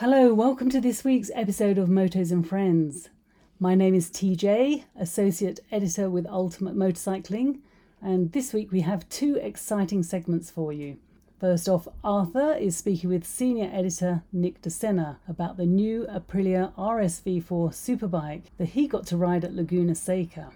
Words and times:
Hello, 0.00 0.32
welcome 0.32 0.70
to 0.70 0.80
this 0.80 1.04
week's 1.04 1.30
episode 1.34 1.76
of 1.76 1.90
Motos 1.90 2.32
and 2.32 2.48
Friends. 2.48 3.10
My 3.58 3.74
name 3.74 3.94
is 3.94 4.08
TJ, 4.08 4.84
Associate 4.98 5.60
Editor 5.70 6.08
with 6.08 6.26
Ultimate 6.26 6.74
Motorcycling, 6.74 7.58
and 8.00 8.32
this 8.32 8.54
week 8.54 8.72
we 8.72 8.80
have 8.80 9.06
two 9.10 9.36
exciting 9.36 10.02
segments 10.02 10.50
for 10.50 10.72
you. 10.72 10.96
First 11.38 11.68
off, 11.68 11.86
Arthur 12.02 12.54
is 12.54 12.78
speaking 12.78 13.10
with 13.10 13.26
Senior 13.26 13.70
Editor 13.70 14.22
Nick 14.32 14.62
DeSena 14.62 15.16
about 15.28 15.58
the 15.58 15.66
new 15.66 16.06
Aprilia 16.06 16.72
RSV4 16.76 17.44
Superbike 17.68 18.44
that 18.56 18.70
he 18.70 18.88
got 18.88 19.06
to 19.08 19.18
ride 19.18 19.44
at 19.44 19.52
Laguna 19.52 19.94
Seca. 19.94 20.50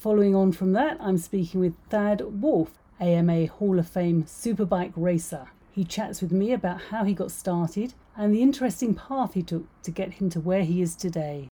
Following 0.00 0.34
on 0.34 0.50
from 0.50 0.72
that, 0.72 0.96
I'm 1.00 1.18
speaking 1.18 1.60
with 1.60 1.76
Thad 1.90 2.42
Wolff, 2.42 2.72
AMA 2.98 3.46
Hall 3.46 3.78
of 3.78 3.86
Fame 3.86 4.24
Superbike 4.24 4.94
racer. 4.96 5.46
He 5.70 5.84
chats 5.84 6.20
with 6.20 6.32
me 6.32 6.52
about 6.52 6.80
how 6.90 7.04
he 7.04 7.14
got 7.14 7.30
started 7.30 7.94
and 8.18 8.34
the 8.34 8.42
interesting 8.42 8.94
path 8.94 9.34
he 9.34 9.42
took 9.42 9.64
to 9.84 9.92
get 9.92 10.14
him 10.14 10.28
to 10.28 10.40
where 10.40 10.64
he 10.64 10.82
is 10.82 10.96
today. 10.96 11.48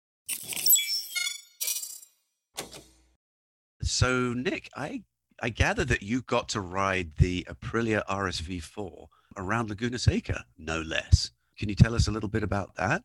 So, 3.83 4.33
Nick, 4.33 4.71
I, 4.75 5.03
I 5.43 5.51
gather 5.51 5.85
that 5.85 6.03
you 6.03 6.23
got 6.23 6.49
to 6.51 6.61
ride 6.63 7.13
the 7.19 7.47
Aprilia 7.51 8.03
RSV4 8.07 9.07
around 9.37 9.69
Laguna 9.69 9.99
Seca, 9.99 10.45
no 10.57 10.81
less. 10.81 11.31
Can 11.59 11.69
you 11.69 11.75
tell 11.75 11.95
us 11.95 12.09
a 12.09 12.11
little 12.11 12.31
bit 12.31 12.43
about 12.43 12.75
that? 12.77 13.03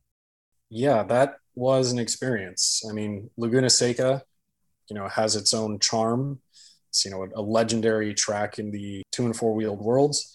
Yeah, 0.69 1.03
that 1.03 1.35
was 1.53 1.91
an 1.91 1.99
experience. 1.99 2.83
I 2.89 2.93
mean, 2.93 3.29
Laguna 3.35 3.69
Seca, 3.69 4.23
you 4.89 4.95
know, 4.95 5.07
has 5.09 5.35
its 5.35 5.53
own 5.53 5.79
charm. 5.79 6.39
It's, 6.87 7.03
you 7.03 7.11
know, 7.11 7.23
a, 7.23 7.39
a 7.39 7.41
legendary 7.41 8.13
track 8.13 8.57
in 8.57 8.71
the 8.71 9.03
two 9.11 9.25
and 9.25 9.35
four 9.35 9.53
wheeled 9.53 9.81
worlds. 9.81 10.33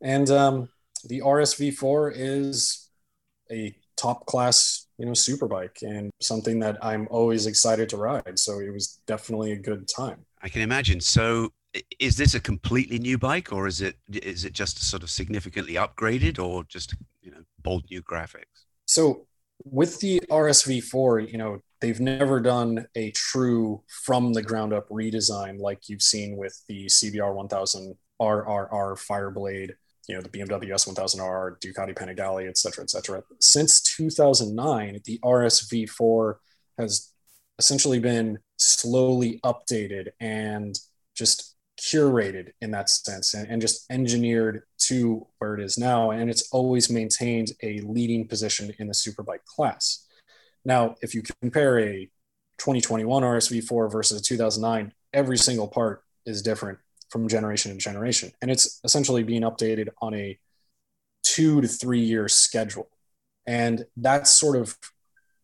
And 0.00 0.30
um, 0.30 0.68
the 1.08 1.20
RSV4 1.20 2.12
is 2.14 2.88
a 3.50 3.74
top 3.96 4.26
class, 4.26 4.86
you 4.98 5.06
know, 5.06 5.14
super 5.14 5.46
bike 5.46 5.78
and 5.82 6.10
something 6.20 6.58
that 6.60 6.78
I'm 6.82 7.06
always 7.10 7.46
excited 7.46 7.88
to 7.90 7.96
ride. 7.96 8.38
So 8.38 8.60
it 8.60 8.72
was 8.72 9.00
definitely 9.06 9.52
a 9.52 9.56
good 9.56 9.88
time. 9.88 10.24
I 10.42 10.48
can 10.48 10.62
imagine. 10.62 11.00
So 11.00 11.52
is 11.98 12.16
this 12.16 12.34
a 12.34 12.40
completely 12.40 12.98
new 12.98 13.18
bike 13.18 13.52
or 13.52 13.66
is 13.66 13.80
it 13.80 13.96
is 14.10 14.44
it 14.44 14.52
just 14.52 14.82
sort 14.82 15.02
of 15.02 15.10
significantly 15.10 15.74
upgraded 15.74 16.38
or 16.38 16.64
just, 16.64 16.94
you 17.22 17.30
know, 17.30 17.42
bold 17.62 17.84
new 17.90 18.02
graphics? 18.02 18.66
So 18.86 19.26
with 19.64 20.00
the 20.00 20.20
RSV4, 20.30 21.30
you 21.30 21.38
know, 21.38 21.60
they've 21.80 22.00
never 22.00 22.40
done 22.40 22.86
a 22.94 23.10
true 23.12 23.82
from 24.04 24.32
the 24.32 24.42
ground 24.42 24.72
up 24.72 24.88
redesign 24.88 25.60
like 25.60 25.88
you've 25.88 26.02
seen 26.02 26.36
with 26.36 26.58
the 26.68 26.86
CBR 26.86 27.34
1000 27.34 27.94
RRR 28.20 28.98
Fireblade 29.08 29.72
you 30.10 30.16
know, 30.16 30.22
the 30.22 30.28
BMW 30.28 30.70
S1000R, 30.70 31.60
Ducati 31.60 31.96
Panigale, 31.96 32.48
et 32.48 32.58
cetera, 32.58 32.82
et 32.82 32.90
cetera. 32.90 33.22
Since 33.38 33.80
2009, 33.82 35.00
the 35.04 35.20
RSV4 35.24 36.34
has 36.78 37.12
essentially 37.60 38.00
been 38.00 38.40
slowly 38.56 39.38
updated 39.44 40.08
and 40.18 40.76
just 41.14 41.54
curated 41.80 42.48
in 42.60 42.72
that 42.72 42.90
sense 42.90 43.34
and, 43.34 43.48
and 43.48 43.62
just 43.62 43.88
engineered 43.88 44.62
to 44.78 45.28
where 45.38 45.54
it 45.54 45.60
is 45.60 45.78
now. 45.78 46.10
And 46.10 46.28
it's 46.28 46.50
always 46.50 46.90
maintained 46.90 47.52
a 47.62 47.80
leading 47.82 48.26
position 48.26 48.74
in 48.80 48.88
the 48.88 48.94
superbike 48.94 49.44
class. 49.44 50.08
Now, 50.64 50.96
if 51.02 51.14
you 51.14 51.22
compare 51.40 51.78
a 51.78 52.10
2021 52.58 53.22
RSV4 53.22 53.92
versus 53.92 54.20
a 54.20 54.24
2009, 54.24 54.92
every 55.12 55.38
single 55.38 55.68
part 55.68 56.02
is 56.26 56.42
different 56.42 56.80
from 57.10 57.28
generation 57.28 57.72
to 57.72 57.78
generation. 57.78 58.32
And 58.40 58.50
it's 58.50 58.80
essentially 58.84 59.22
being 59.22 59.42
updated 59.42 59.88
on 60.00 60.14
a 60.14 60.38
two 61.22 61.60
to 61.60 61.68
three 61.68 62.00
year 62.00 62.28
schedule. 62.28 62.88
And 63.46 63.84
that's 63.96 64.30
sort 64.30 64.56
of 64.56 64.76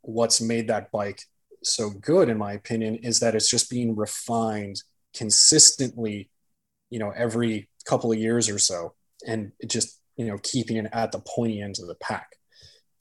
what's 0.03 0.41
made 0.41 0.69
that 0.69 0.91
bike 0.93 1.23
so 1.63 1.91
good, 1.91 2.29
in 2.29 2.39
my 2.39 2.53
opinion, 2.53 2.97
is 2.97 3.21
that 3.21 3.35
it's 3.35 3.51
just 3.51 3.69
being 3.69 3.97
refined 3.97 4.83
consistently, 5.15 6.31
you 6.91 6.99
know, 6.99 7.11
every 7.11 7.69
couple 7.85 8.13
of 8.13 8.19
years 8.19 8.49
or 8.49 8.59
so. 8.59 8.95
And 9.27 9.53
just, 9.67 10.01
you 10.17 10.27
know, 10.27 10.39
keeping 10.43 10.77
it 10.77 10.87
at 10.93 11.11
the 11.11 11.19
pointy 11.19 11.61
end 11.61 11.77
of 11.81 11.89
the 11.89 11.97
pack. 11.97 12.37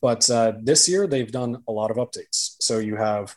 But 0.01 0.29
uh, 0.29 0.53
this 0.62 0.89
year, 0.89 1.07
they've 1.07 1.31
done 1.31 1.63
a 1.68 1.72
lot 1.72 1.91
of 1.91 1.97
updates. 1.97 2.56
So 2.62 2.79
you 2.79 2.95
have, 2.95 3.35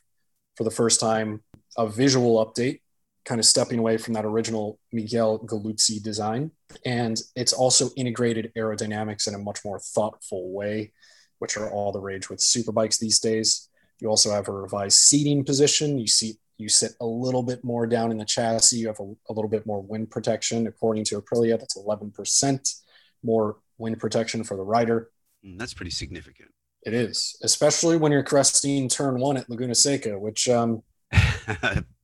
for 0.56 0.64
the 0.64 0.70
first 0.70 1.00
time, 1.00 1.42
a 1.76 1.88
visual 1.88 2.44
update 2.44 2.80
kind 3.28 3.38
of 3.38 3.44
stepping 3.44 3.78
away 3.78 3.98
from 3.98 4.14
that 4.14 4.24
original 4.24 4.80
Miguel 4.90 5.38
Galluzzi 5.40 6.02
design. 6.02 6.50
And 6.86 7.20
it's 7.36 7.52
also 7.52 7.90
integrated 7.94 8.50
aerodynamics 8.56 9.28
in 9.28 9.34
a 9.34 9.38
much 9.38 9.66
more 9.66 9.78
thoughtful 9.78 10.50
way, 10.50 10.92
which 11.38 11.58
are 11.58 11.70
all 11.70 11.92
the 11.92 12.00
rage 12.00 12.30
with 12.30 12.38
superbikes 12.38 12.98
these 12.98 13.20
days. 13.20 13.68
You 14.00 14.08
also 14.08 14.30
have 14.30 14.48
a 14.48 14.52
revised 14.52 14.96
seating 14.96 15.44
position. 15.44 15.98
You 15.98 16.06
see, 16.06 16.38
you 16.56 16.70
sit 16.70 16.92
a 17.02 17.06
little 17.06 17.42
bit 17.42 17.62
more 17.62 17.86
down 17.86 18.10
in 18.10 18.16
the 18.16 18.24
chassis. 18.24 18.78
You 18.78 18.86
have 18.86 19.00
a, 19.00 19.12
a 19.28 19.32
little 19.34 19.50
bit 19.50 19.66
more 19.66 19.82
wind 19.82 20.10
protection. 20.10 20.66
According 20.66 21.04
to 21.04 21.20
Aprilia, 21.20 21.58
that's 21.58 21.76
11% 21.76 22.74
more 23.22 23.58
wind 23.76 24.00
protection 24.00 24.42
for 24.42 24.56
the 24.56 24.62
rider. 24.62 25.10
Mm, 25.44 25.58
that's 25.58 25.74
pretty 25.74 25.90
significant. 25.90 26.48
It 26.82 26.94
is, 26.94 27.38
especially 27.42 27.98
when 27.98 28.10
you're 28.10 28.22
cresting 28.22 28.88
turn 28.88 29.20
one 29.20 29.36
at 29.36 29.50
Laguna 29.50 29.74
Seca, 29.74 30.18
which 30.18 30.48
um, 30.48 30.82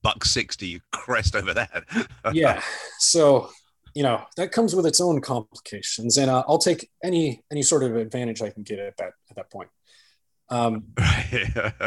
buck 0.03 0.25
60 0.25 0.67
you 0.67 0.81
crest 0.93 1.37
over 1.37 1.55
that. 1.55 1.85
Yeah. 2.33 2.63
So 2.99 3.51
you 3.95 4.03
know 4.03 4.23
that 4.37 4.51
comes 4.51 4.75
with 4.75 4.87
its 4.87 5.01
own 5.01 5.21
complications 5.21 6.17
and 6.17 6.29
uh, 6.29 6.43
i'll 6.49 6.59
take 6.59 6.91
any 7.05 7.45
any 7.53 7.63
sort 7.63 7.85
of 7.85 7.95
advantage 7.95 8.43
i 8.43 8.51
can 8.51 8.65
get 8.65 8.81
at 8.81 8.97
that 8.97 9.13
at 9.31 9.37
that 9.37 9.51
point. 9.51 9.69
Um 10.49 10.85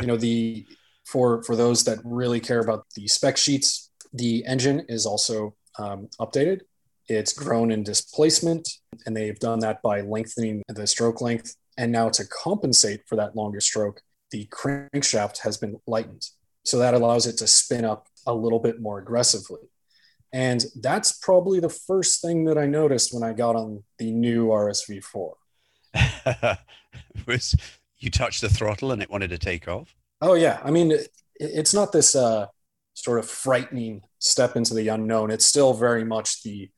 you 0.01 0.07
know 0.07 0.17
the 0.17 0.65
for 1.05 1.43
for 1.43 1.55
those 1.55 1.83
that 1.85 1.99
really 2.03 2.39
care 2.39 2.59
about 2.59 2.85
the 2.95 3.07
spec 3.07 3.37
sheets 3.37 3.87
the 4.13 4.45
engine 4.45 4.85
is 4.87 5.05
also 5.05 5.55
um, 5.79 6.09
updated. 6.19 6.61
It's 7.07 7.33
grown 7.33 7.71
in 7.71 7.83
displacement 7.83 8.67
and 9.05 9.15
they've 9.15 9.39
done 9.39 9.59
that 9.59 9.81
by 9.81 10.01
lengthening 10.01 10.63
the 10.67 10.87
stroke 10.87 11.21
length. 11.21 11.55
And 11.77 11.91
now 11.91 12.09
to 12.09 12.25
compensate 12.25 13.01
for 13.07 13.15
that 13.15 13.35
longer 13.35 13.61
stroke 13.61 14.01
the 14.31 14.47
crankshaft 14.47 15.39
has 15.39 15.57
been 15.57 15.79
lightened 15.87 16.27
so 16.67 16.79
that 16.79 16.93
allows 16.93 17.25
it 17.25 17.37
to 17.37 17.47
spin 17.47 17.85
up 17.85 18.07
a 18.25 18.33
little 18.33 18.59
bit 18.59 18.81
more 18.81 18.99
aggressively. 18.99 19.61
And 20.33 20.65
that's 20.75 21.13
probably 21.13 21.61
the 21.61 21.69
first 21.69 22.21
thing 22.21 22.43
that 22.43 22.57
I 22.57 22.65
noticed 22.65 23.13
when 23.13 23.23
I 23.23 23.31
got 23.31 23.55
on 23.55 23.85
the 23.99 24.11
new 24.11 24.47
RSV4. 24.47 25.31
was 27.25 27.55
you 27.99 28.11
touched 28.11 28.41
the 28.41 28.49
throttle 28.49 28.91
and 28.91 29.01
it 29.01 29.09
wanted 29.09 29.29
to 29.29 29.37
take 29.37 29.69
off? 29.69 29.95
Oh 30.19 30.33
yeah. 30.33 30.59
I 30.61 30.71
mean, 30.71 30.91
it, 30.91 31.07
it's 31.35 31.73
not 31.73 31.93
this 31.93 32.17
uh, 32.17 32.47
sort 32.95 33.19
of 33.19 33.29
frightening 33.29 34.01
step 34.19 34.57
into 34.57 34.73
the 34.73 34.89
unknown. 34.89 35.31
It's 35.31 35.45
still 35.45 35.73
very 35.73 36.03
much 36.03 36.43
the, 36.43 36.69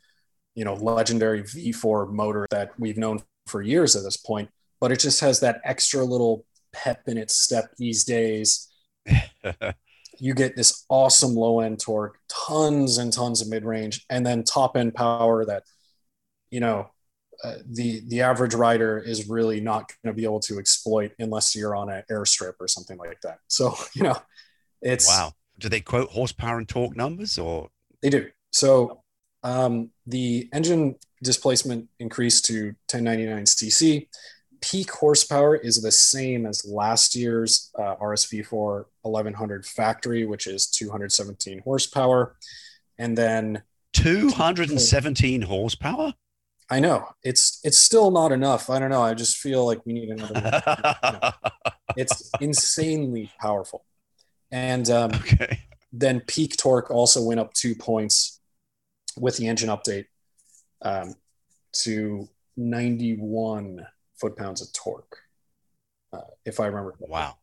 you 0.53 0.65
know, 0.65 0.75
legendary 0.75 1.41
V4 1.41 2.11
motor 2.11 2.45
that 2.51 2.79
we've 2.79 2.97
known 2.97 3.23
for 3.47 3.63
years 3.63 3.95
at 3.95 4.03
this 4.03 4.17
point, 4.17 4.51
but 4.79 4.91
it 4.91 4.99
just 4.99 5.21
has 5.21 5.39
that 5.39 5.61
extra 5.63 6.05
little 6.05 6.45
pep 6.73 7.01
in 7.07 7.17
its 7.17 7.33
step 7.33 7.71
these 7.79 8.03
days 8.03 8.68
you 10.19 10.33
get 10.33 10.55
this 10.55 10.85
awesome 10.89 11.35
low 11.35 11.59
end 11.61 11.79
torque, 11.79 12.17
tons 12.27 12.97
and 12.97 13.11
tons 13.11 13.41
of 13.41 13.49
mid 13.49 13.63
range, 13.63 14.05
and 14.09 14.25
then 14.25 14.43
top 14.43 14.75
end 14.75 14.93
power 14.93 15.45
that, 15.45 15.63
you 16.51 16.59
know, 16.59 16.89
uh, 17.43 17.55
the 17.65 18.01
the 18.07 18.21
average 18.21 18.53
rider 18.53 18.97
is 18.97 19.29
really 19.29 19.61
not 19.61 19.91
going 20.03 20.13
to 20.13 20.17
be 20.17 20.25
able 20.25 20.41
to 20.41 20.59
exploit 20.59 21.11
unless 21.19 21.55
you're 21.55 21.75
on 21.75 21.89
an 21.89 22.03
airstrip 22.11 22.53
or 22.59 22.67
something 22.67 22.97
like 22.97 23.21
that. 23.21 23.39
So 23.47 23.75
you 23.95 24.03
know, 24.03 24.17
it's 24.81 25.07
wow. 25.07 25.31
Do 25.57 25.69
they 25.69 25.81
quote 25.81 26.09
horsepower 26.09 26.57
and 26.57 26.67
torque 26.67 26.95
numbers 26.95 27.37
or 27.37 27.69
they 28.01 28.09
do? 28.09 28.29
So 28.51 29.03
um, 29.43 29.91
the 30.05 30.49
engine 30.53 30.95
displacement 31.21 31.89
increased 31.99 32.45
to 32.45 32.67
1099 32.91 33.43
cc 33.43 34.07
peak 34.61 34.91
horsepower 34.91 35.55
is 35.55 35.81
the 35.81 35.91
same 35.91 36.45
as 36.45 36.65
last 36.65 37.15
year's 37.15 37.71
uh, 37.77 37.95
RSV4 37.97 38.85
1100 39.01 39.65
factory, 39.65 40.25
which 40.25 40.47
is 40.47 40.67
217 40.67 41.59
horsepower. 41.59 42.35
And 42.97 43.17
then 43.17 43.63
217 43.93 45.41
horsepower? 45.43 46.13
I 46.69 46.79
know 46.79 47.07
it's 47.23 47.59
it's 47.63 47.79
still 47.79 48.11
not 48.11 48.31
enough. 48.31 48.69
I 48.69 48.77
don't 48.77 48.91
know. 48.91 49.01
I 49.01 49.15
just 49.15 49.37
feel 49.37 49.65
like 49.65 49.85
we 49.85 49.93
need 49.93 50.09
another. 50.09 50.61
know, 50.63 51.31
it's 51.97 52.29
insanely 52.39 53.31
powerful, 53.41 53.85
and 54.51 54.87
um, 54.91 55.11
okay. 55.15 55.61
then 55.91 56.19
peak 56.21 56.57
torque 56.57 56.91
also 56.91 57.23
went 57.23 57.39
up 57.39 57.53
two 57.53 57.73
points 57.73 58.39
with 59.17 59.37
the 59.37 59.47
engine 59.47 59.69
update 59.69 60.05
um, 60.83 61.15
to 61.71 62.29
91 62.55 63.85
foot 64.19 64.35
pounds 64.37 64.61
of 64.61 64.71
torque, 64.73 65.17
uh, 66.13 66.21
if 66.45 66.59
I 66.59 66.67
remember. 66.67 66.95
Wow. 66.99 67.35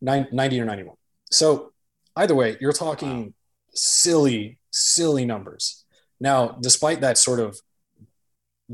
Nine, 0.00 0.28
90 0.32 0.60
or 0.60 0.64
91. 0.64 0.96
So 1.30 1.72
either 2.16 2.34
way, 2.34 2.56
you're 2.60 2.72
talking 2.72 3.24
wow. 3.24 3.32
silly, 3.74 4.58
silly 4.70 5.24
numbers. 5.24 5.84
Now, 6.20 6.58
despite 6.60 7.00
that 7.00 7.18
sort 7.18 7.40
of 7.40 7.58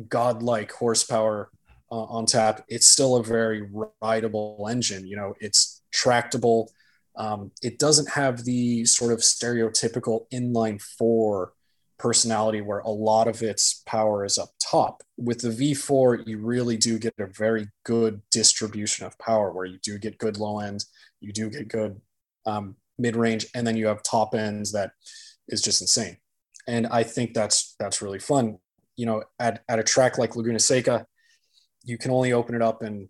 godlike 0.09 0.73
horsepower 0.73 1.51
uh, 1.91 2.05
on 2.05 2.27
tap, 2.27 2.65
it's 2.69 2.89
still 2.89 3.17
a 3.17 3.23
very 3.23 3.69
rideable 4.03 4.67
engine. 4.71 5.07
You 5.07 5.17
know, 5.17 5.35
it's 5.41 5.83
tractable. 5.93 6.71
Um, 7.17 7.53
it 7.63 7.79
doesn't 7.79 8.11
have 8.11 8.45
the 8.45 8.85
sort 8.85 9.13
of 9.13 9.21
stereotypical 9.21 10.27
inline 10.33 10.83
four 10.83 11.53
personality 11.99 12.61
where 12.61 12.81
a 12.81 12.91
lot 12.91 13.29
of 13.29 13.43
its 13.43 13.83
power 13.87 14.25
is 14.25 14.39
up 14.39 14.51
top. 14.61 15.03
With 15.17 15.41
the 15.41 15.49
V4, 15.49 16.27
you 16.27 16.39
really 16.39 16.77
do 16.77 16.99
get 16.99 17.15
a 17.19 17.27
very 17.27 17.69
good 17.85 18.21
distribution 18.31 19.07
of 19.07 19.19
power 19.19 19.53
where 19.53 19.65
you 19.65 19.79
do 19.83 19.99
get 19.99 20.19
good 20.19 20.39
low 20.39 20.61
end, 20.61 20.85
you 21.21 21.33
do 21.33 21.51
get 21.51 21.69
good 21.69 22.01
um, 22.47 22.77
mid 22.99 23.17
range, 23.17 23.47
and 23.55 23.67
then 23.67 23.77
you 23.77 23.87
have 23.87 24.03
top 24.03 24.35
ends 24.35 24.73
that 24.73 24.93
is 25.49 25.63
just 25.63 25.81
insane. 25.81 26.17
And 26.67 26.87
I 26.87 27.03
think 27.03 27.35
that's 27.35 27.77
that's 27.79 28.03
really 28.03 28.19
fun. 28.19 28.59
You 28.97 29.07
know, 29.07 29.25
at, 29.39 29.63
at 29.69 29.79
a 29.79 29.85
track 29.85 30.19
like 30.19 30.37
Laguna 30.37 30.59
Seca, 30.59 31.07
you 31.85 31.99
can 31.99 32.11
only 32.11 32.33
open 32.33 32.55
it 32.55 32.63
up 32.63 32.83
in 32.83 33.09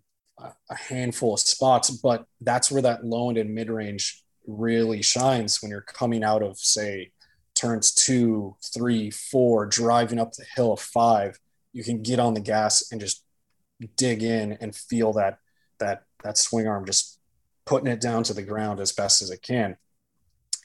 a 0.69 0.75
handful 0.75 1.33
of 1.33 1.39
spots, 1.39 1.89
but 1.89 2.25
that's 2.41 2.71
where 2.71 2.81
that 2.81 3.05
low 3.05 3.29
end 3.29 3.37
and 3.37 3.53
mid 3.53 3.69
range 3.69 4.23
really 4.47 5.01
shines 5.01 5.61
when 5.61 5.71
you're 5.71 5.81
coming 5.81 6.23
out 6.23 6.43
of, 6.43 6.57
say, 6.57 7.11
turns 7.55 7.93
two, 7.93 8.55
three, 8.73 9.09
four, 9.09 9.65
driving 9.65 10.19
up 10.19 10.33
the 10.33 10.45
hill 10.55 10.73
of 10.73 10.79
five. 10.79 11.39
You 11.73 11.83
can 11.83 12.01
get 12.01 12.19
on 12.19 12.33
the 12.33 12.39
gas 12.39 12.91
and 12.91 13.01
just 13.01 13.23
dig 13.97 14.23
in 14.23 14.53
and 14.61 14.75
feel 14.75 15.13
that 15.13 15.39
that 15.79 16.03
that 16.23 16.37
swing 16.37 16.67
arm 16.67 16.85
just 16.85 17.19
putting 17.65 17.87
it 17.87 18.01
down 18.01 18.23
to 18.23 18.33
the 18.33 18.43
ground 18.43 18.79
as 18.79 18.91
best 18.91 19.21
as 19.21 19.31
it 19.31 19.41
can. 19.41 19.77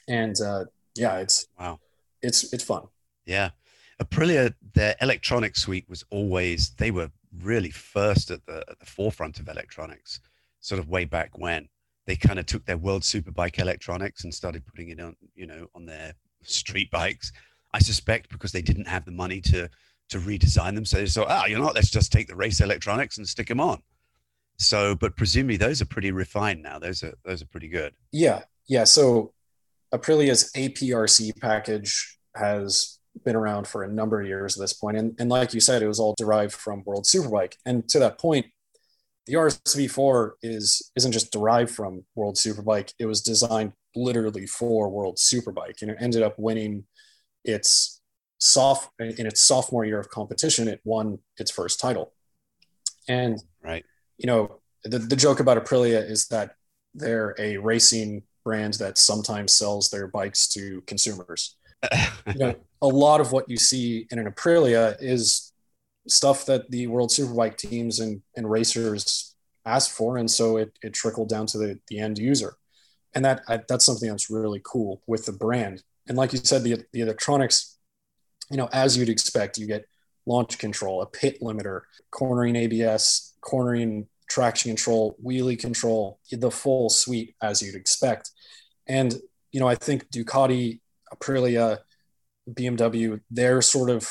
And 0.07 0.35
uh, 0.41 0.65
yeah, 0.95 1.17
it's 1.19 1.47
wow, 1.59 1.79
it's 2.21 2.51
it's 2.53 2.63
fun. 2.63 2.83
Yeah, 3.25 3.49
Aprilia, 4.01 4.53
their 4.73 4.95
electronic 5.01 5.55
suite 5.55 5.85
was 5.87 6.03
always 6.09 6.71
they 6.77 6.91
were 6.91 7.11
really 7.41 7.69
first 7.69 8.31
at 8.31 8.45
the, 8.45 8.63
at 8.69 8.79
the 8.79 8.85
forefront 8.85 9.39
of 9.39 9.47
electronics, 9.47 10.19
sort 10.59 10.79
of 10.79 10.89
way 10.89 11.05
back 11.05 11.37
when 11.37 11.67
they 12.07 12.15
kind 12.15 12.39
of 12.39 12.45
took 12.45 12.65
their 12.65 12.77
World 12.77 13.03
Superbike 13.03 13.59
electronics 13.59 14.23
and 14.23 14.33
started 14.33 14.65
putting 14.65 14.89
it 14.89 14.99
on, 14.99 15.15
you 15.35 15.45
know, 15.45 15.67
on 15.75 15.85
their 15.85 16.13
street 16.43 16.91
bikes. 16.91 17.31
I 17.73 17.79
suspect 17.79 18.29
because 18.29 18.51
they 18.51 18.61
didn't 18.61 18.87
have 18.87 19.05
the 19.05 19.11
money 19.11 19.41
to 19.41 19.69
to 20.09 20.19
redesign 20.19 20.75
them, 20.75 20.83
so 20.83 20.97
they 20.97 21.05
thought, 21.05 21.27
ah, 21.29 21.45
you 21.45 21.57
know 21.57 21.63
what, 21.63 21.75
let's 21.75 21.89
just 21.89 22.11
take 22.11 22.27
the 22.27 22.35
race 22.35 22.59
electronics 22.59 23.17
and 23.17 23.27
stick 23.27 23.47
them 23.47 23.61
on. 23.61 23.81
So, 24.57 24.93
but 24.93 25.15
presumably 25.15 25.57
those 25.57 25.81
are 25.81 25.85
pretty 25.85 26.11
refined 26.11 26.61
now. 26.61 26.79
Those 26.79 27.03
are 27.03 27.13
those 27.23 27.41
are 27.41 27.47
pretty 27.47 27.69
good. 27.69 27.93
Yeah, 28.11 28.41
yeah. 28.67 28.83
So 28.83 29.33
Aprilia's 29.93 30.51
APRC 30.55 31.39
package 31.39 32.17
has 32.35 32.99
been 33.25 33.35
around 33.35 33.67
for 33.67 33.83
a 33.83 33.91
number 33.91 34.21
of 34.21 34.27
years 34.27 34.57
at 34.57 34.61
this. 34.61 34.81
And, 34.81 35.15
and 35.19 35.29
like 35.29 35.53
you 35.53 35.59
said, 35.59 35.81
it 35.81 35.87
was 35.87 35.99
all 35.99 36.15
derived 36.17 36.53
from 36.53 36.83
World 36.85 37.05
Superbike. 37.05 37.55
And 37.65 37.87
to 37.89 37.99
that 37.99 38.17
point, 38.17 38.45
the 39.27 39.33
RSV4 39.33 40.31
is 40.41 40.91
isn't 40.95 41.11
just 41.11 41.31
derived 41.31 41.71
from 41.71 42.05
World 42.15 42.35
Superbike. 42.35 42.93
It 42.99 43.05
was 43.05 43.21
designed 43.21 43.73
literally 43.95 44.47
for 44.47 44.89
World 44.89 45.17
Superbike, 45.17 45.81
and 45.81 45.91
it 45.91 45.97
ended 45.99 46.23
up 46.23 46.37
winning 46.37 46.85
its 47.43 48.01
soft 48.37 48.89
in 48.99 49.25
its 49.25 49.41
sophomore 49.41 49.85
year 49.85 49.99
of 49.99 50.09
competition. 50.09 50.67
It 50.67 50.81
won 50.83 51.19
its 51.37 51.51
first 51.51 51.79
title, 51.79 52.13
and 53.07 53.41
right, 53.63 53.85
you 54.17 54.27
know, 54.27 54.59
the 54.83 54.99
the 54.99 55.15
joke 55.15 55.39
about 55.39 55.63
Aprilia 55.63 56.07
is 56.07 56.27
that 56.27 56.55
they're 56.93 57.35
a 57.39 57.57
racing 57.57 58.23
brand 58.43 58.75
that 58.75 58.97
sometimes 58.97 59.53
sells 59.53 59.89
their 59.89 60.07
bikes 60.07 60.47
to 60.49 60.81
consumers. 60.81 61.55
You 62.27 62.39
know, 62.39 62.55
a 62.81 62.87
lot 62.87 63.21
of 63.21 63.31
what 63.31 63.49
you 63.49 63.57
see 63.57 64.07
in 64.11 64.19
an 64.19 64.31
Aprilia 64.31 64.97
is 64.99 65.51
stuff 66.07 66.45
that 66.45 66.69
the 66.71 66.87
World 66.87 67.09
Superbike 67.09 67.57
teams 67.57 67.99
and, 67.99 68.21
and 68.35 68.49
racers 68.49 69.35
asked 69.65 69.91
for, 69.91 70.17
and 70.17 70.29
so 70.29 70.57
it, 70.57 70.77
it 70.81 70.93
trickled 70.93 71.29
down 71.29 71.45
to 71.47 71.57
the, 71.57 71.79
the 71.87 71.99
end 71.99 72.17
user, 72.17 72.55
and 73.13 73.25
that 73.25 73.41
I, 73.47 73.61
that's 73.67 73.85
something 73.85 74.09
that's 74.09 74.29
really 74.29 74.61
cool 74.63 75.01
with 75.07 75.25
the 75.25 75.31
brand. 75.31 75.83
And 76.07 76.17
like 76.17 76.33
you 76.33 76.39
said, 76.39 76.63
the 76.63 76.83
the 76.93 77.01
electronics, 77.01 77.77
you 78.49 78.57
know, 78.57 78.69
as 78.71 78.97
you'd 78.97 79.09
expect, 79.09 79.57
you 79.57 79.67
get 79.67 79.85
launch 80.25 80.57
control, 80.57 81.01
a 81.01 81.05
pit 81.05 81.39
limiter, 81.41 81.81
cornering 82.11 82.55
ABS, 82.55 83.33
cornering 83.41 84.07
traction 84.29 84.69
control, 84.69 85.17
wheelie 85.23 85.59
control, 85.59 86.19
the 86.31 86.51
full 86.51 86.89
suite 86.89 87.35
as 87.41 87.61
you'd 87.61 87.75
expect. 87.75 88.31
And 88.87 89.15
you 89.51 89.59
know, 89.59 89.67
I 89.67 89.75
think 89.75 90.09
Ducati 90.09 90.79
Aprilia, 91.13 91.79
BMW, 92.49 93.19
they're 93.29 93.61
sort 93.61 93.89
of 93.89 94.09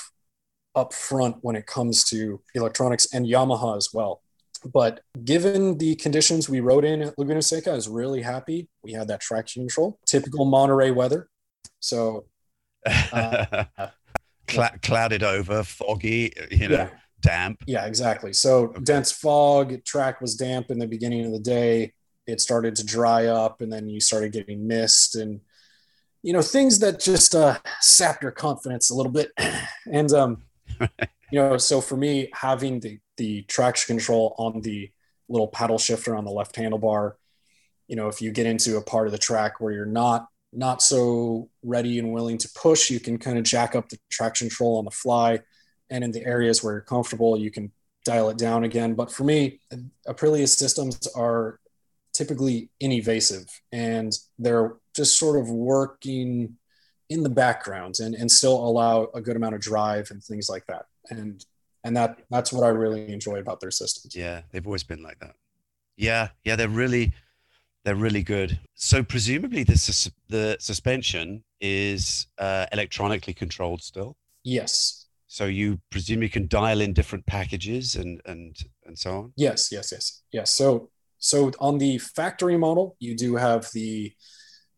up 0.75 0.93
front 0.93 1.37
when 1.41 1.57
it 1.57 1.67
comes 1.67 2.05
to 2.05 2.41
electronics 2.55 3.13
and 3.13 3.27
Yamaha 3.27 3.77
as 3.77 3.91
well. 3.93 4.23
But 4.65 5.01
given 5.25 5.79
the 5.79 5.97
conditions 5.97 6.49
we 6.49 6.61
rode 6.61 6.85
in 6.85 7.03
at 7.03 7.19
Laguna 7.19 7.43
Seca, 7.43 7.71
I 7.71 7.75
was 7.75 7.89
really 7.89 8.23
happy. 8.23 8.69
We 8.83 8.93
had 8.93 9.09
that 9.09 9.21
traction 9.21 9.63
control, 9.63 9.99
typical 10.07 10.45
Monterey 10.45 10.91
weather. 10.91 11.29
So 11.81 12.27
uh, 13.13 13.65
Cl- 14.49 14.79
clouded 14.83 15.23
over, 15.23 15.63
foggy, 15.63 16.33
you 16.51 16.69
know, 16.69 16.75
yeah. 16.77 16.91
damp. 17.21 17.63
Yeah, 17.67 17.87
exactly. 17.87 18.33
So 18.33 18.65
okay. 18.65 18.81
dense 18.83 19.13
fog, 19.13 19.85
track 19.85 20.21
was 20.21 20.37
damp 20.37 20.71
in 20.71 20.79
the 20.79 20.87
beginning 20.87 21.25
of 21.25 21.33
the 21.33 21.39
day. 21.39 21.93
It 22.27 22.41
started 22.41 22.77
to 22.77 22.85
dry 22.85 23.27
up, 23.27 23.61
and 23.61 23.73
then 23.73 23.89
you 23.89 24.01
started 24.01 24.33
getting 24.33 24.67
mist 24.67 25.17
and 25.17 25.41
you 26.23 26.33
know 26.33 26.43
things 26.43 26.79
that 26.81 27.01
just 27.01 27.35
uh, 27.35 27.59
sap 27.81 28.23
your 28.23 28.31
confidence 28.31 28.91
a 28.91 28.95
little 28.95 29.13
bit 29.13 29.33
and 29.93 30.13
um 30.13 30.43
you 30.81 30.89
know 31.33 31.57
so 31.57 31.81
for 31.81 31.97
me 31.97 32.31
having 32.35 32.81
the 32.81 32.99
the 33.21 33.43
traction 33.43 33.99
control 33.99 34.35
on 34.39 34.63
the 34.63 34.91
little 35.29 35.47
paddle 35.47 35.77
shifter 35.77 36.17
on 36.17 36.25
the 36.25 36.31
left 36.31 36.57
handlebar. 36.57 37.13
You 37.87 37.97
know 37.97 38.09
if 38.09 38.23
you 38.23 38.33
get 38.33 38.47
into 38.47 38.79
a 38.79 38.83
part 38.83 39.07
of 39.07 39.13
the 39.13 39.19
track 39.19 39.61
where 39.61 39.73
you're 39.73 39.85
not 39.85 40.27
not 40.55 40.81
so 40.81 41.51
ready 41.63 41.99
and 41.99 42.13
willing 42.13 42.39
to 42.39 42.49
push 42.57 42.91
you 42.91 42.99
can 42.99 43.19
kind 43.19 43.37
of 43.39 43.45
jack 43.45 43.77
up 43.77 43.91
the 43.91 43.99
traction 44.11 44.49
control 44.49 44.79
on 44.79 44.87
the 44.87 44.91
fly. 44.91 45.41
And 45.91 46.03
in 46.03 46.13
the 46.13 46.25
areas 46.25 46.65
where 46.65 46.73
you're 46.73 46.81
comfortable 46.81 47.37
you 47.37 47.51
can 47.51 47.71
dial 48.07 48.31
it 48.31 48.39
down 48.39 48.65
again. 48.65 48.95
But 48.95 49.13
for 49.13 49.25
me 49.25 49.61
aprilia 50.09 50.49
systems 50.49 51.07
are 51.15 51.61
typically 52.15 52.71
invasive 52.81 53.49
and 53.71 54.13
they're 54.39 54.77
just 54.97 55.19
sort 55.19 55.39
of 55.39 55.51
working 55.51 56.57
in 57.11 57.23
the 57.23 57.29
background 57.29 57.97
and, 58.01 58.15
and 58.15 58.33
still 58.33 58.57
allow 58.57 59.09
a 59.15 59.21
good 59.21 59.37
amount 59.37 59.55
of 59.55 59.61
drive 59.61 60.11
and 60.11 60.25
things 60.25 60.49
like 60.49 60.65
that. 60.69 60.87
And 61.11 61.45
and 61.85 61.97
that 61.97 62.19
that's 62.31 62.53
what 62.53 62.65
I 62.65 62.69
really 62.69 63.13
enjoy 63.13 63.39
about 63.39 63.61
their 63.61 63.71
systems. 63.71 64.15
Yeah, 64.15 64.43
they've 64.51 64.67
always 64.67 64.85
been 64.85 65.03
like 65.03 65.19
that. 65.21 65.35
Yeah, 65.97 66.29
yeah, 66.45 66.57
they're 66.57 66.69
really 66.69 67.13
they're 67.85 67.95
really 67.95 68.23
good. 68.23 68.59
So 68.75 69.03
presumably 69.03 69.65
the 69.65 69.77
sus- 69.77 70.11
the 70.29 70.57
suspension 70.61 71.45
is 71.61 72.27
uh, 72.39 72.67
electronically 72.73 73.35
controlled 73.35 73.83
still. 73.83 74.17
Yes. 74.45 75.07
So 75.27 75.45
you 75.45 75.81
presume 75.91 76.23
you 76.23 76.29
can 76.29 76.49
dial 76.49 76.81
in 76.81 76.93
different 76.93 77.27
packages 77.27 77.97
and 77.97 78.21
and 78.27 78.57
and 78.85 78.99
so 78.99 79.11
on. 79.13 79.33
Yes, 79.37 79.71
yes, 79.73 79.93
yes, 79.93 80.23
yes. 80.33 80.51
So 80.51 80.91
so 81.19 81.51
on 81.61 81.79
the 81.79 81.99
factory 81.99 82.57
model, 82.57 82.97
you 82.99 83.15
do 83.15 83.37
have 83.37 83.69
the 83.73 84.13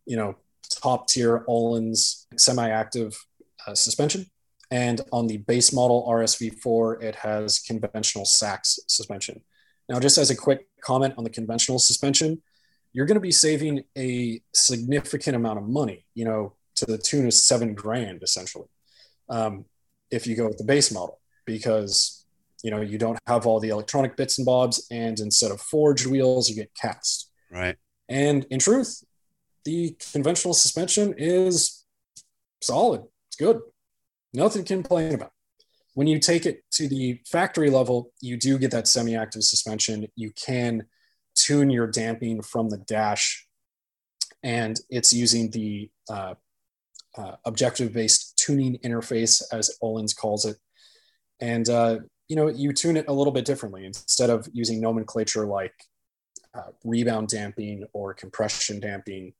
you 0.06 0.16
know, 0.16 0.36
top 0.82 1.08
tier 1.08 1.44
Öhlins 1.48 2.26
semi-active 2.36 3.16
uh, 3.66 3.74
suspension. 3.74 4.26
And 4.72 5.02
on 5.12 5.26
the 5.26 5.36
base 5.36 5.70
model 5.70 6.06
RSV4, 6.08 7.02
it 7.02 7.14
has 7.16 7.58
conventional 7.58 8.24
Sachs 8.24 8.80
suspension. 8.88 9.42
Now, 9.86 10.00
just 10.00 10.16
as 10.16 10.30
a 10.30 10.34
quick 10.34 10.66
comment 10.80 11.12
on 11.18 11.24
the 11.24 11.30
conventional 11.30 11.78
suspension, 11.78 12.40
you're 12.94 13.04
going 13.04 13.16
to 13.16 13.20
be 13.20 13.32
saving 13.32 13.84
a 13.98 14.40
significant 14.54 15.36
amount 15.36 15.58
of 15.58 15.68
money, 15.68 16.06
you 16.14 16.24
know, 16.24 16.54
to 16.76 16.86
the 16.86 16.96
tune 16.96 17.26
of 17.26 17.34
seven 17.34 17.74
grand 17.74 18.22
essentially, 18.22 18.68
um, 19.28 19.66
if 20.10 20.26
you 20.26 20.34
go 20.34 20.46
with 20.48 20.56
the 20.56 20.64
base 20.64 20.90
model, 20.90 21.20
because 21.44 22.24
you 22.62 22.70
know 22.70 22.80
you 22.80 22.96
don't 22.96 23.18
have 23.26 23.46
all 23.46 23.60
the 23.60 23.68
electronic 23.68 24.16
bits 24.16 24.38
and 24.38 24.46
bobs, 24.46 24.86
and 24.90 25.20
instead 25.20 25.50
of 25.50 25.60
forged 25.60 26.06
wheels, 26.06 26.48
you 26.48 26.56
get 26.56 26.70
cast. 26.74 27.30
Right. 27.50 27.76
And 28.08 28.46
in 28.50 28.58
truth, 28.58 29.04
the 29.64 29.96
conventional 30.12 30.54
suspension 30.54 31.14
is 31.18 31.84
solid. 32.62 33.02
It's 33.28 33.36
good. 33.36 33.60
Nothing 34.32 34.64
to 34.64 34.74
complain 34.74 35.14
about. 35.14 35.32
When 35.94 36.06
you 36.06 36.18
take 36.18 36.46
it 36.46 36.62
to 36.72 36.88
the 36.88 37.20
factory 37.26 37.70
level, 37.70 38.12
you 38.20 38.36
do 38.36 38.58
get 38.58 38.70
that 38.70 38.88
semi 38.88 39.14
active 39.14 39.44
suspension. 39.44 40.06
You 40.16 40.30
can 40.30 40.86
tune 41.34 41.70
your 41.70 41.86
damping 41.86 42.42
from 42.42 42.70
the 42.70 42.78
dash, 42.78 43.46
and 44.42 44.80
it's 44.88 45.12
using 45.12 45.50
the 45.50 45.90
uh, 46.08 46.34
uh, 47.16 47.36
objective 47.44 47.92
based 47.92 48.38
tuning 48.38 48.78
interface, 48.78 49.42
as 49.52 49.76
Öhlins 49.82 50.16
calls 50.16 50.46
it. 50.46 50.56
And, 51.40 51.68
uh, 51.68 51.98
you 52.28 52.36
know, 52.36 52.48
you 52.48 52.72
tune 52.72 52.96
it 52.96 53.08
a 53.08 53.12
little 53.12 53.32
bit 53.32 53.44
differently 53.44 53.84
instead 53.84 54.30
of 54.30 54.48
using 54.52 54.80
nomenclature 54.80 55.44
like 55.44 55.74
uh, 56.54 56.70
rebound 56.84 57.28
damping 57.28 57.84
or 57.92 58.14
compression 58.14 58.80
damping 58.80 59.34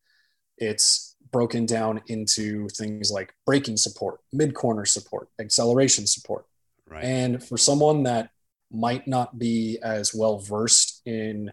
it's 0.63 1.12
broken 1.31 1.67
down 1.67 2.03
into 2.09 2.69
things 2.71 3.11
like 3.11 3.35
braking 3.47 3.77
support, 3.77 4.21
mid 4.33 4.55
corner 4.55 4.85
support, 4.85 5.29
acceleration 5.41 6.07
support. 6.07 6.45
Right. 6.89 7.05
And 7.05 7.43
for 7.43 7.57
someone 7.57 8.03
that 8.05 8.31
might 8.71 9.07
not 9.07 9.39
be 9.39 9.79
as 9.83 10.15
well 10.15 10.39
versed 10.39 11.03
in 11.07 11.53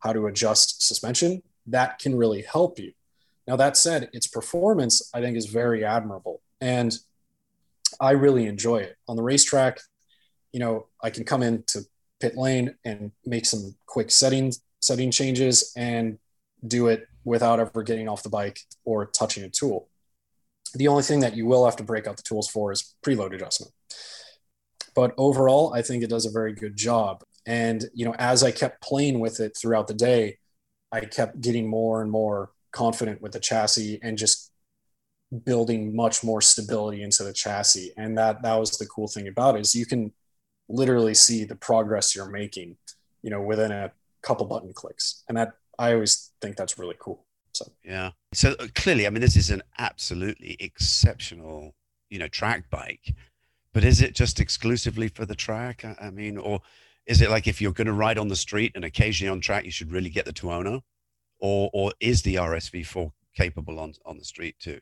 how 0.00 0.12
to 0.12 0.26
adjust 0.26 0.82
suspension, 0.82 1.42
that 1.66 1.98
can 1.98 2.14
really 2.16 2.42
help 2.42 2.78
you. 2.78 2.92
Now, 3.46 3.56
that 3.56 3.76
said, 3.76 4.10
its 4.12 4.26
performance, 4.26 5.10
I 5.14 5.20
think, 5.20 5.36
is 5.36 5.46
very 5.46 5.84
admirable. 5.84 6.42
And 6.60 6.96
I 8.00 8.12
really 8.12 8.46
enjoy 8.46 8.78
it. 8.78 8.96
On 9.08 9.16
the 9.16 9.22
racetrack, 9.22 9.80
you 10.52 10.60
know, 10.60 10.86
I 11.02 11.10
can 11.10 11.24
come 11.24 11.42
into 11.42 11.86
pit 12.20 12.36
lane 12.36 12.74
and 12.84 13.12
make 13.24 13.46
some 13.46 13.74
quick 13.86 14.10
settings 14.10 14.60
setting 14.80 15.10
changes 15.10 15.72
and 15.76 16.18
do 16.66 16.88
it 16.88 17.07
without 17.24 17.60
ever 17.60 17.82
getting 17.82 18.08
off 18.08 18.22
the 18.22 18.28
bike 18.28 18.60
or 18.84 19.06
touching 19.06 19.44
a 19.44 19.48
tool. 19.48 19.88
The 20.74 20.88
only 20.88 21.02
thing 21.02 21.20
that 21.20 21.36
you 21.36 21.46
will 21.46 21.64
have 21.64 21.76
to 21.76 21.82
break 21.82 22.06
out 22.06 22.16
the 22.16 22.22
tools 22.22 22.48
for 22.48 22.72
is 22.72 22.94
preload 23.04 23.34
adjustment. 23.34 23.72
But 24.94 25.14
overall, 25.16 25.72
I 25.74 25.82
think 25.82 26.02
it 26.02 26.10
does 26.10 26.26
a 26.26 26.30
very 26.30 26.52
good 26.52 26.76
job. 26.76 27.22
And 27.46 27.84
you 27.94 28.04
know, 28.04 28.14
as 28.18 28.42
I 28.42 28.50
kept 28.50 28.82
playing 28.82 29.20
with 29.20 29.40
it 29.40 29.56
throughout 29.56 29.86
the 29.86 29.94
day, 29.94 30.38
I 30.92 31.00
kept 31.00 31.40
getting 31.40 31.68
more 31.68 32.02
and 32.02 32.10
more 32.10 32.50
confident 32.72 33.22
with 33.22 33.32
the 33.32 33.40
chassis 33.40 33.98
and 34.02 34.18
just 34.18 34.50
building 35.44 35.94
much 35.94 36.24
more 36.24 36.40
stability 36.40 37.02
into 37.02 37.22
the 37.22 37.32
chassis. 37.32 37.92
And 37.96 38.16
that 38.18 38.42
that 38.42 38.56
was 38.56 38.72
the 38.72 38.86
cool 38.86 39.08
thing 39.08 39.28
about 39.28 39.56
it 39.56 39.60
is 39.60 39.74
you 39.74 39.86
can 39.86 40.12
literally 40.68 41.14
see 41.14 41.44
the 41.44 41.56
progress 41.56 42.14
you're 42.14 42.30
making, 42.30 42.76
you 43.22 43.30
know, 43.30 43.40
within 43.40 43.72
a 43.72 43.92
couple 44.22 44.46
button 44.46 44.72
clicks. 44.72 45.22
And 45.28 45.36
that 45.38 45.52
I 45.78 45.94
always 45.94 46.32
think 46.40 46.56
that's 46.56 46.78
really 46.78 46.96
cool. 46.98 47.24
So 47.52 47.70
yeah. 47.84 48.10
So 48.32 48.54
uh, 48.58 48.66
clearly, 48.74 49.06
I 49.06 49.10
mean, 49.10 49.20
this 49.20 49.36
is 49.36 49.50
an 49.50 49.62
absolutely 49.78 50.56
exceptional, 50.60 51.74
you 52.10 52.18
know, 52.18 52.28
track 52.28 52.68
bike 52.70 53.14
but 53.72 53.84
is 53.84 54.02
it 54.02 54.14
just 54.14 54.40
exclusively 54.40 55.06
for 55.08 55.24
the 55.24 55.34
track? 55.34 55.84
I 56.00 56.10
mean, 56.10 56.36
or 56.36 56.60
is 57.06 57.20
it 57.20 57.30
like 57.30 57.46
if 57.46 57.60
you're 57.60 57.72
going 57.72 57.86
to 57.86 57.92
ride 57.92 58.18
on 58.18 58.28
the 58.28 58.36
street 58.36 58.72
and 58.74 58.84
occasionally 58.84 59.30
on 59.30 59.40
track, 59.40 59.64
you 59.64 59.70
should 59.70 59.92
really 59.92 60.10
get 60.10 60.24
the 60.24 60.32
Tuono, 60.32 60.82
or 61.38 61.70
or 61.72 61.92
is 62.00 62.22
the 62.22 62.36
RSV4 62.36 63.12
capable 63.36 63.78
on 63.78 63.94
on 64.04 64.18
the 64.18 64.24
street 64.24 64.56
too? 64.58 64.80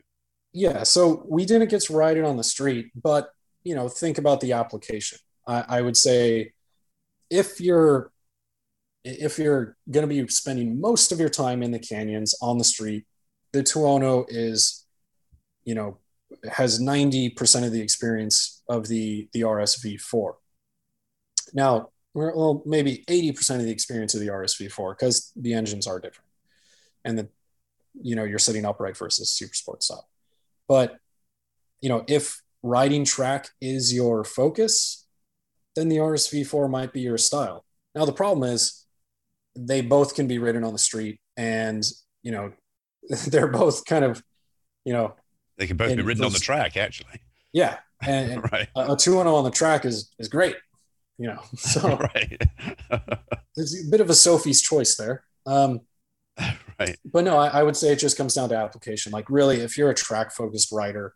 Yeah, 0.52 0.82
so 0.84 1.26
we 1.28 1.44
didn't 1.44 1.68
get 1.68 1.82
to 1.82 1.92
ride 1.92 2.16
it 2.16 2.24
on 2.24 2.36
the 2.36 2.44
street, 2.44 2.90
but 2.94 3.30
you 3.64 3.74
know, 3.74 3.88
think 3.88 4.18
about 4.18 4.40
the 4.40 4.54
application. 4.54 5.18
I, 5.46 5.64
I 5.68 5.80
would 5.82 5.96
say 5.96 6.52
if 7.28 7.60
you're 7.60 8.12
if 9.06 9.38
you're 9.38 9.76
going 9.88 10.02
to 10.02 10.12
be 10.12 10.26
spending 10.28 10.80
most 10.80 11.12
of 11.12 11.20
your 11.20 11.28
time 11.28 11.62
in 11.62 11.70
the 11.70 11.78
canyons 11.78 12.34
on 12.42 12.58
the 12.58 12.64
street, 12.64 13.06
the 13.52 13.62
Tuono 13.62 14.26
is, 14.28 14.84
you 15.64 15.76
know, 15.76 15.98
has 16.50 16.80
90% 16.80 17.64
of 17.64 17.72
the 17.72 17.80
experience 17.80 18.62
of 18.68 18.88
the, 18.88 19.28
the 19.32 19.42
RSV4. 19.42 20.34
Now, 21.54 21.90
well, 22.14 22.62
maybe 22.66 23.04
80% 23.08 23.56
of 23.56 23.62
the 23.62 23.70
experience 23.70 24.14
of 24.14 24.20
the 24.20 24.28
RSV4 24.28 24.98
because 24.98 25.30
the 25.36 25.54
engines 25.54 25.86
are 25.86 26.00
different. 26.00 26.28
And 27.04 27.18
the, 27.18 27.28
you 27.94 28.16
know, 28.16 28.24
you're 28.24 28.40
sitting 28.40 28.64
upright 28.64 28.96
versus 28.96 29.30
super 29.30 29.54
sport 29.54 29.84
style. 29.84 30.08
But, 30.66 30.96
you 31.80 31.88
know, 31.88 32.04
if 32.08 32.42
riding 32.64 33.04
track 33.04 33.50
is 33.60 33.94
your 33.94 34.24
focus, 34.24 35.06
then 35.76 35.88
the 35.88 35.98
RSV4 35.98 36.68
might 36.68 36.92
be 36.92 37.02
your 37.02 37.18
style. 37.18 37.64
Now, 37.94 38.04
the 38.04 38.12
problem 38.12 38.50
is 38.50 38.85
they 39.56 39.80
both 39.80 40.14
can 40.14 40.26
be 40.26 40.38
ridden 40.38 40.64
on 40.64 40.72
the 40.72 40.78
street 40.78 41.20
and, 41.36 41.84
you 42.22 42.32
know, 42.32 42.52
they're 43.28 43.48
both 43.48 43.84
kind 43.84 44.04
of, 44.04 44.22
you 44.84 44.92
know, 44.92 45.14
they 45.58 45.66
can 45.66 45.76
both 45.76 45.96
be 45.96 46.02
ridden 46.02 46.22
those, 46.22 46.26
on 46.26 46.32
the 46.32 46.38
track, 46.38 46.76
actually. 46.76 47.20
Yeah, 47.52 47.78
and, 48.02 48.32
and 48.32 48.52
right. 48.52 48.68
a, 48.76 48.92
a 48.92 48.96
two 48.96 49.16
one 49.16 49.26
zero 49.26 49.36
on 49.36 49.44
the 49.44 49.50
track 49.50 49.84
is 49.84 50.10
is 50.18 50.28
great. 50.28 50.56
You 51.18 51.28
know, 51.28 51.42
so 51.56 51.96
right. 51.96 52.42
there's 53.54 53.86
a 53.86 53.90
bit 53.90 54.00
of 54.00 54.10
a 54.10 54.14
Sophie's 54.14 54.60
choice 54.60 54.96
there. 54.96 55.24
Um, 55.46 55.80
right. 56.78 56.96
But 57.04 57.24
no, 57.24 57.38
I, 57.38 57.48
I 57.48 57.62
would 57.62 57.76
say 57.76 57.92
it 57.92 57.98
just 57.98 58.18
comes 58.18 58.34
down 58.34 58.50
to 58.50 58.56
application. 58.56 59.12
Like, 59.12 59.30
really, 59.30 59.60
if 59.60 59.78
you're 59.78 59.90
a 59.90 59.94
track 59.94 60.32
focused 60.32 60.72
rider, 60.72 61.14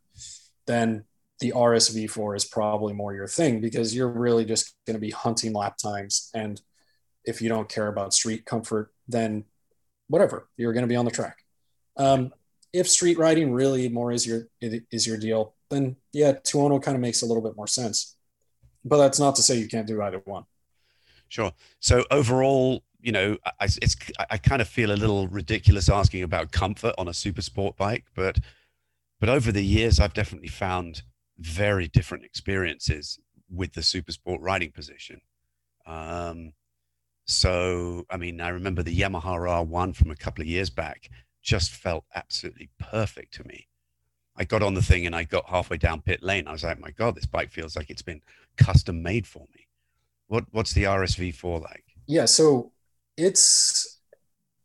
then 0.66 1.04
the 1.40 1.52
RSV4 1.52 2.36
is 2.36 2.44
probably 2.44 2.92
more 2.92 3.14
your 3.14 3.26
thing 3.26 3.60
because 3.60 3.94
you're 3.94 4.10
really 4.10 4.44
just 4.44 4.74
going 4.86 4.94
to 4.94 5.00
be 5.00 5.10
hunting 5.10 5.52
lap 5.52 5.76
times. 5.76 6.30
And 6.34 6.60
if 7.24 7.42
you 7.42 7.48
don't 7.48 7.68
care 7.68 7.88
about 7.88 8.14
street 8.14 8.44
comfort, 8.44 8.92
then 9.08 9.44
whatever, 10.08 10.48
you're 10.56 10.72
going 10.72 10.84
to 10.84 10.88
be 10.88 10.96
on 10.96 11.04
the 11.04 11.10
track. 11.10 11.38
Um, 11.96 12.32
if 12.72 12.88
street 12.88 13.18
riding 13.18 13.52
really 13.52 13.88
more 13.88 14.12
is 14.12 14.26
your 14.26 14.48
is 14.60 15.06
your 15.06 15.16
deal, 15.16 15.54
then 15.70 15.96
yeah, 16.12 16.32
Tuono 16.32 16.82
kind 16.82 16.94
of 16.94 17.00
makes 17.00 17.22
a 17.22 17.26
little 17.26 17.42
bit 17.42 17.56
more 17.56 17.66
sense. 17.66 18.16
But 18.84 18.98
that's 18.98 19.18
not 19.18 19.34
to 19.36 19.42
say 19.42 19.56
you 19.56 19.68
can't 19.68 19.86
do 19.86 20.00
either 20.00 20.22
one. 20.24 20.44
Sure. 21.28 21.52
So 21.80 22.04
overall, 22.10 22.82
you 23.00 23.12
know, 23.12 23.36
I, 23.60 23.64
it's 23.64 23.96
I 24.30 24.38
kind 24.38 24.62
of 24.62 24.68
feel 24.68 24.92
a 24.92 24.94
little 24.94 25.28
ridiculous 25.28 25.88
asking 25.88 26.22
about 26.22 26.52
comfort 26.52 26.94
on 26.96 27.08
a 27.08 27.14
super 27.14 27.42
sport 27.42 27.76
bike, 27.76 28.04
but 28.14 28.38
but 29.20 29.28
over 29.28 29.52
the 29.52 29.64
years, 29.64 30.00
I've 30.00 30.14
definitely 30.14 30.48
found 30.48 31.02
very 31.38 31.88
different 31.88 32.24
experiences 32.24 33.18
with 33.50 33.72
the 33.72 33.82
super 33.82 34.12
sport 34.12 34.40
riding 34.40 34.70
position. 34.70 35.20
Um, 35.86 36.52
so, 37.30 38.04
I 38.10 38.16
mean, 38.16 38.40
I 38.40 38.48
remember 38.48 38.82
the 38.82 38.98
Yamaha 38.98 39.38
R1 39.38 39.94
from 39.94 40.10
a 40.10 40.16
couple 40.16 40.42
of 40.42 40.48
years 40.48 40.68
back 40.68 41.08
just 41.42 41.70
felt 41.70 42.04
absolutely 42.14 42.70
perfect 42.78 43.34
to 43.34 43.44
me. 43.46 43.68
I 44.36 44.44
got 44.44 44.62
on 44.62 44.74
the 44.74 44.82
thing 44.82 45.06
and 45.06 45.14
I 45.14 45.24
got 45.24 45.48
halfway 45.48 45.76
down 45.76 46.00
pit 46.00 46.22
lane. 46.22 46.48
I 46.48 46.52
was 46.52 46.64
like, 46.64 46.80
my 46.80 46.90
God, 46.90 47.14
this 47.14 47.26
bike 47.26 47.50
feels 47.50 47.76
like 47.76 47.90
it's 47.90 48.02
been 48.02 48.22
custom 48.56 49.02
made 49.02 49.26
for 49.26 49.46
me. 49.54 49.68
What 50.26 50.44
what's 50.50 50.72
the 50.72 50.84
RSV4 50.84 51.62
like? 51.62 51.84
Yeah, 52.06 52.24
so 52.24 52.72
it's 53.16 54.00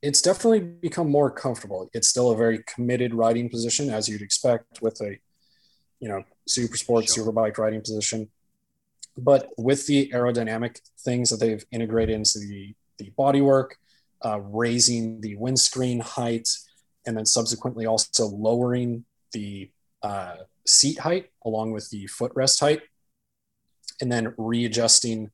it's 0.02 0.22
definitely 0.22 0.60
become 0.60 1.10
more 1.10 1.32
comfortable. 1.32 1.90
It's 1.94 2.08
still 2.08 2.32
a 2.32 2.38
very 2.38 2.64
committed 2.68 3.14
riding 3.14 3.50
position, 3.50 3.90
as 3.90 4.08
you'd 4.08 4.22
expect 4.22 4.82
with 4.82 5.00
a 5.02 5.18
you 6.00 6.10
know 6.10 6.24
super 6.48 6.78
sport 6.78 7.06
sure. 7.06 7.16
super 7.16 7.32
bike 7.32 7.58
riding 7.58 7.82
position. 7.82 8.30
But 9.18 9.50
with 9.58 9.88
the 9.88 10.10
aerodynamic 10.14 10.80
things 11.00 11.30
that 11.30 11.40
they've 11.40 11.66
integrated 11.72 12.16
into 12.16 12.40
the 12.40 12.76
the 12.98 13.12
bodywork, 13.18 13.72
uh, 14.24 14.40
raising 14.40 15.22
the 15.22 15.36
windscreen 15.36 16.00
height, 16.00 16.50
and 17.06 17.18
then 17.18 17.26
subsequently 17.26 17.86
also 17.86 18.28
lowering 18.28 19.06
the 19.34 19.70
uh, 20.02 20.36
seat 20.66 21.00
height 21.00 21.30
along 21.44 21.72
with 21.72 21.90
the 21.90 22.06
footrest 22.08 22.60
height, 22.60 22.82
and 24.02 24.12
then 24.12 24.34
readjusting 24.38 25.32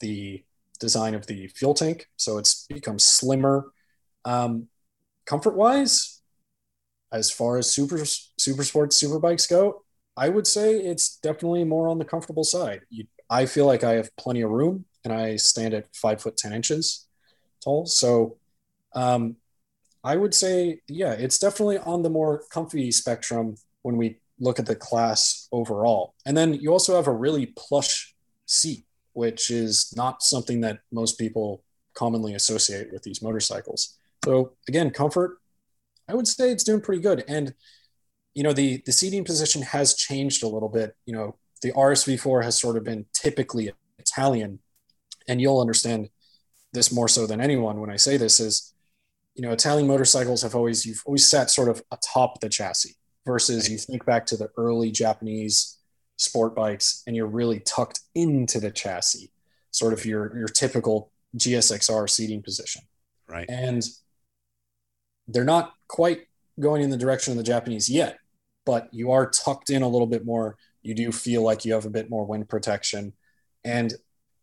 the 0.00 0.42
design 0.80 1.14
of 1.14 1.26
the 1.28 1.46
fuel 1.48 1.72
tank 1.72 2.08
so 2.16 2.38
it's 2.38 2.66
become 2.66 2.98
slimmer. 2.98 3.72
Um, 4.24 4.68
comfort 5.24 5.56
wise, 5.56 6.20
as 7.12 7.30
far 7.30 7.58
as 7.58 7.70
super 7.70 8.04
super 8.04 8.64
sports 8.64 8.96
super 8.96 9.18
bikes 9.18 9.46
go, 9.46 9.84
I 10.16 10.28
would 10.28 10.46
say 10.46 10.76
it's 10.76 11.16
definitely 11.18 11.64
more 11.64 11.88
on 11.88 11.98
the 11.98 12.04
comfortable 12.04 12.44
side. 12.44 12.82
You, 12.90 13.06
I 13.30 13.46
feel 13.46 13.66
like 13.66 13.84
I 13.84 13.92
have 13.92 14.14
plenty 14.16 14.42
of 14.42 14.50
room, 14.50 14.84
and 15.04 15.12
I 15.12 15.36
stand 15.36 15.74
at 15.74 15.94
five 15.94 16.20
foot 16.20 16.36
ten 16.36 16.52
inches 16.52 17.06
tall. 17.62 17.86
So 17.86 18.36
um, 18.94 19.36
I 20.02 20.16
would 20.16 20.34
say, 20.34 20.80
yeah, 20.88 21.12
it's 21.12 21.38
definitely 21.38 21.78
on 21.78 22.02
the 22.02 22.10
more 22.10 22.42
comfy 22.50 22.90
spectrum 22.92 23.56
when 23.82 23.96
we 23.96 24.18
look 24.38 24.58
at 24.58 24.66
the 24.66 24.76
class 24.76 25.48
overall. 25.52 26.14
And 26.26 26.36
then 26.36 26.54
you 26.54 26.72
also 26.72 26.96
have 26.96 27.06
a 27.06 27.12
really 27.12 27.46
plush 27.56 28.14
seat, 28.46 28.84
which 29.12 29.50
is 29.50 29.92
not 29.96 30.22
something 30.22 30.60
that 30.60 30.80
most 30.92 31.18
people 31.18 31.62
commonly 31.94 32.34
associate 32.34 32.92
with 32.92 33.02
these 33.02 33.22
motorcycles. 33.22 33.96
So 34.24 34.52
again, 34.68 34.90
comfort, 34.90 35.38
I 36.08 36.14
would 36.14 36.26
say 36.28 36.50
it's 36.50 36.64
doing 36.64 36.80
pretty 36.80 37.02
good. 37.02 37.24
And 37.28 37.54
you 38.34 38.42
know, 38.42 38.52
the 38.52 38.82
the 38.84 38.92
seating 38.92 39.24
position 39.24 39.62
has 39.62 39.94
changed 39.94 40.42
a 40.42 40.48
little 40.48 40.68
bit. 40.68 40.96
You 41.06 41.14
know, 41.14 41.36
the 41.64 41.72
RSV4 41.72 42.44
has 42.44 42.60
sort 42.60 42.76
of 42.76 42.84
been 42.84 43.06
typically 43.14 43.72
Italian, 43.98 44.60
and 45.26 45.40
you'll 45.40 45.60
understand 45.60 46.10
this 46.74 46.92
more 46.92 47.08
so 47.08 47.26
than 47.26 47.40
anyone 47.40 47.80
when 47.80 47.90
I 47.90 47.96
say 47.96 48.16
this 48.16 48.38
is 48.38 48.74
you 49.34 49.42
know, 49.42 49.50
Italian 49.50 49.88
motorcycles 49.88 50.42
have 50.42 50.54
always 50.54 50.86
you've 50.86 51.02
always 51.06 51.28
sat 51.28 51.50
sort 51.50 51.68
of 51.68 51.82
atop 51.90 52.40
the 52.40 52.48
chassis 52.48 52.96
versus 53.26 53.68
you 53.68 53.78
think 53.78 54.04
back 54.04 54.26
to 54.26 54.36
the 54.36 54.48
early 54.56 54.90
Japanese 54.90 55.78
sport 56.16 56.54
bikes 56.54 57.02
and 57.06 57.16
you're 57.16 57.26
really 57.26 57.60
tucked 57.60 58.00
into 58.14 58.60
the 58.60 58.70
chassis, 58.70 59.32
sort 59.70 59.92
of 59.92 60.04
your 60.04 60.36
your 60.36 60.48
typical 60.48 61.10
GSXR 61.36 62.08
seating 62.08 62.42
position. 62.42 62.82
Right. 63.28 63.46
And 63.48 63.82
they're 65.26 65.44
not 65.44 65.72
quite 65.88 66.26
going 66.60 66.82
in 66.82 66.90
the 66.90 66.96
direction 66.96 67.32
of 67.32 67.38
the 67.38 67.42
Japanese 67.42 67.88
yet, 67.88 68.18
but 68.64 68.88
you 68.92 69.10
are 69.10 69.28
tucked 69.28 69.70
in 69.70 69.82
a 69.82 69.88
little 69.88 70.06
bit 70.06 70.24
more. 70.24 70.56
You 70.84 70.94
do 70.94 71.10
feel 71.10 71.42
like 71.42 71.64
you 71.64 71.72
have 71.72 71.86
a 71.86 71.90
bit 71.90 72.08
more 72.08 72.24
wind 72.24 72.48
protection. 72.48 73.14
And 73.64 73.92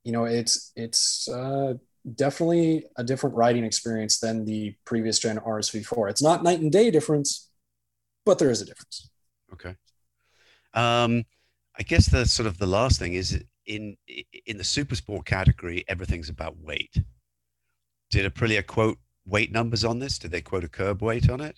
you 0.04 0.12
know, 0.12 0.26
it's 0.26 0.74
it's 0.76 1.30
uh 1.30 1.76
definitely 2.16 2.86
a 2.98 3.04
different 3.04 3.36
riding 3.36 3.64
experience 3.64 4.20
than 4.20 4.44
the 4.44 4.76
previous 4.86 5.20
gen 5.20 5.38
RSV4. 5.38 6.10
It's 6.10 6.24
not 6.24 6.44
night 6.44 6.60
and 6.60 6.72
day 6.72 6.92
difference, 6.92 7.50
but 8.26 8.40
there 8.40 8.50
is 8.50 8.62
a 8.62 8.66
difference. 8.66 9.10
Okay. 9.54 9.76
Um, 10.74 11.24
I 11.78 11.84
guess 11.84 12.08
the 12.08 12.26
sort 12.26 12.48
of 12.48 12.58
the 12.58 12.68
last 12.68 13.00
thing 13.00 13.14
is 13.14 13.44
in 13.66 13.96
in 14.46 14.58
the 14.58 14.64
super 14.64 14.96
sport 14.96 15.26
category, 15.26 15.86
everything's 15.88 16.30
about 16.30 16.58
weight. 16.58 16.96
Did 18.10 18.32
Aprilia 18.32 18.66
quote 18.66 18.98
weight 19.26 19.52
numbers 19.52 19.86
on 19.86 20.00
this? 20.00 20.20
Did 20.20 20.32
they 20.32 20.42
quote 20.42 20.64
a 20.64 20.70
curb 20.70 21.02
weight 21.02 21.30
on 21.30 21.42
it? 21.42 21.56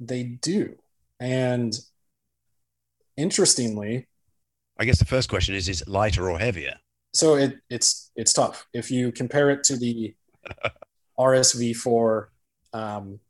They 0.00 0.24
do. 0.24 0.76
And 1.20 1.72
interestingly, 3.16 4.08
I 4.78 4.84
guess 4.84 4.98
the 4.98 5.04
first 5.04 5.28
question 5.28 5.54
is: 5.54 5.68
Is 5.68 5.82
it 5.82 5.88
lighter 5.88 6.30
or 6.30 6.38
heavier? 6.38 6.76
So 7.14 7.34
it, 7.36 7.58
it's 7.68 8.10
it's 8.16 8.32
tough. 8.32 8.66
If 8.72 8.90
you 8.90 9.12
compare 9.12 9.50
it 9.50 9.64
to 9.64 9.76
the 9.76 10.14
RSV4, 11.18 12.26
um, 12.72 13.20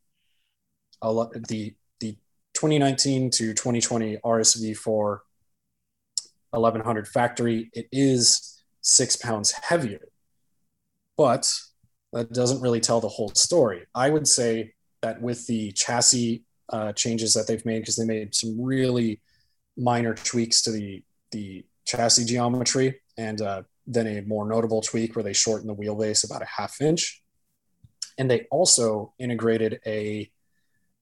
the 1.03 1.75
the 2.01 2.17
2019 2.55 3.31
to 3.31 3.55
2020 3.55 4.19
RSV4 4.19 5.19
1100 6.51 7.09
factory, 7.09 7.71
it 7.73 7.89
is 7.91 8.63
six 8.83 9.17
pounds 9.17 9.53
heavier, 9.53 10.09
but 11.17 11.51
that 12.13 12.33
doesn't 12.33 12.61
really 12.61 12.81
tell 12.81 13.01
the 13.01 13.09
whole 13.09 13.31
story. 13.31 13.87
I 13.95 14.11
would 14.11 14.29
say 14.29 14.75
that 15.01 15.21
with 15.21 15.47
the 15.47 15.73
chassis 15.73 16.45
uh, 16.69 16.93
changes 16.93 17.35
that 17.35 17.47
they've 17.47 17.65
made, 17.65 17.81
because 17.81 17.97
they 17.97 18.05
made 18.05 18.35
some 18.35 18.61
really 18.61 19.21
minor 19.77 20.15
tweaks 20.15 20.63
to 20.63 20.71
the 20.71 21.05
the 21.31 21.65
chassis 21.85 22.25
geometry, 22.25 23.01
and 23.17 23.41
uh, 23.41 23.63
then 23.87 24.07
a 24.07 24.21
more 24.23 24.47
notable 24.47 24.83
tweak 24.83 25.17
where 25.17 25.23
they 25.23 25.33
shortened 25.33 25.69
the 25.69 25.75
wheelbase 25.75 26.25
about 26.25 26.43
a 26.43 26.47
half 26.47 26.81
inch, 26.81 27.23
and 28.19 28.31
they 28.31 28.47
also 28.51 29.15
integrated 29.19 29.81
a 29.87 30.31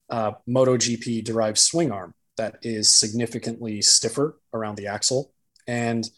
uh, 0.09 0.33
MotoGP 0.49 1.25
derived 1.25 1.59
swing 1.59 1.91
arm 1.91 2.15
that 2.37 2.57
is 2.63 2.89
significantly 2.89 3.83
stiffer 3.83 4.39
around 4.55 4.77
the 4.77 4.87
axle, 4.87 5.33
and 5.67 6.09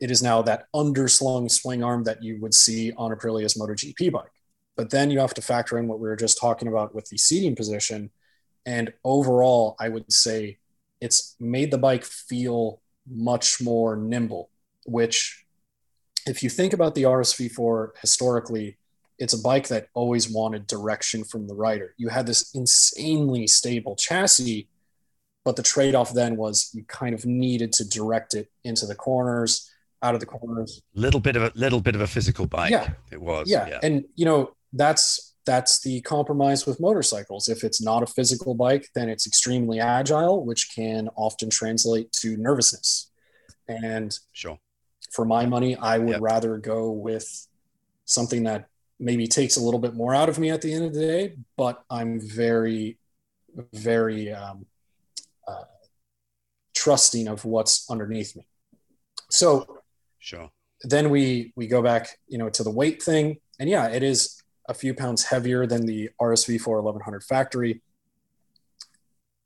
it 0.00 0.10
is 0.10 0.22
now 0.22 0.42
that 0.42 0.66
underslung 0.74 1.50
swing 1.50 1.82
arm 1.82 2.04
that 2.04 2.22
you 2.22 2.40
would 2.40 2.54
see 2.54 2.92
on 2.96 3.12
a 3.12 3.16
Aprilia's 3.16 3.54
MotoGP 3.54 4.12
bike. 4.12 4.30
But 4.76 4.90
then 4.90 5.10
you 5.10 5.20
have 5.20 5.34
to 5.34 5.42
factor 5.42 5.78
in 5.78 5.86
what 5.86 6.00
we 6.00 6.08
were 6.08 6.16
just 6.16 6.38
talking 6.38 6.68
about 6.68 6.94
with 6.94 7.08
the 7.08 7.16
seating 7.16 7.54
position. 7.54 8.10
And 8.66 8.92
overall, 9.04 9.76
I 9.78 9.88
would 9.88 10.12
say 10.12 10.58
it's 11.04 11.36
made 11.38 11.70
the 11.70 11.76
bike 11.76 12.02
feel 12.02 12.80
much 13.06 13.60
more 13.60 13.94
nimble, 13.94 14.48
which, 14.86 15.44
if 16.26 16.42
you 16.42 16.48
think 16.48 16.72
about 16.72 16.94
the 16.94 17.02
RSV4 17.02 17.90
historically, 18.00 18.78
it's 19.18 19.34
a 19.34 19.38
bike 19.38 19.68
that 19.68 19.88
always 19.92 20.30
wanted 20.30 20.66
direction 20.66 21.22
from 21.22 21.46
the 21.46 21.54
rider. 21.54 21.94
You 21.98 22.08
had 22.08 22.26
this 22.26 22.54
insanely 22.54 23.46
stable 23.46 23.96
chassis, 23.96 24.66
but 25.44 25.56
the 25.56 25.62
trade 25.62 25.94
off 25.94 26.14
then 26.14 26.36
was 26.36 26.70
you 26.72 26.84
kind 26.84 27.14
of 27.14 27.26
needed 27.26 27.74
to 27.74 27.86
direct 27.86 28.32
it 28.32 28.50
into 28.64 28.86
the 28.86 28.94
corners 28.94 29.70
out 30.02 30.14
of 30.14 30.20
the 30.20 30.26
corners. 30.26 30.80
Little 30.94 31.20
bit 31.20 31.36
of 31.36 31.42
a 31.42 31.52
little 31.54 31.82
bit 31.82 31.94
of 31.94 32.00
a 32.00 32.06
physical 32.06 32.46
bike. 32.46 32.70
Yeah, 32.70 32.88
it 33.12 33.20
was. 33.20 33.50
Yeah, 33.50 33.68
yeah. 33.68 33.80
and 33.82 34.04
you 34.16 34.24
know 34.24 34.54
that's 34.72 35.33
that's 35.46 35.80
the 35.80 36.00
compromise 36.02 36.66
with 36.66 36.80
motorcycles. 36.80 37.48
If 37.48 37.64
it's 37.64 37.82
not 37.82 38.02
a 38.02 38.06
physical 38.06 38.54
bike, 38.54 38.88
then 38.94 39.08
it's 39.08 39.26
extremely 39.26 39.80
agile, 39.80 40.44
which 40.44 40.74
can 40.74 41.08
often 41.16 41.50
translate 41.50 42.12
to 42.12 42.36
nervousness. 42.36 43.10
And 43.68 44.16
sure, 44.32 44.58
for 45.12 45.24
my 45.24 45.46
money, 45.46 45.76
I 45.76 45.98
would 45.98 46.08
yep. 46.08 46.20
rather 46.20 46.58
go 46.58 46.90
with 46.90 47.46
something 48.04 48.44
that 48.44 48.68
maybe 48.98 49.26
takes 49.26 49.56
a 49.56 49.60
little 49.60 49.80
bit 49.80 49.94
more 49.94 50.14
out 50.14 50.28
of 50.28 50.38
me 50.38 50.50
at 50.50 50.62
the 50.62 50.72
end 50.72 50.84
of 50.84 50.94
the 50.94 51.00
day, 51.00 51.36
but 51.56 51.82
I'm 51.90 52.20
very, 52.20 52.98
very 53.72 54.32
um, 54.32 54.66
uh, 55.46 55.64
trusting 56.74 57.28
of 57.28 57.44
what's 57.44 57.90
underneath 57.90 58.36
me. 58.36 58.46
So 59.30 59.80
Sure. 60.24 60.50
Then 60.80 61.10
we 61.10 61.52
we 61.54 61.66
go 61.66 61.82
back, 61.82 62.18
you 62.28 62.38
know, 62.38 62.48
to 62.48 62.62
the 62.62 62.70
weight 62.70 63.02
thing, 63.02 63.36
and 63.60 63.68
yeah, 63.68 63.88
it 63.88 64.02
is 64.02 64.42
a 64.68 64.74
few 64.74 64.94
pounds 64.94 65.24
heavier 65.24 65.66
than 65.66 65.86
the 65.86 66.10
RSV 66.20 66.60
4 66.60 66.80
1100 66.80 67.22
factory, 67.22 67.82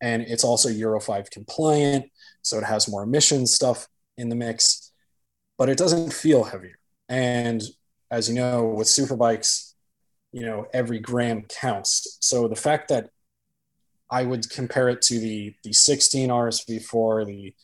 and 0.01 0.23
it's 0.23 0.45
also 0.45 0.69
Euro 0.69 1.01
5 1.01 1.31
compliant, 1.31 2.11
so 2.43 2.59
it 2.59 2.65
has 2.65 2.89
more 2.89 3.03
emissions 3.03 3.53
stuff 3.53 3.89
in 4.17 4.29
the 4.29 4.37
mix, 4.37 4.93
but 5.57 5.69
it 5.69 5.79
doesn't 5.79 6.13
feel 6.13 6.45
heavier. 6.45 6.79
And 7.09 7.63
as 8.11 8.29
you 8.29 8.35
know, 8.35 8.65
with 8.65 8.87
superbikes, 8.87 9.75
you 10.33 10.45
know, 10.45 10.67
every 10.73 10.99
gram 10.99 11.43
counts. 11.43 12.19
So 12.21 12.49
the 12.49 12.57
fact 12.57 12.89
that 12.89 13.11
I 14.11 14.25
would 14.25 14.49
compare 14.51 14.89
it 14.89 15.03
to 15.03 15.19
the 15.19 15.55
the 15.65 15.73
16 15.73 16.31
RSV4, 16.31 17.27
the 17.27 17.55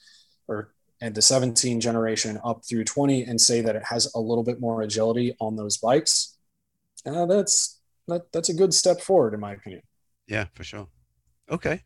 or 0.49 0.75
and 1.01 1.15
the 1.15 1.23
17 1.23 1.81
generation 1.81 2.41
up 2.45 2.63
through 2.65 2.85
20 2.85 3.25
and 3.25 3.41
say 3.41 3.61
that 3.61 3.77
it 3.77 3.85
has 3.85 4.13
a 4.15 4.21
little 4.21 4.45
bit 4.45 4.61
more 4.61 4.83
agility 4.83 5.37
on 5.41 5.57
those 5.57 5.77
bikes, 5.77 6.34
uh, 7.07 7.27
that's 7.27 7.81
that, 8.09 8.33
that's 8.33 8.49
a 8.49 8.55
good 8.55 8.75
step 8.75 9.01
forward 9.01 9.35
in 9.35 9.41
my 9.41 9.53
opinion. 9.53 9.83
Yeah, 10.27 10.47
for 10.55 10.65
sure. 10.65 10.89
Okay. 11.51 11.83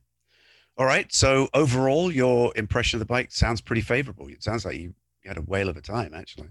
All 0.76 0.86
right. 0.86 1.12
So 1.12 1.48
overall, 1.54 2.12
your 2.12 2.52
impression 2.56 2.96
of 2.96 3.00
the 3.00 3.12
bike 3.12 3.32
sounds 3.32 3.60
pretty 3.60 3.82
favorable. 3.82 4.28
It 4.28 4.42
sounds 4.42 4.64
like 4.64 4.76
you 4.76 4.94
had 5.24 5.36
a 5.36 5.42
whale 5.42 5.68
of 5.68 5.76
a 5.76 5.80
time, 5.80 6.14
actually. 6.14 6.48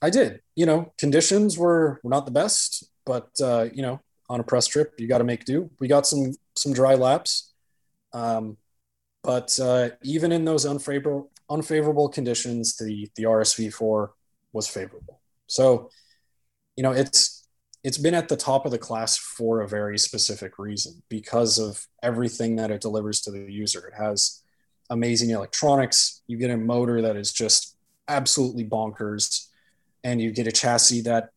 I 0.00 0.10
did. 0.10 0.40
You 0.56 0.66
know, 0.66 0.92
conditions 0.98 1.58
were, 1.58 2.00
were 2.02 2.10
not 2.10 2.24
the 2.24 2.32
best, 2.32 2.84
but 3.04 3.28
uh, 3.42 3.68
you 3.72 3.82
know, 3.82 4.00
on 4.30 4.40
a 4.40 4.44
press 4.44 4.66
trip, 4.66 4.94
you 4.98 5.08
got 5.08 5.18
to 5.18 5.24
make 5.24 5.44
do. 5.44 5.70
We 5.80 5.88
got 5.88 6.06
some 6.06 6.34
some 6.56 6.72
dry 6.72 6.94
laps, 6.94 7.52
um, 8.12 8.56
but 9.22 9.58
uh, 9.60 9.90
even 10.02 10.32
in 10.32 10.44
those 10.44 10.66
unfavorable 10.66 11.30
unfavorable 11.50 12.08
conditions, 12.08 12.76
the 12.76 13.08
the 13.16 13.24
RSV4 13.24 14.08
was 14.52 14.68
favorable. 14.68 15.20
So, 15.46 15.90
you 16.76 16.82
know, 16.82 16.92
it's 16.92 17.37
it's 17.88 17.96
been 17.96 18.14
at 18.14 18.28
the 18.28 18.36
top 18.36 18.66
of 18.66 18.70
the 18.70 18.76
class 18.76 19.16
for 19.16 19.62
a 19.62 19.66
very 19.66 19.96
specific 19.96 20.58
reason 20.58 21.02
because 21.08 21.58
of 21.58 21.86
everything 22.02 22.56
that 22.56 22.70
it 22.70 22.82
delivers 22.82 23.22
to 23.22 23.30
the 23.30 23.50
user. 23.50 23.88
It 23.88 23.94
has 23.94 24.42
amazing 24.90 25.30
electronics. 25.30 26.20
You 26.26 26.36
get 26.36 26.50
a 26.50 26.58
motor 26.58 27.00
that 27.00 27.16
is 27.16 27.32
just 27.32 27.78
absolutely 28.06 28.66
bonkers, 28.66 29.46
and 30.04 30.20
you 30.20 30.32
get 30.32 30.46
a 30.46 30.52
chassis 30.52 31.00
that, 31.00 31.30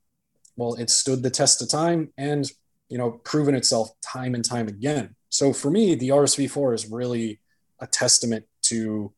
well, 0.57 0.73
it 0.73 0.89
stood 0.89 1.23
the 1.23 1.29
test 1.29 1.61
of 1.61 1.69
time 1.69 2.11
and 2.17 2.51
you 2.89 2.97
know 2.97 3.11
proven 3.11 3.55
itself 3.55 3.91
time 4.01 4.35
and 4.35 4.43
time 4.43 4.67
again. 4.67 5.15
So 5.29 5.53
for 5.53 5.71
me, 5.71 5.95
the 5.95 6.09
RSV4 6.09 6.75
is 6.75 6.91
really 6.91 7.39
a 7.79 7.87
testament 7.87 8.45
to 8.63 9.13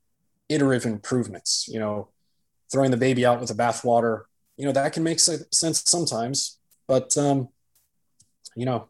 iterative 0.49 0.85
improvements. 0.85 1.67
You 1.67 1.79
know, 1.79 2.09
throwing 2.71 2.91
the 2.91 2.97
baby 2.97 3.25
out 3.25 3.39
with 3.39 3.49
the 3.49 3.55
bathwater. 3.55 4.25
You 4.55 4.67
know 4.67 4.71
that 4.71 4.93
can 4.93 5.01
make 5.01 5.19
sense 5.19 5.83
sometimes, 5.83 6.59
but 6.87 7.17
um, 7.17 7.49
you 8.55 8.65
know, 8.65 8.89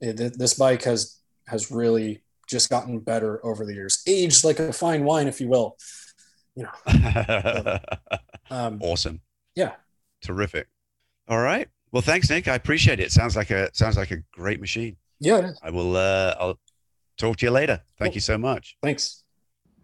it, 0.00 0.38
this 0.38 0.54
bike 0.54 0.82
has 0.84 1.18
has 1.46 1.70
really 1.70 2.22
just 2.48 2.70
gotten 2.70 2.98
better 2.98 3.44
over 3.44 3.64
the 3.64 3.74
years, 3.74 4.02
aged 4.06 4.44
like 4.44 4.58
a 4.58 4.72
fine 4.72 5.04
wine, 5.04 5.28
if 5.28 5.40
you 5.40 5.48
will. 5.48 5.76
You 6.56 6.64
know. 6.64 7.78
um, 8.50 8.80
awesome. 8.82 9.20
Yeah. 9.54 9.72
Terrific. 10.22 10.68
All 11.28 11.40
right. 11.40 11.68
Well, 11.92 12.02
thanks, 12.02 12.28
Nick. 12.30 12.48
I 12.48 12.54
appreciate 12.54 13.00
it. 13.00 13.12
Sounds 13.12 13.36
like 13.36 13.50
a 13.50 13.70
sounds 13.74 13.96
like 13.96 14.10
a 14.10 14.18
great 14.32 14.60
machine. 14.60 14.96
Yeah. 15.20 15.52
I 15.62 15.70
will. 15.70 15.96
Uh, 15.96 16.34
I'll 16.38 16.58
talk 17.18 17.36
to 17.38 17.46
you 17.46 17.50
later. 17.50 17.80
Thank 17.98 18.12
cool. 18.12 18.16
you 18.16 18.20
so 18.20 18.38
much. 18.38 18.76
Thanks. 18.82 19.24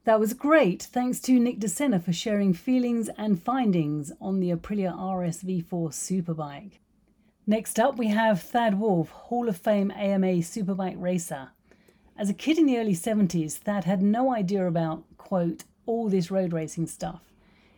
That 0.05 0.21
was 0.21 0.35
great. 0.35 0.85
Thanks 0.85 1.19
to 1.23 1.33
Nick 1.33 1.59
De 1.59 1.69
Sena 1.69 1.99
for 1.99 2.13
sharing 2.13 2.55
feelings 2.55 3.09
and 3.19 3.43
findings 3.43 4.13
on 4.21 4.39
the 4.39 4.51
Aprilia 4.51 4.97
RSV4 4.97 5.65
Superbike. 5.67 6.79
Next 7.49 7.79
up, 7.79 7.97
we 7.97 8.09
have 8.09 8.43
Thad 8.43 8.81
Wolff, 8.81 9.09
Hall 9.11 9.49
of 9.49 9.57
Fame 9.57 9.93
AMA 9.93 10.39
Superbike 10.39 11.01
racer. 11.01 11.51
As 12.19 12.29
a 12.29 12.35
kid 12.35 12.59
in 12.59 12.67
the 12.67 12.77
early 12.77 12.95
70s, 12.95 13.53
Thad 13.53 13.85
had 13.85 14.03
no 14.03 14.35
idea 14.35 14.67
about, 14.67 15.05
quote, 15.17 15.63
all 15.87 16.09
this 16.09 16.29
road 16.29 16.53
racing 16.53 16.89
stuff. 16.89 17.21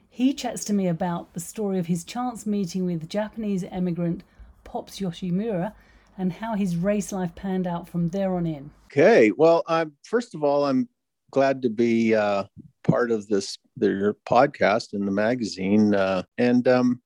He 0.08 0.32
chats 0.32 0.64
to 0.64 0.72
me 0.72 0.88
about 0.88 1.34
the 1.34 1.40
story 1.40 1.78
of 1.78 1.86
his 1.86 2.02
chance 2.02 2.46
meeting 2.46 2.86
with 2.86 3.10
Japanese 3.10 3.62
emigrant 3.64 4.22
Pops 4.64 5.00
Yoshimura 5.00 5.74
and 6.16 6.32
how 6.32 6.54
his 6.54 6.74
race 6.74 7.12
life 7.12 7.34
panned 7.34 7.66
out 7.66 7.90
from 7.90 8.08
there 8.08 8.36
on 8.36 8.46
in. 8.46 8.70
Okay, 8.86 9.32
well, 9.36 9.64
I'm 9.66 9.92
first 10.02 10.34
of 10.34 10.42
all, 10.42 10.64
I'm 10.64 10.88
glad 11.30 11.60
to 11.60 11.68
be 11.68 12.14
uh, 12.14 12.44
part 12.84 13.10
of 13.10 13.28
this 13.28 13.58
their 13.76 14.14
podcast 14.26 14.94
in 14.94 15.04
the 15.04 15.12
magazine. 15.12 15.94
Uh, 15.94 16.22
and 16.38 16.66
um, 16.66 17.02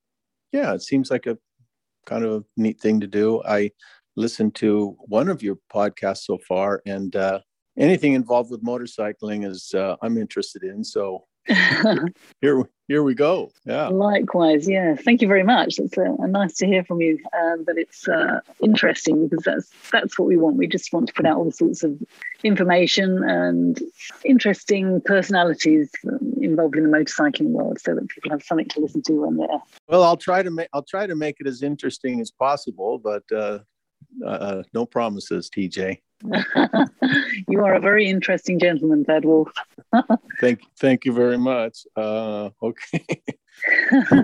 yeah, 0.53 0.73
it 0.75 0.83
seems 0.83 1.11
like 1.11 1.27
a 1.27 1.37
kind 2.07 2.25
of 2.25 2.43
a 2.43 2.45
neat 2.57 2.81
thing 2.81 3.01
to 3.01 3.07
do. 3.07 3.43
I 3.45 3.71
listened 4.17 4.55
to 4.57 4.97
one 5.01 5.29
of 5.29 5.43
your 5.43 5.59
podcasts 5.73 6.25
so 6.25 6.39
far, 6.39 6.83
and 6.87 7.15
uh, 7.17 7.41
anything 7.79 8.15
involved 8.15 8.51
with 8.51 8.65
motorcycling 8.65 9.47
is 9.47 9.73
uh, 9.75 9.97
I'm 10.03 10.19
interested 10.19 10.63
in. 10.63 10.85
So 10.85 11.25
here, 12.41 12.69
here 12.89 13.03
we 13.03 13.15
go. 13.15 13.51
Yeah. 13.65 13.89
Likewise, 13.89 14.69
yeah. 14.69 14.95
Thank 14.95 15.23
you 15.23 15.29
very 15.29 15.43
much. 15.43 15.79
It's 15.79 15.97
uh, 15.99 16.15
nice 16.27 16.55
to 16.59 16.67
hear 16.67 16.85
from 16.85 17.01
you. 17.01 17.19
Um, 17.33 17.65
that 17.67 17.77
it's 17.79 18.07
uh, 18.07 18.41
interesting 18.61 19.29
because 19.29 19.45
that's 19.45 19.71
that's 19.91 20.19
what 20.19 20.29
we 20.29 20.37
want. 20.37 20.57
We 20.57 20.69
just 20.69 20.93
want 20.93 21.09
to 21.09 21.13
put 21.13 21.27
out 21.27 21.37
all 21.37 21.51
sorts 21.51 21.83
of 21.83 21.99
information 22.45 23.25
and 23.25 23.81
interesting 24.25 25.01
personalities 25.05 25.91
involved 26.41 26.77
in 26.77 26.91
the 26.91 26.97
motorcycling 26.97 27.51
world, 27.51 27.81
so 27.81 27.95
that 27.95 28.09
people 28.09 28.31
have 28.31 28.43
something 28.43 28.69
to 28.69 28.81
listen 28.81 29.03
to 29.03 29.13
when 29.15 29.37
they're. 29.37 29.49
Well, 29.89 30.05
I'll 30.05 30.17
try 30.17 30.43
to 30.43 30.51
make 30.51 30.69
I'll 30.73 30.85
try 30.85 31.07
to 31.07 31.17
make 31.17 31.41
it 31.41 31.47
as 31.47 31.63
interesting 31.63 32.21
as 32.21 32.31
possible, 32.31 32.99
but 32.99 33.25
uh, 33.33 33.61
uh, 34.27 34.63
no 34.73 34.87
promises, 34.87 35.51
TJ. 35.51 35.99
you 37.49 37.65
are 37.65 37.75
a 37.75 37.81
very 37.81 38.09
interesting 38.09 38.59
gentleman, 38.59 39.05
Thad 39.05 39.25
Wolff. 39.25 39.53
thank, 40.41 40.61
thank 40.79 41.05
you 41.05 41.13
very 41.13 41.39
much. 41.39 41.87
Uh, 41.97 42.51
okay. 42.63 43.23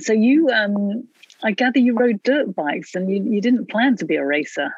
so 0.00 0.12
you, 0.12 0.48
um, 0.50 1.06
I 1.42 1.52
gather 1.52 1.78
you 1.78 1.96
rode 1.96 2.22
dirt 2.22 2.54
bikes, 2.54 2.94
and 2.94 3.10
you, 3.10 3.22
you 3.22 3.40
didn't 3.40 3.70
plan 3.70 3.96
to 3.96 4.04
be 4.04 4.16
a 4.16 4.24
racer. 4.24 4.70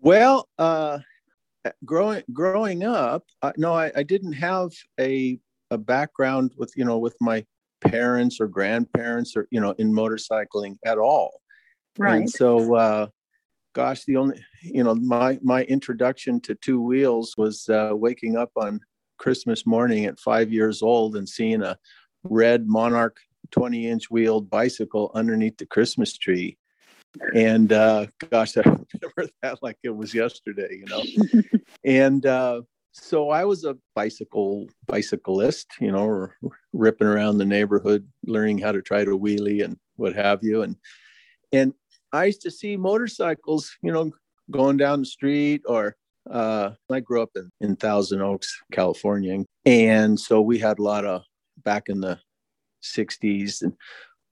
Well, 0.00 0.48
uh, 0.58 0.98
growing 1.84 2.22
growing 2.32 2.84
up, 2.84 3.24
uh, 3.42 3.52
no, 3.56 3.74
I, 3.74 3.92
I 3.94 4.02
didn't 4.02 4.32
have 4.32 4.72
a 4.98 5.38
a 5.70 5.78
background 5.78 6.52
with 6.56 6.72
you 6.76 6.84
know 6.84 6.98
with 6.98 7.16
my 7.20 7.44
parents 7.80 8.40
or 8.40 8.48
grandparents 8.48 9.36
or 9.36 9.46
you 9.50 9.60
know 9.60 9.72
in 9.72 9.92
motorcycling 9.92 10.76
at 10.84 10.98
all. 10.98 11.40
Right. 11.98 12.16
And 12.16 12.30
so 12.30 12.74
uh, 12.74 13.06
gosh, 13.74 14.04
the 14.04 14.16
only 14.16 14.42
you 14.62 14.84
know 14.84 14.94
my 14.94 15.38
my 15.42 15.64
introduction 15.64 16.40
to 16.42 16.54
two 16.56 16.80
wheels 16.80 17.34
was 17.36 17.68
uh, 17.68 17.90
waking 17.92 18.36
up 18.36 18.50
on 18.56 18.80
Christmas 19.18 19.66
morning 19.66 20.06
at 20.06 20.18
five 20.18 20.52
years 20.52 20.82
old 20.82 21.16
and 21.16 21.28
seeing 21.28 21.62
a 21.62 21.76
red 22.24 22.66
Monarch 22.66 23.18
20 23.50 23.88
inch 23.88 24.10
wheeled 24.10 24.50
bicycle 24.50 25.10
underneath 25.14 25.56
the 25.58 25.66
Christmas 25.66 26.16
tree. 26.16 26.56
And 27.34 27.72
uh, 27.72 28.06
gosh, 28.30 28.56
I 28.56 28.62
remember 28.62 29.32
that 29.42 29.62
like 29.62 29.78
it 29.82 29.94
was 29.94 30.14
yesterday, 30.14 30.82
you 30.82 30.86
know. 30.86 31.02
and 31.84 32.24
uh, 32.24 32.62
so 32.92 33.30
I 33.30 33.44
was 33.44 33.64
a 33.64 33.76
bicycle 33.94 34.68
bicyclist, 34.86 35.66
you 35.80 35.92
know, 35.92 36.04
r- 36.04 36.36
ripping 36.72 37.06
around 37.06 37.38
the 37.38 37.44
neighborhood, 37.44 38.06
learning 38.24 38.58
how 38.58 38.72
to 38.72 38.82
try 38.82 39.04
to 39.04 39.18
wheelie 39.18 39.64
and 39.64 39.76
what 39.96 40.14
have 40.14 40.40
you. 40.42 40.62
And 40.62 40.76
and 41.52 41.74
I 42.12 42.26
used 42.26 42.42
to 42.42 42.50
see 42.50 42.76
motorcycles, 42.76 43.76
you 43.82 43.92
know, 43.92 44.10
going 44.50 44.76
down 44.76 45.00
the 45.00 45.06
street 45.06 45.62
or 45.66 45.96
uh, 46.30 46.70
I 46.90 47.00
grew 47.00 47.22
up 47.22 47.30
in, 47.36 47.50
in 47.60 47.76
Thousand 47.76 48.20
Oaks, 48.20 48.60
California. 48.72 49.44
And 49.64 50.18
so 50.18 50.40
we 50.40 50.58
had 50.58 50.78
a 50.78 50.82
lot 50.82 51.04
of 51.04 51.22
back 51.64 51.84
in 51.88 52.00
the 52.00 52.18
60s 52.82 53.62
and 53.62 53.72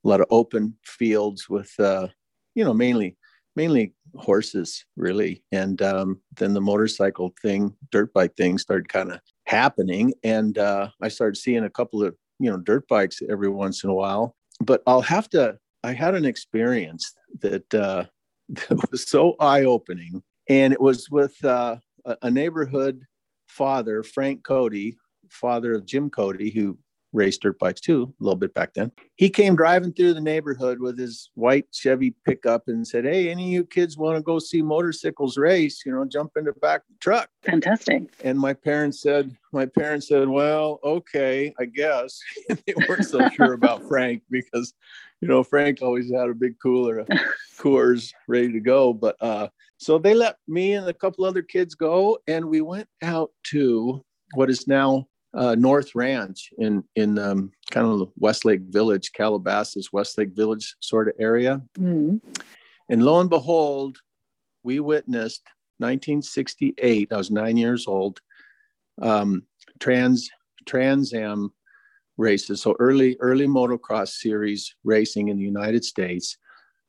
a 0.04 0.08
lot 0.08 0.20
of 0.20 0.26
open 0.30 0.74
fields 0.84 1.48
with, 1.48 1.72
uh, 1.78 2.08
you 2.54 2.64
know, 2.64 2.74
mainly 2.74 3.16
mainly 3.56 3.92
horses 4.14 4.84
really 4.96 5.42
and 5.50 5.82
um, 5.82 6.20
then 6.36 6.54
the 6.54 6.60
motorcycle 6.60 7.34
thing 7.42 7.74
dirt 7.90 8.12
bike 8.12 8.32
thing 8.36 8.56
started 8.56 8.88
kind 8.88 9.10
of 9.10 9.18
happening 9.46 10.14
and 10.22 10.58
uh, 10.58 10.88
i 11.02 11.08
started 11.08 11.36
seeing 11.36 11.64
a 11.64 11.70
couple 11.70 12.04
of 12.04 12.14
you 12.38 12.48
know 12.48 12.56
dirt 12.58 12.86
bikes 12.86 13.20
every 13.28 13.48
once 13.48 13.82
in 13.82 13.90
a 13.90 13.94
while 13.94 14.36
but 14.60 14.80
i'll 14.86 15.00
have 15.00 15.28
to 15.28 15.58
I 15.84 15.92
had 15.92 16.14
an 16.14 16.24
experience 16.24 17.14
that, 17.40 17.74
uh, 17.74 18.04
that 18.48 18.90
was 18.90 19.08
so 19.08 19.36
eye 19.40 19.64
opening. 19.64 20.22
And 20.48 20.72
it 20.72 20.80
was 20.80 21.10
with 21.10 21.42
uh, 21.44 21.76
a 22.22 22.30
neighborhood 22.30 23.02
father, 23.46 24.02
Frank 24.02 24.44
Cody, 24.44 24.96
father 25.30 25.74
of 25.74 25.84
Jim 25.84 26.08
Cody, 26.10 26.50
who 26.50 26.78
raced 27.12 27.42
dirt 27.42 27.58
bikes 27.58 27.80
too 27.80 28.12
a 28.20 28.22
little 28.22 28.38
bit 28.38 28.54
back 28.54 28.74
then. 28.74 28.92
He 29.16 29.30
came 29.30 29.56
driving 29.56 29.92
through 29.92 30.14
the 30.14 30.20
neighborhood 30.20 30.80
with 30.80 30.98
his 30.98 31.30
white 31.34 31.66
Chevy 31.72 32.14
pickup 32.24 32.68
and 32.68 32.86
said, 32.86 33.04
Hey, 33.04 33.30
any 33.30 33.44
of 33.44 33.52
you 33.52 33.64
kids 33.64 33.96
want 33.96 34.16
to 34.16 34.22
go 34.22 34.38
see 34.38 34.62
motorcycles 34.62 35.38
race? 35.38 35.82
You 35.84 35.92
know, 35.92 36.04
jump 36.04 36.32
in 36.36 36.44
the 36.44 36.52
back 36.52 36.80
of 36.80 36.88
the 36.88 37.00
truck. 37.00 37.30
Fantastic. 37.42 38.02
And 38.22 38.38
my 38.38 38.52
parents 38.52 39.00
said, 39.00 39.36
My 39.52 39.66
parents 39.66 40.08
said, 40.08 40.28
Well, 40.28 40.80
okay, 40.84 41.54
I 41.58 41.64
guess. 41.64 42.20
they 42.48 42.74
weren't 42.88 43.06
so 43.06 43.28
sure 43.36 43.54
about 43.54 43.86
Frank 43.88 44.22
because 44.30 44.74
you 45.20 45.28
know, 45.28 45.42
Frank 45.42 45.82
always 45.82 46.12
had 46.12 46.28
a 46.28 46.34
big 46.34 46.54
cooler 46.62 46.98
of 46.98 47.08
Coors 47.58 48.12
ready 48.28 48.52
to 48.52 48.60
go. 48.60 48.92
But 48.92 49.16
uh, 49.20 49.48
so 49.78 49.98
they 49.98 50.14
let 50.14 50.36
me 50.46 50.74
and 50.74 50.88
a 50.88 50.92
couple 50.92 51.24
other 51.24 51.42
kids 51.42 51.74
go, 51.74 52.18
and 52.28 52.44
we 52.44 52.60
went 52.60 52.88
out 53.02 53.32
to 53.44 54.04
what 54.34 54.50
is 54.50 54.68
now 54.68 55.08
uh, 55.34 55.54
North 55.54 55.94
Ranch 55.94 56.50
in 56.58 56.84
in 56.96 57.18
um, 57.18 57.52
kind 57.70 57.86
of 57.86 58.10
Westlake 58.16 58.62
Village, 58.62 59.12
Calabasas, 59.12 59.92
Westlake 59.92 60.34
Village 60.34 60.76
sort 60.80 61.08
of 61.08 61.14
area. 61.18 61.62
Mm. 61.78 62.20
And 62.88 63.02
lo 63.02 63.20
and 63.20 63.28
behold, 63.28 63.98
we 64.62 64.80
witnessed 64.80 65.42
1968. 65.78 67.12
I 67.12 67.16
was 67.16 67.30
nine 67.30 67.56
years 67.56 67.86
old. 67.86 68.20
Um, 69.00 69.44
trans 69.78 70.28
Trans 70.66 71.12
Am 71.14 71.52
races. 72.16 72.60
So 72.60 72.76
early, 72.78 73.16
early 73.20 73.46
motocross 73.46 74.08
series 74.08 74.74
racing 74.84 75.28
in 75.28 75.38
the 75.38 75.44
United 75.44 75.84
States. 75.84 76.36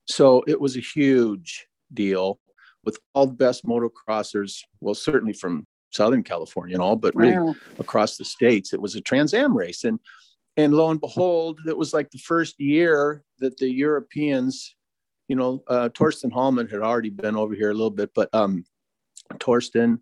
So 0.06 0.43
it 0.47 0.60
was 0.60 0.75
a 0.75 0.82
huge 0.82 1.67
deal 1.93 2.39
with 2.84 2.97
all 3.13 3.28
the 3.28 3.34
best 3.34 3.65
motocrossers, 3.65 4.62
well, 4.82 4.95
certainly 4.95 5.34
from 5.34 5.67
Southern 5.91 6.23
California 6.23 6.75
and 6.75 6.82
all, 6.82 6.95
but 6.95 7.15
really 7.15 7.38
wow. 7.38 7.56
across 7.80 8.17
the 8.17 8.25
states. 8.25 8.73
It 8.73 8.82
was 8.82 8.95
a 8.95 9.02
Trans 9.02 9.34
Am 9.34 9.56
race. 9.56 9.84
And 9.84 9.99
and 10.58 10.73
lo 10.73 10.89
and 10.91 10.99
behold, 10.99 11.60
it 11.67 11.78
was 11.78 11.93
like 11.93 12.12
the 12.12 12.17
first 12.17 12.60
year 12.60 13.23
that 13.39 13.58
the 13.58 13.71
Europeans, 13.71 14.75
you 15.28 15.36
know, 15.36 15.63
uh, 15.67 15.89
Torsten 15.89 16.32
Hallman 16.32 16.67
had 16.67 16.82
already 16.82 17.10
been 17.10 17.36
over 17.36 17.54
here 17.54 17.71
a 17.71 17.73
little 17.73 17.89
bit, 17.89 18.12
but 18.13 18.30
um, 18.34 18.65
Torsten 19.36 19.99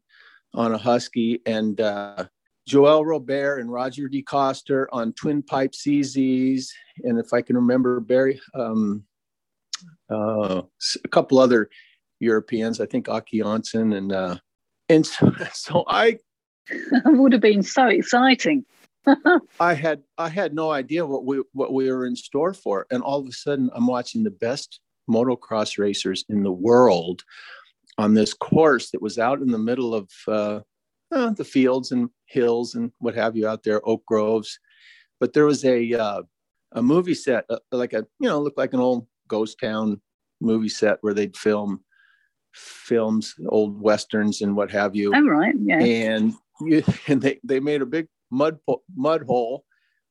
on 0.54 0.74
a 0.74 0.78
Husky 0.78 1.42
and 1.46 1.80
uh, 1.80 2.26
Joel 2.68 3.06
Robert 3.06 3.60
and 3.60 3.72
Roger 3.72 4.10
DeCoster 4.10 4.88
on 4.92 5.14
Twin 5.14 5.44
Pipe 5.44 5.72
CZs, 5.72 6.68
and 7.04 7.20
if 7.20 7.34
I 7.34 7.42
can 7.42 7.56
remember, 7.56 8.00
Barry, 8.00 8.42
um, 8.56 9.04
uh, 10.12 10.62
a 11.04 11.08
couple 11.10 11.40
other 11.40 11.70
Europeans, 12.20 12.82
I 12.82 12.86
think 12.86 13.08
Åke 13.08 13.42
Jonsson, 13.42 13.96
and 13.96 14.12
uh, 14.12 14.38
and 14.90 15.06
so, 15.06 15.34
so 15.54 15.84
I 15.88 16.18
would 17.06 17.34
have 17.34 17.42
been 17.42 17.64
so 17.64 17.88
exciting. 17.88 18.66
I 19.60 19.74
had 19.74 20.04
I 20.18 20.30
had 20.30 20.54
no 20.54 20.72
idea 20.72 21.06
what 21.06 21.26
we 21.26 21.42
what 21.54 21.74
we 21.74 21.90
were 21.92 22.06
in 22.06 22.16
store 22.16 22.54
for, 22.54 22.86
and 22.92 23.02
all 23.02 23.20
of 23.20 23.28
a 23.28 23.32
sudden 23.32 23.70
I'm 23.74 23.88
watching 23.88 24.24
the 24.24 24.32
best 24.32 24.82
motocross 25.10 25.78
racers 25.78 26.26
in 26.28 26.44
the 26.44 26.52
world 26.52 27.24
on 27.98 28.14
this 28.14 28.34
course 28.34 28.92
that 28.92 29.02
was 29.02 29.18
out 29.18 29.40
in 29.40 29.48
the 29.48 29.58
middle 29.58 29.96
of 29.96 30.10
uh, 30.28 30.60
uh, 31.12 31.32
the 31.32 31.46
fields 31.46 31.92
and 31.92 32.10
hills 32.26 32.76
and 32.76 32.92
what 33.00 33.16
have 33.16 33.38
you 33.38 33.48
out 33.48 33.64
there, 33.64 33.88
oak 33.88 34.06
groves. 34.06 34.60
But 35.20 35.34
there 35.34 35.46
was 35.46 35.64
a 35.64 35.94
uh, 35.94 36.24
a 36.74 36.82
movie 36.82 37.16
set, 37.16 37.46
uh, 37.50 37.60
like 37.72 37.94
a 37.94 38.06
you 38.20 38.28
know, 38.28 38.42
looked 38.42 38.58
like 38.58 38.74
an 38.74 38.82
old 38.82 39.08
ghost 39.28 39.58
town 39.62 40.02
movie 40.42 40.70
set 40.70 40.98
where 41.02 41.14
they'd 41.14 41.38
film 41.38 41.84
films, 42.58 43.36
old 43.50 43.80
westerns 43.80 44.42
and 44.42 44.56
what 44.56 44.72
have 44.72 44.96
you. 44.96 45.14
I'm 45.14 45.30
right, 45.30 45.56
yeah. 45.60 45.80
And 45.80 46.34
you, 46.62 46.84
and 47.08 47.22
they 47.22 47.40
they 47.44 47.60
made 47.60 47.82
a 47.82 47.86
big 47.86 48.08
mud 48.32 48.60
mud 48.96 49.24
hole 49.24 49.64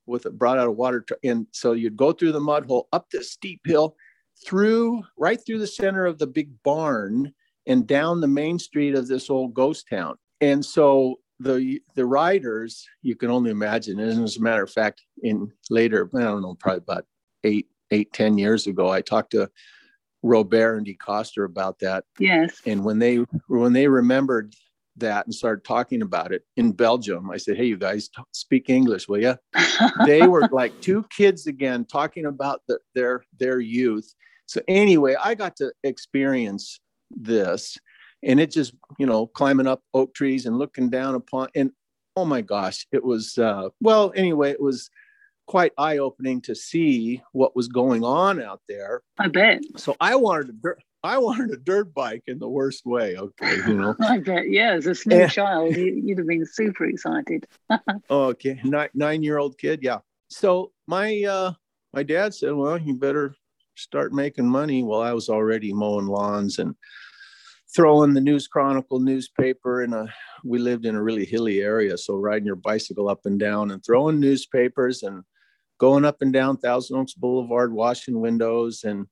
with 0.07 0.25
it 0.27 0.39
brought 0.39 0.59
out 0.59 0.69
of 0.69 0.77
water, 0.77 1.05
and 1.25 1.47
so 1.51 1.73
you'd 1.73 1.97
go 1.97 2.13
through 2.13 2.33
the 2.33 2.41
mud 2.41 2.67
hole 2.67 2.89
up 2.93 3.11
this 3.11 3.33
steep 3.33 3.61
hill, 3.65 3.97
through 4.45 5.03
right 5.17 5.41
through 5.45 5.59
the 5.59 5.67
center 5.67 6.07
of 6.07 6.19
the 6.19 6.27
big 6.27 6.51
barn 6.63 7.33
and 7.67 7.87
down 7.87 8.21
the 8.21 8.29
main 8.29 8.59
street 8.59 8.95
of 8.95 9.09
this 9.09 9.31
old 9.31 9.55
ghost 9.55 9.87
town 9.89 10.17
and 10.41 10.65
so 10.65 11.17
the 11.41 11.81
the 11.95 12.05
riders 12.05 12.87
you 13.03 13.15
can 13.15 13.31
only 13.31 13.51
imagine 13.51 13.99
and 13.99 14.23
as 14.23 14.37
a 14.37 14.43
matter 14.43 14.63
of 14.63 14.71
fact 14.71 15.03
in 15.23 15.51
later 15.71 16.11
i 16.15 16.21
don't 16.21 16.43
know 16.43 16.55
probably 16.59 16.79
about 16.79 17.05
eight 17.45 17.67
eight 17.91 18.13
ten 18.13 18.39
years 18.39 18.67
ago 18.67 18.89
i 18.89 19.01
talked 19.01 19.31
to 19.31 19.49
robert 20.23 20.77
and 20.77 20.87
decoster 20.87 21.45
about 21.45 21.79
that. 21.81 22.05
Yes. 22.19 22.61
And 22.67 22.85
when 22.85 22.99
they 22.99 23.25
when 23.49 23.73
they 23.73 23.89
remembered 23.89 24.55
that 24.97 25.27
and 25.27 25.35
started 25.35 25.65
talking 25.65 26.03
about 26.03 26.33
it 26.33 26.43
in 26.57 26.73
belgium 26.73 27.31
i 27.31 27.37
said 27.37 27.57
hey 27.57 27.67
you 27.67 27.77
guys 27.77 28.09
t- 28.09 28.23
speak 28.33 28.71
english 28.71 29.07
will 29.09 29.21
you 29.21 29.37
they 30.07 30.27
were 30.27 30.49
like 30.53 30.79
two 30.81 31.05
kids 31.11 31.47
again 31.47 31.85
talking 31.85 32.27
about 32.27 32.63
the, 32.67 32.79
their 32.95 33.23
their 33.39 33.61
youth. 33.61 34.15
So 34.47 34.61
anyway 34.69 35.15
i 35.23 35.35
got 35.35 35.57
to 35.57 35.73
experience 35.85 36.81
this 37.11 37.77
and 38.23 38.41
it 38.41 38.51
just 38.51 38.75
you 38.99 39.07
know 39.07 39.27
climbing 39.27 39.67
up 39.67 39.83
oak 39.93 40.15
trees 40.15 40.47
and 40.47 40.59
looking 40.59 40.89
down 40.89 41.15
upon 41.15 41.49
and 41.55 41.71
oh 42.17 42.25
my 42.25 42.41
gosh 42.41 42.87
it 42.93 43.05
was 43.05 43.37
uh, 43.39 43.69
well 43.81 44.13
anyway 44.17 44.51
it 44.51 44.61
was 44.61 44.89
quite 45.47 45.73
eye-opening 45.79 46.41
to 46.41 46.55
see 46.55 47.23
what 47.33 47.55
was 47.55 47.69
going 47.69 48.03
on 48.05 48.43
out 48.43 48.61
there 48.69 49.03
i 49.19 49.29
bet 49.29 49.61
so 49.77 49.97
i 50.01 50.15
wanted 50.15 50.49
to 50.63 50.75
I 51.07 51.19
wanted 51.19 51.53
a 51.53 51.57
dirt 51.57 51.95
bike 51.95 52.25
in 52.27 52.41
the 52.41 52.49
worst 52.49 52.85
way. 52.85 53.17
Okay, 53.17 53.57
you 53.69 53.75
know. 53.75 53.95
I 54.01 54.19
bet, 54.19 54.51
yeah, 54.51 54.73
as 54.73 54.87
a 54.87 54.95
small 54.95 55.19
yeah. 55.19 55.29
child, 55.29 55.77
you, 55.77 56.03
would 56.05 56.19
have 56.19 56.27
been 56.27 56.45
super 56.45 56.85
excited. 56.85 57.47
okay, 58.11 58.61
nine 58.65 58.89
nine 58.93 59.23
year 59.23 59.39
old 59.39 59.57
kid, 59.57 59.81
yeah. 59.83 59.99
So 60.29 60.73
my 60.89 61.23
uh, 61.23 61.53
my 61.93 62.03
dad 62.03 62.35
said, 62.35 62.55
"Well, 62.55 62.79
you 62.79 62.95
better 62.95 63.37
start 63.77 64.13
making 64.13 64.49
money." 64.49 64.83
Well, 64.83 65.01
I 65.01 65.13
was 65.13 65.29
already 65.29 65.73
mowing 65.73 66.07
lawns 66.07 66.59
and 66.59 66.75
throwing 67.75 68.15
the 68.15 68.21
News 68.21 68.49
Chronicle 68.49 68.99
newspaper 68.99 69.83
in 69.83 69.93
a. 69.93 70.07
We 70.45 70.59
lived 70.59 70.87
in 70.87 70.97
a 70.97 71.03
really 71.03 71.25
hilly 71.25 71.61
area, 71.61 71.97
so 71.99 72.17
riding 72.17 72.47
your 72.47 72.57
bicycle 72.57 73.09
up 73.09 73.27
and 73.27 73.39
down 73.39 73.71
and 73.71 73.85
throwing 73.85 74.19
newspapers 74.19 75.05
and 75.05 75.23
going 75.79 76.05
up 76.05 76.23
and 76.23 76.33
down 76.33 76.57
Thousand 76.57 76.99
Oaks 76.99 77.15
Boulevard, 77.15 77.73
washing 77.73 78.21
windows 78.21 78.85
and 78.85 79.07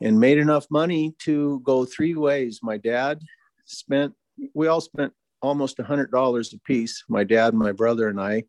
and 0.00 0.18
made 0.18 0.38
enough 0.38 0.66
money 0.70 1.14
to 1.20 1.60
go 1.60 1.84
three 1.84 2.14
ways. 2.14 2.60
My 2.62 2.78
dad 2.78 3.20
spent, 3.66 4.14
we 4.54 4.66
all 4.66 4.80
spent 4.80 5.12
almost 5.42 5.78
a 5.78 5.84
hundred 5.84 6.10
dollars 6.10 6.54
a 6.54 6.58
piece, 6.60 7.04
my 7.08 7.24
dad, 7.24 7.54
my 7.54 7.72
brother, 7.72 8.08
and 8.08 8.20
I. 8.20 8.44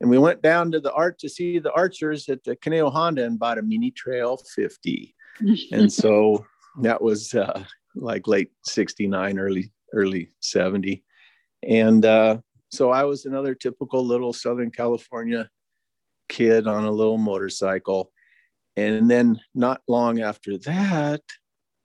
And 0.00 0.10
we 0.10 0.18
went 0.18 0.42
down 0.42 0.70
to 0.72 0.80
the 0.80 0.92
art 0.92 1.18
to 1.20 1.28
see 1.28 1.58
the 1.58 1.72
archers 1.72 2.28
at 2.28 2.44
the 2.44 2.56
Conejo 2.56 2.90
Honda 2.90 3.24
and 3.24 3.38
bought 3.38 3.58
a 3.58 3.62
mini 3.62 3.90
trail 3.90 4.40
50. 4.54 5.14
and 5.72 5.92
so 5.92 6.44
that 6.82 7.02
was 7.02 7.34
uh, 7.34 7.64
like 7.94 8.28
late 8.28 8.50
69, 8.64 9.38
early, 9.38 9.72
early 9.92 10.30
70. 10.40 11.04
And 11.64 12.04
uh, 12.04 12.38
so 12.70 12.90
I 12.90 13.04
was 13.04 13.24
another 13.24 13.54
typical 13.54 14.04
little 14.04 14.32
Southern 14.32 14.70
California 14.70 15.50
kid 16.28 16.66
on 16.66 16.84
a 16.84 16.90
little 16.90 17.18
motorcycle 17.18 18.10
and 18.78 19.10
then 19.10 19.40
not 19.56 19.82
long 19.88 20.20
after 20.20 20.56
that, 20.58 21.22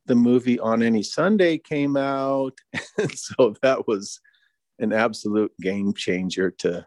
the 0.05 0.13
movie 0.13 0.59
On 0.59 0.83
Any 0.83 1.01
Sunday 1.01 1.57
came 1.57 1.97
out. 1.97 2.57
And 2.99 3.11
so 3.11 3.55
that 3.63 3.87
was 3.87 4.19
an 4.77 4.93
absolute 4.93 5.51
game 5.59 5.93
changer 5.95 6.51
to 6.59 6.85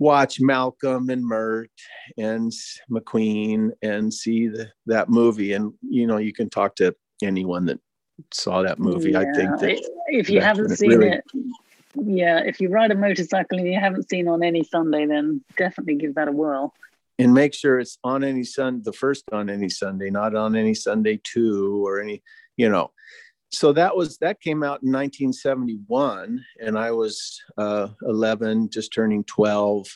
watch 0.00 0.40
Malcolm 0.40 1.10
and 1.10 1.24
Mert 1.24 1.70
and 2.18 2.52
McQueen 2.90 3.70
and 3.82 4.12
see 4.12 4.48
the, 4.48 4.68
that 4.86 5.08
movie. 5.08 5.52
And, 5.52 5.72
you 5.80 6.08
know, 6.08 6.16
you 6.16 6.32
can 6.32 6.50
talk 6.50 6.74
to 6.76 6.92
anyone 7.22 7.66
that 7.66 7.78
saw 8.32 8.62
that 8.62 8.80
movie. 8.80 9.12
Yeah. 9.12 9.20
I 9.20 9.32
think 9.32 9.60
that 9.60 9.90
if 10.08 10.28
you 10.28 10.40
haven't 10.40 10.70
seen 10.70 10.90
really... 10.90 11.08
it, 11.10 11.24
yeah, 11.96 12.40
if 12.44 12.60
you 12.60 12.68
ride 12.68 12.90
a 12.90 12.96
motorcycle 12.96 13.58
and 13.58 13.66
you 13.66 13.78
haven't 13.78 14.08
seen 14.08 14.28
on 14.28 14.42
any 14.42 14.64
Sunday, 14.64 15.06
then 15.06 15.42
definitely 15.56 15.96
give 15.96 16.14
that 16.14 16.28
a 16.28 16.32
whirl. 16.32 16.72
And 17.18 17.32
make 17.32 17.54
sure 17.54 17.78
it's 17.78 17.98
on 18.02 18.24
any 18.24 18.42
sun 18.42 18.82
the 18.82 18.92
first 18.92 19.24
on 19.30 19.48
any 19.48 19.68
sunday 19.68 20.10
not 20.10 20.34
on 20.34 20.56
any 20.56 20.74
sunday 20.74 21.20
two 21.22 21.86
or 21.86 22.00
any 22.00 22.22
you 22.56 22.68
know. 22.68 22.90
So 23.50 23.72
that 23.74 23.96
was 23.96 24.18
that 24.18 24.40
came 24.40 24.64
out 24.64 24.82
in 24.82 24.90
1971 24.90 26.44
and 26.60 26.76
i 26.76 26.90
was 26.90 27.40
uh, 27.56 27.88
11 28.02 28.70
just 28.70 28.92
turning 28.92 29.22
12 29.24 29.86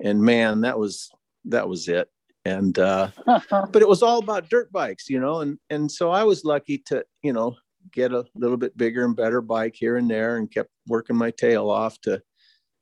and 0.00 0.20
man 0.20 0.62
that 0.62 0.78
was 0.78 1.10
that 1.44 1.68
was 1.68 1.88
it. 1.88 2.08
And 2.44 2.76
uh, 2.78 3.10
but 3.26 3.82
it 3.82 3.88
was 3.88 4.02
all 4.02 4.18
about 4.18 4.48
dirt 4.48 4.72
bikes 4.72 5.08
you 5.08 5.20
know 5.20 5.40
and 5.40 5.58
and 5.70 5.90
so 5.90 6.10
i 6.10 6.24
was 6.24 6.44
lucky 6.44 6.78
to 6.86 7.04
you 7.22 7.32
know 7.32 7.54
get 7.92 8.12
a 8.12 8.24
little 8.34 8.56
bit 8.56 8.76
bigger 8.76 9.04
and 9.04 9.16
better 9.16 9.40
bike 9.40 9.74
here 9.76 9.96
and 9.96 10.10
there 10.10 10.36
and 10.36 10.50
kept 10.50 10.70
working 10.86 11.16
my 11.16 11.30
tail 11.30 11.70
off 11.70 12.00
to 12.02 12.22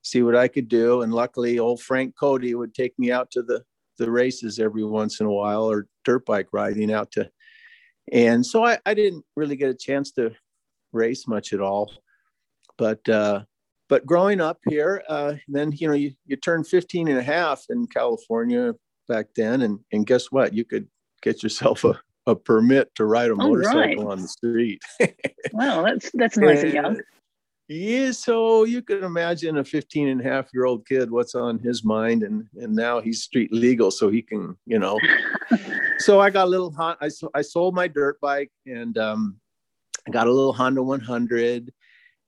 see 0.03 0.23
what 0.23 0.37
I 0.37 0.49
could 0.49 0.69
do. 0.69 1.03
And 1.03 1.13
luckily, 1.13 1.59
old 1.59 1.83
Frank 1.83 2.15
Cody 2.19 2.55
would 2.55 2.75
take 2.75 2.99
me 2.99 3.11
out 3.11 3.31
to 3.33 3.43
the 3.43 3.63
the 3.99 4.11
races 4.11 4.59
every 4.59 4.85
once 4.85 5.21
in 5.21 5.27
a 5.27 5.33
while 5.33 5.71
or 5.71 5.87
dirt 6.05 6.27
bike 6.27 6.49
riding 6.53 6.93
out 6.93 7.13
to. 7.13 7.31
And 8.13 8.45
so 8.45 8.65
I, 8.65 8.79
I 8.85 8.95
didn't 8.95 9.25
really 9.37 9.57
get 9.57 9.71
a 9.71 9.75
chance 9.75 10.11
to 10.13 10.33
race 10.93 11.27
much 11.29 11.53
at 11.53 11.61
all. 11.61 11.93
But 12.77 13.09
uh 13.09 13.45
but 13.89 14.05
growing 14.07 14.41
up 14.41 14.59
here 14.69 15.03
uh 15.09 15.35
then 15.47 15.71
you 15.73 15.87
know 15.87 15.95
you, 15.95 16.13
you 16.27 16.37
turn 16.37 16.65
15 16.65 17.09
and 17.09 17.19
a 17.19 17.23
half 17.23 17.65
in 17.71 17.87
california 17.87 18.75
back 19.09 19.27
then. 19.37 19.63
And 19.63 19.79
and 19.93 20.07
guess 20.07 20.31
what? 20.33 20.53
You 20.53 20.65
could 20.65 20.89
get 21.23 21.43
yourself 21.43 21.85
a, 21.85 22.01
a 22.27 22.35
permit 22.35 22.95
to 22.95 23.05
ride 23.05 23.31
a 23.31 23.35
motorcycle 23.35 24.05
right. 24.05 24.13
on 24.13 24.23
the 24.23 24.29
street 24.29 24.83
wow 25.53 25.83
that's 25.83 26.11
that's 26.15 26.37
nice 26.37 26.59
and, 26.59 26.67
and 26.67 26.75
young 26.75 27.01
yeah, 27.67 28.11
so 28.11 28.65
you 28.65 28.83
can 28.83 29.03
imagine 29.05 29.57
a 29.57 29.65
15 29.65 30.09
and 30.09 30.21
a 30.21 30.25
half 30.25 30.53
year 30.53 30.67
old 30.67 30.87
kid, 30.87 31.11
what's 31.11 31.35
on 31.35 31.59
his 31.59 31.83
mind. 31.83 32.23
And, 32.23 32.47
and 32.57 32.77
now 32.77 33.01
he's 33.01 33.23
street 33.23 33.53
legal, 33.53 33.91
so 33.91 34.11
he 34.11 34.21
can, 34.21 34.55
you 34.67 34.79
know. 34.79 34.99
so 35.99 36.21
I 36.21 36.29
got 36.29 36.47
a 36.47 36.51
little, 36.51 36.75
I, 36.79 37.09
I 37.35 37.41
sold 37.41 37.75
my 37.75 37.89
dirt 37.89 38.21
bike 38.21 38.53
and 38.67 38.99
um, 38.99 39.41
I 40.07 40.11
got 40.11 40.27
a 40.27 40.33
little 40.33 40.53
Honda 40.53 40.83
100 40.83 41.73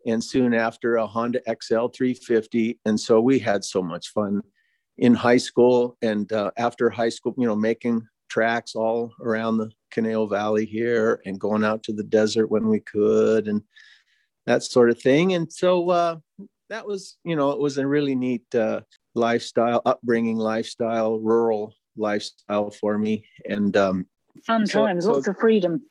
and 0.06 0.24
soon 0.24 0.54
after 0.54 0.96
a 0.96 1.06
Honda 1.06 1.40
XL 1.46 1.88
350. 1.88 2.80
And 2.87 2.98
so 2.98 3.20
we 3.20 3.38
had 3.38 3.62
so 3.62 3.82
much 3.82 4.09
fun 4.12 4.40
in 4.96 5.12
high 5.12 5.37
school 5.37 5.98
and 6.00 6.32
uh, 6.32 6.50
after 6.56 6.88
high 6.88 7.11
school, 7.11 7.35
you 7.37 7.46
know, 7.46 7.56
making 7.56 8.06
tracks 8.30 8.74
all 8.74 9.12
around 9.20 9.59
the 9.59 9.70
Conejo 9.90 10.27
Valley 10.27 10.64
here 10.64 11.20
and 11.25 11.40
going 11.40 11.64
out 11.64 11.83
to 11.85 11.92
the 11.92 12.05
desert 12.05 12.51
when 12.51 12.68
we 12.68 12.81
could. 12.81 13.49
And 13.49 13.62
that 14.46 14.62
sort 14.62 14.90
of 14.90 15.01
thing. 15.01 15.35
And 15.35 15.53
so 15.53 15.90
uh, 15.90 16.16
that 16.68 16.87
was, 16.87 17.18
you 17.25 17.37
know, 17.37 17.51
it 17.51 17.59
was 17.59 17.79
a 17.79 17.87
really 17.87 18.14
neat 18.14 18.55
uh, 18.55 18.81
lifestyle, 19.14 19.83
upbringing 19.85 20.37
lifestyle, 20.37 21.18
rural 21.18 21.75
lifestyle 21.96 22.70
for 22.70 22.99
me. 22.99 23.27
And 23.49 23.77
um, 23.77 24.07
fun 24.44 24.66
so, 24.66 24.87
times, 24.87 25.05
so, 25.05 25.12
lots 25.12 25.29
of 25.29 25.38
freedom. 25.38 25.83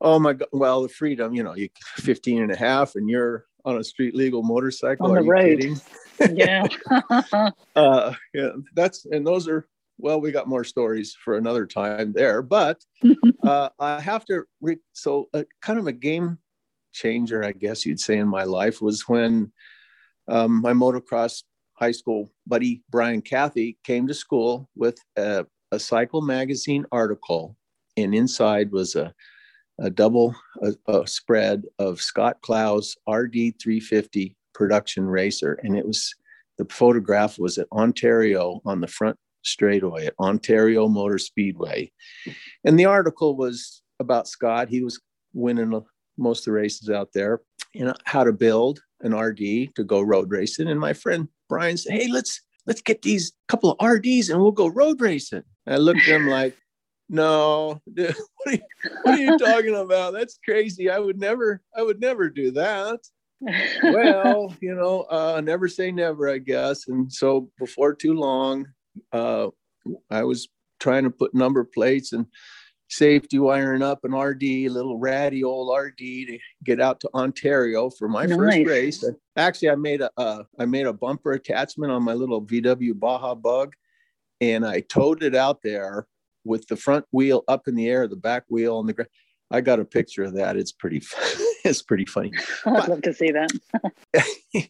Oh 0.00 0.18
my 0.18 0.34
God. 0.34 0.48
Well, 0.52 0.82
the 0.82 0.88
freedom, 0.88 1.34
you 1.34 1.42
know, 1.42 1.54
you 1.54 1.68
15 1.96 2.42
and 2.42 2.52
a 2.52 2.56
half 2.56 2.94
and 2.94 3.08
you're 3.08 3.46
on 3.64 3.78
a 3.78 3.84
street 3.84 4.14
legal 4.14 4.42
motorcycle. 4.42 5.06
On 5.06 5.14
the 5.14 5.22
road. 5.22 5.80
yeah. 6.32 6.66
uh, 7.76 8.14
yeah. 8.32 8.50
That's, 8.74 9.06
and 9.06 9.26
those 9.26 9.48
are, 9.48 9.66
well, 9.98 10.20
we 10.20 10.32
got 10.32 10.48
more 10.48 10.64
stories 10.64 11.16
for 11.24 11.36
another 11.36 11.66
time 11.66 12.12
there, 12.12 12.42
but 12.42 12.82
uh, 13.42 13.68
I 13.78 14.00
have 14.00 14.24
to, 14.26 14.44
re- 14.60 14.78
so 14.92 15.28
uh, 15.34 15.44
kind 15.62 15.78
of 15.78 15.86
a 15.86 15.92
game 15.92 16.38
changer, 16.92 17.44
I 17.44 17.52
guess 17.52 17.84
you'd 17.84 18.00
say, 18.00 18.18
in 18.18 18.28
my 18.28 18.44
life 18.44 18.80
was 18.80 19.08
when 19.08 19.52
um, 20.28 20.60
my 20.62 20.72
motocross 20.72 21.42
high 21.74 21.92
school 21.92 22.30
buddy 22.46 22.82
Brian 22.90 23.20
Cathy 23.20 23.76
came 23.84 24.06
to 24.06 24.14
school 24.14 24.68
with 24.76 24.96
a, 25.16 25.44
a 25.72 25.78
Cycle 25.78 26.22
magazine 26.22 26.86
article, 26.92 27.56
and 27.96 28.14
inside 28.14 28.70
was 28.70 28.94
a 28.94 29.12
a 29.80 29.90
double 29.90 30.34
a, 30.62 30.72
a 30.86 31.06
spread 31.06 31.64
of 31.80 32.00
Scott 32.00 32.40
Clow's 32.42 32.96
RD350 33.08 34.36
production 34.54 35.04
racer, 35.04 35.58
and 35.64 35.76
it 35.76 35.86
was 35.86 36.14
the 36.58 36.66
photograph 36.70 37.38
was 37.38 37.58
at 37.58 37.66
Ontario 37.72 38.60
on 38.64 38.80
the 38.80 38.86
front 38.86 39.18
straightaway 39.44 40.06
at 40.06 40.14
Ontario 40.18 40.88
Motor 40.88 41.18
Speedway, 41.18 41.90
and 42.64 42.78
the 42.78 42.86
article 42.86 43.36
was 43.36 43.82
about 44.00 44.28
Scott. 44.28 44.68
He 44.68 44.82
was 44.82 45.00
winning 45.32 45.82
most 46.16 46.40
of 46.40 46.44
the 46.46 46.52
races 46.52 46.90
out 46.90 47.10
there, 47.12 47.40
you 47.72 47.84
know, 47.84 47.94
how 48.04 48.24
to 48.24 48.32
build 48.32 48.80
an 49.00 49.14
RD 49.14 49.74
to 49.74 49.84
go 49.84 50.00
road 50.00 50.30
racing. 50.30 50.68
And 50.68 50.80
my 50.80 50.92
friend 50.92 51.28
Brian 51.48 51.76
said, 51.76 51.92
Hey, 51.92 52.08
let's 52.10 52.40
let's 52.66 52.80
get 52.80 53.02
these 53.02 53.32
couple 53.48 53.72
of 53.72 53.86
RDs 53.86 54.30
and 54.30 54.40
we'll 54.40 54.52
go 54.52 54.68
road 54.68 55.00
racing. 55.00 55.42
And 55.66 55.74
I 55.74 55.78
looked 55.78 56.00
at 56.00 56.08
him 56.08 56.28
like, 56.28 56.56
no, 57.08 57.80
dude, 57.94 58.14
what, 58.36 58.46
are 58.46 58.52
you, 58.52 58.60
what 59.02 59.14
are 59.14 59.22
you 59.22 59.38
talking 59.38 59.74
about? 59.74 60.14
That's 60.14 60.38
crazy. 60.44 60.90
I 60.90 60.98
would 60.98 61.18
never, 61.18 61.60
I 61.76 61.82
would 61.82 62.00
never 62.00 62.30
do 62.30 62.50
that. 62.52 63.00
well, 63.82 64.54
you 64.60 64.74
know, 64.74 65.02
uh, 65.10 65.42
never 65.44 65.68
say 65.68 65.92
never, 65.92 66.30
I 66.30 66.38
guess. 66.38 66.88
And 66.88 67.12
so 67.12 67.50
before 67.58 67.94
too 67.94 68.14
long, 68.14 68.66
uh, 69.12 69.48
I 70.10 70.24
was 70.24 70.48
trying 70.80 71.04
to 71.04 71.10
put 71.10 71.34
number 71.34 71.64
plates 71.64 72.12
and 72.12 72.26
safety 72.88 73.38
wiring 73.38 73.82
up 73.82 74.04
an 74.04 74.14
RD, 74.14 74.42
a 74.42 74.68
little 74.68 74.98
ratty 74.98 75.42
old 75.42 75.76
RD 75.76 75.98
to 75.98 76.38
get 76.62 76.80
out 76.80 77.00
to 77.00 77.10
Ontario 77.14 77.90
for 77.90 78.08
my 78.08 78.26
nice. 78.26 78.36
first 78.36 78.66
race. 78.66 79.04
Actually, 79.36 79.70
I 79.70 79.76
made 79.76 80.00
a 80.00 80.10
uh, 80.16 80.44
I 80.58 80.66
made 80.66 80.86
a 80.86 80.92
bumper 80.92 81.32
attachment 81.32 81.92
on 81.92 82.02
my 82.02 82.14
little 82.14 82.42
VW 82.44 82.98
Baja 82.98 83.34
Bug, 83.34 83.74
and 84.40 84.66
I 84.66 84.80
towed 84.80 85.22
it 85.22 85.34
out 85.34 85.60
there 85.62 86.06
with 86.44 86.66
the 86.68 86.76
front 86.76 87.04
wheel 87.10 87.42
up 87.48 87.68
in 87.68 87.74
the 87.74 87.88
air, 87.88 88.06
the 88.06 88.16
back 88.16 88.44
wheel 88.48 88.76
on 88.76 88.86
the 88.86 88.92
ground. 88.92 89.10
I 89.50 89.60
got 89.60 89.80
a 89.80 89.84
picture 89.84 90.24
of 90.24 90.34
that. 90.34 90.56
It's 90.56 90.72
pretty, 90.72 91.02
it's 91.64 91.82
pretty 91.82 92.06
funny. 92.06 92.32
I'd 92.66 92.88
love 92.88 93.02
to 93.02 93.14
see 93.14 93.30
that. 93.32 93.50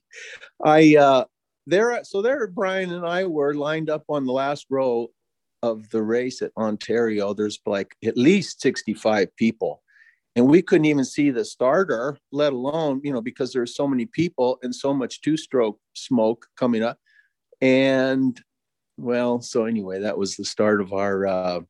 I 0.65 0.97
uh, 0.97 1.25
there, 1.67 2.03
so 2.05 2.23
there, 2.23 2.47
Brian 2.47 2.93
and 2.93 3.07
I 3.07 3.25
were 3.25 3.55
lined 3.55 3.91
up 3.91 4.05
on 4.09 4.27
the 4.27 4.33
last 4.33 4.67
row 4.71 5.09
of 5.65 5.89
the 5.89 6.03
race 6.03 6.43
at 6.43 6.53
Ontario, 6.59 7.33
there's 7.33 7.59
like 7.65 7.97
at 8.05 8.19
least 8.19 8.61
65 8.61 9.35
people. 9.37 9.83
And 10.37 10.47
we 10.47 10.61
couldn't 10.61 10.85
even 10.85 11.05
see 11.05 11.31
the 11.31 11.45
starter, 11.45 12.19
let 12.33 12.53
alone, 12.53 13.01
you 13.03 13.13
know, 13.13 13.23
because 13.23 13.53
there's 13.53 13.75
so 13.75 13.89
many 13.89 14.05
people 14.05 14.59
and 14.63 14.75
so 14.75 14.93
much 14.93 15.23
two 15.23 15.37
stroke 15.37 15.79
smoke 15.95 16.47
coming 16.57 16.83
up. 16.83 16.99
And 17.63 18.39
well, 18.99 19.41
so 19.41 19.65
anyway, 19.65 20.01
that 20.01 20.19
was 20.19 20.37
the 20.37 20.45
start 20.45 20.83
of 20.83 20.93
our 20.93 21.27
uh, 21.27 21.61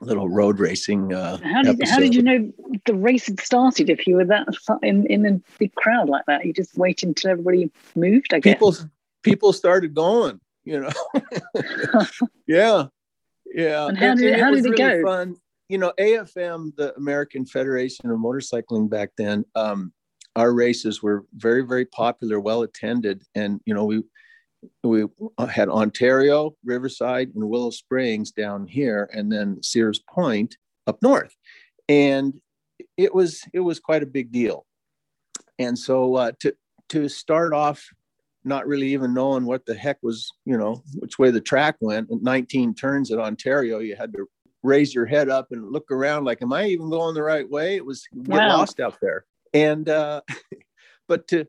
little 0.00 0.28
road 0.28 0.58
racing. 0.58 1.14
Uh, 1.14 1.38
how 1.38 1.62
did 1.62 1.76
episode. 1.76 1.90
how 1.90 2.00
did 2.00 2.14
you 2.14 2.22
know 2.22 2.52
the 2.84 2.94
race 2.94 3.26
had 3.26 3.40
started 3.40 3.88
if 3.88 4.06
you 4.06 4.16
were 4.16 4.24
that 4.24 4.48
in 4.82 5.06
in 5.06 5.24
a 5.24 5.40
big 5.58 5.74
crowd 5.74 6.08
like 6.08 6.26
that? 6.26 6.44
You 6.44 6.52
just 6.52 6.76
wait 6.76 7.02
until 7.02 7.30
everybody 7.30 7.70
moved. 7.94 8.34
I 8.34 8.40
guess 8.40 8.54
people 8.54 8.76
people 9.26 9.52
started 9.52 9.94
going. 9.94 10.40
You 10.64 10.80
know, 10.80 10.90
yeah, 12.46 12.86
yeah. 13.46 13.86
And 13.86 13.98
how 13.98 14.14
did 14.14 14.34
it, 14.34 14.40
how 14.40 14.50
did 14.50 14.64
it 14.64 14.70
really 14.70 15.02
go? 15.02 15.02
Fun. 15.02 15.36
You 15.68 15.78
know, 15.78 15.92
AFM, 15.98 16.74
the 16.76 16.94
American 16.96 17.44
Federation 17.44 18.10
of 18.10 18.18
Motorcycling 18.18 18.88
back 18.88 19.10
then. 19.18 19.44
Um, 19.54 19.92
our 20.34 20.52
races 20.52 21.02
were 21.02 21.24
very 21.34 21.62
very 21.62 21.84
popular, 21.84 22.40
well 22.40 22.62
attended, 22.62 23.22
and 23.34 23.60
you 23.64 23.74
know 23.74 23.84
we 23.84 24.02
we 24.82 25.04
had 25.48 25.68
Ontario, 25.68 26.56
Riverside, 26.64 27.30
and 27.34 27.48
Willow 27.48 27.70
Springs 27.70 28.32
down 28.32 28.66
here, 28.66 29.08
and 29.12 29.30
then 29.30 29.62
Sears 29.62 30.00
Point 30.08 30.56
up 30.86 30.98
north, 31.02 31.34
and 31.88 32.34
it 32.96 33.14
was 33.14 33.42
it 33.52 33.60
was 33.60 33.78
quite 33.80 34.02
a 34.02 34.06
big 34.06 34.32
deal. 34.32 34.66
And 35.58 35.78
so 35.78 36.16
uh, 36.16 36.32
to 36.40 36.54
to 36.90 37.08
start 37.08 37.52
off, 37.52 37.88
not 38.46 38.66
really 38.66 38.88
even 38.92 39.12
knowing 39.14 39.44
what 39.44 39.66
the 39.66 39.74
heck 39.74 39.98
was, 40.02 40.30
you 40.44 40.56
know, 40.56 40.82
which 40.94 41.18
way 41.18 41.30
the 41.30 41.40
track 41.40 41.76
went. 41.80 42.08
19 42.10 42.74
turns 42.74 43.10
at 43.10 43.18
Ontario, 43.18 43.80
you 43.80 43.96
had 43.96 44.12
to 44.14 44.26
raise 44.62 44.94
your 44.94 45.06
head 45.06 45.28
up 45.28 45.48
and 45.50 45.70
look 45.70 45.90
around, 45.90 46.24
like, 46.24 46.42
am 46.42 46.52
I 46.52 46.66
even 46.66 46.90
going 46.90 47.14
the 47.14 47.22
right 47.22 47.48
way? 47.48 47.76
It 47.76 47.84
was 47.84 48.06
get 48.14 48.36
Wow. 48.36 48.58
lost 48.58 48.80
out 48.80 48.98
there. 49.00 49.24
And 49.52 49.88
uh, 49.88 50.22
but 51.08 51.28
to 51.28 51.46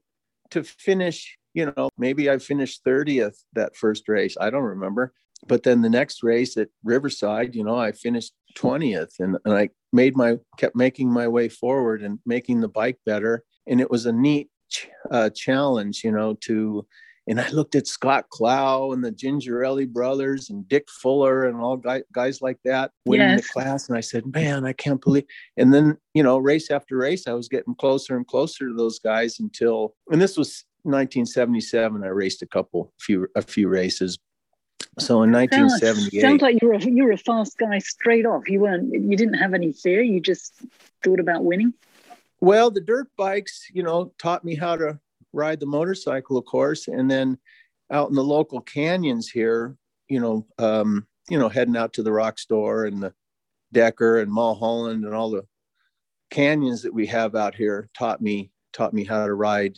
to 0.51 0.63
finish 0.63 1.37
you 1.57 1.73
know, 1.75 1.89
maybe 1.97 2.29
I 2.29 2.37
finished 2.37 2.85
30th 2.85 3.43
that 3.53 3.75
first 3.75 4.07
race. 4.07 4.37
I 4.39 4.51
don't 4.51 4.61
remember. 4.61 5.11
But 5.47 5.63
then 5.63 5.81
the 5.81 5.89
next 5.89 6.21
race 6.21 6.55
at 6.55 6.69
Riverside, 6.83 7.55
you 7.55 7.63
know, 7.63 7.75
I 7.75 7.93
finished 7.93 8.33
20th 8.59 9.19
and, 9.19 9.39
and 9.43 9.55
I 9.55 9.69
made 9.91 10.15
my, 10.15 10.37
kept 10.59 10.75
making 10.75 11.11
my 11.11 11.27
way 11.27 11.49
forward 11.49 12.03
and 12.03 12.19
making 12.27 12.61
the 12.61 12.67
bike 12.67 12.99
better. 13.07 13.43
And 13.65 13.81
it 13.81 13.89
was 13.89 14.05
a 14.05 14.11
neat 14.11 14.49
ch- 14.69 14.87
uh, 15.11 15.29
challenge, 15.29 16.03
you 16.03 16.11
know, 16.11 16.33
to, 16.41 16.85
and 17.29 17.41
I 17.41 17.49
looked 17.49 17.75
at 17.75 17.87
Scott 17.87 18.29
Clow 18.29 18.93
and 18.93 19.03
the 19.03 19.11
Gingerelli 19.11 19.87
brothers 19.91 20.49
and 20.49 20.67
Dick 20.67 20.87
Fuller 20.89 21.45
and 21.45 21.59
all 21.59 21.75
guy, 21.75 22.03
guys 22.13 22.41
like 22.41 22.57
that 22.63 22.91
winning 23.05 23.29
Yes. 23.29 23.41
the 23.41 23.49
class. 23.49 23.89
And 23.89 23.97
I 23.97 24.01
said, 24.01 24.25
man, 24.33 24.65
I 24.65 24.73
can't 24.73 25.01
believe. 25.01 25.25
And 25.57 25.73
then, 25.73 25.97
you 26.13 26.23
know, 26.23 26.37
race 26.37 26.71
after 26.71 26.95
race, 26.97 27.27
I 27.27 27.33
was 27.33 27.49
getting 27.49 27.75
closer 27.75 28.15
and 28.15 28.25
closer 28.25 28.67
to 28.67 28.73
those 28.73 28.99
guys 28.99 29.39
until, 29.39 29.93
and 30.09 30.21
this 30.21 30.37
was 30.37 30.63
1977. 30.83 32.03
I 32.03 32.07
raced 32.07 32.41
a 32.41 32.47
couple, 32.47 32.93
few, 32.99 33.27
a 33.35 33.41
few 33.41 33.67
races. 33.67 34.17
So 34.99 35.23
in 35.23 35.33
Sounds, 35.33 35.51
1978, 35.81 36.21
sounds 36.21 36.41
like 36.41 36.61
you 36.61 36.67
were 36.67 36.75
a, 36.75 36.83
you 36.83 37.03
were 37.03 37.11
a 37.11 37.17
fast 37.17 37.57
guy 37.57 37.79
straight 37.79 38.25
off. 38.25 38.47
You 38.47 38.61
weren't. 38.61 38.93
You 38.93 39.17
didn't 39.17 39.33
have 39.35 39.53
any 39.53 39.73
fear. 39.73 40.01
You 40.01 40.19
just 40.19 40.53
thought 41.03 41.19
about 41.19 41.43
winning. 41.43 41.73
Well, 42.39 42.69
the 42.71 42.81
dirt 42.81 43.07
bikes, 43.17 43.67
you 43.73 43.83
know, 43.83 44.13
taught 44.19 44.45
me 44.45 44.55
how 44.55 44.75
to 44.75 44.99
ride 45.33 45.59
the 45.59 45.65
motorcycle, 45.65 46.37
of 46.37 46.45
course, 46.45 46.87
and 46.87 47.09
then 47.09 47.37
out 47.91 48.09
in 48.09 48.15
the 48.15 48.23
local 48.23 48.61
canyons 48.61 49.29
here, 49.29 49.75
you 50.07 50.19
know, 50.19 50.45
um, 50.59 51.07
you 51.29 51.37
know, 51.39 51.49
heading 51.49 51.75
out 51.77 51.93
to 51.93 52.03
the 52.03 52.11
Rock 52.11 52.39
Store 52.39 52.85
and 52.85 53.01
the 53.01 53.13
Decker 53.73 54.19
and 54.19 54.31
Mulholland 54.31 55.03
and 55.03 55.13
all 55.13 55.31
the 55.31 55.43
canyons 56.29 56.81
that 56.83 56.93
we 56.93 57.05
have 57.07 57.35
out 57.35 57.55
here 57.55 57.89
taught 57.97 58.21
me 58.21 58.51
taught 58.73 58.93
me 58.93 59.03
how 59.03 59.25
to 59.25 59.33
ride, 59.33 59.77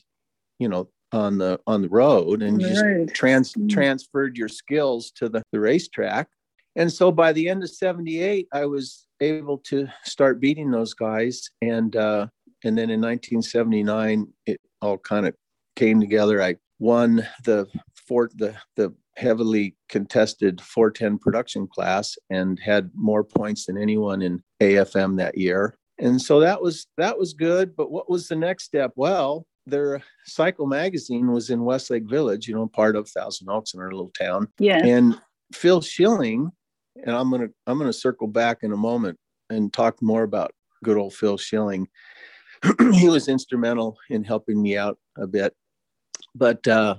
you 0.60 0.68
know, 0.68 0.90
on 1.12 1.38
the 1.38 1.60
on 1.66 1.82
the 1.82 1.90
road 1.90 2.42
and 2.44 2.60
the 2.60 2.68
just 2.70 3.16
trans 3.16 3.54
Mm. 3.54 3.70
transferred 3.70 4.38
your 4.38 4.48
skills 4.50 5.12
to 5.12 5.30
the, 5.30 5.42
the 5.52 5.60
racetrack. 5.60 6.28
And 6.76 6.92
so 6.92 7.12
by 7.12 7.34
the 7.34 7.50
end 7.50 7.64
of 7.64 7.70
78, 7.70 8.48
I 8.54 8.66
was 8.66 9.08
able 9.22 9.58
to 9.66 9.88
start 10.04 10.40
beating 10.40 10.70
those 10.72 10.94
guys. 10.94 11.50
And 11.62 11.96
uh, 11.96 12.28
and 12.64 12.78
then 12.78 12.90
in 12.90 13.02
1979, 13.02 14.28
it 14.46 14.60
all 14.82 14.98
kind 14.98 15.28
of 15.28 15.36
came 15.76 16.00
together. 16.00 16.42
I 16.42 16.56
won 16.80 17.28
the 17.46 17.68
four 18.08 18.30
the 18.36 18.56
the 18.76 18.94
heavily 19.16 19.76
contested 19.90 20.62
410 20.62 21.20
production 21.20 21.68
class 21.68 22.18
and 22.30 22.60
had 22.60 22.90
more 22.96 23.24
points 23.24 23.66
than 23.66 23.78
anyone 23.78 24.22
in 24.22 24.42
AFM 24.62 25.18
that 25.18 25.38
year. 25.38 25.78
And 26.00 26.22
so 26.22 26.40
that 26.40 26.62
was 26.62 26.88
that 26.98 27.18
was 27.18 27.34
good. 27.34 27.76
But 27.76 27.92
what 27.92 28.10
was 28.10 28.28
the 28.28 28.36
next 28.36 28.64
step? 28.64 28.92
Well, 28.96 29.46
their 29.66 30.02
cycle 30.26 30.66
magazine 30.66 31.32
was 31.32 31.50
in 31.50 31.66
Westlake 31.66 32.10
Village, 32.10 32.48
you 32.48 32.56
know, 32.56 32.68
part 32.68 32.96
of 32.96 33.10
Thousand 33.10 33.50
Oaks 33.50 33.74
in 33.74 33.82
our 33.82 33.92
little 33.92 34.12
town. 34.18 34.48
Yeah. 34.58 34.84
And 34.84 35.20
Phil 35.54 35.82
Schilling, 35.82 36.52
and 37.06 37.16
I'm 37.16 37.30
gonna 37.30 37.50
I'm 37.68 37.78
gonna 37.78 37.94
circle 37.94 38.28
back 38.28 38.60
in 38.64 38.72
a 38.72 38.78
moment 38.78 39.18
and 39.50 39.72
talk 39.74 40.02
more 40.02 40.24
about 40.24 40.52
good 40.84 40.98
old 40.98 41.14
Phil 41.14 41.38
Schilling. 41.38 41.88
he 42.94 43.08
was 43.10 43.28
instrumental 43.28 43.98
in 44.10 44.24
helping 44.24 44.62
me 44.62 44.78
out 44.78 44.98
a 45.18 45.28
bit. 45.28 45.54
But 46.36 46.68
uh, 46.68 46.96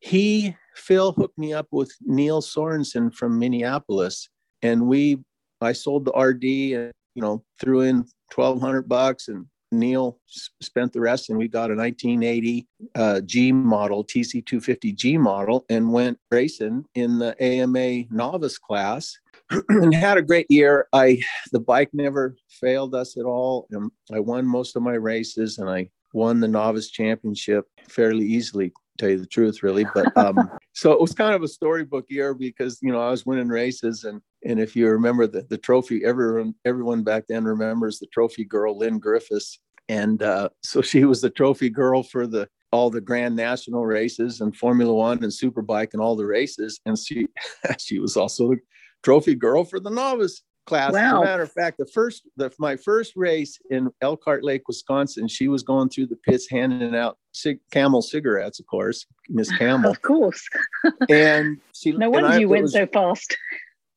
he 0.00 0.56
Phil 0.74 1.12
hooked 1.12 1.38
me 1.38 1.52
up 1.52 1.68
with 1.70 1.92
Neil 2.02 2.40
Sorensen 2.40 3.14
from 3.14 3.38
Minneapolis, 3.38 4.28
and 4.62 4.86
we 4.86 5.18
I 5.60 5.72
sold 5.72 6.04
the 6.04 6.12
RD 6.12 6.44
and 6.78 6.92
you 7.14 7.22
know 7.22 7.44
threw 7.60 7.80
in 7.80 8.06
twelve 8.30 8.60
hundred 8.60 8.88
bucks, 8.88 9.28
and 9.28 9.46
Neil 9.72 10.18
s- 10.28 10.50
spent 10.60 10.92
the 10.92 11.00
rest, 11.00 11.30
and 11.30 11.38
we 11.38 11.48
got 11.48 11.70
a 11.70 11.74
1980 11.74 12.66
uh, 12.94 13.20
G 13.22 13.52
model 13.52 14.04
TZ250 14.04 14.94
G 14.94 15.18
model, 15.18 15.64
and 15.68 15.92
went 15.92 16.18
racing 16.30 16.84
in 16.94 17.18
the 17.18 17.34
AMA 17.42 18.04
novice 18.10 18.58
class. 18.58 19.16
And 19.50 19.94
had 19.94 20.18
a 20.18 20.22
great 20.22 20.46
year. 20.50 20.88
I 20.92 21.20
the 21.52 21.60
bike 21.60 21.90
never 21.92 22.36
failed 22.48 22.94
us 22.94 23.16
at 23.16 23.24
all, 23.24 23.66
and 23.70 23.90
I 24.12 24.20
won 24.20 24.46
most 24.46 24.76
of 24.76 24.82
my 24.82 24.94
races, 24.94 25.58
and 25.58 25.68
I 25.68 25.90
won 26.12 26.40
the 26.40 26.48
novice 26.48 26.90
championship 26.90 27.66
fairly 27.88 28.26
easily. 28.26 28.70
To 28.70 28.74
tell 28.98 29.10
you 29.10 29.18
the 29.18 29.26
truth, 29.26 29.62
really, 29.62 29.84
but 29.94 30.16
um, 30.16 30.50
so 30.72 30.90
it 30.92 31.00
was 31.00 31.12
kind 31.12 31.34
of 31.34 31.42
a 31.42 31.48
storybook 31.48 32.06
year 32.08 32.34
because 32.34 32.78
you 32.82 32.90
know 32.90 33.00
I 33.00 33.10
was 33.10 33.26
winning 33.26 33.48
races, 33.48 34.04
and 34.04 34.20
and 34.44 34.58
if 34.58 34.74
you 34.74 34.88
remember 34.88 35.26
the 35.26 35.42
the 35.48 35.58
trophy, 35.58 36.04
everyone 36.04 36.54
everyone 36.64 37.02
back 37.02 37.24
then 37.28 37.44
remembers 37.44 37.98
the 37.98 38.06
trophy 38.06 38.44
girl 38.44 38.78
Lynn 38.78 38.98
Griffiths, 38.98 39.58
and 39.88 40.22
uh, 40.22 40.48
so 40.62 40.82
she 40.82 41.04
was 41.04 41.20
the 41.20 41.30
trophy 41.30 41.70
girl 41.70 42.02
for 42.02 42.26
the 42.26 42.48
all 42.72 42.90
the 42.90 43.00
Grand 43.00 43.36
National 43.36 43.86
races 43.86 44.40
and 44.40 44.56
Formula 44.56 44.92
One 44.92 45.22
and 45.22 45.32
Superbike 45.32 45.92
and 45.92 46.02
all 46.02 46.16
the 46.16 46.26
races, 46.26 46.80
and 46.84 46.98
she 46.98 47.28
she 47.78 47.98
was 47.98 48.16
also 48.16 48.50
the 48.50 48.60
trophy 49.02 49.34
girl 49.34 49.64
for 49.64 49.80
the 49.80 49.90
novice 49.90 50.42
class. 50.66 50.90
As 50.90 51.12
a 51.12 51.20
matter 51.20 51.42
of 51.44 51.52
fact, 51.52 51.78
the 51.78 51.86
first 51.86 52.22
the 52.36 52.50
my 52.58 52.76
first 52.76 53.12
race 53.16 53.58
in 53.70 53.88
Elkhart 54.00 54.42
Lake, 54.42 54.62
Wisconsin, 54.66 55.28
she 55.28 55.46
was 55.48 55.62
going 55.62 55.88
through 55.88 56.06
the 56.06 56.16
pits 56.16 56.48
handing 56.50 56.94
out 56.96 57.18
cig- 57.32 57.60
Camel 57.70 58.02
cigarettes, 58.02 58.58
of 58.58 58.66
course, 58.66 59.06
Miss 59.28 59.50
Camel, 59.58 59.90
Of 59.90 60.02
course. 60.02 60.42
and 61.08 61.58
she. 61.72 61.92
No 61.92 62.10
wonder 62.10 62.30
I- 62.30 62.38
you 62.38 62.48
went 62.48 62.62
was- 62.64 62.72
so 62.72 62.86
fast. 62.86 63.36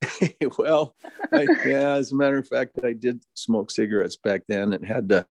well, 0.58 0.96
I, 1.34 1.46
yeah, 1.66 1.94
as 1.96 2.12
a 2.14 2.16
matter 2.16 2.38
of 2.38 2.48
fact, 2.48 2.80
I 2.86 2.94
did 2.94 3.22
smoke 3.34 3.70
cigarettes 3.70 4.16
back 4.16 4.44
then 4.48 4.72
and 4.74 4.86
had 4.86 5.10
to 5.10 5.26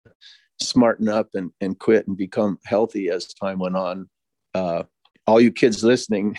smarten 0.61 1.09
up 1.09 1.29
and, 1.33 1.51
and 1.59 1.79
quit 1.79 2.07
and 2.07 2.15
become 2.15 2.59
healthy 2.65 3.09
as 3.09 3.33
time 3.33 3.57
went 3.59 3.75
on. 3.75 4.07
Uh, 4.53 4.83
all 5.25 5.41
you 5.41 5.51
kids 5.51 5.83
listening, 5.83 6.37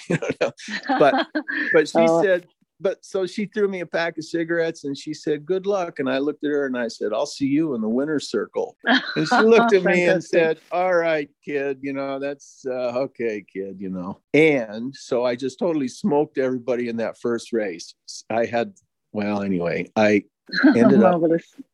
But- 0.89 1.27
but 1.73 1.89
she 1.89 1.99
Oh. 1.99 2.23
said, 2.23 2.47
but 2.81 3.05
so 3.05 3.27
she 3.27 3.47
threw 3.47 3.69
me 3.69 3.81
a 3.81 3.87
pack 3.87 4.17
of 4.19 4.25
cigarettes 4.25 4.85
and 4.85 4.97
she 4.97 5.13
said, 5.13 5.45
good 5.45 5.67
luck. 5.67 5.99
And 5.99 6.09
I 6.09 6.19
looked 6.19 6.45
at 6.45 6.51
her 6.51 6.67
and 6.67 6.79
I 6.79 6.89
said, 6.89 7.13
I'll 7.13 7.27
see 7.27 7.47
you 7.47 7.75
in 7.75 7.81
the 7.81 7.89
winner's 7.89 8.31
circle. 8.31 8.77
And 8.85 9.29
she 9.29 9.37
looked 9.43 9.75
at 9.75 9.85
me 9.85 10.05
and 10.05 10.25
said, 10.25 10.59
all 10.73 10.95
right, 10.95 11.29
kid, 11.45 11.79
you 11.83 11.93
know, 11.93 12.19
that's 12.19 12.65
uh, 12.67 12.93
okay, 12.97 13.45
kid, 13.53 13.77
you 13.79 13.91
know. 13.91 14.21
And 14.33 14.95
so 14.97 15.25
I 15.25 15.37
just 15.37 15.59
totally 15.59 15.89
smoked 15.89 16.39
everybody 16.39 16.89
in 16.89 16.97
that 16.97 17.19
first 17.21 17.53
race. 17.53 17.95
I 18.31 18.47
had, 18.47 18.73
well, 19.13 19.43
anyway, 19.43 19.91
I 19.95 20.25
ended 20.77 21.03
up 21.03 21.21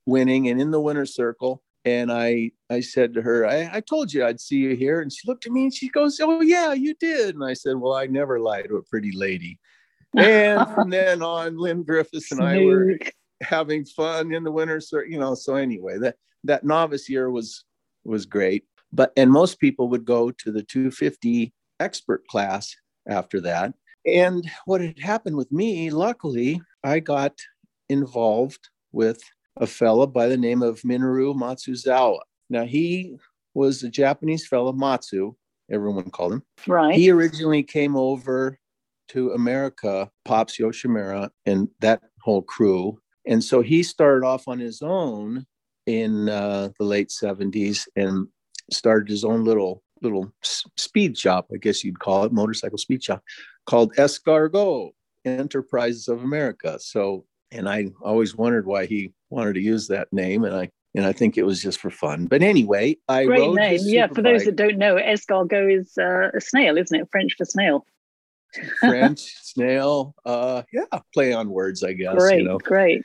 winning 0.06 0.48
and 0.48 0.60
in 0.60 0.70
the 0.70 0.80
winner's 0.80 1.14
circle. 1.14 1.62
And 1.84 2.10
I, 2.10 2.50
I 2.68 2.80
said 2.80 3.14
to 3.14 3.22
her, 3.22 3.46
I, 3.46 3.70
I 3.74 3.80
told 3.80 4.12
you 4.12 4.24
I'd 4.24 4.40
see 4.40 4.56
you 4.56 4.74
here. 4.74 5.02
And 5.02 5.12
she 5.12 5.28
looked 5.28 5.46
at 5.46 5.52
me 5.52 5.64
and 5.64 5.72
she 5.72 5.88
goes, 5.88 6.18
Oh, 6.20 6.40
yeah, 6.40 6.72
you 6.72 6.94
did. 6.94 7.36
And 7.36 7.44
I 7.44 7.52
said, 7.52 7.76
Well, 7.76 7.94
I 7.94 8.06
never 8.06 8.40
lie 8.40 8.62
to 8.62 8.78
a 8.78 8.82
pretty 8.82 9.12
lady. 9.14 9.60
And 10.16 10.68
from 10.74 10.90
then 10.90 11.22
on, 11.22 11.58
Lynn 11.58 11.82
Griffiths 11.82 12.32
and 12.32 12.40
I 12.40 12.64
were 12.64 12.98
having 13.42 13.84
fun 13.84 14.32
in 14.32 14.44
the 14.44 14.50
winter 14.50 14.80
so 14.80 15.00
you 15.06 15.18
know 15.18 15.34
so 15.34 15.56
anyway 15.56 15.98
that 15.98 16.16
that 16.44 16.64
novice 16.64 17.08
year 17.08 17.30
was 17.30 17.64
was 18.04 18.26
great. 18.26 18.64
But 18.92 19.12
and 19.16 19.30
most 19.30 19.60
people 19.60 19.88
would 19.88 20.04
go 20.04 20.30
to 20.30 20.52
the 20.52 20.62
250 20.62 21.52
expert 21.80 22.26
class 22.28 22.74
after 23.08 23.40
that. 23.42 23.74
And 24.06 24.48
what 24.64 24.80
had 24.80 24.98
happened 24.98 25.36
with 25.36 25.50
me 25.50 25.90
luckily 25.90 26.60
i 26.84 27.00
got 27.00 27.34
involved 27.88 28.68
with 28.92 29.20
a 29.56 29.66
fella 29.66 30.06
by 30.06 30.28
the 30.28 30.36
name 30.36 30.62
of 30.62 30.80
minoru 30.82 31.34
matsuzawa. 31.34 32.20
Now 32.48 32.64
he 32.64 33.16
was 33.54 33.82
a 33.82 33.88
japanese 33.88 34.46
fellow 34.46 34.72
matsu 34.72 35.34
everyone 35.70 36.10
called 36.10 36.34
him. 36.34 36.42
Right. 36.66 36.94
he 36.94 37.10
originally 37.10 37.62
came 37.62 37.96
over 37.96 38.58
to 39.08 39.32
America, 39.32 40.10
Pops 40.24 40.58
Yoshimura 40.58 41.30
and 41.44 41.68
that 41.80 42.02
whole 42.22 42.42
crew. 42.42 42.98
And 43.26 43.42
so 43.42 43.60
he 43.60 43.82
started 43.82 44.26
off 44.26 44.46
on 44.48 44.58
his 44.58 44.82
own 44.82 45.46
in 45.86 46.28
uh, 46.28 46.70
the 46.78 46.84
late 46.84 47.08
70s 47.08 47.86
and 47.96 48.28
started 48.72 49.08
his 49.08 49.24
own 49.24 49.44
little 49.44 49.82
little 50.02 50.30
speed 50.42 51.16
shop, 51.16 51.48
I 51.52 51.56
guess 51.56 51.82
you'd 51.82 52.00
call 52.00 52.24
it, 52.24 52.32
motorcycle 52.32 52.78
speed 52.78 53.02
shop, 53.02 53.22
called 53.64 53.94
Escargot 53.94 54.90
Enterprises 55.24 56.08
of 56.08 56.22
America. 56.22 56.78
So, 56.80 57.24
and 57.50 57.68
I 57.68 57.88
always 58.02 58.36
wondered 58.36 58.66
why 58.66 58.86
he 58.86 59.12
wanted 59.30 59.54
to 59.54 59.60
use 59.60 59.88
that 59.88 60.12
name, 60.12 60.44
and 60.44 60.54
I 60.54 60.70
and 60.94 61.04
I 61.04 61.12
think 61.12 61.36
it 61.36 61.44
was 61.44 61.62
just 61.62 61.78
for 61.78 61.90
fun. 61.90 62.26
But 62.26 62.42
anyway, 62.42 62.96
I 63.08 63.24
great 63.24 63.52
name. 63.52 63.80
Yeah, 63.82 64.06
for 64.08 64.22
those 64.22 64.44
that 64.44 64.56
don't 64.56 64.78
know, 64.78 64.96
escargot 64.96 65.78
is 65.78 65.96
uh, 65.98 66.30
a 66.34 66.40
snail, 66.40 66.78
isn't 66.78 66.98
it? 66.98 67.08
French 67.10 67.34
for 67.36 67.44
snail. 67.44 67.86
French 68.80 69.20
snail. 69.42 70.14
Uh, 70.24 70.62
yeah, 70.72 71.00
play 71.14 71.32
on 71.32 71.50
words, 71.50 71.82
I 71.82 71.92
guess. 71.92 72.14
Great, 72.16 72.38
you 72.40 72.44
know? 72.44 72.58
great. 72.58 73.02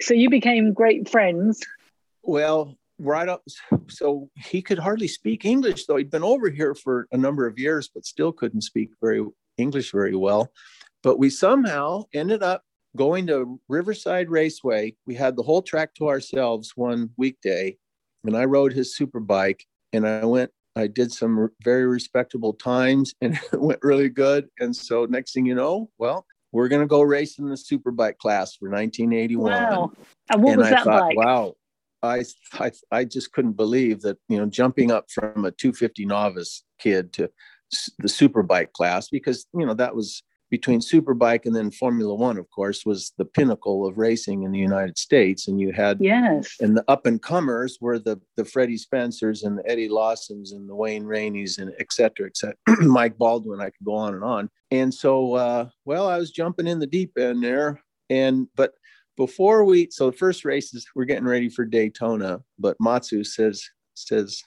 So 0.00 0.14
you 0.14 0.30
became 0.30 0.72
great 0.72 1.08
friends. 1.08 1.60
Well, 2.22 2.76
right 2.98 3.28
up. 3.28 3.42
So 3.88 4.28
he 4.36 4.62
could 4.62 4.78
hardly 4.78 5.08
speak 5.08 5.44
English, 5.44 5.86
though 5.86 5.96
he'd 5.96 6.10
been 6.10 6.24
over 6.24 6.50
here 6.50 6.74
for 6.74 7.06
a 7.12 7.16
number 7.16 7.46
of 7.46 7.58
years, 7.58 7.88
but 7.92 8.04
still 8.04 8.32
couldn't 8.32 8.62
speak 8.62 8.90
very 9.00 9.24
English 9.56 9.92
very 9.92 10.14
well. 10.14 10.50
But 11.02 11.18
we 11.18 11.30
somehow 11.30 12.04
ended 12.12 12.42
up 12.42 12.62
going 12.96 13.26
to 13.28 13.60
Riverside 13.68 14.30
Raceway. 14.30 14.94
We 15.06 15.14
had 15.14 15.36
the 15.36 15.42
whole 15.42 15.62
track 15.62 15.94
to 15.94 16.08
ourselves 16.08 16.72
one 16.74 17.10
weekday, 17.16 17.76
and 18.24 18.36
I 18.36 18.44
rode 18.44 18.72
his 18.72 18.96
super 18.96 19.20
bike. 19.20 19.64
And 19.92 20.06
I 20.06 20.24
went, 20.24 20.50
I 20.78 20.86
did 20.86 21.12
some 21.12 21.50
very 21.62 21.86
respectable 21.86 22.54
times, 22.54 23.14
and 23.20 23.34
it 23.52 23.60
went 23.60 23.80
really 23.82 24.08
good. 24.08 24.48
And 24.60 24.74
so 24.74 25.06
next 25.06 25.32
thing 25.32 25.46
you 25.46 25.54
know, 25.54 25.90
well, 25.98 26.24
we're 26.52 26.68
going 26.68 26.80
to 26.82 26.86
go 26.86 27.02
race 27.02 27.38
in 27.38 27.48
the 27.48 27.56
super 27.56 27.90
bike 27.90 28.18
class 28.18 28.54
for 28.54 28.70
1981. 28.70 29.52
Wow. 29.52 29.92
And 30.30 30.42
what 30.42 30.52
and 30.52 30.58
was 30.58 30.66
I 30.68 30.70
that 30.70 30.84
thought, 30.84 31.02
like? 31.02 31.16
Wow. 31.16 31.54
I, 32.02 32.24
I 32.54 32.70
I 32.92 33.04
just 33.04 33.32
couldn't 33.32 33.54
believe 33.54 34.02
that 34.02 34.18
you 34.28 34.38
know 34.38 34.46
jumping 34.46 34.92
up 34.92 35.10
from 35.10 35.44
a 35.44 35.50
250 35.50 36.06
novice 36.06 36.62
kid 36.78 37.12
to 37.14 37.28
the 37.98 38.08
super 38.08 38.44
bike 38.44 38.72
class 38.72 39.08
because 39.08 39.46
you 39.52 39.66
know 39.66 39.74
that 39.74 39.96
was 39.96 40.22
between 40.50 40.80
superbike 40.80 41.44
and 41.44 41.54
then 41.54 41.70
formula 41.70 42.14
one 42.14 42.38
of 42.38 42.50
course 42.50 42.86
was 42.86 43.12
the 43.18 43.24
pinnacle 43.24 43.86
of 43.86 43.98
racing 43.98 44.42
in 44.42 44.52
the 44.52 44.58
united 44.58 44.98
states. 44.98 45.48
And 45.48 45.60
you 45.60 45.72
had 45.72 45.98
yes. 46.00 46.56
and 46.60 46.76
the 46.76 46.84
up 46.88 47.06
and 47.06 47.20
comers 47.20 47.78
were 47.80 47.98
the 47.98 48.20
the 48.36 48.44
freddie 48.44 48.78
spencers 48.78 49.42
and 49.42 49.58
the 49.58 49.68
eddie 49.68 49.88
lawsons 49.88 50.52
and 50.52 50.68
the 50.68 50.74
wayne 50.74 51.04
rainey's 51.04 51.58
and 51.58 51.72
et 51.78 51.92
cetera 51.92 52.26
et 52.26 52.36
cetera. 52.36 52.56
Mike 52.82 53.18
baldwin 53.18 53.60
i 53.60 53.66
could 53.66 53.84
go 53.84 53.94
on 53.94 54.14
and 54.14 54.24
on. 54.24 54.50
And 54.70 54.92
so 54.92 55.34
uh, 55.34 55.68
well 55.84 56.08
i 56.08 56.18
was 56.18 56.30
jumping 56.30 56.66
in 56.66 56.78
the 56.78 56.86
deep 56.86 57.18
end 57.18 57.42
there. 57.42 57.80
And 58.10 58.48
but 58.56 58.72
before 59.18 59.64
we 59.64 59.88
so 59.90 60.10
the 60.10 60.16
first 60.16 60.44
races 60.44 60.86
we're 60.94 61.04
getting 61.04 61.26
ready 61.26 61.48
for 61.48 61.64
daytona 61.64 62.40
but 62.58 62.76
matsu 62.78 63.24
says 63.24 63.68
says 63.94 64.42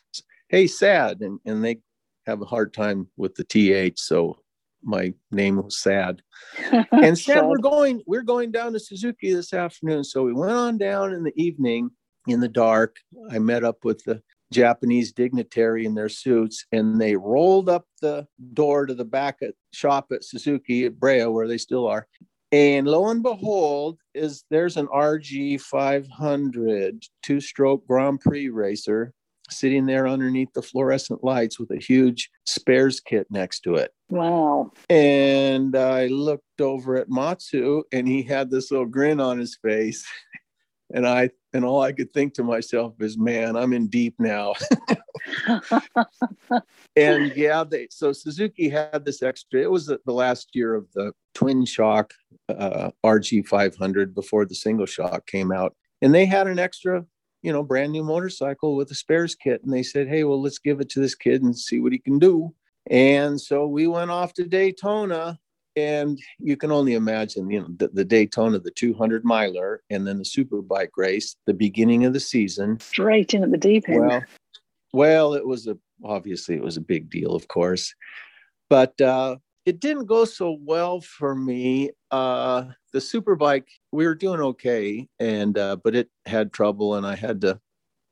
hey 0.48 0.66
sad 0.66 1.20
and, 1.20 1.40
and 1.46 1.64
they 1.64 1.78
have 2.26 2.42
a 2.42 2.46
hard 2.46 2.74
time 2.74 3.08
with 3.18 3.36
the 3.36 3.44
th 3.44 4.00
so 4.00 4.38
my 4.84 5.14
name 5.32 5.58
was 5.58 5.80
sad. 5.80 6.22
And 6.92 7.18
said 7.18 7.46
we're 7.46 7.58
going 7.58 8.02
we're 8.06 8.24
going 8.24 8.52
down 8.52 8.74
to 8.74 8.80
suzuki 8.80 9.34
this 9.34 9.54
afternoon. 9.54 10.04
So 10.04 10.24
we 10.24 10.34
went 10.34 10.52
on 10.52 10.78
down 10.78 11.14
in 11.14 11.24
the 11.24 11.34
evening 11.36 11.92
in 12.28 12.40
the 12.40 12.48
dark. 12.48 12.98
I 13.30 13.40
met 13.40 13.64
up 13.64 13.84
with 13.84 14.04
the 14.04 14.22
japanese 14.52 15.14
dignitary 15.14 15.86
in 15.86 15.96
their 15.96 16.10
suits 16.10 16.66
and 16.74 17.00
they 17.00 17.16
rolled 17.16 17.70
up 17.70 17.86
the 18.02 18.28
door 18.54 18.86
to 18.86 18.94
the 18.94 19.06
back 19.06 19.38
at 19.42 19.54
shop 19.72 20.08
at 20.12 20.26
suzuki 20.26 20.84
at 20.86 21.00
brea 21.00 21.26
where 21.26 21.48
they 21.48 21.58
still 21.58 21.88
are. 21.88 22.06
And 22.52 22.86
lo 22.86 23.08
and 23.08 23.24
behold 23.24 24.00
is 24.14 24.44
there's 24.50 24.76
an 24.76 24.88
rg 24.88 25.62
500 25.62 27.06
two-stroke 27.24 27.88
grand 27.88 28.20
prix 28.20 28.50
racer 28.50 29.14
sitting 29.52 29.86
there 29.86 30.08
underneath 30.08 30.54
the 30.54 30.62
fluorescent 30.62 31.24
lights 31.24 31.60
with 31.60 31.72
a 31.72 31.78
huge 31.78 32.30
spares 32.46 33.00
kit 33.00 33.28
next 33.30 33.62
to 33.62 33.76
it. 33.76 33.94
Wow. 34.10 34.72
And 34.90 35.76
I 35.76 36.08
looked 36.08 36.62
over 36.62 36.96
at 36.96 37.10
Matsu 37.10 37.84
and 37.92 38.08
he 38.08 38.24
had 38.24 38.50
this 38.50 38.72
little 38.72 38.86
grin 38.86 39.20
on 39.20 39.40
his 39.40 39.58
face. 39.62 40.06
And 40.94 41.08
I 41.08 41.30
and 41.54 41.66
all 41.66 41.82
I 41.82 41.92
could 41.92 42.14
think 42.14 42.34
to 42.34 42.44
myself 42.44 42.96
is, 43.00 43.18
man, 43.18 43.56
I'm 43.56 43.74
in 43.74 43.88
deep 43.88 44.16
now. 44.20 44.56
and 46.96 47.34
yeah, 47.36 47.64
they 47.64 47.88
so 47.90 48.12
Suzuki 48.12 48.70
had 48.70 49.06
this 49.06 49.22
extra. 49.22 49.62
It 49.62 49.72
was 49.72 49.86
the, 49.86 50.00
last 50.06 50.50
year 50.54 50.76
of 50.76 50.92
the 50.94 51.14
twin 51.34 51.66
shock 51.66 52.14
uh, 52.50 52.92
RG 53.06 53.48
500 53.48 54.14
before 54.14 54.46
the 54.46 54.56
single 54.56 54.86
shock 54.86 55.28
came 55.28 55.52
out, 55.52 55.76
and 56.02 56.14
they 56.14 56.26
had 56.26 56.48
an 56.48 56.60
extra 56.60 57.06
you 57.42 57.52
know, 57.52 57.64
brand 57.64 57.92
new 57.92 58.04
motorcycle 58.04 58.76
with 58.76 58.92
a 58.92 58.96
spares 58.96 59.36
kit. 59.36 59.64
And 59.64 59.74
they 59.74 59.84
said, 59.84 60.08
hey, 60.08 60.24
well, 60.24 60.42
let's 60.42 60.60
give 60.60 60.80
it 60.80 60.90
to 60.90 61.00
this 61.00 61.16
kid 61.16 61.42
and 61.44 61.58
see 61.58 61.80
what 61.80 61.92
he 61.92 62.00
can 62.00 62.20
do. 62.20 62.54
And 62.90 63.40
so 63.40 63.68
we 63.68 63.88
went 63.88 64.12
off 64.12 64.34
to 64.34 64.44
Daytona. 64.44 65.40
And 65.78 66.20
you 66.38 66.58
can 66.58 66.70
only 66.70 66.96
imagine, 66.96 67.50
you 67.50 67.62
know, 67.62 67.68
the, 67.78 67.88
the 67.88 68.04
Daytona, 68.04 68.60
the 68.60 68.72
200 68.72 69.24
miler, 69.24 69.82
and 69.90 70.06
then 70.06 70.18
the 70.18 70.26
super 70.26 70.62
bike 70.62 70.92
race, 70.98 71.38
the 71.46 71.54
beginning 71.54 72.04
of 72.04 72.12
the 72.12 72.20
season. 72.20 72.78
Straight 72.82 73.34
in 73.34 73.44
at 73.44 73.52
the 73.52 73.58
deep 73.58 73.88
end. 73.88 74.02
Well, 74.02 74.24
well, 74.94 75.34
it 75.34 75.48
was 75.48 75.68
a 75.68 75.78
obviously 76.04 76.56
it 76.56 76.64
was 76.64 76.76
a 76.76 76.82
big 76.82 77.10
deal, 77.10 77.34
of 77.36 77.48
course, 77.48 77.96
but 78.70 79.00
uh, 79.00 79.38
it 79.72 79.80
didn't 79.80 80.06
go 80.06 80.26
so 80.26 80.58
well 80.60 81.00
for 81.00 81.34
me. 81.34 81.92
Uh, 82.12 82.66
the 82.92 83.00
superbike, 83.00 83.68
we 83.94 84.06
were 84.06 84.16
doing 84.16 84.42
okay, 84.42 85.08
and 85.18 85.58
uh, 85.58 85.78
but 85.82 85.96
it 85.96 86.10
had 86.26 86.52
trouble, 86.52 86.96
and 86.96 87.08
I 87.08 87.16
had 87.16 87.40
to 87.40 87.58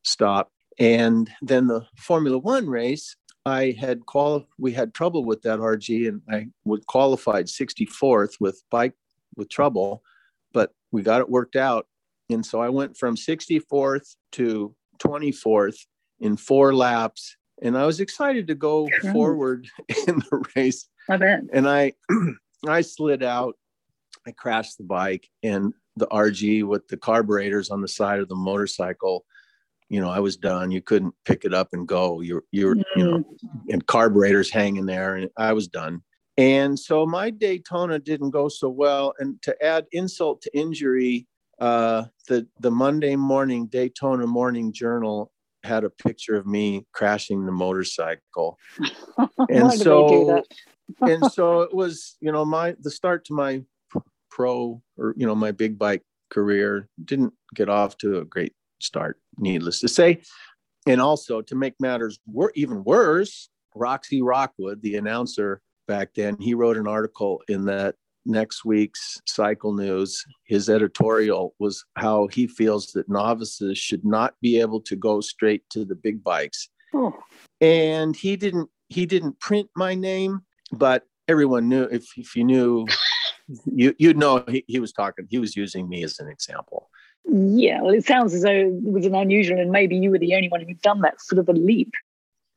stop. 0.03 0.53
And 0.79 1.29
then 1.41 1.67
the 1.67 1.85
Formula 1.97 2.37
One 2.37 2.69
race, 2.69 3.17
I 3.45 3.75
had 3.77 4.05
quali- 4.05 4.47
We 4.57 4.71
had 4.71 4.93
trouble 4.93 5.25
with 5.25 5.41
that 5.41 5.59
RG, 5.59 6.07
and 6.07 6.21
I 6.31 6.47
would 6.63 6.87
qualified 6.87 7.47
64th 7.47 8.35
with 8.39 8.63
bike 8.71 8.93
with 9.35 9.49
trouble, 9.49 10.01
but 10.53 10.71
we 10.93 11.01
got 11.01 11.19
it 11.19 11.29
worked 11.29 11.57
out. 11.57 11.87
And 12.29 12.45
so 12.45 12.61
I 12.61 12.69
went 12.69 12.95
from 12.95 13.17
64th 13.17 14.15
to 14.33 14.73
24th 14.99 15.87
in 16.21 16.37
four 16.37 16.73
laps, 16.73 17.35
and 17.61 17.77
I 17.77 17.85
was 17.85 17.99
excited 17.99 18.47
to 18.47 18.55
go 18.55 18.87
forward 19.11 19.67
in 20.07 20.19
the 20.19 20.45
race. 20.55 20.87
I 21.09 21.17
bet. 21.17 21.41
And 21.51 21.67
I, 21.67 21.93
I 22.67 22.81
slid 22.81 23.23
out 23.23 23.55
I 24.27 24.31
crashed 24.31 24.77
the 24.77 24.83
bike 24.83 25.27
and 25.43 25.73
the 25.95 26.07
RG 26.07 26.63
with 26.63 26.87
the 26.87 26.97
carburetors 26.97 27.69
on 27.69 27.81
the 27.81 27.87
side 27.87 28.19
of 28.19 28.29
the 28.29 28.35
motorcycle. 28.35 29.25
You 29.89 29.99
know, 29.99 30.09
I 30.09 30.19
was 30.19 30.37
done. 30.37 30.71
You 30.71 30.81
couldn't 30.81 31.15
pick 31.25 31.45
it 31.45 31.53
up 31.53 31.69
and 31.73 31.87
go. 31.87 32.21
You're, 32.21 32.43
you're, 32.51 32.75
mm. 32.75 32.83
you 32.95 33.03
know, 33.03 33.17
mm. 33.17 33.25
and 33.69 33.85
carburetors 33.87 34.51
hanging 34.51 34.85
there, 34.85 35.15
and 35.15 35.29
I 35.35 35.53
was 35.53 35.67
done. 35.67 36.03
And 36.37 36.77
so 36.77 37.05
my 37.05 37.31
Daytona 37.31 37.99
didn't 37.99 38.29
go 38.29 38.49
so 38.49 38.69
well. 38.69 39.13
And 39.19 39.41
to 39.41 39.65
add 39.65 39.87
insult 39.91 40.41
to 40.43 40.57
injury, 40.57 41.27
uh, 41.59 42.05
the 42.27 42.47
the 42.59 42.71
Monday 42.71 43.15
morning 43.15 43.65
Daytona 43.65 44.27
Morning 44.27 44.71
Journal 44.71 45.31
had 45.63 45.83
a 45.83 45.89
picture 45.89 46.35
of 46.35 46.45
me 46.45 46.85
crashing 46.93 47.45
the 47.45 47.51
motorcycle, 47.51 48.57
and 49.49 49.73
so 49.73 50.43
and 51.01 51.31
so 51.31 51.61
it 51.61 51.73
was 51.73 52.17
you 52.19 52.31
know 52.31 52.45
my 52.45 52.75
the 52.79 52.91
start 52.91 53.25
to 53.25 53.33
my 53.33 53.61
pro 54.29 54.81
or 54.97 55.13
you 55.17 55.25
know 55.25 55.35
my 55.35 55.51
big 55.51 55.77
bike 55.77 56.03
career 56.29 56.87
didn't 57.03 57.33
get 57.55 57.69
off 57.69 57.97
to 57.97 58.19
a 58.19 58.25
great 58.25 58.53
start 58.79 59.19
needless 59.37 59.79
to 59.81 59.87
say. 59.87 60.21
And 60.87 61.01
also 61.01 61.41
to 61.41 61.55
make 61.55 61.75
matters 61.79 62.19
wor- 62.25 62.53
even 62.55 62.83
worse 62.83 63.49
roxy 63.75 64.21
rockwood 64.21 64.81
the 64.81 64.95
announcer 64.95 65.61
back 65.87 66.13
then 66.15 66.37
he 66.39 66.53
wrote 66.53 66.77
an 66.77 66.87
article 66.87 67.41
in 67.47 67.65
that 67.65 67.95
next 68.25 68.63
week's 68.63 69.19
cycle 69.25 69.73
news. 69.73 70.23
His 70.45 70.69
editorial 70.69 71.55
was 71.59 71.83
how 71.95 72.27
he 72.27 72.47
feels 72.47 72.91
that 72.93 73.09
novices 73.09 73.77
should 73.77 74.05
not 74.05 74.35
be 74.41 74.59
able 74.59 74.81
to 74.81 74.95
go 74.95 75.19
straight 75.21 75.63
to 75.71 75.85
the 75.85 75.95
big 75.95 76.23
bikes. 76.23 76.69
Oh. 76.91 77.13
and 77.61 78.15
he 78.15 78.35
didn't 78.35 78.67
he 78.87 79.05
didn't 79.05 79.39
print 79.39 79.69
my 79.75 79.93
name 79.93 80.41
but 80.71 81.03
everyone 81.27 81.69
knew 81.69 81.83
if, 81.83 82.05
if 82.17 82.35
you 82.35 82.43
knew 82.43 82.85
you 83.65 83.95
you'd 83.97 84.17
know 84.17 84.43
he, 84.47 84.63
he 84.67 84.79
was 84.79 84.91
talking 84.91 85.25
he 85.29 85.39
was 85.39 85.55
using 85.55 85.89
me 85.89 86.03
as 86.03 86.19
an 86.19 86.27
example. 86.27 86.89
Yeah 87.25 87.81
well 87.81 87.93
it 87.93 88.05
sounds 88.05 88.33
as 88.33 88.43
though 88.43 88.51
it 88.51 88.83
was 88.83 89.05
an 89.05 89.15
unusual 89.15 89.59
and 89.59 89.71
maybe 89.71 89.95
you 89.95 90.11
were 90.11 90.19
the 90.19 90.35
only 90.35 90.49
one 90.49 90.61
who'd 90.61 90.81
done 90.81 91.01
that 91.01 91.21
sort 91.21 91.39
of 91.39 91.49
a 91.49 91.53
leap. 91.53 91.93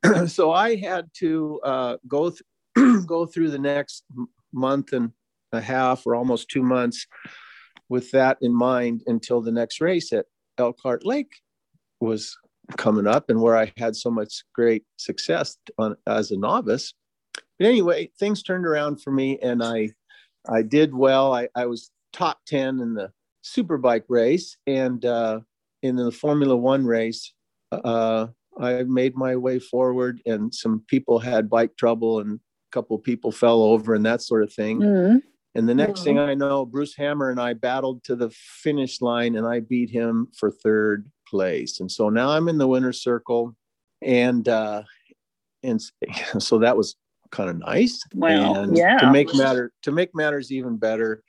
So 0.27 0.53
i 0.53 0.77
had 0.77 1.09
to 1.19 1.61
uh, 1.63 1.97
go 2.09 2.31
th- 2.31 3.07
go 3.07 3.27
through 3.27 3.51
the 3.51 3.59
next 3.59 4.05
month 4.53 4.93
and 4.93 5.13
a 5.53 5.61
half 5.61 6.07
or 6.07 6.15
almost 6.15 6.49
two 6.49 6.63
months 6.63 7.07
with 7.89 8.11
that 8.13 8.39
in 8.41 8.55
mind 8.55 9.03
until 9.07 9.41
the 9.43 9.53
next 9.53 9.81
race 9.81 10.13
at 10.13 10.27
elkhart 10.59 11.05
lake 11.05 11.33
was 12.01 12.37
coming 12.77 13.07
up 13.07 13.29
and 13.29 13.41
where 13.41 13.57
i 13.57 13.71
had 13.77 13.95
so 13.95 14.11
much 14.11 14.45
great 14.55 14.85
success 14.97 15.59
on, 15.79 15.95
as 16.07 16.31
a 16.31 16.39
novice 16.39 16.95
but 17.59 17.67
anyway 17.69 18.11
things 18.19 18.43
turned 18.43 18.67
around 18.67 19.01
for 19.03 19.11
me 19.13 19.39
and 19.43 19.63
i 19.63 19.91
I 20.49 20.63
did 20.63 20.93
well. 20.93 21.33
I, 21.33 21.49
I 21.55 21.67
was 21.67 21.93
top 22.13 22.41
10 22.47 22.81
in 22.81 22.95
the 22.95 23.13
superbike 23.45 24.03
race, 24.09 24.57
and 24.67 25.05
uh, 25.05 25.39
in 25.83 25.97
the 25.97 26.11
Formula 26.11 26.57
One 26.57 26.85
race, 26.85 27.33
uh, 27.71 28.27
I 28.59 28.83
made 28.83 29.15
my 29.15 29.37
way 29.37 29.59
forward, 29.61 30.21
and 30.27 30.53
some 30.53 30.85
people 30.89 31.21
had 31.21 31.49
bike 31.49 31.77
trouble, 31.77 32.19
and 32.19 32.39
a 32.41 32.73
couple 32.73 32.97
of 32.97 33.05
people 33.05 33.31
fell 33.31 33.63
over, 33.63 33.95
and 33.95 34.05
that 34.05 34.21
sort 34.23 34.43
of 34.43 34.53
thing. 34.53 34.81
Mm. 34.81 35.23
And 35.55 35.69
the 35.69 35.75
next 35.75 36.01
Mhm. 36.01 36.05
thing 36.05 36.19
I 36.19 36.35
know, 36.35 36.67
Bruce 36.67 36.97
Hammer 36.97 37.31
and 37.31 37.41
I 37.41 37.53
battled 37.53 38.03
to 38.05 38.17
the 38.17 38.31
finish 38.31 39.01
line, 39.01 39.37
and 39.37 39.47
I 39.47 39.61
beat 39.61 39.91
him 39.91 40.27
for 40.37 40.51
third 40.51 41.09
place. 41.29 41.79
And 41.79 41.89
so 41.91 42.09
now 42.09 42.31
I'm 42.31 42.49
in 42.49 42.59
the 42.59 42.67
winner's 42.67 43.01
circle, 43.01 43.55
and 44.01 44.49
uh, 44.49 44.83
and 45.63 45.81
so 46.41 46.59
that 46.59 46.77
was 46.77 46.97
kind 47.33 47.51
of 47.51 47.59
nice. 47.59 48.01
Wow. 48.15 48.55
And 48.55 48.77
Yeah. 48.77 48.99
to 48.99 49.11
make 49.11 49.35
matter 49.35 49.73
to 49.83 49.91
make 49.91 50.15
matters 50.15 50.53
even 50.53 50.77
better, 50.77 51.25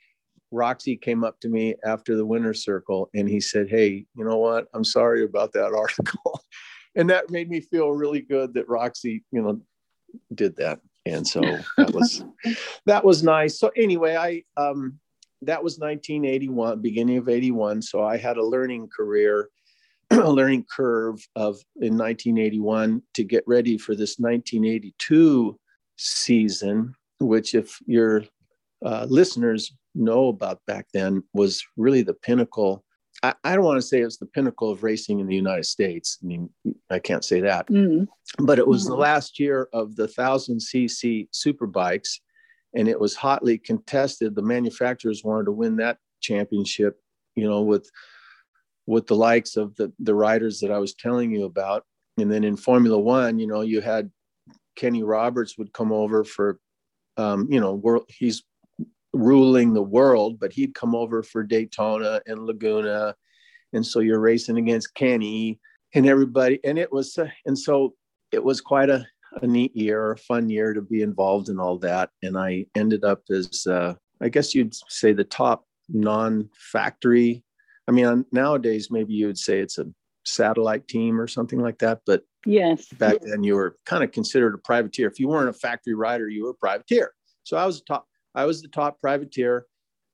Roxy 0.52 0.96
came 0.96 1.24
up 1.24 1.40
to 1.40 1.48
me 1.48 1.74
after 1.84 2.16
the 2.16 2.24
winner's 2.24 2.62
circle, 2.62 3.10
and 3.14 3.28
he 3.28 3.40
said, 3.40 3.68
"Hey, 3.68 4.06
you 4.14 4.24
know 4.24 4.36
what? 4.36 4.68
I'm 4.72 4.84
sorry 4.84 5.24
about 5.24 5.52
that 5.54 5.72
article." 5.74 6.40
And 6.94 7.10
that 7.10 7.30
made 7.30 7.50
me 7.50 7.60
feel 7.60 7.90
really 7.90 8.20
good 8.20 8.54
that 8.54 8.68
Roxy, 8.68 9.24
you 9.32 9.42
know, 9.42 9.60
did 10.32 10.54
that. 10.56 10.80
And 11.06 11.26
so 11.26 11.60
that 11.76 11.92
was 11.92 12.24
that 12.86 13.04
was 13.04 13.24
nice. 13.24 13.58
So 13.58 13.72
anyway, 13.76 14.14
I 14.16 14.44
um 14.56 15.00
that 15.42 15.62
was 15.62 15.78
1981, 15.78 16.80
beginning 16.80 17.18
of 17.18 17.28
81. 17.28 17.82
So 17.82 18.02
I 18.02 18.16
had 18.16 18.36
a 18.36 18.44
learning 18.44 18.88
career, 18.96 19.48
a 20.10 20.30
learning 20.30 20.66
curve 20.74 21.16
of 21.34 21.58
in 21.80 21.98
1981 21.98 23.02
to 23.14 23.24
get 23.24 23.42
ready 23.46 23.76
for 23.76 23.94
this 23.94 24.18
1982 24.18 25.58
season, 25.96 26.94
which 27.20 27.54
if 27.54 27.78
your 27.86 28.24
uh, 28.84 29.06
listeners 29.08 29.72
know 29.94 30.28
about 30.28 30.60
back 30.66 30.86
then 30.92 31.22
was 31.32 31.62
really 31.76 32.02
the 32.02 32.14
pinnacle. 32.14 32.84
I, 33.22 33.34
I 33.44 33.54
don't 33.54 33.64
want 33.64 33.78
to 33.78 33.86
say 33.86 34.00
it's 34.00 34.18
the 34.18 34.26
pinnacle 34.26 34.70
of 34.70 34.82
racing 34.82 35.20
in 35.20 35.26
the 35.26 35.36
United 35.36 35.66
States. 35.66 36.18
I 36.22 36.26
mean, 36.26 36.50
I 36.90 36.98
can't 36.98 37.24
say 37.24 37.40
that 37.40 37.68
Mm. 37.68 38.08
but 38.38 38.58
it 38.58 38.66
was 38.66 38.84
the 38.86 38.94
Mhm. 38.94 38.98
last 38.98 39.38
year 39.38 39.68
of 39.72 39.94
the 39.96 40.08
1000 40.08 40.58
cc 40.58 41.28
superbikes 41.30 42.18
and 42.74 42.88
it 42.88 42.98
was 42.98 43.14
hotly 43.14 43.56
contested 43.58 44.34
the 44.34 44.42
manufacturers 44.42 45.22
wanted 45.22 45.44
to 45.44 45.52
win 45.52 45.76
that 45.76 45.98
championship 46.20 46.98
you 47.36 47.44
know 47.48 47.62
with 47.62 47.88
with 48.86 49.06
the 49.06 49.14
likes 49.16 49.56
of 49.56 49.74
the 49.76 49.92
the 50.00 50.14
riders 50.14 50.58
that 50.60 50.70
i 50.72 50.78
was 50.78 50.94
telling 50.94 51.30
you 51.30 51.44
about 51.44 51.84
and 52.18 52.30
then 52.32 52.44
in 52.44 52.56
formula 52.56 52.98
one 52.98 53.38
you 53.38 53.46
know 53.46 53.60
you 53.60 53.80
had 53.80 54.10
kenny 54.76 55.02
roberts 55.02 55.56
would 55.58 55.72
come 55.72 55.92
over 55.92 56.24
for 56.24 56.58
um, 57.16 57.46
you 57.50 57.60
know 57.60 57.74
world 57.74 58.04
he's 58.08 58.42
ruling 59.12 59.72
the 59.72 59.82
world 59.82 60.40
but 60.40 60.52
he'd 60.52 60.74
come 60.74 60.94
over 60.94 61.22
for 61.22 61.42
daytona 61.44 62.20
and 62.26 62.40
laguna 62.40 63.14
and 63.72 63.86
so 63.86 64.00
you're 64.00 64.20
racing 64.20 64.58
against 64.58 64.94
kenny 64.94 65.58
and 65.94 66.06
everybody 66.06 66.58
and 66.64 66.78
it 66.78 66.92
was 66.92 67.16
uh, 67.18 67.28
and 67.46 67.56
so 67.56 67.94
it 68.34 68.42
was 68.42 68.60
quite 68.60 68.90
a, 68.90 69.06
a 69.42 69.46
neat 69.46 69.74
year, 69.76 70.12
a 70.12 70.18
fun 70.18 70.50
year 70.50 70.74
to 70.74 70.82
be 70.82 71.02
involved 71.02 71.48
in 71.48 71.58
all 71.58 71.78
that. 71.78 72.10
And 72.22 72.36
I 72.36 72.66
ended 72.74 73.04
up 73.04 73.22
as, 73.30 73.66
uh, 73.66 73.94
I 74.20 74.28
guess 74.28 74.54
you'd 74.54 74.74
say, 74.88 75.12
the 75.12 75.24
top 75.24 75.64
non 75.88 76.50
factory. 76.72 77.42
I 77.86 77.92
mean, 77.92 78.24
nowadays, 78.32 78.88
maybe 78.90 79.14
you 79.14 79.26
would 79.26 79.38
say 79.38 79.60
it's 79.60 79.78
a 79.78 79.86
satellite 80.24 80.88
team 80.88 81.20
or 81.20 81.26
something 81.26 81.60
like 81.60 81.78
that. 81.78 82.00
But 82.06 82.22
Yes. 82.46 82.88
back 82.88 83.20
then, 83.22 83.42
you 83.42 83.54
were 83.54 83.76
kind 83.86 84.04
of 84.04 84.12
considered 84.12 84.54
a 84.54 84.58
privateer. 84.58 85.08
If 85.08 85.18
you 85.18 85.28
weren't 85.28 85.48
a 85.48 85.52
factory 85.52 85.94
rider, 85.94 86.28
you 86.28 86.44
were 86.44 86.50
a 86.50 86.54
privateer. 86.54 87.12
So 87.42 87.56
I 87.56 87.66
was 87.66 87.82
top, 87.82 88.06
I 88.34 88.44
was 88.44 88.60
the 88.60 88.68
top 88.68 89.00
privateer. 89.00 89.66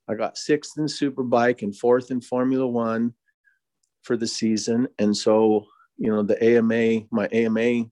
I 0.09 0.15
got 0.15 0.39
sixth 0.39 0.73
in 0.79 0.85
Superbike 0.85 1.63
and 1.63 1.77
fourth 1.77 2.11
in 2.11 2.21
Formula 2.21 2.67
One 2.67 3.15
for 4.03 4.17
the 4.17 4.27
season. 4.27 4.89
And 4.99 5.17
so, 5.17 5.67
you 5.97 6.11
know, 6.11 6.23
the 6.23 6.43
AMA, 6.43 7.07
my 7.11 7.29
AMA 7.33 7.87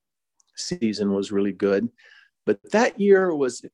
season 0.56 1.12
was 1.12 1.32
really 1.32 1.52
good. 1.52 1.88
But 2.46 2.58
that 2.72 2.98
year 2.98 3.34
was, 3.34 3.64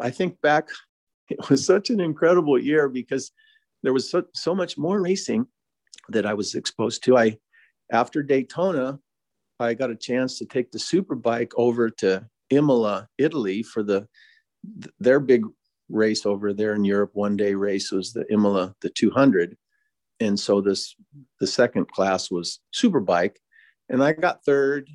I 0.00 0.10
think 0.10 0.40
back, 0.40 0.68
it 1.28 1.48
was 1.48 1.64
such 1.64 1.90
an 1.90 2.00
incredible 2.00 2.58
year 2.58 2.88
because 2.88 3.32
there 3.82 3.92
was 3.92 4.10
so, 4.10 4.24
so 4.34 4.54
much 4.54 4.78
more 4.78 5.00
racing 5.00 5.46
that 6.08 6.26
I 6.26 6.34
was 6.34 6.54
exposed 6.54 7.04
to. 7.04 7.16
I, 7.16 7.38
after 7.90 8.22
Daytona, 8.22 8.98
I 9.60 9.74
got 9.74 9.90
a 9.90 9.96
chance 9.96 10.38
to 10.38 10.46
take 10.46 10.70
the 10.70 10.78
superbike 10.78 11.52
over 11.56 11.90
to 11.90 12.26
Imola, 12.50 13.08
Italy 13.18 13.62
for 13.62 13.82
the 13.82 14.06
their 14.98 15.20
big 15.20 15.44
race 15.88 16.24
over 16.24 16.52
there 16.52 16.74
in 16.74 16.84
Europe. 16.84 17.10
One 17.14 17.36
day 17.36 17.54
race 17.54 17.92
was 17.92 18.12
the 18.12 18.24
Imola, 18.32 18.74
the 18.80 18.90
200, 18.90 19.56
and 20.20 20.38
so 20.38 20.60
this 20.60 20.94
the 21.40 21.46
second 21.46 21.88
class 21.88 22.30
was 22.30 22.60
superbike, 22.74 23.36
and 23.88 24.02
I 24.02 24.12
got 24.12 24.44
third, 24.44 24.88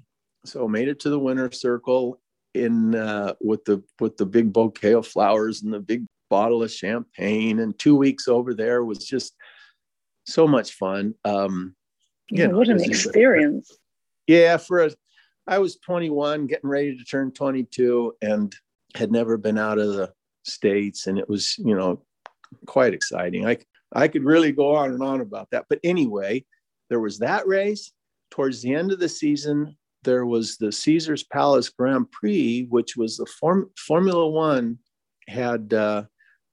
so 0.46 0.68
made 0.68 0.88
it 0.88 1.00
to 1.02 1.10
the 1.10 1.20
winner's 1.20 1.62
circle 1.62 2.20
in 2.54 2.96
uh, 2.96 3.34
with 3.40 3.64
the 3.66 3.84
with 4.00 4.18
the 4.18 4.26
big 4.26 4.52
bouquet 4.52 4.94
of 4.94 5.08
flowers 5.08 5.62
and 5.62 5.74
the 5.74 5.80
big 5.80 6.06
bottle 6.30 6.64
of 6.64 6.72
champagne, 6.72 7.60
and 7.60 7.78
two 7.78 7.96
weeks 7.96 8.28
over 8.28 8.54
there 8.54 8.84
was 8.84 9.00
just 9.00 9.36
so 10.26 10.48
much 10.48 10.74
fun. 10.74 11.14
Um, 11.26 11.76
you 12.30 12.48
know, 12.48 12.58
what 12.58 12.68
an 12.68 12.82
experience. 12.84 13.78
yeah, 14.28 14.58
for 14.58 14.86
a, 14.86 14.92
I 15.48 15.60
was 15.60 15.78
21, 15.78 16.48
getting 16.48 16.70
ready 16.70 16.98
to 16.98 17.04
turn 17.04 17.32
22, 17.32 18.14
and 18.22 18.54
had 18.96 19.12
never 19.12 19.38
been 19.38 19.58
out 19.58 19.80
of 19.80 19.94
the 19.94 20.12
states, 20.44 21.08
and 21.08 21.18
it 21.18 21.28
was, 21.28 21.58
you 21.58 21.76
know, 21.76 22.04
quite 22.66 22.94
exciting. 22.94 23.46
I 23.46 23.58
I 23.94 24.08
could 24.08 24.24
really 24.24 24.52
go 24.52 24.76
on 24.76 24.92
and 24.92 25.02
on 25.02 25.22
about 25.22 25.50
that, 25.52 25.66
but 25.70 25.80
anyway, 25.84 26.46
there 26.90 27.00
was 27.00 27.20
that 27.20 27.48
race. 27.48 27.92
Towards 28.32 28.62
the 28.62 28.76
end 28.76 28.92
of 28.92 29.00
the 29.00 29.10
season, 29.10 29.76
there 30.04 30.26
was 30.26 30.58
the 30.58 30.72
Caesar's 30.72 31.24
Palace 31.24 31.70
Grand 31.70 32.12
Prix, 32.12 32.68
which 32.70 32.96
was 32.96 33.18
the 33.18 33.26
form, 33.26 33.70
Formula 33.78 34.28
One 34.30 34.78
had 35.28 35.74
uh, 35.74 36.04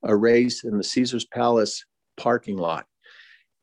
a 0.02 0.16
race 0.16 0.64
in 0.64 0.78
the 0.78 0.84
Caesar's 0.84 1.26
Palace 1.26 1.84
parking 2.16 2.56
lot, 2.56 2.86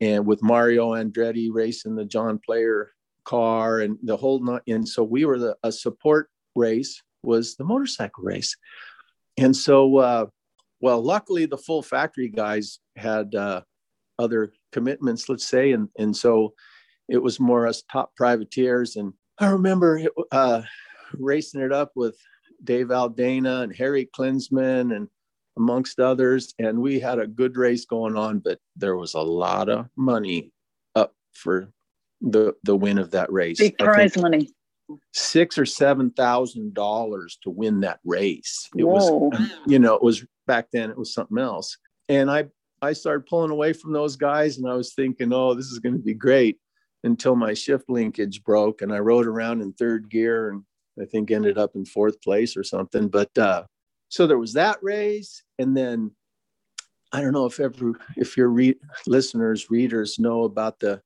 and 0.03 0.25
with 0.25 0.43
Mario 0.43 0.91
Andretti 0.91 1.49
racing 1.49 1.95
the 1.95 2.03
John 2.03 2.37
Player 2.45 2.91
car 3.23 3.79
and 3.79 3.97
the 4.03 4.17
whole 4.17 4.43
not 4.43 4.61
and 4.67 4.87
so 4.87 5.01
we 5.01 5.23
were 5.23 5.39
the 5.39 5.55
a 5.63 5.71
support 5.71 6.29
race 6.57 7.01
was 7.23 7.55
the 7.55 7.63
motorcycle 7.63 8.23
race. 8.23 8.53
And 9.37 9.55
so 9.55 9.97
uh 9.97 10.25
well 10.81 11.01
luckily 11.01 11.45
the 11.45 11.57
full 11.57 11.81
factory 11.81 12.27
guys 12.27 12.79
had 12.97 13.33
uh 13.33 13.61
other 14.19 14.51
commitments 14.73 15.29
let's 15.29 15.47
say 15.47 15.71
and 15.71 15.87
and 15.97 16.15
so 16.15 16.53
it 17.07 17.17
was 17.17 17.39
more 17.39 17.65
us 17.65 17.83
top 17.89 18.13
privateers. 18.17 18.97
And 18.97 19.13
i 19.39 19.47
remember 19.47 19.99
it, 19.99 20.11
uh 20.31 20.63
racing 21.13 21.61
it 21.61 21.71
up 21.71 21.91
with 21.95 22.17
dave 22.63 22.87
aldana 22.87 23.61
and 23.63 23.75
harry 23.75 24.09
klinzmann 24.17 24.95
and 24.95 25.07
amongst 25.57 25.99
others 25.99 26.53
and 26.59 26.79
we 26.79 26.99
had 26.99 27.19
a 27.19 27.27
good 27.27 27.57
race 27.57 27.85
going 27.85 28.17
on 28.17 28.39
but 28.39 28.59
there 28.75 28.95
was 28.95 29.13
a 29.13 29.21
lot 29.21 29.69
of 29.69 29.87
money 29.95 30.51
up 30.95 31.13
for 31.33 31.71
the 32.23 32.55
the 32.63 32.75
win 32.75 32.97
of 32.97 33.11
that 33.11 33.31
race. 33.31 33.59
Big 33.59 33.77
prize 33.77 34.17
money. 34.17 34.49
six 35.11 35.57
or 35.57 35.65
seven 35.65 36.09
thousand 36.11 36.73
dollars 36.73 37.37
to 37.43 37.49
win 37.49 37.81
that 37.81 37.99
race. 38.05 38.69
It 38.75 38.85
Whoa. 38.85 39.29
was, 39.29 39.51
you 39.67 39.77
know, 39.77 39.95
it 39.95 40.01
was 40.01 40.25
back 40.47 40.67
then. 40.71 40.89
It 40.89 40.97
was 40.97 41.13
something 41.13 41.37
else. 41.37 41.77
And 42.09 42.31
I 42.31 42.45
I 42.81 42.93
started 42.93 43.27
pulling 43.27 43.51
away 43.51 43.73
from 43.73 43.93
those 43.93 44.15
guys, 44.15 44.57
and 44.57 44.69
I 44.69 44.73
was 44.73 44.93
thinking, 44.93 45.31
oh, 45.33 45.53
this 45.53 45.67
is 45.67 45.79
going 45.79 45.95
to 45.95 46.01
be 46.01 46.13
great. 46.13 46.57
Until 47.05 47.35
my 47.35 47.53
shift 47.53 47.89
linkage 47.89 48.43
broke, 48.45 48.81
and 48.81 48.93
I 48.93 48.99
rode 48.99 49.27
around 49.27 49.61
in 49.61 49.73
third 49.73 50.09
gear, 50.09 50.49
and 50.49 50.63
I 51.01 51.03
think 51.03 51.31
ended 51.31 51.57
up 51.57 51.75
in 51.75 51.85
fourth 51.85 52.21
place 52.21 52.55
or 52.55 52.63
something. 52.63 53.09
But 53.09 53.37
uh, 53.37 53.65
so 54.13 54.27
there 54.27 54.37
was 54.37 54.53
that 54.53 54.77
race, 54.83 55.41
and 55.57 55.75
then 55.75 56.11
I 57.11 57.19
don't 57.19 57.33
know 57.33 57.47
if 57.47 57.59
ever 57.59 57.93
if 58.15 58.37
your 58.37 58.49
re- 58.49 58.79
listeners 59.07 59.71
readers 59.71 60.19
know 60.19 60.43
about 60.43 60.79
the 60.79 61.01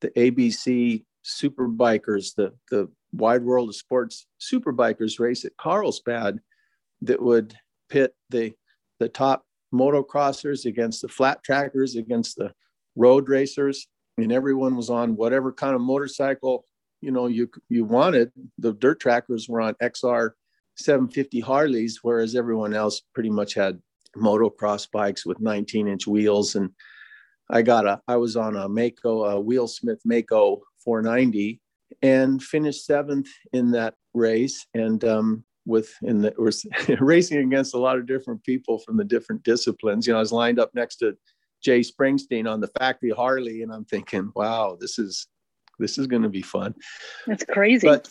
the 0.00 0.10
ABC 0.10 1.04
Superbikers, 1.24 2.34
the 2.34 2.52
the 2.68 2.90
Wide 3.12 3.44
World 3.44 3.68
of 3.68 3.76
Sports 3.76 4.26
super 4.38 4.72
bikers 4.72 5.20
race 5.20 5.44
at 5.44 5.56
Carlsbad 5.56 6.40
that 7.02 7.22
would 7.22 7.54
pit 7.90 8.12
the 8.30 8.52
the 8.98 9.08
top 9.08 9.44
motocrossers 9.72 10.64
against 10.64 11.02
the 11.02 11.08
flat 11.08 11.44
trackers 11.44 11.94
against 11.94 12.38
the 12.38 12.52
road 12.96 13.28
racers. 13.28 13.86
And 14.16 14.32
everyone 14.32 14.74
was 14.74 14.90
on 14.90 15.14
whatever 15.14 15.52
kind 15.52 15.76
of 15.76 15.80
motorcycle 15.80 16.64
you 17.02 17.12
know 17.12 17.28
you 17.28 17.48
you 17.68 17.84
wanted. 17.84 18.32
The 18.58 18.72
dirt 18.72 18.98
trackers 18.98 19.48
were 19.48 19.60
on 19.60 19.74
XR 19.74 20.32
750 20.78 21.40
Harleys 21.40 22.00
whereas 22.02 22.34
everyone 22.34 22.74
else 22.74 23.02
pretty 23.14 23.30
much 23.30 23.54
had 23.54 23.80
motocross 24.16 24.90
bikes 24.90 25.26
with 25.26 25.40
19 25.40 25.88
inch 25.88 26.06
wheels 26.06 26.54
and 26.54 26.70
I 27.50 27.62
got 27.62 27.86
a 27.86 28.00
I 28.08 28.16
was 28.16 28.36
on 28.36 28.56
a 28.56 28.68
Maico 28.68 29.30
a 29.30 29.40
Wheelsmith 29.40 30.00
Maico 30.06 30.60
490 30.84 31.60
and 32.02 32.42
finished 32.42 32.84
seventh 32.84 33.28
in 33.52 33.70
that 33.72 33.94
race 34.14 34.66
and 34.74 35.04
um 35.04 35.44
with 35.66 35.92
in 36.02 36.22
the 36.22 36.34
was 36.38 36.66
racing 37.00 37.38
against 37.38 37.74
a 37.74 37.78
lot 37.78 37.98
of 37.98 38.06
different 38.06 38.42
people 38.44 38.78
from 38.78 38.96
the 38.96 39.04
different 39.04 39.42
disciplines 39.42 40.06
you 40.06 40.12
know 40.12 40.18
I 40.18 40.20
was 40.20 40.32
lined 40.32 40.58
up 40.58 40.74
next 40.74 40.96
to 40.96 41.16
Jay 41.62 41.80
Springsteen 41.80 42.50
on 42.50 42.60
the 42.60 42.68
factory 42.78 43.10
Harley, 43.10 43.62
and 43.62 43.72
I'm 43.72 43.84
thinking, 43.84 44.30
wow, 44.34 44.76
this 44.80 44.98
is 44.98 45.26
this 45.78 45.98
is 45.98 46.06
going 46.06 46.22
to 46.22 46.28
be 46.28 46.42
fun. 46.42 46.74
That's 47.26 47.44
crazy. 47.44 47.86
But 47.86 48.08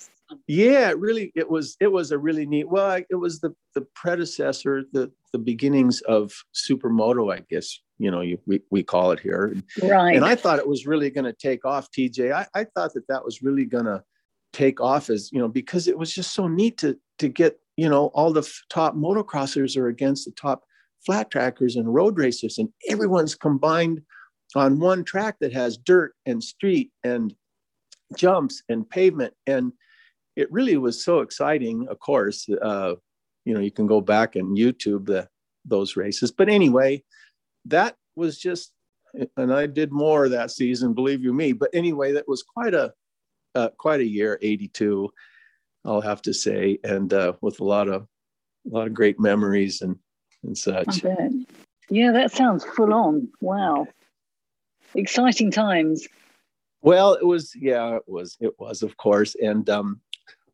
yeah, 0.47 0.89
it 0.89 0.99
really, 0.99 1.31
it 1.35 1.49
was 1.49 1.75
it 1.79 1.91
was 1.91 2.11
a 2.11 2.17
really 2.17 2.45
neat. 2.45 2.69
Well, 2.69 3.01
it 3.09 3.15
was 3.15 3.39
the 3.39 3.53
the 3.75 3.85
predecessor, 3.95 4.83
the 4.91 5.11
the 5.31 5.39
beginnings 5.39 6.01
of 6.01 6.31
supermoto, 6.53 7.33
I 7.33 7.43
guess 7.49 7.79
you 7.97 8.11
know 8.11 8.21
you, 8.21 8.37
we 8.45 8.61
we 8.69 8.83
call 8.83 9.11
it 9.11 9.19
here. 9.19 9.55
Right. 9.81 10.15
And 10.15 10.25
I 10.25 10.35
thought 10.35 10.59
it 10.59 10.67
was 10.67 10.85
really 10.85 11.09
going 11.09 11.25
to 11.25 11.33
take 11.33 11.65
off, 11.65 11.89
TJ. 11.91 12.33
I, 12.33 12.47
I 12.53 12.65
thought 12.75 12.93
that 12.93 13.07
that 13.07 13.23
was 13.23 13.41
really 13.41 13.65
going 13.65 13.85
to 13.85 14.03
take 14.53 14.81
off 14.81 15.09
as 15.09 15.31
you 15.31 15.39
know 15.39 15.47
because 15.47 15.87
it 15.87 15.97
was 15.97 16.13
just 16.13 16.33
so 16.33 16.47
neat 16.47 16.77
to 16.79 16.97
to 17.19 17.27
get 17.27 17.59
you 17.75 17.87
know 17.89 18.07
all 18.07 18.33
the 18.33 18.41
f- 18.41 18.61
top 18.69 18.95
motocrossers 18.95 19.77
are 19.77 19.87
against 19.87 20.25
the 20.25 20.31
top 20.31 20.63
flat 21.05 21.29
trackers 21.29 21.75
and 21.75 21.93
road 21.93 22.17
racers 22.17 22.57
and 22.57 22.69
everyone's 22.89 23.35
combined 23.35 24.01
on 24.55 24.79
one 24.79 25.03
track 25.03 25.35
that 25.39 25.53
has 25.53 25.77
dirt 25.77 26.13
and 26.25 26.43
street 26.43 26.91
and 27.03 27.35
jumps 28.15 28.63
and 28.69 28.89
pavement 28.89 29.33
and 29.45 29.73
it 30.37 30.51
really 30.51 30.77
was 30.77 31.03
so 31.03 31.19
exciting 31.19 31.87
of 31.89 31.99
course 31.99 32.47
uh, 32.61 32.93
you 33.43 33.53
know 33.53 33.59
you 33.59 33.71
can 33.71 33.87
go 33.87 33.99
back 33.99 34.35
and 34.35 34.57
youtube 34.57 35.05
the, 35.05 35.27
those 35.65 35.97
races. 35.97 36.31
But 36.31 36.49
anyway 36.49 37.03
that 37.65 37.95
was 38.15 38.37
just 38.37 38.73
and 39.35 39.53
i 39.53 39.65
did 39.65 39.91
more 39.91 40.29
that 40.29 40.51
season 40.51 40.93
believe 40.93 41.21
you 41.23 41.33
me. 41.33 41.53
But 41.53 41.71
anyway 41.73 42.13
that 42.13 42.27
was 42.27 42.43
quite 42.43 42.73
a 42.73 42.93
uh, 43.55 43.69
quite 43.77 44.01
a 44.01 44.05
year 44.05 44.37
82 44.41 45.09
i'll 45.85 46.01
have 46.01 46.21
to 46.23 46.33
say 46.33 46.77
and 46.83 47.11
uh, 47.13 47.33
with 47.41 47.59
a 47.59 47.63
lot 47.63 47.87
of 47.89 48.07
a 48.71 48.75
lot 48.75 48.87
of 48.87 48.93
great 48.93 49.19
memories 49.19 49.81
and 49.81 49.97
and 50.43 50.57
such. 50.57 51.03
Yeah 51.89 52.11
that 52.11 52.31
sounds 52.31 52.63
full 52.63 52.93
on. 52.93 53.29
Wow. 53.41 53.87
Exciting 54.93 55.51
times. 55.51 56.07
Well 56.81 57.13
it 57.13 57.25
was 57.25 57.53
yeah 57.55 57.95
it 57.95 58.03
was 58.07 58.37
it 58.39 58.53
was 58.59 58.83
of 58.83 58.97
course. 58.97 59.35
And 59.35 59.69
um 59.69 60.01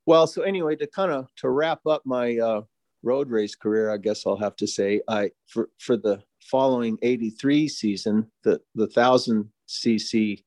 well 0.06 0.28
so 0.28 0.42
anyway 0.42 0.76
to 0.76 0.88
kind 0.88 1.12
of 1.12 1.28
to 1.36 1.50
wrap 1.50 1.86
up 1.86 2.02
my 2.06 2.38
uh 2.38 2.62
road 3.04 3.30
race 3.30 3.56
career 3.56 3.92
i 3.92 3.98
guess 3.98 4.26
i'll 4.26 4.38
have 4.38 4.56
to 4.56 4.68
say 4.68 5.02
i 5.08 5.30
for 5.48 5.70
for 5.80 5.98
the 5.98 6.22
following 6.42 6.98
83 7.02 7.68
season 7.68 8.32
the 8.44 8.62
the 8.76 8.86
1000 8.86 9.50
cc 9.68 10.44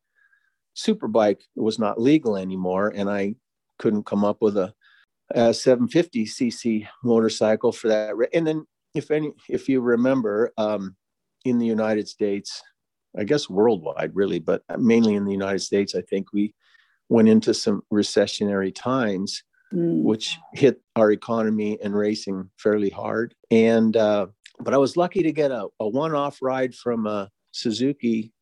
superbike 0.77 1.41
was 1.55 1.79
not 1.79 2.01
legal 2.01 2.37
anymore 2.37 2.93
and 2.95 3.11
i 3.11 3.35
couldn't 3.79 4.07
come 4.07 4.25
up 4.25 4.39
with 4.41 4.57
a, 4.57 4.73
a 5.31 5.53
750 5.53 6.25
cc 6.27 6.87
motorcycle 7.03 7.73
for 7.73 7.89
that 7.89 8.15
and 8.33 8.47
then 8.47 8.67
if 8.95 9.11
any 9.11 9.33
if 9.49 9.69
you 9.69 9.81
remember 9.81 10.53
um, 10.57 10.97
in 11.45 11.59
the 11.59 11.67
united 11.67 12.09
states 12.09 12.63
I 13.19 13.25
guess 13.25 13.49
worldwide, 13.49 14.15
really, 14.15 14.39
but 14.39 14.63
mainly 14.79 15.15
in 15.15 15.25
the 15.25 15.33
United 15.33 15.61
States, 15.61 15.95
I 15.95 16.03
think 16.03 16.33
we 16.33 16.55
went 17.09 17.29
into 17.29 17.55
some 17.55 17.83
recessionary 17.93 18.75
times, 18.75 19.43
mm. 19.73 20.03
which 20.03 20.39
hit 20.55 20.81
our 20.97 21.11
economy 21.11 21.79
and 21.83 21.95
racing 21.95 22.51
fairly 22.59 22.91
hard. 22.91 23.35
And 23.51 23.97
uh, 23.97 24.27
but 24.61 24.75
I 24.75 24.79
was 24.79 24.97
lucky 24.97 25.23
to 25.23 25.33
get 25.33 25.51
a, 25.51 25.69
a 25.81 25.89
one-off 25.89 26.39
ride 26.41 26.75
from 26.75 27.07
a 27.07 27.31
Suzuki, 27.53 28.33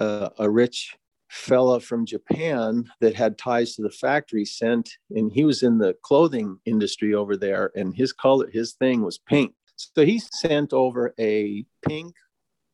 uh, 0.00 0.30
a 0.38 0.48
rich 0.48 0.96
fella 1.28 1.78
from 1.78 2.06
Japan 2.06 2.84
that 3.00 3.14
had 3.14 3.36
ties 3.36 3.74
to 3.74 3.82
the 3.82 3.90
factory 3.90 4.44
sent, 4.44 4.90
and 5.10 5.30
he 5.32 5.44
was 5.44 5.62
in 5.62 5.78
the 5.78 5.94
clothing 6.02 6.58
industry 6.64 7.14
over 7.14 7.36
there, 7.36 7.70
and 7.74 7.94
his 7.94 8.12
color, 8.12 8.48
his 8.50 8.72
thing 8.74 9.02
was 9.02 9.18
pink. 9.18 9.52
So 9.76 10.04
he 10.04 10.18
sent 10.18 10.72
over 10.72 11.14
a 11.20 11.64
pink, 11.86 12.14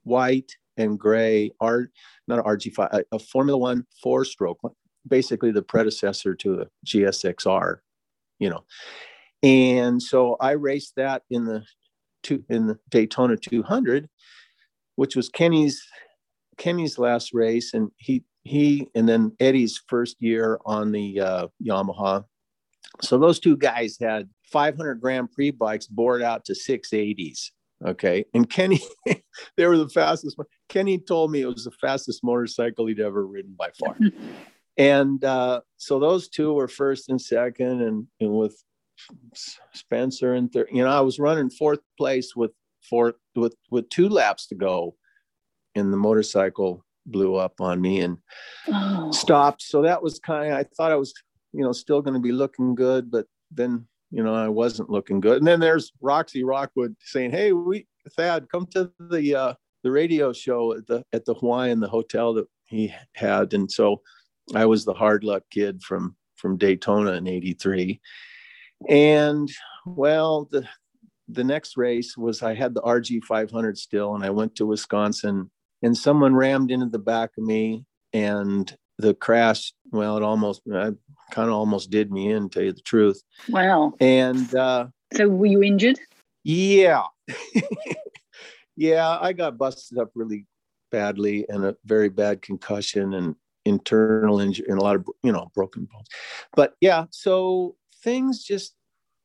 white, 0.04 0.52
and 0.76 0.98
gray 0.98 1.50
R, 1.60 1.90
not 2.26 2.38
an 2.38 2.44
RG5, 2.44 2.88
a, 2.92 3.04
a 3.12 3.18
Formula 3.18 3.58
One 3.58 3.86
four 4.02 4.24
stroke, 4.24 4.60
basically 5.06 5.52
the 5.52 5.62
predecessor 5.62 6.34
to 6.34 6.56
the 6.56 6.68
GSXR, 6.86 7.78
you 8.38 8.50
know. 8.50 8.64
And 9.42 10.02
so 10.02 10.36
I 10.40 10.52
raced 10.52 10.94
that 10.96 11.22
in 11.30 11.44
the 11.44 11.64
two 12.22 12.44
in 12.48 12.66
the 12.66 12.78
Daytona 12.90 13.36
200, 13.36 14.08
which 14.96 15.16
was 15.16 15.28
Kenny's 15.28 15.82
Kenny's 16.56 16.98
last 16.98 17.34
race, 17.34 17.74
and 17.74 17.90
he 17.96 18.24
he 18.44 18.88
and 18.94 19.08
then 19.08 19.32
Eddie's 19.40 19.82
first 19.88 20.16
year 20.20 20.58
on 20.64 20.92
the 20.92 21.20
uh, 21.20 21.46
Yamaha. 21.62 22.24
So 23.02 23.18
those 23.18 23.40
two 23.40 23.56
guys 23.56 23.96
had 24.00 24.28
500 24.52 25.00
Grand 25.00 25.32
Prix 25.32 25.50
bikes 25.50 25.86
bored 25.86 26.22
out 26.22 26.44
to 26.46 26.52
680s. 26.52 27.50
Okay. 27.84 28.24
And 28.34 28.48
Kenny, 28.48 28.80
they 29.56 29.66
were 29.66 29.76
the 29.76 29.88
fastest. 29.88 30.38
Kenny 30.68 30.98
told 30.98 31.32
me 31.32 31.42
it 31.42 31.46
was 31.46 31.64
the 31.64 31.72
fastest 31.72 32.22
motorcycle 32.22 32.86
he'd 32.86 33.00
ever 33.00 33.26
ridden 33.26 33.54
by 33.58 33.70
far. 33.78 33.96
and 34.76 35.22
uh, 35.24 35.60
so 35.76 35.98
those 35.98 36.28
two 36.28 36.52
were 36.52 36.68
first 36.68 37.08
and 37.08 37.20
second, 37.20 37.82
and, 37.82 38.06
and 38.20 38.32
with 38.32 38.62
Spencer 39.74 40.34
and 40.34 40.52
third, 40.52 40.68
you 40.72 40.82
know, 40.82 40.90
I 40.90 41.00
was 41.00 41.18
running 41.18 41.50
fourth 41.50 41.80
place 41.98 42.34
with 42.34 42.52
fourth 42.88 43.16
with 43.34 43.54
with 43.70 43.88
two 43.88 44.08
laps 44.08 44.46
to 44.48 44.54
go, 44.54 44.96
and 45.74 45.92
the 45.92 45.96
motorcycle 45.96 46.84
blew 47.06 47.34
up 47.36 47.60
on 47.60 47.80
me 47.80 48.00
and 48.00 48.18
oh. 48.68 49.10
stopped. 49.12 49.62
So 49.62 49.82
that 49.82 50.02
was 50.02 50.18
kind 50.18 50.52
of 50.52 50.58
I 50.58 50.64
thought 50.76 50.92
I 50.92 50.96
was, 50.96 51.12
you 51.52 51.62
know, 51.62 51.72
still 51.72 52.02
going 52.02 52.14
to 52.14 52.20
be 52.20 52.32
looking 52.32 52.74
good, 52.74 53.10
but 53.10 53.26
then 53.50 53.86
you 54.10 54.22
know, 54.22 54.34
I 54.34 54.48
wasn't 54.48 54.90
looking 54.90 55.18
good. 55.18 55.38
And 55.38 55.46
then 55.46 55.58
there's 55.58 55.90
Roxy 56.00 56.44
Rockwood 56.44 56.94
saying, 57.00 57.32
"Hey, 57.32 57.52
we 57.52 57.86
Thad, 58.16 58.48
come 58.48 58.66
to 58.66 58.90
the 59.10 59.34
uh, 59.34 59.54
the 59.82 59.90
radio 59.90 60.32
show 60.32 60.72
at 60.74 60.86
the 60.86 61.04
at 61.12 61.24
the 61.24 61.34
Hawaiian, 61.34 61.80
the 61.80 61.88
hotel 61.88 62.32
that 62.34 62.46
he 62.64 62.94
had." 63.14 63.52
And 63.54 63.70
so 63.70 64.02
I 64.54 64.66
was 64.66 64.84
the 64.84 64.94
hard 64.94 65.24
luck 65.24 65.44
kid 65.50 65.82
from 65.82 66.16
from 66.36 66.56
Daytona 66.56 67.12
in 67.12 67.26
'83. 67.26 68.00
And 68.88 69.48
well, 69.86 70.48
the 70.50 70.68
the 71.28 71.44
next 71.44 71.76
race 71.76 72.16
was 72.16 72.42
I 72.42 72.54
had 72.54 72.74
the 72.74 72.82
RG 72.82 73.24
500 73.24 73.78
still, 73.78 74.14
and 74.14 74.24
I 74.24 74.30
went 74.30 74.56
to 74.56 74.66
Wisconsin, 74.66 75.50
and 75.82 75.96
someone 75.96 76.34
rammed 76.34 76.70
into 76.70 76.86
the 76.86 76.98
back 76.98 77.30
of 77.38 77.44
me, 77.44 77.86
and 78.12 78.74
the 78.98 79.14
crash 79.14 79.72
well 79.90 80.16
it 80.16 80.22
almost 80.22 80.62
i 80.72 80.90
kind 81.32 81.48
of 81.48 81.54
almost 81.54 81.90
did 81.90 82.12
me 82.12 82.30
in 82.30 82.48
tell 82.48 82.62
you 82.62 82.72
the 82.72 82.80
truth. 82.82 83.20
Wow. 83.48 83.94
And 84.00 84.54
uh 84.54 84.86
so 85.14 85.28
were 85.28 85.46
you 85.46 85.62
injured? 85.62 85.98
Yeah. 86.42 87.04
Yeah 88.76 89.18
i 89.20 89.32
got 89.32 89.56
busted 89.56 89.98
up 89.98 90.10
really 90.16 90.46
badly 90.90 91.46
and 91.48 91.64
a 91.64 91.76
very 91.84 92.08
bad 92.08 92.42
concussion 92.42 93.14
and 93.14 93.36
internal 93.64 94.40
injury 94.40 94.66
and 94.68 94.78
a 94.78 94.82
lot 94.82 94.96
of 94.96 95.06
you 95.22 95.32
know 95.32 95.50
broken 95.54 95.86
bones 95.90 96.06
but 96.54 96.74
yeah 96.80 97.04
so 97.10 97.74
things 98.02 98.42
just 98.42 98.74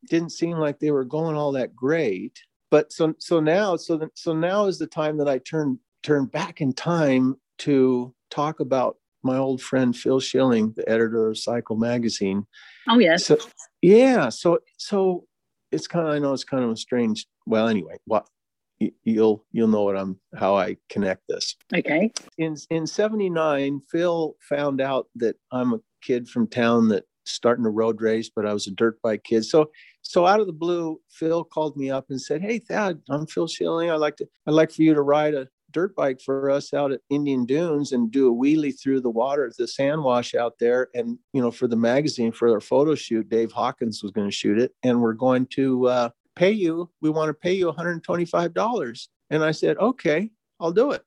didn't 0.09 0.31
seem 0.31 0.57
like 0.57 0.79
they 0.79 0.91
were 0.91 1.03
going 1.03 1.35
all 1.35 1.51
that 1.51 1.75
great 1.75 2.41
but 2.71 2.91
so 2.91 3.13
so 3.19 3.39
now 3.39 3.75
so 3.75 4.09
so 4.15 4.33
now 4.33 4.65
is 4.65 4.79
the 4.79 4.87
time 4.87 5.17
that 5.17 5.27
i 5.27 5.37
turn 5.39 5.77
turn 6.03 6.25
back 6.25 6.61
in 6.61 6.71
time 6.73 7.35
to 7.57 8.13
talk 8.29 8.59
about 8.59 8.95
my 9.23 9.37
old 9.37 9.61
friend 9.61 9.95
Phil 9.95 10.19
Schilling, 10.19 10.73
the 10.75 10.87
editor 10.89 11.27
of 11.29 11.37
Cycle 11.37 11.75
Magazine. 11.75 12.45
Oh 12.87 12.99
yes. 12.99 13.25
So 13.25 13.37
yeah, 13.81 14.29
so 14.29 14.59
so 14.77 15.25
it's 15.71 15.87
kind 15.87 16.07
of 16.07 16.13
I 16.13 16.19
know 16.19 16.33
it's 16.33 16.43
kind 16.43 16.63
of 16.63 16.71
a 16.71 16.77
strange. 16.77 17.27
Well, 17.45 17.67
anyway, 17.67 17.97
what 18.05 18.27
you'll 19.03 19.45
you'll 19.51 19.67
know 19.67 19.83
what 19.83 19.97
I'm 19.97 20.19
how 20.35 20.55
I 20.55 20.77
connect 20.89 21.23
this. 21.27 21.55
Okay. 21.73 22.11
In 22.37 22.55
in 22.69 22.87
'79, 22.87 23.81
Phil 23.91 24.35
found 24.41 24.81
out 24.81 25.07
that 25.15 25.35
I'm 25.51 25.73
a 25.73 25.79
kid 26.01 26.27
from 26.27 26.47
town 26.47 26.87
that 26.89 27.05
starting 27.25 27.65
a 27.65 27.69
road 27.69 28.01
race, 28.01 28.29
but 28.33 28.45
I 28.45 28.53
was 28.53 28.67
a 28.67 28.71
dirt 28.71 29.01
bike 29.01 29.23
kid. 29.23 29.43
So 29.45 29.69
so 30.01 30.25
out 30.25 30.39
of 30.39 30.47
the 30.47 30.53
blue, 30.53 30.99
Phil 31.09 31.43
called 31.43 31.77
me 31.77 31.89
up 31.89 32.05
and 32.09 32.21
said, 32.21 32.41
"Hey, 32.41 32.59
Thad, 32.59 33.01
I'm 33.09 33.27
Phil 33.27 33.47
Schilling. 33.47 33.91
I'd 33.91 33.95
like 33.95 34.17
to 34.17 34.27
I'd 34.47 34.53
like 34.53 34.71
for 34.71 34.81
you 34.81 34.93
to 34.93 35.01
ride 35.01 35.33
a 35.33 35.47
dirt 35.71 35.95
bike 35.95 36.19
for 36.21 36.49
us 36.49 36.73
out 36.73 36.91
at 36.91 37.01
Indian 37.09 37.45
Dunes 37.45 37.91
and 37.91 38.11
do 38.11 38.31
a 38.31 38.35
wheelie 38.35 38.77
through 38.79 39.01
the 39.01 39.09
water, 39.09 39.51
the 39.57 39.67
sand 39.67 40.03
wash 40.03 40.35
out 40.35 40.53
there. 40.59 40.89
And, 40.93 41.17
you 41.33 41.41
know, 41.41 41.51
for 41.51 41.67
the 41.67 41.75
magazine, 41.75 42.31
for 42.31 42.49
our 42.49 42.59
photo 42.59 42.95
shoot, 42.95 43.29
Dave 43.29 43.51
Hawkins 43.51 44.01
was 44.03 44.11
going 44.11 44.27
to 44.27 44.35
shoot 44.35 44.59
it. 44.59 44.73
And 44.83 45.01
we're 45.01 45.13
going 45.13 45.45
to 45.47 45.87
uh, 45.87 46.09
pay 46.39 46.51
you, 46.51 46.89
we 47.01 47.09
want 47.09 47.27
to 47.27 47.33
pay 47.33 47.51
you 47.51 47.71
$125. 47.71 49.07
And 49.29 49.43
I 49.43 49.51
said, 49.51 49.77
okay, 49.77 50.31
I'll 50.59 50.71
do 50.71 50.91
it. 50.91 51.03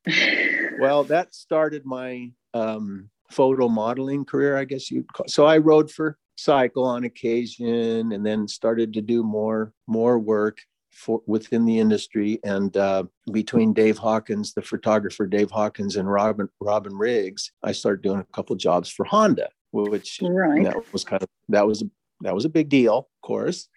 well, 0.79 1.05
that 1.05 1.35
started 1.35 1.87
my 1.87 2.31
um, 2.53 3.09
photo 3.31 3.69
modeling 3.69 4.27
career, 4.27 4.59
I 4.59 4.65
guess 4.65 4.91
you'd 4.91 5.11
call. 5.15 5.27
So 5.29 5.47
I 5.47 5.57
rode 5.57 5.91
for 5.91 6.19
cycle 6.37 6.85
on 6.85 7.05
occasion 7.05 8.13
and 8.13 8.27
then 8.27 8.47
started 8.47 8.93
to 8.93 9.03
do 9.03 9.23
more 9.23 9.73
more 9.87 10.19
work 10.19 10.59
for 10.91 11.23
within 11.27 11.65
the 11.65 11.79
industry 11.79 12.39
and 12.45 12.77
uh, 12.77 13.05
between 13.33 13.73
Dave 13.73 13.97
Hawkins, 13.97 14.53
the 14.53 14.63
photographer 14.63 15.27
Dave 15.27 15.51
Hawkins, 15.51 15.97
and 15.97 16.11
Robin 16.11 16.49
Robin 16.61 16.95
Riggs, 16.95 17.53
I 17.63 17.73
started 17.73 18.03
doing 18.03 18.21
a 18.21 18.35
couple 18.35 18.55
jobs 18.57 18.91
for 18.91 19.05
Honda, 19.05 19.49
which 19.71 20.21
right. 20.23 20.65
that 20.65 20.93
was 20.93 21.05
kind 21.05 21.23
of 21.23 21.29
that 21.49 21.67
was 21.67 21.83
that 22.21 22.35
was 22.35 22.45
a 22.45 22.51
big 22.51 22.69
deal, 22.69 22.99
of 22.99 23.27
course. 23.27 23.69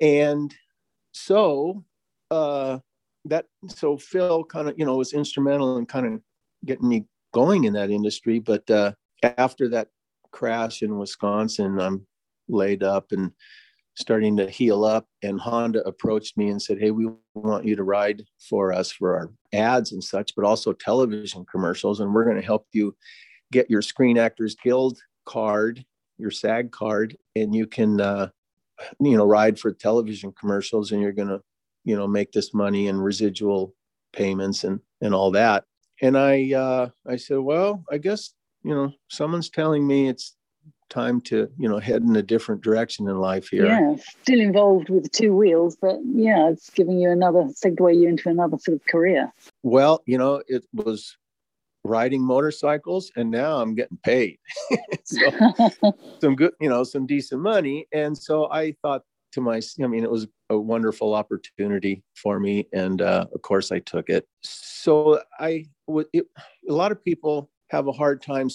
And 0.00 0.54
so 1.12 1.84
uh, 2.30 2.78
that 3.26 3.46
so 3.68 3.96
Phil 3.96 4.44
kind 4.44 4.68
of 4.68 4.74
you 4.78 4.84
know 4.84 4.96
was 4.96 5.12
instrumental 5.12 5.78
in 5.78 5.86
kind 5.86 6.06
of 6.06 6.20
getting 6.64 6.88
me 6.88 7.04
going 7.32 7.64
in 7.64 7.72
that 7.74 7.90
industry. 7.90 8.38
But 8.38 8.68
uh, 8.70 8.92
after 9.38 9.68
that 9.70 9.88
crash 10.32 10.82
in 10.82 10.98
Wisconsin, 10.98 11.78
I'm 11.80 12.06
laid 12.48 12.82
up 12.82 13.12
and 13.12 13.32
starting 13.94 14.36
to 14.38 14.48
heal 14.48 14.84
up. 14.84 15.06
And 15.22 15.40
Honda 15.40 15.86
approached 15.86 16.36
me 16.36 16.48
and 16.48 16.60
said, 16.60 16.78
Hey, 16.78 16.90
we 16.90 17.08
want 17.34 17.64
you 17.64 17.76
to 17.76 17.82
ride 17.82 18.22
for 18.48 18.72
us 18.72 18.90
for 18.90 19.16
our 19.16 19.30
ads 19.52 19.92
and 19.92 20.02
such, 20.02 20.34
but 20.34 20.44
also 20.44 20.72
television 20.72 21.44
commercials. 21.50 22.00
And 22.00 22.12
we're 22.12 22.24
going 22.24 22.40
to 22.40 22.46
help 22.46 22.66
you 22.72 22.96
get 23.50 23.70
your 23.70 23.82
Screen 23.82 24.18
Actors 24.18 24.56
Guild 24.62 24.98
card, 25.26 25.84
your 26.18 26.30
SAG 26.30 26.72
card, 26.72 27.16
and 27.36 27.54
you 27.54 27.66
can, 27.66 28.00
uh, 28.00 28.28
you 29.00 29.16
know, 29.16 29.24
ride 29.24 29.58
for 29.58 29.72
television 29.72 30.32
commercials 30.32 30.92
and 30.92 31.00
you're 31.00 31.12
going 31.12 31.28
to, 31.28 31.40
you 31.84 31.96
know, 31.96 32.06
make 32.06 32.32
this 32.32 32.54
money 32.54 32.88
and 32.88 33.02
residual 33.02 33.74
payments 34.12 34.64
and, 34.64 34.80
and 35.00 35.14
all 35.14 35.30
that. 35.32 35.64
And 36.00 36.18
I, 36.18 36.52
uh, 36.52 36.88
I 37.06 37.16
said, 37.16 37.38
well, 37.38 37.84
I 37.90 37.98
guess, 37.98 38.34
you 38.62 38.74
know, 38.74 38.92
someone's 39.08 39.50
telling 39.50 39.86
me 39.86 40.08
it's 40.08 40.36
time 40.92 41.22
to 41.22 41.48
you 41.58 41.66
know 41.66 41.78
head 41.78 42.02
in 42.02 42.14
a 42.16 42.22
different 42.22 42.60
direction 42.60 43.08
in 43.08 43.16
life 43.16 43.48
here 43.48 43.64
yeah 43.64 43.96
still 44.20 44.40
involved 44.40 44.90
with 44.90 45.10
two 45.10 45.34
wheels 45.34 45.74
but 45.80 45.96
yeah 46.04 46.50
it's 46.50 46.68
giving 46.68 46.98
you 46.98 47.10
another 47.10 47.44
segue 47.44 47.98
you 47.98 48.06
into 48.06 48.28
another 48.28 48.58
sort 48.58 48.76
of 48.76 48.86
career 48.86 49.32
well 49.62 50.02
you 50.04 50.18
know 50.18 50.42
it 50.48 50.62
was 50.74 51.16
riding 51.84 52.22
motorcycles 52.22 53.10
and 53.16 53.30
now 53.30 53.58
i'm 53.58 53.74
getting 53.74 53.98
paid. 54.02 54.38
So 55.04 55.30
some 56.20 56.36
good 56.36 56.52
you 56.60 56.68
know 56.68 56.84
some 56.84 57.06
decent 57.06 57.42
money. 57.42 57.86
And 57.92 58.16
so 58.16 58.50
i 58.50 58.74
thought 58.82 59.02
to 59.32 59.40
my 59.40 59.60
i 59.82 59.86
mean 59.86 60.04
it 60.04 60.10
was 60.10 60.26
a 60.50 60.58
wonderful 60.58 61.14
opportunity 61.14 62.04
for 62.14 62.38
me 62.38 62.68
and 62.72 63.00
uh, 63.00 63.26
of 63.34 63.42
course 63.42 63.72
i 63.72 63.78
took 63.80 64.08
it. 64.08 64.26
So 64.42 65.20
i 65.38 65.66
would 65.86 66.06
it, 66.12 66.26
a 66.68 66.72
lot 66.72 66.92
of 66.92 67.04
people 67.04 67.50
have 67.70 67.88
a 67.88 67.92
hard 67.92 68.22
time 68.22 68.48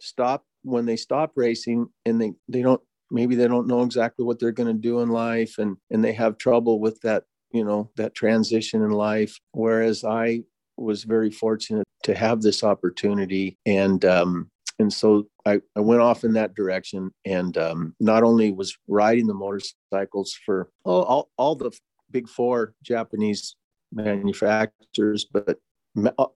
stop 0.00 0.44
when 0.62 0.84
they 0.84 0.96
stop 0.96 1.32
racing 1.36 1.88
and 2.04 2.20
they 2.20 2.32
they 2.48 2.62
don't 2.62 2.80
maybe 3.10 3.36
they 3.36 3.48
don't 3.48 3.68
know 3.68 3.82
exactly 3.82 4.24
what 4.24 4.38
they're 4.38 4.52
going 4.52 4.66
to 4.66 4.80
do 4.88 5.00
in 5.00 5.08
life 5.08 5.58
and 5.58 5.76
and 5.90 6.04
they 6.04 6.12
have 6.12 6.36
trouble 6.38 6.80
with 6.80 7.00
that 7.00 7.24
you 7.52 7.64
know 7.64 7.90
that 7.96 8.14
transition 8.14 8.82
in 8.82 8.90
life. 8.90 9.38
Whereas 9.52 10.04
i 10.04 10.42
was 10.76 11.04
very 11.04 11.30
fortunate 11.30 11.85
to 12.06 12.14
have 12.14 12.42
this 12.42 12.62
opportunity 12.64 13.58
and 13.66 14.04
um 14.04 14.50
and 14.78 14.92
so 14.92 15.26
I, 15.46 15.60
I 15.74 15.80
went 15.80 16.02
off 16.02 16.22
in 16.22 16.34
that 16.34 16.54
direction 16.54 17.10
and 17.24 17.56
um, 17.56 17.94
not 17.98 18.22
only 18.22 18.52
was 18.52 18.76
riding 18.88 19.26
the 19.26 19.32
motorcycles 19.32 20.38
for 20.44 20.68
all, 20.84 21.02
all, 21.04 21.30
all 21.38 21.54
the 21.54 21.70
big 22.10 22.28
four 22.28 22.74
japanese 22.82 23.56
manufacturers 23.92 25.24
but 25.24 25.58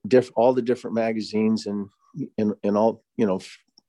diff, 0.07 0.31
all 0.35 0.53
the 0.53 0.61
different 0.61 0.95
magazines 0.95 1.67
and 1.67 1.87
and, 2.37 2.53
and 2.63 2.77
all 2.77 3.03
you 3.15 3.25
know 3.25 3.39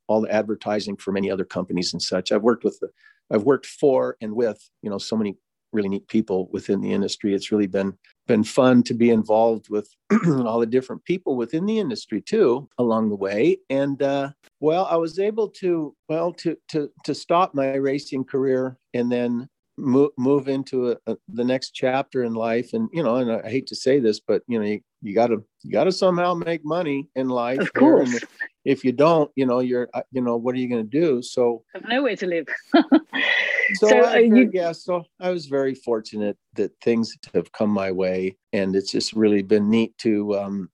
all 0.06 0.20
the 0.20 0.32
advertising 0.32 0.96
for 0.96 1.10
many 1.10 1.30
other 1.30 1.44
companies 1.44 1.92
and 1.92 2.02
such. 2.02 2.32
I've 2.32 2.42
worked 2.42 2.64
with 2.64 2.78
the, 2.80 2.88
I've 3.30 3.44
worked 3.44 3.66
for 3.66 4.16
and 4.20 4.34
with, 4.34 4.58
you 4.82 4.90
know, 4.90 4.98
so 4.98 5.16
many 5.16 5.36
really 5.72 5.88
neat 5.88 6.06
people 6.08 6.50
within 6.52 6.80
the 6.80 6.92
industry. 6.92 7.34
It's 7.34 7.50
really 7.50 7.66
been 7.66 7.96
been 8.26 8.44
fun 8.44 8.82
to 8.84 8.94
be 8.94 9.10
involved 9.10 9.68
with 9.68 9.88
all 10.26 10.60
the 10.60 10.66
different 10.66 11.04
people 11.04 11.36
within 11.36 11.66
the 11.66 11.78
industry 11.78 12.20
too 12.20 12.68
along 12.78 13.08
the 13.08 13.16
way. 13.16 13.58
And 13.70 14.00
uh, 14.02 14.30
well, 14.60 14.86
I 14.90 14.96
was 14.96 15.18
able 15.18 15.48
to 15.60 15.94
well 16.08 16.32
to 16.34 16.56
to 16.68 16.90
to 17.04 17.14
stop 17.14 17.54
my 17.54 17.74
racing 17.74 18.24
career 18.24 18.78
and 18.94 19.10
then 19.10 19.48
move 19.78 20.10
move 20.18 20.48
into 20.48 20.92
a, 20.92 20.96
a, 21.06 21.16
the 21.28 21.44
next 21.44 21.70
chapter 21.70 22.24
in 22.24 22.34
life. 22.34 22.72
And 22.72 22.88
you 22.92 23.02
know, 23.02 23.16
and 23.16 23.32
I 23.32 23.48
hate 23.48 23.66
to 23.68 23.76
say 23.76 23.98
this, 23.98 24.20
but 24.20 24.42
you 24.46 24.58
know, 24.58 24.66
you, 24.66 24.80
you 25.02 25.14
gotta 25.14 25.42
you 25.62 25.72
gotta 25.72 25.92
somehow 25.92 26.34
make 26.34 26.64
money 26.64 27.08
in 27.14 27.28
life. 27.28 27.60
Of 27.60 27.72
course 27.74 28.22
if 28.64 28.84
you 28.84 28.92
don't, 28.92 29.30
you 29.34 29.46
know, 29.46 29.60
you're, 29.60 29.88
uh, 29.94 30.02
you 30.12 30.20
know, 30.20 30.36
what 30.36 30.54
are 30.54 30.58
you 30.58 30.68
going 30.68 30.88
to 30.88 31.00
do? 31.00 31.22
So 31.22 31.64
I 31.74 31.78
have 31.78 31.88
nowhere 31.88 32.16
to 32.16 32.26
live. 32.26 32.46
so, 33.74 33.88
so 33.88 34.04
I, 34.04 34.18
you... 34.18 34.50
yeah, 34.52 34.72
so 34.72 35.04
I 35.20 35.30
was 35.30 35.46
very 35.46 35.74
fortunate 35.74 36.36
that 36.54 36.72
things 36.82 37.16
have 37.34 37.52
come 37.52 37.70
my 37.70 37.90
way, 37.90 38.36
and 38.52 38.74
it's 38.76 38.90
just 38.90 39.12
really 39.12 39.42
been 39.42 39.70
neat 39.70 39.96
to 39.98 40.36
um, 40.38 40.70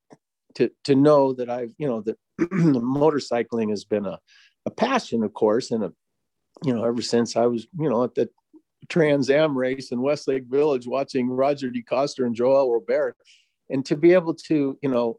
to 0.55 0.71
to 0.85 0.95
know 0.95 1.33
that 1.35 1.51
I've, 1.51 1.73
you 1.79 1.87
know, 1.87 2.03
that 2.03 2.17
motorcycling 2.41 3.71
has 3.71 3.85
been 3.85 4.07
a 4.07 4.19
a 4.67 4.71
passion, 4.71 5.23
of 5.23 5.33
course, 5.33 5.71
and 5.71 5.85
a 5.85 5.93
you 6.65 6.75
know, 6.75 6.85
ever 6.85 7.03
since 7.03 7.37
I 7.37 7.47
was, 7.47 7.67
you 7.79 7.89
know, 7.89 8.05
at 8.05 8.15
the 8.15 8.29
Trans 8.89 9.31
Am 9.31 9.57
race 9.57 9.93
in 9.93 10.01
Westlake 10.01 10.45
Village, 10.47 10.87
watching 10.87 11.29
Roger 11.29 11.71
DeCoster 11.71 12.27
and 12.27 12.35
Joel 12.35 12.73
Robert, 12.73 13.17
and 13.71 13.85
to 13.87 13.97
be 13.97 14.13
able 14.13 14.35
to, 14.35 14.79
you 14.83 14.89
know, 14.89 15.19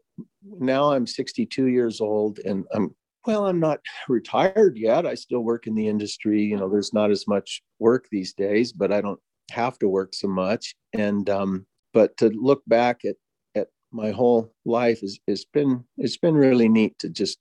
now 0.58 0.92
I'm 0.92 1.06
62 1.06 1.66
years 1.66 2.00
old 2.00 2.40
and 2.40 2.64
I'm 2.74 2.94
well, 3.26 3.46
I'm 3.46 3.60
not 3.60 3.80
retired 4.08 4.76
yet. 4.76 5.06
I 5.06 5.14
still 5.14 5.40
work 5.40 5.66
in 5.66 5.74
the 5.74 5.88
industry. 5.88 6.42
You 6.42 6.56
know, 6.56 6.68
there's 6.68 6.94
not 6.94 7.10
as 7.10 7.26
much 7.26 7.62
work 7.78 8.06
these 8.10 8.32
days, 8.32 8.72
but 8.72 8.92
I 8.92 9.00
don't 9.00 9.20
have 9.50 9.78
to 9.80 9.88
work 9.88 10.14
so 10.14 10.28
much. 10.28 10.74
And 10.92 11.28
um, 11.28 11.66
but 11.92 12.16
to 12.18 12.28
look 12.30 12.62
back 12.66 13.04
at 13.04 13.16
at 13.54 13.68
my 13.92 14.10
whole 14.10 14.52
life 14.64 15.02
is 15.02 15.20
it's 15.26 15.44
been 15.44 15.84
it's 15.98 16.16
been 16.16 16.34
really 16.34 16.68
neat 16.68 16.98
to 17.00 17.08
just 17.08 17.38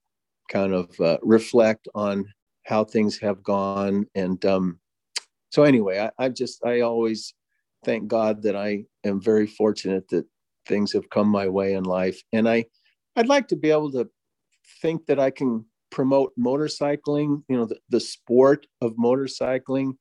kind 0.50 0.74
of 0.74 1.00
uh, 1.00 1.18
reflect 1.22 1.88
on 1.94 2.26
how 2.66 2.84
things 2.84 3.20
have 3.20 3.44
gone. 3.44 4.06
And 4.16 4.44
um, 4.46 4.80
so 5.52 5.64
anyway, 5.64 6.00
I, 6.00 6.26
I 6.26 6.30
just 6.30 6.66
I 6.66 6.82
always 6.82 7.34
thank 7.86 8.08
God 8.08 8.42
that 8.44 8.56
I 8.56 8.84
am 9.06 9.22
very 9.22 9.48
fortunate 9.48 10.08
that 10.10 10.26
things 10.68 10.92
have 10.94 11.10
come 11.10 11.28
my 11.28 11.48
way 11.48 11.74
in 11.74 11.84
life, 11.84 12.22
and 12.34 12.50
I 12.50 12.66
I'd 13.16 13.28
like 13.28 13.48
to 13.50 13.56
be 13.56 13.72
able 13.72 13.92
to 13.94 14.10
think 14.82 15.06
that 15.08 15.20
I 15.20 15.32
can 15.32 15.66
promote 15.92 16.34
motorcycling, 16.40 17.44
you 17.48 17.58
know, 17.58 17.66
the, 17.66 17.78
the 17.90 18.00
sport 18.00 18.68
of 18.82 18.94
motorcycling 18.94 19.94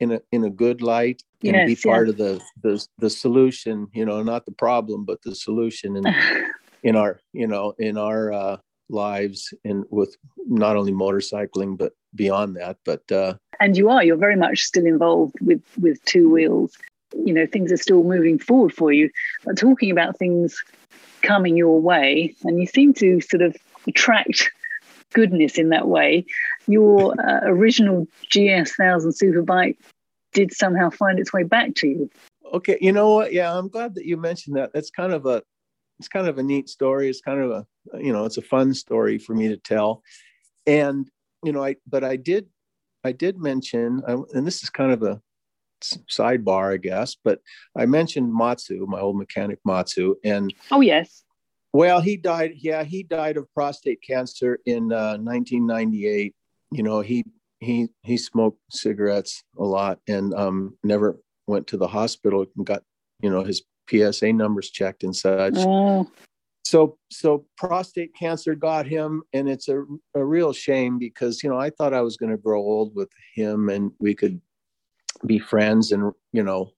in 0.00 0.12
a 0.12 0.20
in 0.32 0.44
a 0.44 0.50
good 0.50 0.82
light 0.82 1.22
and 1.42 1.54
yes, 1.54 1.66
be 1.66 1.76
part 1.88 2.08
of 2.08 2.16
the, 2.16 2.40
the 2.62 2.86
the 2.98 3.10
solution, 3.10 3.88
you 3.92 4.04
know, 4.04 4.22
not 4.22 4.44
the 4.44 4.52
problem, 4.52 5.04
but 5.04 5.22
the 5.22 5.34
solution 5.34 5.96
in 5.96 6.04
in 6.82 6.96
our, 6.96 7.20
you 7.32 7.46
know, 7.46 7.74
in 7.78 7.96
our 7.96 8.32
uh, 8.32 8.56
lives 8.88 9.52
and 9.64 9.84
with 9.90 10.16
not 10.46 10.76
only 10.76 10.92
motorcycling 10.92 11.76
but 11.76 11.92
beyond 12.14 12.56
that. 12.56 12.76
But 12.84 13.10
uh, 13.10 13.34
and 13.60 13.76
you 13.76 13.88
are 13.88 14.04
you're 14.04 14.16
very 14.16 14.36
much 14.36 14.60
still 14.60 14.86
involved 14.86 15.36
with 15.40 15.62
with 15.80 16.04
two 16.04 16.30
wheels. 16.30 16.76
You 17.16 17.32
know, 17.32 17.46
things 17.46 17.70
are 17.70 17.76
still 17.76 18.02
moving 18.02 18.38
forward 18.38 18.72
for 18.72 18.92
you. 18.92 19.10
But 19.44 19.56
talking 19.56 19.90
about 19.90 20.18
things 20.18 20.62
coming 21.22 21.56
your 21.56 21.80
way, 21.80 22.34
and 22.42 22.60
you 22.60 22.66
seem 22.66 22.92
to 22.94 23.20
sort 23.20 23.42
of 23.42 23.56
attract 23.86 24.50
goodness 25.14 25.56
in 25.56 25.70
that 25.70 25.88
way. 25.88 26.26
Your 26.66 27.14
uh, 27.20 27.40
original 27.44 28.06
GS 28.30 28.74
thousand 28.76 29.12
superbike 29.12 29.76
did 30.32 30.52
somehow 30.52 30.90
find 30.90 31.18
its 31.18 31.32
way 31.32 31.44
back 31.44 31.74
to 31.76 31.88
you. 31.88 32.10
Okay, 32.52 32.76
you 32.80 32.92
know 32.92 33.14
what? 33.14 33.32
Yeah, 33.32 33.56
I'm 33.56 33.68
glad 33.68 33.94
that 33.94 34.04
you 34.04 34.16
mentioned 34.16 34.56
that. 34.56 34.72
That's 34.74 34.90
kind 34.90 35.12
of 35.12 35.26
a 35.26 35.42
it's 35.98 36.08
kind 36.08 36.28
of 36.28 36.38
a 36.38 36.42
neat 36.42 36.68
story. 36.68 37.08
It's 37.08 37.20
kind 37.20 37.40
of 37.40 37.50
a 37.50 37.66
you 37.98 38.12
know 38.12 38.24
it's 38.24 38.36
a 38.38 38.42
fun 38.42 38.74
story 38.74 39.18
for 39.18 39.34
me 39.34 39.48
to 39.48 39.56
tell, 39.56 40.02
and 40.66 41.08
you 41.42 41.52
know 41.52 41.64
I 41.64 41.76
but 41.86 42.04
I 42.04 42.16
did 42.16 42.46
I 43.04 43.12
did 43.12 43.38
mention 43.38 44.02
and 44.06 44.46
this 44.46 44.62
is 44.62 44.70
kind 44.70 44.92
of 44.92 45.02
a 45.02 45.20
sidebar, 45.82 46.72
I 46.72 46.76
guess, 46.78 47.16
but 47.22 47.40
I 47.76 47.86
mentioned 47.86 48.32
Matsu, 48.32 48.86
my 48.88 49.00
old 49.00 49.16
mechanic 49.16 49.58
Matsu, 49.64 50.16
and 50.24 50.52
oh 50.70 50.80
yes, 50.80 51.23
well, 51.74 52.00
he 52.00 52.16
died. 52.16 52.52
Yeah, 52.54 52.84
he 52.84 53.02
died 53.02 53.36
of 53.36 53.52
prostate 53.52 54.00
cancer 54.00 54.60
in 54.64 54.92
uh, 54.92 55.18
1998. 55.18 56.32
You 56.70 56.82
know, 56.84 57.00
he 57.00 57.24
he 57.58 57.88
he 58.02 58.16
smoked 58.16 58.60
cigarettes 58.70 59.42
a 59.58 59.64
lot 59.64 59.98
and 60.06 60.32
um, 60.34 60.78
never 60.84 61.18
went 61.48 61.66
to 61.66 61.76
the 61.76 61.88
hospital 61.88 62.46
and 62.56 62.64
got 62.64 62.84
you 63.20 63.28
know 63.28 63.42
his 63.42 63.64
PSA 63.90 64.32
numbers 64.32 64.70
checked 64.70 65.02
and 65.02 65.14
such. 65.14 65.54
Oh. 65.56 66.08
So 66.64 66.96
so 67.10 67.44
prostate 67.58 68.14
cancer 68.14 68.54
got 68.54 68.86
him, 68.86 69.24
and 69.32 69.48
it's 69.48 69.68
a, 69.68 69.84
a 70.14 70.24
real 70.24 70.52
shame 70.52 71.00
because 71.00 71.42
you 71.42 71.50
know 71.50 71.58
I 71.58 71.70
thought 71.70 71.92
I 71.92 72.02
was 72.02 72.16
going 72.16 72.30
to 72.30 72.38
grow 72.38 72.60
old 72.60 72.94
with 72.94 73.10
him 73.34 73.68
and 73.68 73.90
we 73.98 74.14
could 74.14 74.40
be 75.26 75.40
friends 75.40 75.90
and 75.90 76.12
you 76.32 76.44
know 76.44 76.70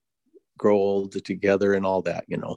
grow 0.56 0.76
old 0.76 1.22
together 1.22 1.74
and 1.74 1.84
all 1.84 2.00
that 2.00 2.24
you 2.28 2.38
know 2.38 2.56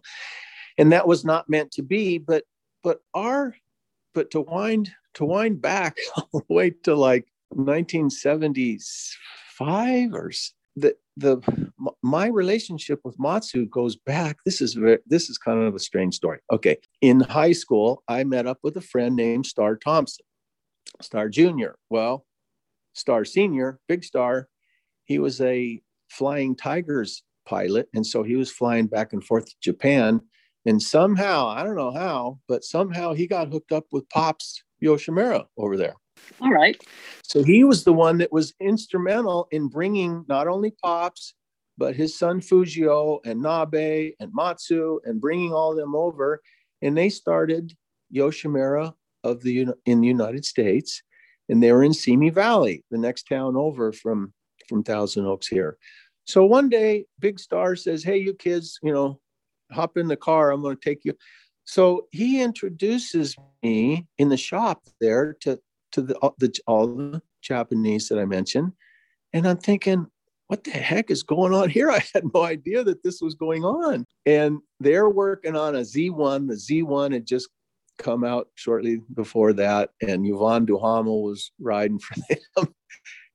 and 0.80 0.92
that 0.92 1.08
was 1.08 1.24
not 1.24 1.48
meant 1.50 1.72
to 1.72 1.84
be 1.84 2.18
but 2.18 2.44
but 2.84 3.00
our 3.14 3.56
but 4.14 4.30
to 4.32 4.42
wind 4.42 4.92
to 5.14 5.24
wind 5.26 5.62
back 5.62 5.98
all 6.16 6.28
the 6.34 6.54
way 6.54 6.72
to 6.72 6.96
like 6.96 7.28
1975 7.50 10.14
or 10.14 10.32
the 10.76 10.96
the 11.18 11.42
my 12.02 12.28
relationship 12.28 13.02
with 13.04 13.20
Matsu 13.20 13.66
goes 13.66 13.98
back. 13.98 14.38
This 14.46 14.62
is 14.62 14.74
very, 14.74 15.00
this 15.06 15.30
is 15.30 15.38
kind 15.38 15.62
of 15.62 15.76
a 15.76 15.80
strange 15.80 16.16
story. 16.16 16.40
Okay, 16.52 16.78
in 17.02 17.20
high 17.20 17.52
school, 17.52 18.04
I 18.08 18.24
met 18.24 18.48
up 18.48 18.60
with 18.64 18.78
a 18.78 18.82
friend 18.82 19.18
named 19.18 19.46
Star 19.46 19.76
Thompson, 19.76 20.26
Star 21.02 21.28
Junior. 21.28 21.76
Well, 21.90 22.26
Star 22.94 23.26
Senior, 23.26 23.82
Big 23.90 24.06
Star, 24.06 24.48
he 25.04 25.20
was 25.20 25.42
a 25.42 25.82
flying 26.10 26.56
tigers 26.56 27.24
pilot 27.46 27.90
and 27.96 28.06
so 28.06 28.22
he 28.22 28.36
was 28.36 28.52
flying 28.52 28.86
back 28.86 29.12
and 29.12 29.24
forth 29.24 29.46
to 29.46 29.56
japan 29.62 30.22
And 30.66 30.82
somehow, 30.82 31.48
I 31.48 31.64
don't 31.64 31.76
know 31.76 31.92
how, 31.92 32.40
but 32.48 32.64
somehow 32.64 33.14
he 33.14 33.28
got 33.28 33.52
hooked 33.52 33.72
up 33.72 33.86
with 33.92 34.10
Pops 34.10 34.62
Yoshimura 34.84 35.46
over 35.58 35.78
there. 35.78 35.96
All 36.42 36.52
right. 36.52 36.80
So 37.24 37.44
he 37.44 37.64
was 37.64 37.84
the 37.84 37.94
one 37.94 38.18
that 38.18 38.32
was 38.32 38.54
instrumental 38.60 39.48
in 39.52 39.68
bringing 39.68 40.26
not 40.28 40.48
only 40.48 40.72
Pops, 40.84 41.34
but 41.78 41.96
his 41.96 42.18
son 42.18 42.42
Fujio 42.42 43.20
and 43.26 43.42
Nabe 43.42 44.14
and 44.20 44.32
Matsu 44.34 45.00
and 45.06 45.22
bringing 45.22 45.54
all 45.54 45.74
them 45.74 45.96
over. 45.96 46.42
And 46.82 46.98
they 46.98 47.10
started 47.10 47.74
Yoshimura 48.14 48.94
of 49.24 49.42
the 49.42 49.68
in 49.86 50.02
the 50.02 50.08
United 50.08 50.46
States, 50.46 51.02
and 51.48 51.62
they 51.62 51.72
were 51.72 51.84
in 51.84 51.94
Simi 51.94 52.30
Valley, 52.30 52.84
the 52.92 52.98
next 52.98 53.24
town 53.24 53.56
over 53.56 53.92
from 53.92 54.34
from 54.68 54.84
Thousand 54.84 55.26
Oaks 55.26 55.48
here. 55.48 55.78
So 56.26 56.46
one 56.46 56.70
day, 56.70 57.06
Big 57.20 57.40
Star 57.40 57.76
says, 57.76 58.04
"Hey, 58.04 58.18
you 58.18 58.34
kids, 58.34 58.80
you 58.84 58.94
know, 58.94 59.20
hop 59.72 59.98
in 59.98 60.08
the 60.08 60.18
car. 60.18 60.52
I'm 60.52 60.62
going 60.62 60.78
to 60.78 60.82
take 60.82 61.06
you." 61.06 61.14
So 61.66 62.08
he 62.12 62.42
introduces 62.42 63.36
me 63.64 64.08
in 64.18 64.30
the 64.30 64.38
shop 64.38 64.84
there 65.00 65.36
to 65.42 65.60
to 65.92 66.02
the, 66.02 66.32
the 66.38 66.54
all 66.68 66.88
the 66.88 67.22
Japanese 67.42 68.10
that 68.10 68.20
I 68.20 68.26
mentioned, 68.26 68.74
and 69.34 69.48
I'm 69.48 69.58
thinking, 69.58 70.08
what 70.50 70.64
the 70.64 70.72
heck 70.72 71.12
is 71.12 71.22
going 71.24 71.54
on 71.54 71.70
here? 71.70 71.90
I 71.92 72.04
had 72.14 72.24
no 72.34 72.44
idea 72.44 72.84
that 72.84 73.04
this 73.04 73.22
was 73.22 73.36
going 73.36 73.64
on. 73.64 74.06
And 74.26 74.60
they're 74.80 75.10
working 75.10 75.56
on 75.56 75.76
a 75.76 75.82
Z1. 75.82 76.48
The 76.48 76.56
Z1 76.56 77.14
had 77.14 77.26
just 77.26 77.50
come 78.00 78.24
out 78.24 78.48
shortly 78.56 79.02
before 79.14 79.54
that, 79.54 79.92
and 80.02 80.26
Yvon 80.26 80.66
Duhamel 80.66 81.22
was 81.22 81.52
riding 81.60 82.00
for 82.00 82.16
them. 82.56 82.74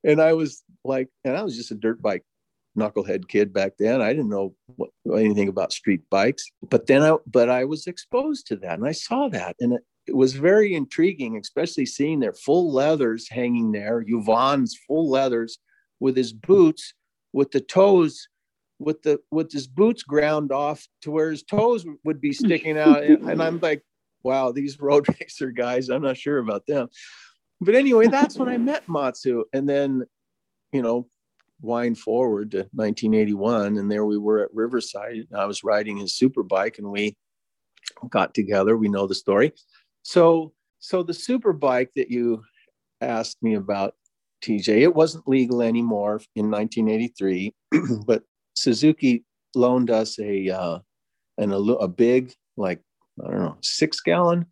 and 0.02 0.20
I 0.20 0.32
was 0.32 0.64
like, 0.84 1.08
and 1.24 1.36
I 1.36 1.42
was 1.42 1.56
just 1.56 1.70
a 1.70 1.76
dirt 1.76 2.02
bike 2.02 2.24
knucklehead 2.78 3.28
kid 3.28 3.52
back 3.52 3.72
then. 3.78 4.00
I 4.00 4.12
didn't 4.12 4.30
know 4.30 4.54
what, 4.76 4.90
anything 5.14 5.48
about 5.48 5.72
street 5.72 6.02
bikes, 6.10 6.44
but 6.68 6.86
then 6.86 7.02
I, 7.02 7.16
but 7.26 7.48
I 7.48 7.64
was 7.64 7.86
exposed 7.86 8.46
to 8.48 8.56
that, 8.56 8.78
and 8.78 8.86
I 8.86 8.92
saw 8.92 9.28
that, 9.28 9.56
and 9.60 9.74
it, 9.74 9.82
it 10.06 10.16
was 10.16 10.34
very 10.34 10.74
intriguing, 10.74 11.36
especially 11.38 11.86
seeing 11.86 12.20
their 12.20 12.34
full 12.34 12.72
leathers 12.72 13.28
hanging 13.28 13.72
there, 13.72 14.04
Yvon's 14.06 14.76
full 14.86 15.08
leathers 15.08 15.58
with 16.00 16.16
his 16.16 16.32
boots, 16.32 16.94
with 17.32 17.50
the 17.50 17.60
toes, 17.60 18.28
with 18.78 19.02
the 19.02 19.20
with 19.30 19.52
his 19.52 19.66
boots 19.66 20.02
ground 20.02 20.52
off 20.52 20.86
to 21.02 21.10
where 21.10 21.30
his 21.30 21.42
toes 21.42 21.86
would 22.04 22.20
be 22.20 22.32
sticking 22.32 22.78
out, 22.78 23.02
and, 23.04 23.22
and 23.30 23.42
I'm 23.42 23.60
like, 23.60 23.82
wow, 24.24 24.50
these 24.50 24.80
road 24.80 25.06
racer 25.20 25.50
guys, 25.50 25.88
I'm 25.88 26.02
not 26.02 26.16
sure 26.16 26.38
about 26.38 26.66
them. 26.66 26.88
But 27.60 27.76
anyway, 27.76 28.08
that's 28.08 28.36
when 28.36 28.48
I 28.48 28.58
met 28.58 28.88
Matsu. 28.88 29.44
And 29.52 29.68
then, 29.68 30.04
you 30.72 30.82
know, 30.82 31.06
wind 31.64 31.98
forward 31.98 32.52
to 32.52 32.58
1981, 32.72 33.78
and 33.78 33.90
there 33.90 34.04
we 34.04 34.18
were 34.18 34.40
at 34.40 34.54
Riverside. 34.54 35.26
I 35.34 35.46
was 35.46 35.64
riding 35.64 35.96
his 35.96 36.14
super 36.14 36.42
bike, 36.42 36.78
and 36.78 36.90
we 36.90 37.16
got 38.10 38.34
together. 38.34 38.76
We 38.76 38.88
know 38.88 39.06
the 39.06 39.14
story. 39.14 39.52
So, 40.02 40.52
so 40.78 41.02
the 41.02 41.14
super 41.14 41.52
bike 41.52 41.90
that 41.96 42.10
you 42.10 42.42
asked 43.00 43.42
me 43.42 43.54
about, 43.54 43.94
TJ, 44.44 44.82
it 44.82 44.94
wasn't 44.94 45.26
legal 45.26 45.62
anymore 45.62 46.20
in 46.36 46.50
1983, 46.50 47.54
but 48.06 48.22
Suzuki 48.56 49.24
loaned 49.54 49.90
us 49.90 50.18
a 50.18 50.50
uh, 50.50 50.78
an 51.38 51.52
a 51.52 51.88
big 51.88 52.32
like 52.56 52.80
I 53.24 53.30
don't 53.30 53.40
know, 53.40 53.56
six 53.62 54.00
gallon 54.00 54.46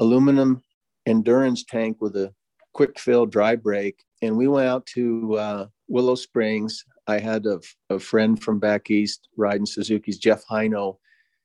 aluminum 0.00 0.62
endurance 1.06 1.64
tank 1.64 1.98
with 2.00 2.16
a 2.16 2.32
quick 2.72 2.98
fill 2.98 3.26
dry 3.26 3.54
brake. 3.54 4.02
And 4.22 4.36
we 4.36 4.48
went 4.48 4.68
out 4.68 4.86
to 4.86 5.36
uh, 5.36 5.66
Willow 5.88 6.14
Springs. 6.14 6.84
I 7.06 7.18
had 7.18 7.46
a, 7.46 7.60
a, 7.88 7.98
friend 7.98 8.40
from 8.40 8.58
back 8.58 8.90
east 8.90 9.28
riding 9.36 9.66
Suzuki's, 9.66 10.18
Jeff 10.18 10.44
Hino, 10.46 10.96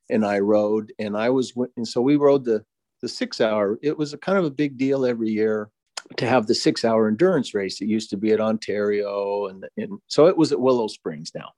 and 0.09 0.25
I 0.25 0.39
rode. 0.39 0.93
And 0.99 1.17
I 1.17 1.29
was, 1.29 1.53
and 1.77 1.87
so 1.87 2.01
we 2.01 2.17
rode 2.17 2.45
the, 2.45 2.63
the 3.01 3.07
six 3.07 3.39
hour. 3.39 3.79
It 3.81 3.97
was 3.97 4.13
a 4.13 4.17
kind 4.17 4.37
of 4.37 4.45
a 4.45 4.51
big 4.51 4.77
deal 4.77 5.05
every 5.05 5.29
year 5.29 5.69
to 6.17 6.27
have 6.27 6.47
the 6.47 6.55
six 6.55 6.85
hour 6.85 7.07
endurance 7.07 7.53
race. 7.53 7.81
It 7.81 7.87
used 7.87 8.09
to 8.11 8.17
be 8.17 8.31
at 8.31 8.41
Ontario. 8.41 9.47
And, 9.47 9.65
and 9.77 9.99
so 10.07 10.27
it 10.27 10.37
was 10.37 10.51
at 10.51 10.59
Willow 10.59 10.87
Springs 10.87 11.31
now. 11.33 11.51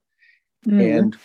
Mm. 0.65 0.97
And 0.99 1.17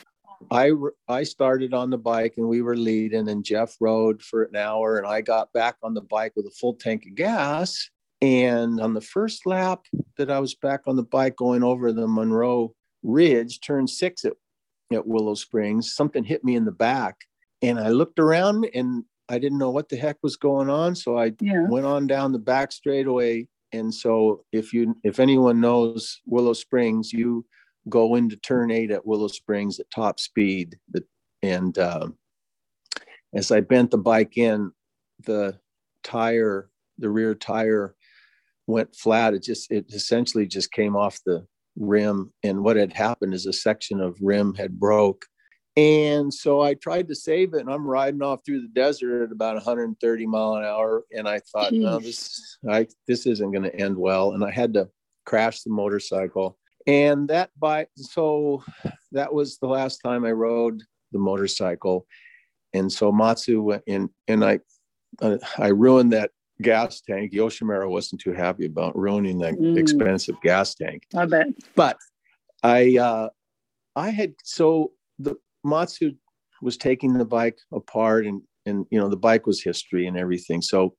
I 0.50 0.72
I 1.08 1.22
started 1.22 1.74
on 1.74 1.90
the 1.90 1.98
bike 1.98 2.34
and 2.36 2.48
we 2.48 2.62
were 2.62 2.76
leading, 2.76 3.28
and 3.28 3.44
Jeff 3.44 3.76
rode 3.80 4.22
for 4.22 4.44
an 4.44 4.56
hour, 4.56 4.98
and 4.98 5.06
I 5.06 5.20
got 5.20 5.52
back 5.52 5.76
on 5.82 5.94
the 5.94 6.00
bike 6.00 6.32
with 6.36 6.46
a 6.46 6.50
full 6.50 6.74
tank 6.74 7.04
of 7.06 7.14
gas. 7.14 7.90
And 8.22 8.80
on 8.80 8.94
the 8.94 9.00
first 9.00 9.46
lap 9.46 9.86
that 10.16 10.30
I 10.30 10.38
was 10.38 10.54
back 10.54 10.82
on 10.86 10.94
the 10.94 11.02
bike 11.02 11.34
going 11.36 11.64
over 11.64 11.92
the 11.92 12.06
Monroe 12.06 12.72
Ridge, 13.02 13.60
turn 13.60 13.88
six 13.88 14.24
at, 14.24 14.34
at 14.92 15.06
Willow 15.06 15.34
Springs, 15.34 15.96
something 15.96 16.22
hit 16.22 16.44
me 16.44 16.54
in 16.54 16.64
the 16.64 16.70
back. 16.70 17.16
And 17.62 17.80
I 17.80 17.88
looked 17.88 18.20
around 18.20 18.68
and 18.74 19.02
I 19.28 19.40
didn't 19.40 19.58
know 19.58 19.70
what 19.70 19.88
the 19.88 19.96
heck 19.96 20.18
was 20.22 20.36
going 20.36 20.70
on. 20.70 20.94
So 20.94 21.18
I 21.18 21.32
yeah. 21.40 21.66
went 21.68 21.84
on 21.84 22.06
down 22.06 22.30
the 22.30 22.38
back 22.38 22.70
straightaway. 22.70 23.48
And 23.72 23.92
so 23.92 24.44
if 24.52 24.72
you 24.72 24.96
if 25.02 25.18
anyone 25.18 25.60
knows 25.60 26.20
Willow 26.24 26.52
Springs, 26.52 27.12
you 27.12 27.44
go 27.88 28.14
into 28.14 28.36
turn 28.36 28.70
eight 28.70 28.92
at 28.92 29.04
Willow 29.04 29.28
Springs 29.28 29.80
at 29.80 29.90
top 29.90 30.20
speed. 30.20 30.78
And 31.42 31.76
uh, 31.76 32.08
as 33.34 33.50
I 33.50 33.60
bent 33.60 33.90
the 33.90 33.98
bike 33.98 34.38
in, 34.38 34.70
the 35.24 35.58
tire, 36.04 36.70
the 36.98 37.10
rear 37.10 37.34
tire 37.34 37.96
went 38.72 38.94
flat. 38.96 39.34
It 39.34 39.42
just, 39.42 39.70
it 39.70 39.86
essentially 39.92 40.46
just 40.46 40.72
came 40.72 40.96
off 40.96 41.20
the 41.24 41.46
rim. 41.76 42.32
And 42.42 42.64
what 42.64 42.76
had 42.76 42.92
happened 42.92 43.34
is 43.34 43.46
a 43.46 43.52
section 43.52 44.00
of 44.00 44.18
rim 44.20 44.54
had 44.54 44.78
broke. 44.78 45.24
And 45.76 46.32
so 46.32 46.60
I 46.60 46.74
tried 46.74 47.08
to 47.08 47.14
save 47.14 47.54
it, 47.54 47.60
and 47.60 47.70
I'm 47.70 47.86
riding 47.86 48.20
off 48.20 48.40
through 48.44 48.60
the 48.60 48.68
desert 48.68 49.24
at 49.24 49.32
about 49.32 49.54
130 49.54 50.26
mile 50.26 50.56
an 50.56 50.64
hour. 50.64 51.04
And 51.16 51.26
I 51.26 51.40
thought, 51.50 51.72
Jeez. 51.72 51.80
no, 51.80 51.98
this, 51.98 52.58
I, 52.68 52.86
this 53.08 53.26
isn't 53.26 53.52
going 53.52 53.62
to 53.62 53.74
end 53.74 53.96
well. 53.96 54.32
And 54.32 54.44
I 54.44 54.50
had 54.50 54.74
to 54.74 54.90
crash 55.24 55.62
the 55.62 55.70
motorcycle 55.70 56.58
and 56.86 57.28
that 57.28 57.50
bike 57.58 57.88
so 57.96 58.62
that 59.12 59.32
was 59.32 59.58
the 59.58 59.66
last 59.66 59.98
time 59.98 60.24
i 60.24 60.32
rode 60.32 60.82
the 61.12 61.18
motorcycle 61.18 62.06
and 62.72 62.90
so 62.90 63.12
matsu 63.12 63.62
went 63.62 63.82
in 63.86 64.08
and 64.28 64.44
i 64.44 64.58
uh, 65.20 65.36
i 65.58 65.68
ruined 65.68 66.12
that 66.12 66.30
gas 66.62 67.00
tank 67.00 67.32
yoshimura 67.32 67.88
wasn't 67.88 68.20
too 68.20 68.32
happy 68.32 68.66
about 68.66 68.96
ruining 68.96 69.38
that 69.38 69.54
mm. 69.54 69.76
expensive 69.76 70.36
gas 70.42 70.74
tank. 70.74 71.02
I 71.14 71.26
bet. 71.26 71.46
But 71.74 71.96
i 72.64 72.96
uh 72.96 73.28
i 73.96 74.10
had 74.10 74.34
so 74.44 74.92
the 75.18 75.34
matsu 75.64 76.12
was 76.60 76.76
taking 76.76 77.14
the 77.14 77.24
bike 77.24 77.58
apart 77.72 78.24
and 78.24 78.40
and 78.66 78.86
you 78.90 78.98
know 79.00 79.08
the 79.08 79.16
bike 79.16 79.46
was 79.46 79.60
history 79.60 80.06
and 80.06 80.16
everything 80.16 80.62
so 80.62 80.94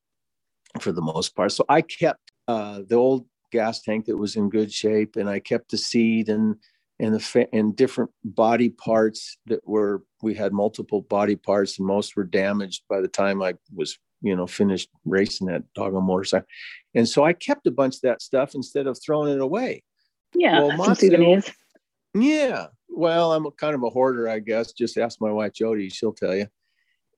for 0.80 0.92
the 0.92 1.02
most 1.02 1.36
part. 1.36 1.52
So 1.52 1.66
i 1.70 1.82
kept 1.82 2.32
uh 2.48 2.82
the 2.88 2.96
old 2.96 3.26
gas 3.54 3.82
tank 3.82 4.06
that 4.06 4.18
was 4.18 4.36
in 4.36 4.50
good 4.50 4.74
shape, 4.74 5.16
and 5.16 5.30
I 5.30 5.40
kept 5.40 5.72
the 5.72 5.78
seat 5.78 6.28
and 6.28 6.58
and 7.00 7.14
the 7.16 7.48
and 7.54 7.76
different 7.76 8.12
body 8.26 8.70
parts 8.70 9.38
that 9.46 9.66
were 9.66 10.04
we 10.22 10.34
had 10.34 10.52
multiple 10.52 11.02
body 11.02 11.38
parts, 11.38 11.78
and 11.78 11.88
most 11.88 12.18
were 12.18 12.26
damaged 12.26 12.84
by 12.90 13.00
the 13.00 13.08
time 13.08 13.42
I 13.42 13.54
was 13.74 13.98
you 14.24 14.36
know 14.36 14.48
finished 14.48 14.90
racing 15.06 15.48
that 15.48 15.62
doggone 15.76 16.06
motorcycle. 16.06 16.48
And 16.96 17.08
so 17.08 17.24
I 17.24 17.34
kept 17.34 17.68
a 17.68 17.72
bunch 17.72 17.96
of 17.96 18.02
that 18.02 18.22
stuff 18.22 18.56
instead 18.56 18.88
of 18.88 18.98
throwing 19.04 19.34
it 19.34 19.42
away. 19.42 19.84
Yeah, 20.34 20.62
well, 20.62 20.78
Matsu, 20.78 21.10
Yeah, 22.16 22.68
well, 22.90 23.34
I'm 23.34 23.46
a, 23.46 23.52
kind 23.52 23.76
of 23.76 23.84
a 23.84 23.90
hoarder, 23.90 24.28
I 24.30 24.40
guess. 24.40 24.72
Just 24.72 24.98
ask 24.98 25.20
my 25.22 25.32
wife 25.32 25.54
Jody; 25.54 25.90
she'll 25.90 26.14
tell 26.14 26.36
you. 26.36 26.48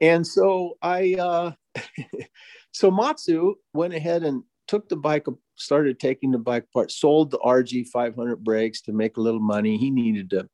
And 0.01 0.27
so 0.27 0.77
I, 0.81 1.13
uh, 1.13 1.51
so 2.71 2.91
Matsu 2.91 3.55
went 3.73 3.93
ahead 3.93 4.23
and 4.23 4.43
took 4.67 4.89
the 4.89 4.97
bike 4.97 5.27
started 5.57 5.99
taking 5.99 6.31
the 6.31 6.37
bike 6.37 6.63
apart, 6.63 6.91
sold 6.91 7.31
the 7.31 7.39
RG 7.39 7.87
500 7.87 8.43
brakes 8.43 8.81
to 8.81 8.91
make 8.91 9.17
a 9.17 9.21
little 9.21 9.39
money. 9.39 9.77
He 9.77 9.89
needed 9.89 10.29
to, 10.31 10.49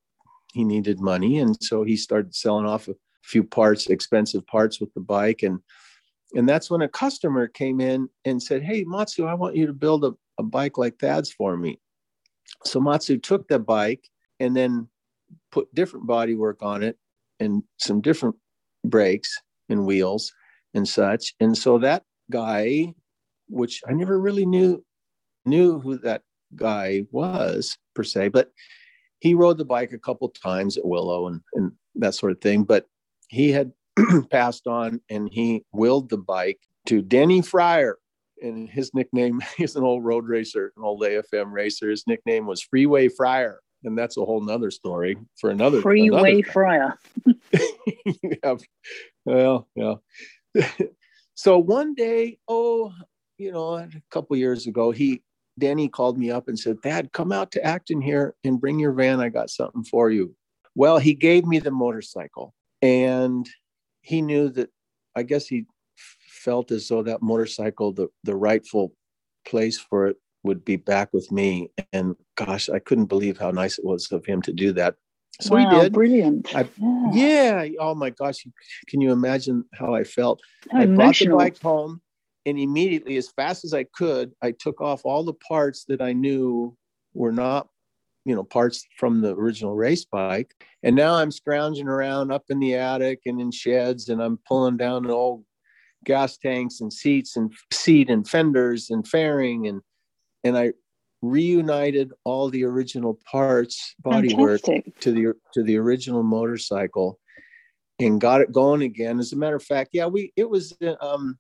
he 0.54 0.64
needed 0.64 1.00
money, 1.00 1.40
and 1.40 1.58
so 1.62 1.84
he 1.84 1.96
started 1.96 2.36
selling 2.36 2.66
off 2.66 2.88
a 2.88 2.96
few 3.24 3.44
parts, 3.44 3.88
expensive 3.88 4.46
parts 4.48 4.80
with 4.80 4.94
the 4.94 5.00
bike, 5.00 5.44
and 5.44 5.60
and 6.36 6.48
that's 6.48 6.70
when 6.70 6.82
a 6.82 6.88
customer 6.88 7.48
came 7.48 7.82
in 7.82 8.10
and 8.26 8.42
said, 8.42 8.64
"Hey, 8.64 8.84
Matsu, 8.86 9.26
I 9.26 9.34
want 9.34 9.56
you 9.56 9.68
to 9.68 9.74
build 9.74 10.06
a, 10.06 10.14
a 10.38 10.44
bike 10.44 10.78
like 10.78 11.00
Thad's 11.00 11.32
for 11.32 11.58
me." 11.58 11.80
So 12.66 12.80
Matsu 12.80 13.18
took 13.18 13.48
the 13.48 13.60
bike 13.60 14.08
and 14.40 14.56
then 14.56 14.88
put 15.52 15.74
different 15.74 16.08
body 16.08 16.36
work 16.36 16.62
on 16.62 16.84
it 16.84 16.98
and 17.40 17.64
some 17.78 18.02
different 18.02 18.36
brakes 18.86 19.38
and 19.70 19.86
wheels 19.86 20.34
and 20.74 20.88
such. 20.88 21.34
And 21.40 21.58
so 21.58 21.78
that 21.80 22.04
guy, 22.30 22.94
which 23.48 23.82
I 23.88 23.94
never 23.94 24.20
really 24.20 24.46
knew 24.46 24.84
knew 25.46 25.80
who 25.80 25.98
that 26.00 26.22
guy 26.56 27.06
was 27.12 27.78
per 27.96 28.04
se, 28.04 28.30
but 28.30 28.52
he 29.20 29.34
rode 29.34 29.58
the 29.58 29.66
bike 29.66 29.92
a 29.92 30.00
couple 30.00 30.30
times 30.30 30.78
at 30.78 30.86
Willow 30.86 31.28
and, 31.28 31.42
and 31.54 31.72
that 31.96 32.16
sort 32.16 32.32
of 32.32 32.42
thing. 32.42 32.64
But 32.64 32.88
he 33.30 33.52
had 33.52 33.72
passed 34.32 34.68
on 34.68 35.02
and 35.10 35.30
he 35.32 35.64
willed 35.72 36.10
the 36.10 36.18
bike 36.18 36.60
to 36.88 37.02
Denny 37.02 37.42
Fryer. 37.42 37.98
And 38.42 38.68
his 38.70 38.94
nickname, 38.94 39.42
he's 39.58 39.76
an 39.76 39.84
old 39.84 40.04
road 40.04 40.28
racer, 40.28 40.74
an 40.78 40.84
old 40.84 41.02
AFM 41.02 41.52
racer. 41.52 41.90
His 41.90 42.06
nickname 42.08 42.46
was 42.46 42.62
Freeway 42.62 43.08
Fryer. 43.08 43.60
And 43.84 43.98
that's 43.98 44.18
a 44.18 44.26
whole 44.26 44.42
nother 44.42 44.70
story 44.70 45.18
for 45.40 45.50
another 45.50 45.82
Freeway 45.82 46.34
another 46.34 46.52
Fryer. 46.52 47.00
yeah. 48.44 48.56
Well, 49.26 49.68
yeah. 49.76 49.96
so 51.34 51.58
one 51.58 51.96
day, 51.96 52.38
oh, 52.48 52.94
you 53.40 53.52
know, 53.52 53.76
a 53.78 53.90
couple 54.12 54.38
years 54.38 54.68
ago, 54.68 54.92
he 54.92 55.24
Danny 55.58 55.90
called 55.90 56.18
me 56.18 56.32
up 56.32 56.48
and 56.48 56.58
said, 56.58 56.82
Dad, 56.82 57.12
come 57.12 57.32
out 57.32 57.52
to 57.52 57.64
Acton 57.64 58.02
here 58.02 58.36
and 58.44 58.60
bring 58.62 58.80
your 58.80 58.94
van. 58.94 59.20
I 59.20 59.30
got 59.30 59.50
something 59.50 59.84
for 59.84 60.10
you. 60.10 60.36
Well, 60.76 61.00
he 61.00 61.14
gave 61.14 61.46
me 61.46 61.60
the 61.60 61.72
motorcycle 61.72 62.54
and 62.82 63.48
he 64.02 64.22
knew 64.22 64.50
that 64.50 64.70
I 65.16 65.24
guess 65.24 65.48
he 65.48 65.66
felt 65.96 66.72
as 66.72 66.88
though 66.88 67.04
that 67.04 67.22
motorcycle, 67.22 67.94
the, 67.94 68.08
the 68.24 68.36
rightful 68.36 68.94
place 69.46 69.80
for 69.80 70.08
it 70.08 70.18
would 70.44 70.66
be 70.66 70.76
back 70.76 71.10
with 71.14 71.32
me. 71.32 71.72
And 71.94 72.16
gosh, 72.36 72.70
I 72.70 72.80
couldn't 72.80 73.06
believe 73.06 73.38
how 73.38 73.52
nice 73.52 73.78
it 73.78 73.86
was 73.86 74.12
of 74.12 74.26
him 74.26 74.42
to 74.44 74.54
do 74.54 74.74
that. 74.74 74.96
So 75.40 75.56
wow, 75.56 75.70
he 75.70 75.82
did. 75.82 75.94
Brilliant. 75.94 76.56
I, 76.56 76.68
yeah. 77.14 77.64
yeah. 77.64 77.70
Oh 77.80 77.96
my 77.96 78.10
gosh. 78.10 78.46
Can 78.88 79.02
you 79.02 79.12
imagine 79.12 79.66
how 79.74 79.94
I 79.94 80.04
felt? 80.04 80.42
How 80.72 80.80
I 80.80 80.86
brought 80.88 81.18
the 81.18 81.28
bike 81.28 81.62
home 81.62 82.02
and 82.46 82.58
immediately, 82.58 83.18
as 83.18 83.30
fast 83.30 83.64
as 83.64 83.74
I 83.74 83.84
could, 83.84 84.32
I 84.42 84.52
took 84.52 84.82
off 84.82 85.02
all 85.06 85.24
the 85.24 85.34
parts 85.34 85.86
that 85.86 86.02
I 86.02 86.14
knew 86.14 86.76
were 87.14 87.32
not, 87.32 87.68
you 88.26 88.36
know, 88.36 88.44
parts 88.44 88.86
from 88.98 89.22
the 89.22 89.36
original 89.36 89.76
race 89.76 90.06
bike. 90.06 90.54
And 90.84 90.96
now 90.96 91.16
I'm 91.16 91.32
scrounging 91.32 91.88
around 91.88 92.32
up 92.32 92.44
in 92.50 92.60
the 92.60 92.76
attic 92.76 93.22
and 93.26 93.42
in 93.42 93.52
sheds, 93.52 94.10
and 94.10 94.22
I'm 94.22 94.40
pulling 94.48 94.78
down 94.78 95.10
old 95.10 95.44
gas 96.04 96.38
tanks 96.38 96.82
and 96.82 96.92
seats 96.92 97.36
and 97.36 97.54
seat 97.72 98.10
and 98.10 98.28
fenders 98.28 98.90
and 98.90 99.08
fairing 99.08 99.68
and 99.68 99.82
and 100.44 100.58
I 100.58 100.74
reunited 101.22 102.12
all 102.24 102.50
the 102.50 102.64
original 102.64 103.20
parts, 103.32 103.94
bodywork 104.04 105.00
to 105.02 105.12
the 105.12 105.34
to 105.54 105.64
the 105.64 105.78
original 105.78 106.24
motorcycle 106.24 107.20
and 108.00 108.20
got 108.20 108.42
it 108.42 108.52
going 108.52 108.82
again. 108.82 109.20
As 109.20 109.32
a 109.32 109.36
matter 109.36 109.56
of 109.56 109.64
fact, 109.64 109.92
yeah, 109.94 110.08
we 110.08 110.34
it 110.36 110.50
was 110.50 110.76
um 111.02 111.38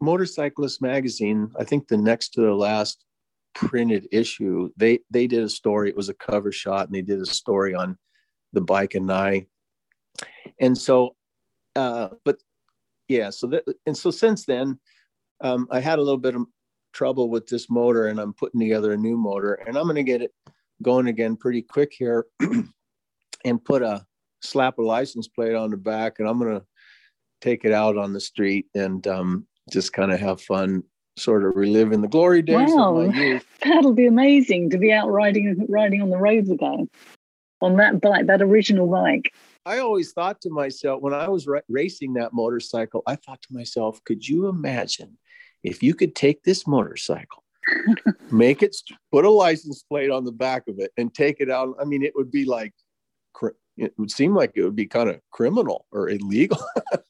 Motorcyclist 0.00 0.82
magazine, 0.82 1.50
I 1.58 1.64
think 1.64 1.88
the 1.88 1.96
next 1.96 2.30
to 2.30 2.42
the 2.42 2.52
last 2.52 3.04
printed 3.54 4.08
issue, 4.12 4.70
they 4.76 5.00
they 5.10 5.26
did 5.26 5.42
a 5.44 5.48
story. 5.48 5.88
It 5.88 5.96
was 5.96 6.08
a 6.08 6.14
cover 6.14 6.52
shot, 6.52 6.86
and 6.86 6.94
they 6.94 7.02
did 7.02 7.20
a 7.20 7.26
story 7.26 7.74
on 7.74 7.96
the 8.52 8.60
bike 8.60 8.94
and 8.94 9.10
I. 9.10 9.46
And 10.60 10.76
so, 10.76 11.16
uh, 11.76 12.08
but 12.24 12.38
yeah, 13.08 13.30
so 13.30 13.46
that 13.48 13.64
and 13.86 13.96
so 13.96 14.10
since 14.10 14.44
then, 14.44 14.78
um, 15.40 15.68
I 15.70 15.80
had 15.80 15.98
a 15.98 16.02
little 16.02 16.18
bit 16.18 16.36
of 16.36 16.46
trouble 16.92 17.28
with 17.28 17.46
this 17.46 17.68
motor, 17.70 18.08
and 18.08 18.20
I'm 18.20 18.32
putting 18.32 18.60
together 18.60 18.92
a 18.92 18.96
new 18.96 19.16
motor, 19.16 19.54
and 19.54 19.76
I'm 19.76 19.84
going 19.84 19.96
to 19.96 20.02
get 20.02 20.22
it 20.22 20.32
going 20.82 21.08
again 21.08 21.36
pretty 21.36 21.62
quick 21.62 21.92
here, 21.92 22.26
and 23.44 23.64
put 23.64 23.82
a 23.82 24.06
slap 24.40 24.78
a 24.78 24.82
license 24.82 25.28
plate 25.28 25.54
on 25.54 25.70
the 25.70 25.76
back, 25.76 26.18
and 26.18 26.28
I'm 26.28 26.38
going 26.38 26.58
to 26.58 26.66
take 27.40 27.64
it 27.64 27.72
out 27.72 27.98
on 27.98 28.12
the 28.12 28.20
street 28.20 28.66
and 28.74 29.06
um, 29.06 29.46
just 29.70 29.92
kind 29.92 30.12
of 30.12 30.20
have 30.20 30.40
fun, 30.40 30.82
sort 31.16 31.44
of 31.44 31.54
reliving 31.56 32.00
the 32.00 32.08
glory 32.08 32.42
days 32.42 32.72
Wow. 32.74 32.96
of 32.96 33.06
my 33.08 33.18
youth. 33.18 33.46
That'll 33.64 33.92
be 33.92 34.06
amazing 34.06 34.70
to 34.70 34.78
be 34.78 34.92
out 34.92 35.10
riding 35.10 35.66
riding 35.68 36.02
on 36.02 36.10
the 36.10 36.16
roads 36.18 36.50
again 36.50 36.88
on 37.60 37.76
that 37.76 38.00
bike, 38.00 38.26
that 38.26 38.42
original 38.42 38.86
bike. 38.86 39.32
I 39.64 39.78
always 39.78 40.12
thought 40.12 40.40
to 40.42 40.50
myself 40.50 41.00
when 41.00 41.14
I 41.14 41.28
was 41.28 41.46
ra- 41.46 41.60
racing 41.68 42.14
that 42.14 42.32
motorcycle, 42.34 43.02
I 43.06 43.16
thought 43.16 43.40
to 43.42 43.54
myself, 43.54 44.02
could 44.04 44.26
you 44.28 44.48
imagine 44.48 45.16
if 45.62 45.82
you 45.82 45.94
could 45.94 46.14
take 46.14 46.42
this 46.42 46.66
motorcycle, 46.66 47.42
make 48.30 48.62
it, 48.62 48.76
put 49.10 49.24
a 49.24 49.30
license 49.30 49.82
plate 49.88 50.10
on 50.10 50.24
the 50.24 50.32
back 50.32 50.64
of 50.68 50.78
it, 50.78 50.90
and 50.98 51.14
take 51.14 51.40
it 51.40 51.50
out? 51.50 51.76
I 51.80 51.84
mean, 51.84 52.02
it 52.02 52.12
would 52.14 52.30
be 52.30 52.44
like, 52.44 52.74
cr- 53.32 53.56
it 53.76 53.92
would 53.98 54.10
seem 54.10 54.34
like 54.34 54.52
it 54.54 54.62
would 54.62 54.76
be 54.76 54.86
kind 54.86 55.10
of 55.10 55.20
criminal 55.30 55.86
or 55.90 56.08
illegal. 56.08 56.62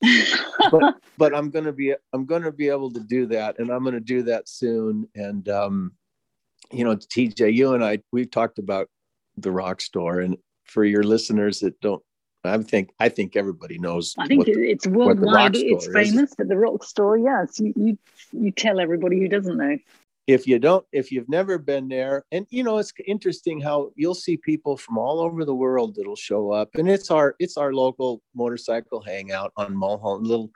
but 0.70 0.94
but 1.18 1.34
I'm 1.34 1.50
gonna 1.50 1.72
be 1.72 1.94
I'm 2.12 2.26
gonna 2.26 2.52
be 2.52 2.68
able 2.68 2.90
to 2.92 3.00
do 3.00 3.26
that, 3.26 3.58
and 3.58 3.70
I'm 3.70 3.84
gonna 3.84 4.00
do 4.00 4.22
that 4.22 4.48
soon. 4.48 5.08
And 5.14 5.48
um, 5.48 5.92
you 6.72 6.84
know, 6.84 6.96
TJ, 6.96 7.54
you 7.54 7.74
and 7.74 7.84
I 7.84 7.98
we've 8.12 8.30
talked 8.30 8.58
about 8.58 8.88
the 9.36 9.50
rock 9.50 9.80
store, 9.80 10.20
and 10.20 10.36
for 10.64 10.84
your 10.84 11.02
listeners 11.02 11.60
that 11.60 11.78
don't, 11.80 12.02
I 12.44 12.58
think 12.58 12.92
I 12.98 13.08
think 13.08 13.36
everybody 13.36 13.78
knows. 13.78 14.14
I 14.18 14.26
think 14.26 14.46
the- 14.46 14.52
it's 14.52 14.86
worldwide. 14.86 15.56
It's 15.56 15.84
store 15.84 16.00
is. 16.00 16.10
famous, 16.10 16.34
but 16.36 16.48
the 16.48 16.56
rock 16.56 16.84
store, 16.84 17.18
yes, 17.18 17.60
you, 17.60 17.72
you 17.76 17.98
you 18.32 18.50
tell 18.50 18.80
everybody 18.80 19.18
who 19.18 19.28
doesn't 19.28 19.56
know. 19.56 19.78
If 20.26 20.46
you 20.46 20.58
don't 20.58 20.84
if 20.92 21.12
you've 21.12 21.28
never 21.28 21.58
been 21.58 21.88
there 21.88 22.24
and 22.32 22.46
you 22.50 22.62
know 22.62 22.78
it's 22.78 22.92
interesting 23.06 23.60
how 23.60 23.90
you'll 23.94 24.14
see 24.14 24.36
people 24.36 24.76
from 24.76 24.96
all 24.96 25.20
over 25.20 25.44
the 25.44 25.54
world 25.54 25.94
that'll 25.94 26.16
show 26.16 26.50
up 26.50 26.70
and 26.74 26.88
it's 26.88 27.10
our 27.10 27.34
it's 27.38 27.56
our 27.56 27.74
local 27.74 28.22
motorcycle 28.34 29.02
hangout 29.02 29.52
on 29.56 29.76
mulholland 29.76 30.26
little 30.26 30.50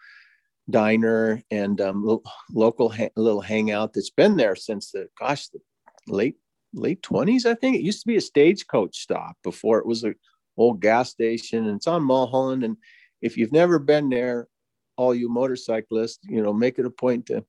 diner 0.71 1.43
and 1.51 1.81
um, 1.81 2.03
little, 2.03 2.23
local 2.53 2.91
ha- 2.91 3.09
little 3.17 3.41
hangout 3.41 3.93
that's 3.93 4.11
been 4.11 4.37
there 4.37 4.57
since 4.57 4.91
the 4.91 5.09
gosh 5.19 5.49
the 5.49 5.59
late 6.07 6.37
late 6.73 7.03
20s 7.03 7.45
i 7.45 7.55
think. 7.55 7.77
It 7.77 7.83
used 7.83 8.01
to 8.01 8.07
be 8.07 8.17
a 8.17 8.23
stagecoach 8.23 8.99
stop 8.99 9.37
before 9.43 9.79
it 9.79 9.87
was 9.87 10.05
a 10.05 10.15
old 10.57 10.81
gas 10.81 11.11
station 11.11 11.67
and 11.67 11.77
it's 11.77 11.87
on 11.87 12.03
mulholland 12.03 12.65
and 12.65 12.77
if 13.21 13.37
you've 13.37 13.53
never 13.53 13.79
been 13.79 14.09
there 14.09 14.49
all 14.97 15.15
you 15.15 15.29
motorcyclists 15.29 16.21
you 16.23 16.43
know 16.43 16.53
make 16.53 16.79
it 16.79 16.87
a 16.87 16.91
point 16.91 17.27
to 17.27 17.45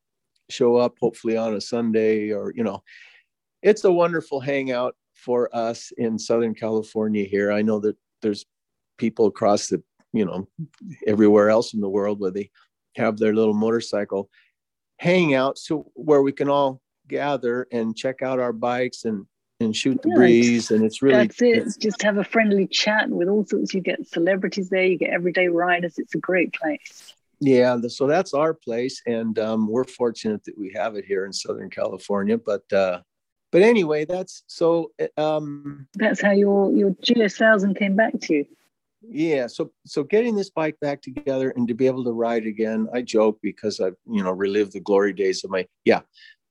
show 0.49 0.75
up 0.75 0.95
hopefully 0.99 1.37
on 1.37 1.55
a 1.55 1.61
Sunday 1.61 2.31
or, 2.31 2.53
you 2.55 2.63
know, 2.63 2.83
it's 3.61 3.83
a 3.83 3.91
wonderful 3.91 4.39
hangout 4.39 4.95
for 5.15 5.53
us 5.55 5.91
in 5.97 6.17
Southern 6.17 6.55
California 6.55 7.25
here. 7.25 7.51
I 7.51 7.61
know 7.61 7.79
that 7.81 7.97
there's 8.21 8.45
people 8.97 9.27
across 9.27 9.67
the, 9.67 9.81
you 10.13 10.25
know, 10.25 10.47
everywhere 11.05 11.49
else 11.49 11.73
in 11.73 11.81
the 11.81 11.89
world 11.89 12.19
where 12.19 12.31
they 12.31 12.49
have 12.95 13.17
their 13.17 13.33
little 13.33 13.53
motorcycle 13.53 14.29
hangout 14.97 15.57
so 15.57 15.89
where 15.93 16.21
we 16.21 16.31
can 16.31 16.49
all 16.49 16.81
gather 17.07 17.67
and 17.71 17.95
check 17.95 18.21
out 18.21 18.39
our 18.39 18.53
bikes 18.53 19.05
and 19.05 19.25
and 19.61 19.75
shoot 19.75 20.01
the 20.01 20.09
Yeah, 20.09 20.15
breeze 20.15 20.71
and 20.71 20.83
it's 20.83 21.01
really 21.01 21.27
That's 21.27 21.41
it. 21.41 21.67
Just 21.79 22.01
have 22.01 22.17
a 22.17 22.23
friendly 22.23 22.67
chat 22.67 23.09
with 23.09 23.27
all 23.27 23.45
sorts. 23.45 23.73
You 23.73 23.81
get 23.81 24.07
celebrities 24.07 24.69
there. 24.69 24.85
You 24.85 24.97
get 24.97 25.09
everyday 25.09 25.47
riders. 25.47 25.97
It's 25.97 26.15
a 26.15 26.19
great 26.19 26.53
place. 26.53 27.13
Yeah, 27.41 27.77
the, 27.77 27.89
so 27.89 28.05
that's 28.05 28.33
our 28.33 28.53
place, 28.53 29.01
and 29.05 29.39
um, 29.39 29.67
we're 29.67 29.85
fortunate 29.85 30.43
that 30.43 30.57
we 30.57 30.73
have 30.75 30.95
it 30.95 31.05
here 31.05 31.25
in 31.25 31.31
Southern 31.31 31.69
California. 31.69 32.37
But 32.37 32.71
uh, 32.73 33.01
but 33.51 33.61
anyway, 33.61 34.05
that's 34.05 34.43
so. 34.47 34.91
Um, 35.17 35.87
That's 35.95 36.21
how 36.21 36.31
your 36.31 36.71
your 36.71 36.95
GS 37.01 37.37
thousand 37.37 37.75
came 37.75 37.95
back 37.95 38.19
to 38.21 38.33
you. 38.33 38.45
yeah, 39.01 39.47
so 39.47 39.71
so 39.85 40.03
getting 40.03 40.35
this 40.35 40.49
bike 40.49 40.77
back 40.81 41.01
together 41.01 41.51
and 41.51 41.67
to 41.67 41.73
be 41.73 41.87
able 41.87 42.03
to 42.03 42.11
ride 42.11 42.45
again, 42.45 42.87
I 42.93 43.01
joke 43.01 43.39
because 43.41 43.79
I've 43.79 43.95
you 44.05 44.21
know 44.23 44.31
relived 44.31 44.73
the 44.73 44.81
glory 44.81 45.13
days 45.13 45.43
of 45.43 45.51
my 45.51 45.65
yeah, 45.85 46.01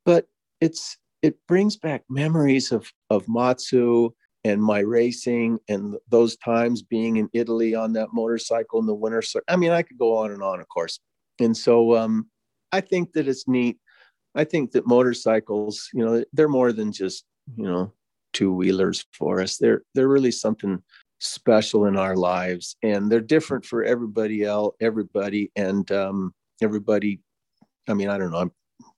but 0.07 0.27
it's 0.61 0.97
it 1.21 1.37
brings 1.47 1.77
back 1.77 2.05
memories 2.09 2.73
of 2.73 2.91
of 3.11 3.29
Matsu 3.29 4.15
and 4.45 4.63
my 4.63 4.81
racing 4.81 5.59
and 5.69 5.97
those 6.09 6.37
times 6.37 6.83
being 6.83 7.17
in 7.17 7.29
Italy 7.33 7.75
on 7.75 7.93
that 7.95 8.09
motorcycle 8.13 8.79
in 8.81 8.87
the 8.87 8.95
winter. 8.95 9.23
So 9.23 9.41
I 9.49 9.57
mean, 9.57 9.71
I 9.71 9.83
could 9.83 9.99
go 9.99 10.17
on 10.17 10.31
and 10.31 10.43
on, 10.43 10.61
of 10.61 10.69
course. 10.69 11.01
And 11.41 11.57
so 11.57 11.97
um, 11.97 12.29
I 12.73 12.81
think 12.81 13.13
that 13.13 13.29
it's 13.29 13.49
neat. 13.49 13.79
I 14.35 14.45
think 14.45 14.73
that 14.73 14.87
motorcycles, 14.87 15.89
you 15.93 16.05
know, 16.05 16.25
they're 16.33 16.49
more 16.49 16.73
than 16.73 16.93
just 16.93 17.25
you 17.57 17.65
know 17.65 17.93
two 18.33 18.53
wheelers 18.53 19.05
for 19.13 19.41
us. 19.41 19.57
They're 19.57 19.83
they're 19.95 20.09
really 20.09 20.31
something 20.31 20.83
special 21.21 21.87
in 21.87 21.97
our 21.97 22.17
lives, 22.17 22.77
and 22.83 23.11
they're 23.11 23.21
different 23.21 23.65
for 23.65 23.83
everybody 23.83 24.45
else. 24.45 24.77
Everybody 24.81 25.51
and 25.57 25.91
um, 25.93 26.35
everybody. 26.63 27.21
I 27.89 27.95
mean, 27.95 28.09
I 28.09 28.19
don't 28.19 28.31
know. 28.31 28.39
I'm 28.39 28.53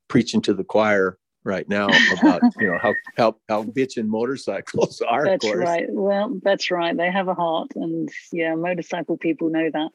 preaching 0.08 0.42
to 0.42 0.54
the 0.54 0.64
choir 0.64 1.16
right 1.44 1.68
now 1.68 1.88
about 2.18 2.42
you 2.58 2.66
know 2.68 2.78
how 2.80 2.94
how 3.16 3.36
how 3.48 3.64
bitchin' 3.64 4.06
motorcycles 4.06 5.00
are. 5.08 5.24
That's 5.24 5.44
of 5.44 5.52
course. 5.52 5.64
right. 5.64 5.86
Well, 5.88 6.38
that's 6.42 6.70
right. 6.70 6.96
They 6.96 7.10
have 7.10 7.28
a 7.28 7.34
heart, 7.34 7.72
and 7.74 8.08
yeah, 8.32 8.54
motorcycle 8.54 9.16
people 9.16 9.48
know 9.50 9.70
that. 9.72 9.90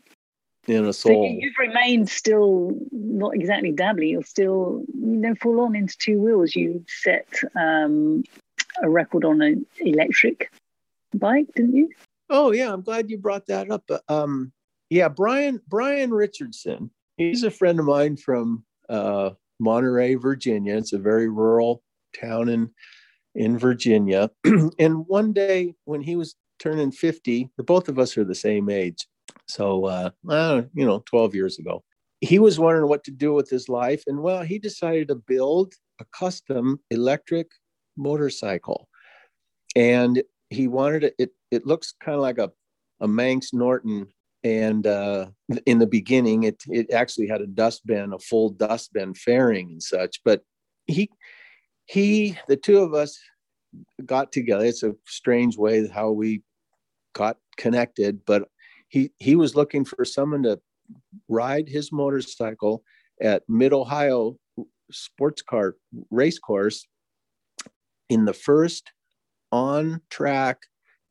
in 0.67 0.85
a 0.85 0.93
So 0.93 1.09
soul. 1.09 1.25
you, 1.25 1.39
you've 1.41 1.57
remained 1.59 2.09
still 2.09 2.75
not 2.91 3.35
exactly 3.35 3.71
dabbly. 3.71 4.09
You're 4.09 4.23
still 4.23 4.83
you 4.93 5.17
know 5.17 5.35
full 5.35 5.61
on 5.61 5.75
into 5.75 5.95
two 5.97 6.19
wheels. 6.19 6.55
You 6.55 6.83
set 6.87 7.27
um, 7.55 8.23
a 8.81 8.89
record 8.89 9.23
on 9.25 9.41
an 9.41 9.65
electric 9.79 10.51
bike, 11.13 11.47
didn't 11.55 11.75
you? 11.75 11.89
Oh 12.29 12.51
yeah, 12.51 12.73
I'm 12.73 12.81
glad 12.81 13.09
you 13.09 13.17
brought 13.17 13.45
that 13.47 13.69
up. 13.69 13.83
Uh, 13.89 13.99
Um, 14.09 14.51
yeah, 14.89 15.09
Brian 15.09 15.61
Brian 15.67 16.11
Richardson. 16.11 16.91
He's 17.17 17.43
a 17.43 17.51
friend 17.51 17.79
of 17.79 17.85
mine 17.85 18.17
from 18.17 18.65
uh, 18.89 19.31
Monterey, 19.59 20.15
Virginia. 20.15 20.75
It's 20.77 20.93
a 20.93 20.99
very 20.99 21.29
rural 21.29 21.81
town 22.19 22.49
in 22.49 22.71
in 23.35 23.57
Virginia. 23.57 24.31
and 24.79 25.05
one 25.07 25.33
day 25.33 25.73
when 25.83 26.01
he 26.01 26.15
was 26.15 26.35
turning 26.59 26.91
50, 26.91 27.51
the 27.57 27.63
both 27.63 27.89
of 27.89 27.99
us 27.99 28.17
are 28.17 28.23
the 28.23 28.33
same 28.33 28.69
age. 28.69 29.05
So 29.47 29.85
uh, 29.85 30.09
uh, 30.29 30.63
you 30.73 30.85
know, 30.85 31.03
12 31.05 31.35
years 31.35 31.59
ago, 31.59 31.83
he 32.21 32.39
was 32.39 32.59
wondering 32.59 32.89
what 32.89 33.03
to 33.05 33.11
do 33.11 33.33
with 33.33 33.49
his 33.49 33.69
life, 33.69 34.03
and 34.07 34.21
well, 34.21 34.43
he 34.43 34.59
decided 34.59 35.09
to 35.09 35.15
build 35.15 35.73
a 35.99 36.05
custom 36.17 36.79
electric 36.89 37.47
motorcycle, 37.97 38.87
and 39.75 40.23
he 40.49 40.67
wanted 40.67 41.03
it. 41.03 41.15
It, 41.19 41.29
it 41.51 41.65
looks 41.65 41.93
kind 42.01 42.15
of 42.15 42.21
like 42.21 42.37
a 42.37 42.51
a 43.01 43.07
Manx 43.07 43.53
Norton 43.53 44.07
and 44.45 44.85
uh, 44.85 45.25
in 45.65 45.79
the 45.79 45.87
beginning, 45.87 46.43
it 46.43 46.63
it 46.67 46.91
actually 46.93 47.27
had 47.27 47.41
a 47.41 47.47
dustbin, 47.47 48.13
a 48.13 48.19
full 48.19 48.49
dustbin 48.49 49.15
fairing 49.15 49.71
and 49.71 49.83
such. 49.83 50.21
But 50.23 50.43
he 50.85 51.09
he, 51.87 52.37
the 52.47 52.55
two 52.55 52.77
of 52.77 52.93
us 52.93 53.19
got 54.05 54.31
together. 54.31 54.63
It's 54.63 54.83
a 54.83 54.93
strange 55.07 55.57
way 55.57 55.87
how 55.87 56.11
we 56.11 56.43
got 57.13 57.37
connected, 57.57 58.23
but 58.25 58.47
he 58.87 59.09
he 59.17 59.35
was 59.35 59.55
looking 59.55 59.83
for 59.83 60.05
someone 60.05 60.43
to 60.43 60.59
ride 61.27 61.67
his 61.67 61.91
motorcycle 61.91 62.83
at 63.19 63.41
Mid 63.49 63.73
Ohio 63.73 64.37
Sports 64.91 65.41
Car 65.41 65.75
Race 66.11 66.37
Course 66.37 66.85
in 68.09 68.25
the 68.25 68.33
first 68.33 68.91
on 69.51 70.01
track 70.11 70.59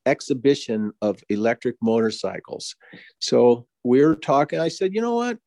exhibition 0.06 0.92
of 1.02 1.20
electric 1.28 1.76
motorcycles. 1.82 2.74
So 3.20 3.66
we 3.84 4.02
are 4.02 4.14
talking. 4.14 4.60
I 4.60 4.68
said, 4.68 4.94
you 4.94 5.00
know 5.00 5.14
what? 5.14 5.38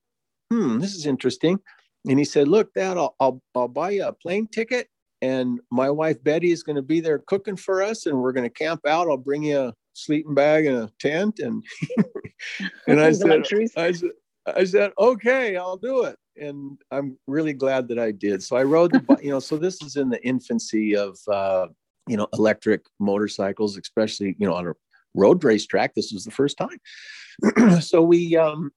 Hmm, 0.51 0.79
this 0.79 0.95
is 0.95 1.05
interesting. 1.05 1.59
And 2.07 2.17
he 2.17 2.25
said, 2.25 2.47
look, 2.47 2.73
Dad, 2.73 2.97
I'll, 2.97 3.15
I'll, 3.19 3.41
I'll 3.55 3.67
buy 3.67 3.91
you 3.91 4.05
a 4.05 4.13
plane 4.13 4.47
ticket. 4.47 4.87
And 5.21 5.59
my 5.71 5.89
wife 5.89 6.23
Betty 6.23 6.51
is 6.51 6.63
going 6.63 6.75
to 6.75 6.81
be 6.81 6.99
there 6.99 7.19
cooking 7.19 7.55
for 7.55 7.81
us, 7.81 8.05
and 8.05 8.21
we're 8.21 8.33
going 8.33 8.47
to 8.47 8.53
camp 8.53 8.81
out. 8.87 9.09
I'll 9.09 9.17
bring 9.17 9.43
you 9.43 9.59
a 9.59 9.73
sleeping 9.93 10.35
bag 10.35 10.67
and 10.67 10.77
a 10.77 10.91
tent. 10.99 11.39
And 11.39 11.63
and 12.87 13.01
I 13.01 13.11
said, 13.11 13.43
I 13.75 13.91
said, 13.91 14.11
I 14.55 14.63
said, 14.63 14.91
okay, 14.97 15.57
I'll 15.57 15.77
do 15.77 16.03
it. 16.03 16.17
And 16.39 16.79
I'm 16.91 17.17
really 17.27 17.53
glad 17.53 17.87
that 17.87 17.99
I 17.99 18.11
did. 18.11 18.43
So 18.43 18.55
I 18.55 18.63
rode 18.63 18.91
the, 18.91 19.17
you 19.21 19.31
know, 19.31 19.39
so 19.39 19.57
this 19.57 19.81
is 19.81 19.95
in 19.95 20.09
the 20.09 20.23
infancy 20.23 20.95
of, 20.95 21.17
uh, 21.27 21.67
you 22.07 22.17
know, 22.17 22.27
electric 22.33 22.85
motorcycles, 22.99 23.77
especially, 23.77 24.35
you 24.39 24.47
know, 24.47 24.53
on 24.53 24.67
a 24.67 24.73
road 25.13 25.43
racetrack. 25.43 25.95
This 25.95 26.11
was 26.11 26.23
the 26.23 26.31
first 26.31 26.57
time. 26.57 27.79
so 27.81 28.01
we, 28.01 28.35
um, 28.35 28.71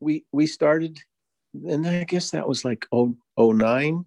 we, 0.00 0.24
we 0.32 0.46
started, 0.46 0.98
and 1.68 1.86
I 1.86 2.04
guess 2.04 2.30
that 2.30 2.48
was 2.48 2.64
like 2.64 2.86
oh, 2.92 3.14
oh 3.36 3.52
nine. 3.52 4.04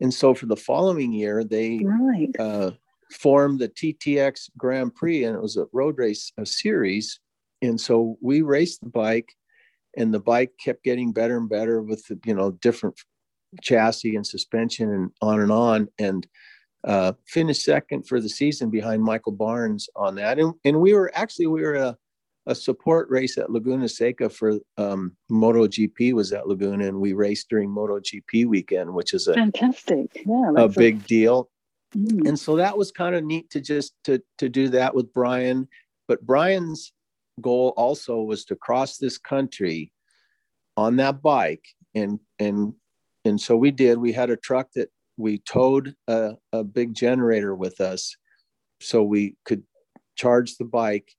And 0.00 0.12
so 0.12 0.34
for 0.34 0.46
the 0.46 0.56
following 0.56 1.12
year, 1.12 1.44
they 1.44 1.80
right. 1.84 2.34
uh, 2.38 2.72
formed 3.12 3.60
the 3.60 3.68
TTX 3.68 4.50
Grand 4.56 4.94
Prix, 4.94 5.24
and 5.24 5.36
it 5.36 5.42
was 5.42 5.56
a 5.56 5.66
road 5.72 5.98
race 5.98 6.32
a 6.36 6.44
series. 6.44 7.20
And 7.62 7.80
so 7.80 8.18
we 8.20 8.42
raced 8.42 8.82
the 8.82 8.90
bike 8.90 9.34
and 9.96 10.12
the 10.12 10.20
bike 10.20 10.52
kept 10.62 10.84
getting 10.84 11.12
better 11.12 11.36
and 11.36 11.48
better 11.48 11.82
with 11.82 12.06
the, 12.06 12.18
you 12.24 12.34
know 12.34 12.52
different 12.52 12.98
chassis 13.62 14.16
and 14.16 14.26
suspension 14.26 14.90
and 14.90 15.10
on 15.20 15.40
and 15.40 15.52
on 15.52 15.88
and 15.98 16.26
uh, 16.86 17.12
finished 17.26 17.62
second 17.62 18.06
for 18.06 18.20
the 18.20 18.28
season 18.28 18.70
behind 18.70 19.02
Michael 19.02 19.32
Barnes 19.32 19.88
on 19.96 20.14
that. 20.16 20.38
And, 20.38 20.54
and 20.64 20.80
we 20.80 20.92
were 20.92 21.10
actually 21.14 21.46
we 21.46 21.62
were 21.62 21.74
a, 21.74 21.96
a 22.46 22.54
support 22.54 23.08
race 23.08 23.38
at 23.38 23.50
Laguna 23.50 23.88
Seca 23.88 24.28
for 24.28 24.58
um, 24.76 25.16
MotoGP 25.30 26.12
was 26.12 26.32
at 26.32 26.46
Laguna 26.46 26.86
and 26.86 27.00
we 27.00 27.14
raced 27.14 27.48
during 27.48 27.70
MotoGP 27.70 28.46
weekend 28.46 28.92
which 28.92 29.14
is 29.14 29.28
a 29.28 29.34
fantastic. 29.34 30.22
Yeah 30.26 30.52
a 30.56 30.68
big 30.68 30.96
a... 30.96 31.06
deal. 31.06 31.50
Mm. 31.96 32.28
and 32.28 32.38
so 32.38 32.56
that 32.56 32.76
was 32.76 32.90
kind 32.90 33.14
of 33.14 33.22
neat 33.22 33.48
to 33.50 33.60
just 33.60 33.94
to 34.04 34.20
to 34.38 34.48
do 34.48 34.68
that 34.70 34.94
with 34.94 35.12
Brian. 35.12 35.68
But 36.06 36.26
Brian's 36.26 36.92
goal 37.40 37.72
also 37.76 38.20
was 38.20 38.44
to 38.46 38.56
cross 38.56 38.98
this 38.98 39.16
country 39.16 39.92
on 40.76 40.96
that 40.96 41.22
bike. 41.22 41.64
And 41.94 42.18
and 42.38 42.74
and 43.24 43.40
so 43.40 43.56
we 43.56 43.70
did. 43.70 43.98
We 43.98 44.12
had 44.12 44.30
a 44.30 44.36
truck 44.36 44.68
that 44.74 44.90
we 45.16 45.38
towed 45.38 45.94
a, 46.08 46.34
a 46.52 46.64
big 46.64 46.94
generator 46.94 47.54
with 47.54 47.80
us 47.80 48.16
so 48.80 49.02
we 49.02 49.36
could 49.44 49.62
charge 50.16 50.56
the 50.56 50.64
bike 50.64 51.12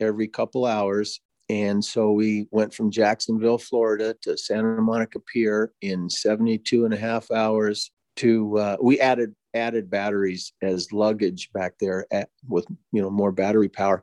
every 0.00 0.28
couple 0.28 0.66
hours. 0.66 1.20
And 1.48 1.84
so 1.84 2.12
we 2.12 2.46
went 2.52 2.72
from 2.72 2.90
jacksonville 2.90 3.58
florida 3.58 4.16
to 4.22 4.34
santa 4.34 4.80
monica 4.80 5.20
pier 5.20 5.72
in 5.82 6.08
72 6.08 6.86
and 6.86 6.94
a 6.94 6.96
half 6.96 7.30
hours 7.30 7.90
to 8.16 8.56
uh, 8.58 8.76
we 8.80 9.00
added 9.00 9.34
added 9.54 9.90
batteries 9.90 10.52
as 10.62 10.92
luggage 10.92 11.50
back 11.52 11.74
there 11.78 12.06
at, 12.10 12.28
with 12.48 12.66
you 12.92 13.02
know 13.02 13.10
more 13.10 13.32
battery 13.32 13.68
power 13.68 14.02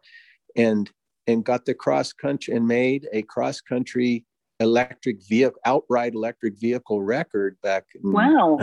and 0.55 0.89
and 1.27 1.43
got 1.43 1.65
the 1.65 1.73
cross 1.73 2.13
country 2.13 2.55
and 2.55 2.67
made 2.67 3.07
a 3.13 3.21
cross 3.23 3.61
country 3.61 4.25
electric 4.59 5.17
vehicle 5.27 5.59
outright 5.65 6.13
electric 6.13 6.59
vehicle 6.59 7.01
record 7.01 7.57
back 7.61 7.85
in, 7.95 8.11
wow 8.11 8.57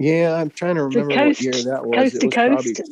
yeah 0.00 0.34
i'm 0.34 0.50
trying 0.50 0.74
to 0.74 0.84
remember 0.84 1.14
coast, 1.14 1.44
what 1.44 1.54
year 1.54 1.64
that 1.64 1.86
was 1.86 2.12
coast 2.12 2.14
it 2.14 2.20
to 2.20 2.26
was 2.26 2.64
coast 2.64 2.82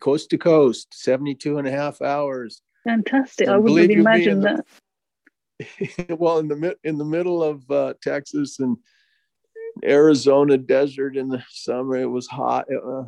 coast 0.00 0.30
to 0.30 0.38
coast 0.38 0.88
72 0.92 1.58
and 1.58 1.66
a 1.66 1.70
half 1.70 2.02
hours 2.02 2.62
fantastic 2.84 3.46
and 3.46 3.54
i 3.54 3.58
wouldn't 3.58 3.90
have 3.90 3.98
imagined 3.98 4.44
that 4.44 4.66
well 6.18 6.38
in 6.38 6.48
the 6.48 6.76
in 6.84 6.98
the 6.98 7.04
middle 7.04 7.42
of 7.42 7.68
uh, 7.70 7.94
texas 8.02 8.58
and 8.60 8.76
Arizona 9.84 10.58
desert 10.58 11.16
in 11.16 11.28
the 11.28 11.40
summer. 11.50 11.94
It 11.94 12.06
was 12.06 12.26
hot. 12.26 12.66
Uh, 12.68 13.04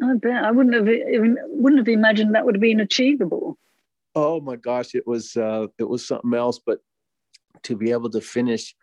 I 0.00 0.14
bet 0.14 0.44
I 0.44 0.52
wouldn't 0.52 0.76
have 0.76 0.88
even 0.88 1.36
wouldn't 1.46 1.80
have 1.80 1.88
imagined 1.88 2.36
that 2.36 2.44
would 2.44 2.54
have 2.54 2.62
been 2.62 2.78
achievable 2.78 3.58
oh 4.14 4.40
my 4.40 4.56
gosh, 4.56 4.94
it 4.94 5.06
was 5.06 5.36
uh, 5.36 5.66
it 5.78 5.88
was 5.88 6.06
something 6.06 6.34
else. 6.34 6.60
But 6.64 6.80
to 7.64 7.76
be 7.76 7.90
able 7.92 8.10
to 8.10 8.20
finish 8.20 8.74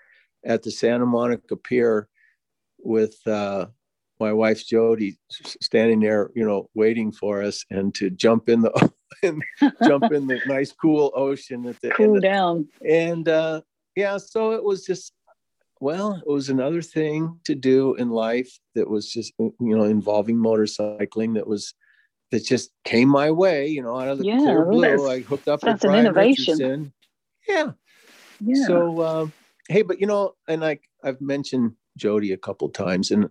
at 0.46 0.64
the 0.64 0.72
Santa 0.72 1.06
Monica 1.06 1.56
Pier 1.56 2.08
with 2.84 3.16
uh, 3.28 3.68
my 4.20 4.34
wife 4.34 4.66
Jody 4.66 5.18
standing 5.30 6.00
there, 6.00 6.32
you 6.36 6.46
know, 6.46 6.70
waiting 6.76 7.12
for 7.12 7.42
us, 7.42 7.66
and 7.70 7.94
to 7.96 8.10
jump 8.10 8.50
in 8.50 8.62
the 8.62 8.92
and 9.24 9.44
jump 9.84 10.12
in 10.12 10.28
the 10.28 10.40
nice 10.46 10.72
cool 10.72 11.12
ocean 11.16 11.66
at 11.68 11.80
the 11.82 11.92
cool 11.92 12.16
the, 12.16 12.22
down. 12.22 12.68
And 12.88 13.28
uh, 13.28 13.62
yeah, 13.96 14.18
so 14.18 14.54
it 14.54 14.64
was 14.64 14.86
just 14.86 15.14
well, 15.80 16.22
it 16.26 16.32
was 16.32 16.50
another 16.50 16.82
thing 16.82 17.40
to 17.46 17.56
do 17.56 17.96
in 17.96 18.10
life 18.10 18.60
that 18.76 18.90
was 18.90 19.12
just 19.12 19.34
you 19.40 19.56
know 19.60 19.84
involving 19.84 20.38
motorcycling 20.38 21.34
that 21.36 21.48
was 21.48 21.74
that 22.32 22.46
just 22.46 22.72
came 22.86 23.10
my 23.10 23.30
way, 23.30 23.68
you 23.68 23.82
know, 23.82 24.00
out 24.00 24.08
of 24.08 24.18
the 24.18 24.26
yeah, 24.26 24.38
clear 24.38 24.66
blue. 24.66 25.10
I 25.10 25.20
hooked 25.20 25.48
up 25.48 25.64
with 25.64 25.82
Brian 25.82 26.06
innovation. 26.06 26.54
Richardson. 26.54 26.94
Yeah. 27.48 27.72
yeah. 28.40 28.66
So, 28.66 29.04
um, 29.04 29.34
hey, 29.68 29.82
but 29.82 30.00
you 30.00 30.08
know, 30.08 30.36
and 30.48 30.64
I, 30.64 30.80
I've 31.04 31.20
mentioned 31.20 31.74
Jody 31.98 32.32
a 32.34 32.38
couple 32.38 32.70
times, 32.70 33.12
and 33.12 33.28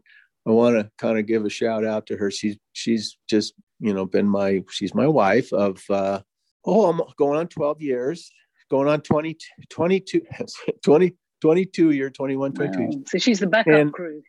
I 0.47 0.51
want 0.51 0.77
to 0.77 0.91
kind 0.99 1.19
of 1.19 1.27
give 1.27 1.45
a 1.45 1.51
shout 1.51 1.85
out 1.85 2.07
to 2.07 2.17
her. 2.17 2.31
She's 2.31 2.57
she's 2.73 3.17
just 3.29 3.55
you 3.79 3.95
know 3.95 4.07
been 4.07 4.29
my 4.29 4.63
she's 4.71 4.95
my 4.95 5.07
wife 5.07 5.53
of 5.53 5.83
uh, 5.91 6.21
oh 6.65 6.89
I'm 6.89 7.01
going 7.17 7.39
on 7.39 7.49
12 7.49 7.83
years, 7.83 8.31
going 8.71 8.89
on 8.89 9.01
20 9.01 9.37
22 9.69 10.23
20 10.85 11.15
22 11.41 11.91
year 11.91 12.11
21 12.11 12.53
22. 12.53 12.79
Wow. 12.79 12.91
So 13.07 13.19
she's 13.19 13.41
the 13.41 13.47
backup 13.47 13.75
and, 13.75 13.93
crew 13.93 14.23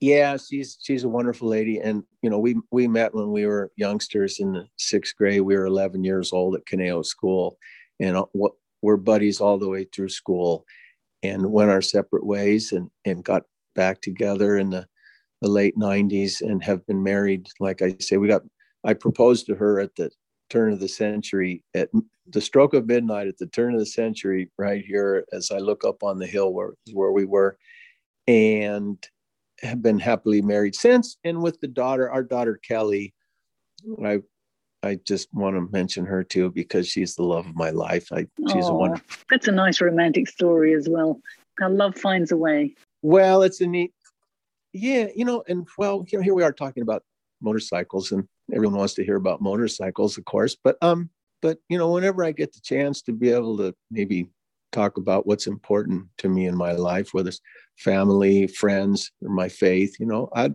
yeah 0.00 0.36
she's 0.36 0.78
she's 0.82 1.04
a 1.04 1.08
wonderful 1.08 1.48
lady 1.48 1.78
and 1.78 2.02
you 2.22 2.28
know 2.28 2.38
we 2.38 2.56
we 2.70 2.86
met 2.86 3.14
when 3.14 3.30
we 3.30 3.46
were 3.46 3.70
youngsters 3.76 4.38
in 4.38 4.52
the 4.52 4.66
sixth 4.76 5.16
grade 5.16 5.40
we 5.40 5.56
were 5.56 5.66
11 5.66 6.04
years 6.04 6.32
old 6.32 6.54
at 6.54 6.66
Conejo 6.66 7.02
school 7.02 7.56
and 8.00 8.16
uh, 8.16 8.24
what 8.32 8.52
we're 8.82 8.96
buddies 8.96 9.40
all 9.40 9.58
the 9.58 9.68
way 9.68 9.84
through 9.84 10.08
school 10.08 10.66
and 11.22 11.50
went 11.50 11.70
our 11.70 11.82
separate 11.82 12.26
ways 12.26 12.72
and 12.72 12.90
and 13.04 13.24
got 13.24 13.44
back 13.74 14.00
together 14.00 14.58
in 14.58 14.70
the 14.70 14.86
the 15.42 15.50
late 15.50 15.76
90s 15.76 16.40
and 16.40 16.64
have 16.64 16.86
been 16.86 17.02
married 17.02 17.46
like 17.60 17.82
i 17.82 17.94
say 18.00 18.16
we 18.16 18.28
got 18.28 18.42
i 18.84 18.94
proposed 18.94 19.46
to 19.46 19.54
her 19.54 19.78
at 19.80 19.94
the 19.96 20.10
turn 20.48 20.72
of 20.72 20.80
the 20.80 20.88
century 20.88 21.62
at 21.74 21.90
the 22.28 22.40
stroke 22.40 22.72
of 22.72 22.86
midnight 22.86 23.26
at 23.26 23.36
the 23.36 23.46
turn 23.48 23.74
of 23.74 23.80
the 23.80 23.86
century 23.86 24.50
right 24.56 24.84
here 24.84 25.24
as 25.32 25.50
i 25.50 25.58
look 25.58 25.84
up 25.84 26.02
on 26.02 26.18
the 26.18 26.26
hill 26.26 26.52
where 26.52 26.72
where 26.92 27.12
we 27.12 27.24
were 27.24 27.58
and 28.26 29.06
have 29.62 29.82
been 29.82 29.98
happily 29.98 30.42
married 30.42 30.74
since. 30.74 31.16
And 31.24 31.42
with 31.42 31.60
the 31.60 31.68
daughter, 31.68 32.10
our 32.10 32.22
daughter 32.22 32.60
Kelly, 32.66 33.14
I 34.04 34.20
I 34.82 34.98
just 35.06 35.32
want 35.32 35.56
to 35.56 35.72
mention 35.72 36.04
her 36.04 36.22
too 36.22 36.50
because 36.50 36.86
she's 36.86 37.14
the 37.14 37.22
love 37.22 37.46
of 37.46 37.56
my 37.56 37.70
life. 37.70 38.08
I 38.12 38.26
she's 38.52 38.68
a 38.68 38.74
wonderful. 38.74 39.16
That's 39.30 39.48
a 39.48 39.52
nice 39.52 39.80
romantic 39.80 40.28
story 40.28 40.74
as 40.74 40.88
well. 40.88 41.20
How 41.58 41.70
love 41.70 41.96
finds 41.96 42.32
a 42.32 42.36
way. 42.36 42.74
Well, 43.04 43.42
it's 43.42 43.60
a 43.60 43.66
neat, 43.66 43.92
yeah, 44.72 45.08
you 45.14 45.26
know, 45.26 45.44
and 45.46 45.68
well, 45.76 46.06
you 46.08 46.16
know, 46.16 46.24
here 46.24 46.32
we 46.32 46.42
are 46.42 46.54
talking 46.54 46.82
about 46.82 47.02
motorcycles, 47.42 48.12
and 48.12 48.26
everyone 48.50 48.78
wants 48.78 48.94
to 48.94 49.04
hear 49.04 49.16
about 49.16 49.42
motorcycles, 49.42 50.16
of 50.16 50.24
course. 50.24 50.56
But 50.64 50.78
um, 50.80 51.10
but 51.42 51.58
you 51.68 51.76
know, 51.76 51.92
whenever 51.92 52.24
I 52.24 52.32
get 52.32 52.54
the 52.54 52.62
chance 52.62 53.02
to 53.02 53.12
be 53.12 53.28
able 53.28 53.58
to 53.58 53.74
maybe 53.90 54.30
talk 54.72 54.96
about 54.96 55.26
what's 55.26 55.46
important 55.46 56.06
to 56.16 56.30
me 56.30 56.46
in 56.46 56.56
my 56.56 56.72
life, 56.72 57.12
whether 57.12 57.28
it's 57.28 57.42
family, 57.76 58.46
friends, 58.46 59.12
or 59.20 59.28
my 59.28 59.50
faith, 59.50 60.00
you 60.00 60.06
know, 60.06 60.30
I'd 60.32 60.54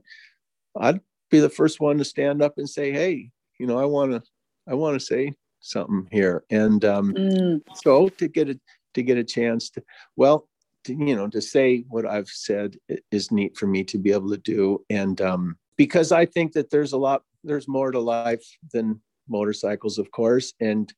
I'd 0.76 1.02
be 1.30 1.40
the 1.40 1.50
first 1.52 1.80
one 1.80 2.00
to 2.00 2.04
stand 2.04 2.42
up 2.42 2.56
and 2.58 2.68
say, 2.68 2.92
hey, 2.92 3.30
you 3.60 3.68
know, 3.68 3.78
I 3.78 3.86
want 3.86 4.14
to 4.14 4.24
I 4.68 4.74
want 4.74 5.00
to 5.00 5.06
say 5.06 5.36
something 5.60 6.08
here. 6.12 6.46
And 6.50 6.84
um, 6.84 7.14
mm. 7.14 7.62
so 7.76 8.10
to 8.10 8.28
get 8.28 8.50
a 8.50 8.60
to 8.96 9.04
get 9.04 9.20
a 9.20 9.24
chance 9.24 9.70
to 9.70 9.84
well, 10.16 10.49
you 10.90 11.16
know, 11.16 11.28
to 11.28 11.42
say 11.42 11.86
what 11.90 12.06
I've 12.06 12.28
said 12.28 12.78
is 13.12 13.32
neat 13.32 13.58
for 13.58 13.68
me 13.68 13.84
to 13.86 13.98
be 13.98 14.12
able 14.12 14.30
to 14.30 14.38
do. 14.38 14.84
And 14.90 15.20
um, 15.22 15.58
because 15.78 16.12
I 16.12 16.26
think 16.26 16.54
that 16.54 16.70
there's 16.70 16.94
a 16.94 16.98
lot, 16.98 17.24
there's 17.44 17.68
more 17.68 17.92
to 17.92 18.00
life 18.00 18.46
than 18.74 19.02
motorcycles, 19.28 19.98
of 19.98 20.12
course. 20.12 20.54
And 20.60 20.92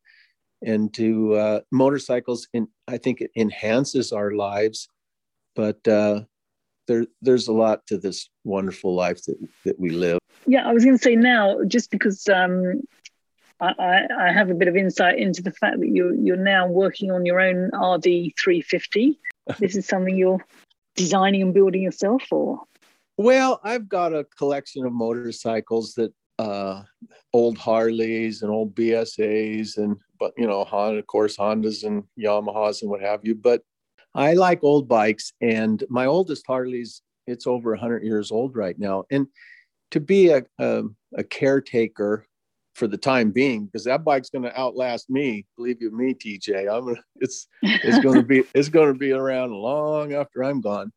and 0.64 0.94
to 0.94 1.34
uh, 1.36 1.60
motorcycles. 1.72 2.48
I 2.88 2.98
think 2.98 3.22
it 3.22 3.32
enhances 3.36 4.12
our 4.12 4.32
lives, 4.32 4.88
but 5.56 5.86
uh, 5.88 6.22
there 6.88 7.06
there's 7.22 7.48
a 7.48 7.54
lot 7.54 7.86
to 7.88 7.98
this 7.98 8.30
wonderful 8.44 8.96
life 8.96 9.24
that 9.26 9.38
that 9.66 9.80
we 9.80 9.90
live. 9.90 10.20
Yeah, 10.48 10.68
I 10.68 10.74
was 10.74 10.84
going 10.84 10.98
to 10.98 11.04
say 11.04 11.16
now, 11.16 11.60
just 11.68 11.92
because 11.92 12.28
um, 12.28 12.82
I, 13.60 14.08
I, 14.20 14.32
have 14.32 14.50
a 14.50 14.56
bit 14.56 14.68
of 14.68 14.76
insight 14.76 15.20
into 15.20 15.44
the 15.44 15.52
fact 15.52 15.80
that 15.80 15.88
you're 15.88 16.16
you're 16.16 16.36
now 16.36 16.68
working 16.68 17.12
on 17.12 17.26
your 17.26 17.40
own 17.40 17.66
RD 17.68 18.34
350. 18.42 19.20
This 19.60 19.76
is 19.76 19.86
something 19.88 20.16
you're 20.16 20.44
designing 20.96 21.42
and 21.42 21.54
building 21.54 21.82
yourself, 21.82 22.24
or? 22.32 22.62
Well, 23.18 23.60
I've 23.64 23.88
got 23.88 24.14
a 24.14 24.26
collection 24.38 24.86
of 24.86 24.94
motorcycles 24.94 25.94
that 25.96 26.14
uh, 26.40 26.84
old 27.34 27.58
Harleys 27.58 28.42
and 28.42 28.52
old 28.52 28.74
BSAs 28.76 29.78
and 29.78 29.98
but 30.20 30.34
you 30.38 30.48
know 30.48 30.64
Honda, 30.64 31.00
of 31.00 31.08
course 31.08 31.38
Hondas 31.38 31.84
and 31.84 32.04
Yamahas 32.18 32.82
and 32.82 32.90
what 32.90 33.02
have 33.02 33.22
you. 33.24 33.36
But 33.36 33.62
I 34.16 34.34
like 34.34 34.64
old 34.64 34.88
bikes, 34.88 35.34
and 35.42 35.84
my 35.90 36.06
oldest 36.06 36.46
Harley's 36.48 37.02
it's 37.28 37.48
over 37.48 37.72
100 37.72 38.04
years 38.04 38.32
old 38.32 38.56
right 38.56 38.78
now, 38.78 39.04
and 39.12 39.28
to 39.92 40.00
be 40.00 40.30
a, 40.30 40.44
a, 40.60 40.84
a 41.18 41.24
caretaker 41.24 42.26
for 42.76 42.88
the 42.88 42.98
time 42.98 43.32
being 43.32 43.66
because 43.66 43.84
that 43.84 44.04
bike's 44.04 44.30
going 44.30 44.44
to 44.44 44.60
outlast 44.60 45.10
me 45.10 45.46
believe 45.58 45.82
you 45.82 45.92
me 45.92 46.14
tj 46.14 46.72
i'm 46.72 46.86
gonna 46.86 47.04
it's 47.18 47.48
it's 47.62 48.00
going 48.04 48.16
to 48.16 48.24
be 48.24 48.44
it's 48.56 48.70
going 48.70 48.92
to 48.92 48.98
be 48.98 49.12
around 49.12 49.52
long 49.52 50.14
after 50.14 50.44
i'm 50.44 50.62
gone. 50.62 50.92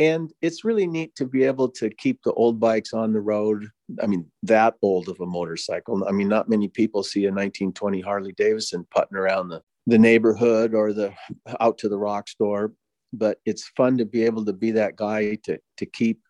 And 0.00 0.32
it's 0.40 0.64
really 0.64 0.86
neat 0.86 1.16
to 1.16 1.26
be 1.26 1.42
able 1.42 1.68
to 1.70 1.90
keep 1.90 2.22
the 2.22 2.32
old 2.34 2.60
bikes 2.60 2.92
on 2.92 3.12
the 3.12 3.20
road 3.20 3.68
i 4.02 4.06
mean 4.06 4.26
that 4.44 4.74
old 4.82 5.08
of 5.08 5.20
a 5.20 5.26
motorcycle. 5.26 6.06
I 6.06 6.12
mean 6.12 6.28
not 6.28 6.48
many 6.48 6.68
people 6.68 7.02
see 7.02 7.24
a 7.24 7.30
1920 7.30 8.00
harley 8.00 8.32
davidson 8.36 8.86
putting 8.94 9.16
around 9.16 9.48
the 9.48 9.62
the 9.86 9.98
neighborhood 9.98 10.74
or 10.74 10.92
the 10.92 11.12
out 11.60 11.78
to 11.78 11.88
the 11.88 11.98
rock 11.98 12.28
store 12.28 12.72
but 13.12 13.38
it's 13.46 13.68
fun 13.76 13.96
to 13.98 14.04
be 14.04 14.22
able 14.24 14.44
to 14.44 14.52
be 14.52 14.70
that 14.72 14.96
guy 14.96 15.34
to 15.44 15.58
to 15.78 15.86
keep 15.86 16.20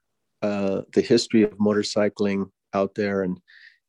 uh, 0.42 0.82
the 0.92 1.00
history 1.00 1.42
of 1.42 1.50
motorcycling 1.58 2.48
out 2.74 2.94
there 2.94 3.22
and 3.22 3.40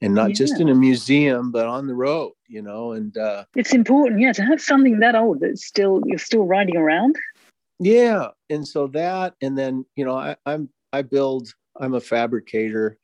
and 0.01 0.13
not 0.13 0.29
yeah. 0.29 0.35
just 0.35 0.59
in 0.59 0.69
a 0.69 0.75
museum 0.75 1.51
but 1.51 1.67
on 1.67 1.87
the 1.87 1.95
road 1.95 2.31
you 2.47 2.61
know 2.61 2.91
and 2.93 3.17
uh, 3.17 3.43
it's 3.55 3.73
important 3.73 4.19
yeah 4.19 4.31
to 4.31 4.43
have 4.43 4.61
something 4.61 4.99
that 4.99 5.15
old 5.15 5.39
that's 5.39 5.65
still 5.65 6.01
you're 6.05 6.17
still 6.17 6.45
riding 6.45 6.77
around. 6.77 7.15
Yeah 7.79 8.29
and 8.49 8.67
so 8.67 8.87
that 8.87 9.35
and 9.41 9.57
then 9.57 9.85
you 9.95 10.03
know 10.05 10.15
I, 10.15 10.35
i'm 10.45 10.69
i 10.91 11.01
build 11.01 11.53
i'm 11.79 11.93
a 11.93 12.01
fabricator 12.01 12.97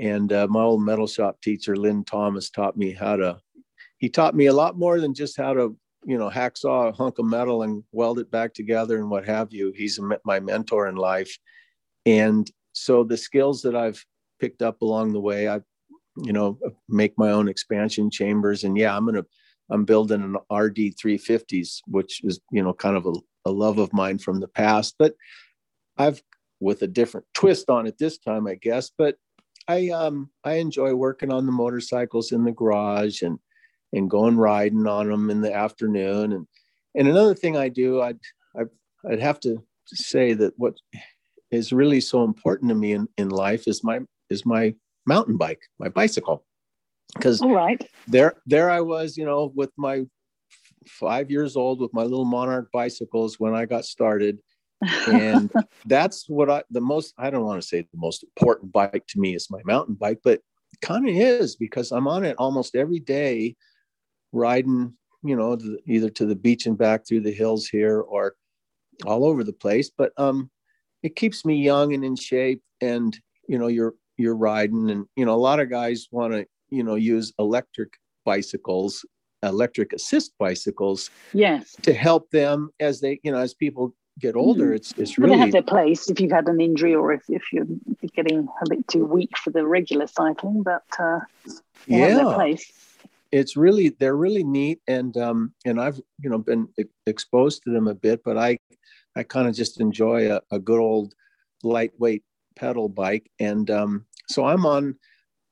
and 0.00 0.32
uh, 0.32 0.48
my 0.48 0.62
old 0.62 0.82
metal 0.82 1.06
shop 1.06 1.40
teacher 1.42 1.76
lynn 1.76 2.04
thomas 2.04 2.50
taught 2.50 2.76
me 2.76 2.92
how 2.92 3.16
to 3.16 3.38
he 3.98 4.08
taught 4.08 4.34
me 4.34 4.46
a 4.46 4.52
lot 4.52 4.78
more 4.78 4.98
than 4.98 5.14
just 5.14 5.36
how 5.36 5.52
to 5.54 5.76
you 6.04 6.18
know 6.18 6.30
hacksaw 6.30 6.88
a 6.88 6.92
hunk 6.92 7.18
of 7.18 7.26
metal 7.26 7.62
and 7.62 7.84
weld 7.92 8.18
it 8.18 8.30
back 8.30 8.54
together 8.54 8.96
and 8.98 9.10
what 9.10 9.26
have 9.26 9.52
you. 9.52 9.72
He's 9.76 9.98
a, 9.98 10.18
my 10.24 10.40
mentor 10.40 10.88
in 10.88 10.96
life. 10.96 11.36
And 12.06 12.50
so 12.72 13.04
the 13.04 13.16
skills 13.16 13.62
that 13.62 13.76
i've 13.76 14.04
picked 14.38 14.62
up 14.62 14.80
along 14.80 15.12
the 15.12 15.20
way 15.20 15.48
i've 15.48 15.64
you 16.24 16.32
know, 16.32 16.58
make 16.88 17.12
my 17.16 17.30
own 17.30 17.48
expansion 17.48 18.10
chambers. 18.10 18.64
And 18.64 18.76
yeah, 18.76 18.96
I'm 18.96 19.06
gonna 19.06 19.24
I'm 19.70 19.84
building 19.84 20.22
an 20.22 20.34
RD 20.54 20.94
350s, 21.02 21.80
which 21.86 22.22
is 22.24 22.40
you 22.50 22.62
know 22.62 22.72
kind 22.72 22.96
of 22.96 23.06
a, 23.06 23.12
a 23.46 23.50
love 23.50 23.78
of 23.78 23.92
mine 23.92 24.18
from 24.18 24.40
the 24.40 24.48
past, 24.48 24.96
but 24.98 25.14
I've 25.96 26.22
with 26.60 26.82
a 26.82 26.86
different 26.86 27.26
twist 27.34 27.70
on 27.70 27.86
it 27.86 27.96
this 27.98 28.18
time, 28.18 28.46
I 28.46 28.54
guess. 28.54 28.90
But 28.96 29.16
I 29.68 29.88
um 29.90 30.30
I 30.44 30.54
enjoy 30.54 30.94
working 30.94 31.32
on 31.32 31.46
the 31.46 31.52
motorcycles 31.52 32.32
in 32.32 32.44
the 32.44 32.52
garage 32.52 33.22
and 33.22 33.38
and 33.92 34.10
going 34.10 34.36
riding 34.36 34.86
on 34.86 35.08
them 35.08 35.30
in 35.30 35.40
the 35.40 35.54
afternoon. 35.54 36.32
And 36.32 36.46
and 36.94 37.08
another 37.08 37.34
thing 37.34 37.56
I 37.56 37.68
do, 37.68 38.00
I'd 38.00 38.18
I'd, 38.58 38.68
I'd 39.10 39.20
have 39.20 39.40
to 39.40 39.62
say 39.86 40.32
that 40.34 40.54
what 40.56 40.74
is 41.50 41.72
really 41.72 42.00
so 42.00 42.24
important 42.24 42.68
to 42.68 42.74
me 42.74 42.92
in, 42.92 43.08
in 43.16 43.28
life 43.28 43.66
is 43.66 43.82
my 43.82 44.00
is 44.28 44.46
my 44.46 44.74
mountain 45.14 45.36
bike, 45.36 45.62
my 45.78 45.88
bicycle. 45.88 46.44
Because 47.14 47.42
right. 47.42 47.84
there, 48.06 48.34
there 48.46 48.70
I 48.70 48.80
was, 48.80 49.16
you 49.16 49.26
know, 49.26 49.52
with 49.54 49.72
my 49.76 50.04
five 50.86 51.30
years 51.30 51.56
old 51.56 51.80
with 51.80 51.92
my 51.92 52.02
little 52.02 52.24
Monarch 52.24 52.70
bicycles 52.72 53.38
when 53.38 53.54
I 53.54 53.66
got 53.66 53.84
started. 53.84 54.38
and 55.08 55.52
that's 55.86 56.28
what 56.28 56.48
I 56.48 56.62
the 56.70 56.80
most 56.80 57.12
I 57.18 57.28
don't 57.30 57.44
want 57.44 57.60
to 57.60 57.68
say 57.68 57.80
the 57.80 57.98
most 57.98 58.22
important 58.22 58.72
bike 58.72 59.04
to 59.08 59.20
me 59.20 59.34
is 59.34 59.50
my 59.50 59.60
mountain 59.64 59.94
bike, 59.94 60.20
but 60.24 60.40
kind 60.80 61.08
of 61.08 61.14
is 61.14 61.56
because 61.56 61.92
I'm 61.92 62.08
on 62.08 62.24
it 62.24 62.36
almost 62.38 62.74
every 62.74 63.00
day, 63.00 63.56
riding, 64.32 64.94
you 65.22 65.36
know, 65.36 65.58
either 65.86 66.10
to 66.10 66.24
the 66.24 66.36
beach 66.36 66.66
and 66.66 66.78
back 66.78 67.06
through 67.06 67.20
the 67.20 67.32
hills 67.32 67.66
here 67.66 68.00
or 68.00 68.34
all 69.04 69.26
over 69.26 69.44
the 69.44 69.52
place. 69.52 69.90
But 69.90 70.12
um, 70.16 70.50
it 71.02 71.16
keeps 71.16 71.44
me 71.44 71.56
young 71.56 71.92
and 71.92 72.04
in 72.04 72.16
shape, 72.16 72.62
and 72.80 73.18
you 73.48 73.58
know, 73.58 73.66
you're 73.66 73.94
you're 74.20 74.36
riding 74.36 74.90
and 74.90 75.06
you 75.16 75.24
know 75.24 75.34
a 75.34 75.36
lot 75.36 75.60
of 75.60 75.70
guys 75.70 76.08
want 76.10 76.32
to 76.32 76.46
you 76.70 76.82
know 76.82 76.94
use 76.94 77.32
electric 77.38 77.92
bicycles 78.24 79.04
electric 79.42 79.92
assist 79.92 80.32
bicycles 80.38 81.10
yes. 81.32 81.74
to 81.82 81.92
help 81.94 82.30
them 82.30 82.70
as 82.78 83.00
they 83.00 83.18
you 83.22 83.32
know 83.32 83.38
as 83.38 83.54
people 83.54 83.94
get 84.18 84.36
older 84.36 84.66
mm-hmm. 84.66 84.74
it's 84.74 84.92
it's 84.98 85.18
really 85.18 85.34
they 85.34 85.38
have 85.38 85.52
their 85.52 85.62
place 85.62 86.10
if 86.10 86.20
you've 86.20 86.30
had 86.30 86.46
an 86.46 86.60
injury 86.60 86.94
or 86.94 87.12
if, 87.12 87.22
if 87.28 87.42
you're 87.52 87.66
getting 88.14 88.46
a 88.60 88.68
bit 88.68 88.86
too 88.88 89.04
weak 89.04 89.36
for 89.38 89.50
the 89.50 89.66
regular 89.66 90.06
cycling 90.06 90.62
but 90.62 90.82
uh, 90.98 91.20
yeah. 91.86 92.34
place. 92.34 92.70
It's 93.32 93.56
really 93.56 93.90
they're 93.90 94.16
really 94.16 94.42
neat 94.42 94.80
and 94.88 95.16
um 95.16 95.54
and 95.64 95.80
i've 95.80 96.00
you 96.18 96.28
know 96.28 96.38
been 96.38 96.68
exposed 97.06 97.62
to 97.62 97.70
them 97.70 97.86
a 97.86 97.94
bit 97.94 98.22
but 98.24 98.36
i 98.36 98.58
i 99.14 99.22
kind 99.22 99.46
of 99.46 99.54
just 99.54 99.80
enjoy 99.80 100.32
a, 100.32 100.40
a 100.50 100.58
good 100.58 100.80
old 100.80 101.14
lightweight 101.62 102.24
pedal 102.56 102.88
bike 102.88 103.30
and 103.38 103.70
um 103.70 104.04
so 104.30 104.44
I'm 104.44 104.66
on 104.66 104.96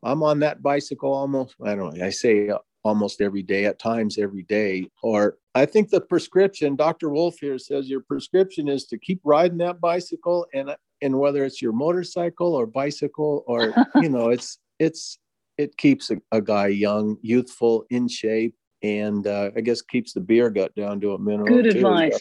I'm 0.03 0.23
on 0.23 0.41
that 0.41 0.63
bicycle 0.63 1.13
almost 1.13 1.55
I 1.65 1.75
don't 1.75 1.97
know 1.97 2.05
I 2.05 2.11
say 2.11 2.51
almost 2.85 3.21
every 3.21 3.43
day 3.43 3.67
at 3.67 3.79
times 3.79 4.19
every 4.19 4.45
day 4.45 4.89
or 5.03 5.39
I 5.55 5.67
think 5.67 5.91
the 5.91 6.01
prescription 6.01 6.77
Dr. 6.77 7.11
Wolff 7.11 7.39
here 7.41 7.59
says 7.59 7.91
your 7.91 8.01
prescription 8.01 8.69
is 8.69 8.87
to 8.87 8.99
keep 8.99 9.21
riding 9.25 9.59
that 9.59 9.81
bicycle 9.81 10.47
and 10.55 10.75
and 11.03 11.19
whether 11.19 11.45
it's 11.45 11.61
your 11.61 11.73
motorcycle 11.73 12.55
or 12.55 12.67
bicycle 12.67 13.45
or 13.47 13.75
you 14.01 14.09
know 14.09 14.29
it's 14.29 14.59
it's 14.79 15.19
it 15.57 15.77
keeps 15.77 16.11
a, 16.11 16.19
a 16.31 16.41
guy 16.41 16.69
young 16.69 17.17
youthful 17.21 17.85
in 17.91 18.09
shape 18.09 18.55
and 18.83 19.27
uh, 19.27 19.51
I 19.57 19.61
guess 19.61 19.83
keeps 19.83 20.13
the 20.13 20.21
beer 20.21 20.51
gut 20.51 20.75
down 20.77 21.01
to 21.01 21.15
a 21.15 21.19
minimum. 21.19 21.47
Good 21.47 21.73
too. 21.73 21.79
advice. 21.79 22.19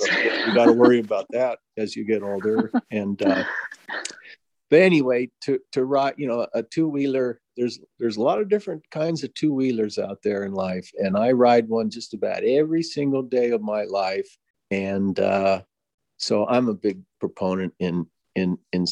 You 0.47 0.55
got 0.55 0.65
to 0.65 0.73
worry 0.73 0.99
about 0.99 1.27
that 1.31 1.59
as 1.77 1.95
you 1.95 2.03
get 2.03 2.23
older. 2.23 2.71
And 2.89 3.21
uh, 3.21 3.43
but 4.69 4.81
anyway, 4.81 5.29
to 5.41 5.59
to 5.73 5.85
ride, 5.85 6.15
you 6.17 6.27
know, 6.27 6.47
a 6.53 6.63
two 6.63 6.87
wheeler. 6.87 7.39
There's 7.55 7.79
there's 7.99 8.17
a 8.17 8.21
lot 8.21 8.39
of 8.39 8.49
different 8.49 8.89
kinds 8.91 9.23
of 9.23 9.33
two 9.33 9.53
wheelers 9.53 9.97
out 9.97 10.19
there 10.23 10.43
in 10.43 10.53
life, 10.53 10.89
and 10.97 11.17
I 11.17 11.31
ride 11.31 11.67
one 11.67 11.89
just 11.89 12.13
about 12.13 12.43
every 12.43 12.83
single 12.83 13.23
day 13.23 13.51
of 13.51 13.61
my 13.61 13.83
life. 13.83 14.27
And 14.69 15.19
uh, 15.19 15.61
so 16.17 16.47
I'm 16.47 16.67
a 16.67 16.73
big 16.73 17.01
proponent 17.19 17.73
in 17.79 18.05
in 18.35 18.57
in 18.73 18.85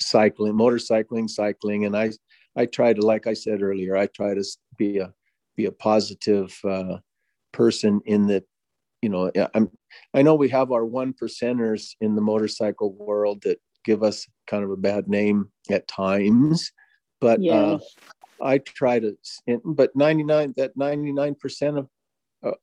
cycling, 0.00 0.54
motorcycling, 0.54 1.28
cycling, 1.28 1.84
and 1.84 1.96
I 1.96 2.12
I 2.56 2.66
try 2.66 2.92
to, 2.92 3.00
like 3.00 3.26
I 3.26 3.34
said 3.34 3.62
earlier, 3.62 3.96
I 3.96 4.06
try 4.06 4.34
to 4.34 4.44
be 4.76 4.98
a 4.98 5.12
be 5.56 5.66
a 5.66 5.72
positive 5.72 6.58
uh, 6.64 6.98
person 7.52 8.00
in 8.06 8.26
that 8.26 8.44
you 9.00 9.10
know 9.10 9.30
i'm 9.54 9.70
i 10.14 10.22
know 10.22 10.34
we 10.34 10.48
have 10.48 10.72
our 10.72 10.84
one 10.84 11.12
percenters 11.12 11.94
in 12.00 12.14
the 12.14 12.22
motorcycle 12.22 12.92
world 12.94 13.42
that 13.42 13.60
give 13.84 14.02
us 14.02 14.26
kind 14.46 14.64
of 14.64 14.70
a 14.70 14.76
bad 14.76 15.08
name 15.08 15.50
at 15.70 15.86
times. 15.88 16.72
But 17.20 17.46
uh, 17.46 17.78
I 18.42 18.58
try 18.58 18.98
to, 18.98 19.16
but 19.64 19.94
99, 19.94 20.54
that 20.56 20.76
99% 20.76 21.78
of, 21.78 21.88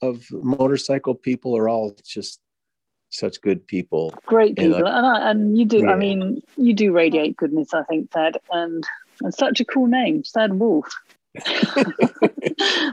of 0.01 0.25
motorcycle 0.31 1.15
people 1.15 1.57
are 1.57 1.67
all 1.67 1.95
just 2.05 2.39
such 3.09 3.41
good 3.41 3.65
people. 3.65 4.13
Great 4.25 4.55
people. 4.55 4.75
And, 4.75 4.87
and, 4.87 5.05
I, 5.05 5.31
and 5.31 5.57
you 5.57 5.65
do, 5.65 5.79
yeah. 5.79 5.91
I 5.91 5.95
mean, 5.95 6.41
you 6.57 6.73
do 6.73 6.91
radiate 6.91 7.37
goodness, 7.37 7.73
I 7.73 7.83
think, 7.83 8.11
Thad. 8.11 8.37
And, 8.51 8.83
and 9.21 9.33
such 9.33 9.59
a 9.59 9.65
cool 9.65 9.87
name, 9.87 10.23
Thad 10.23 10.53
Wolff. 10.53 10.89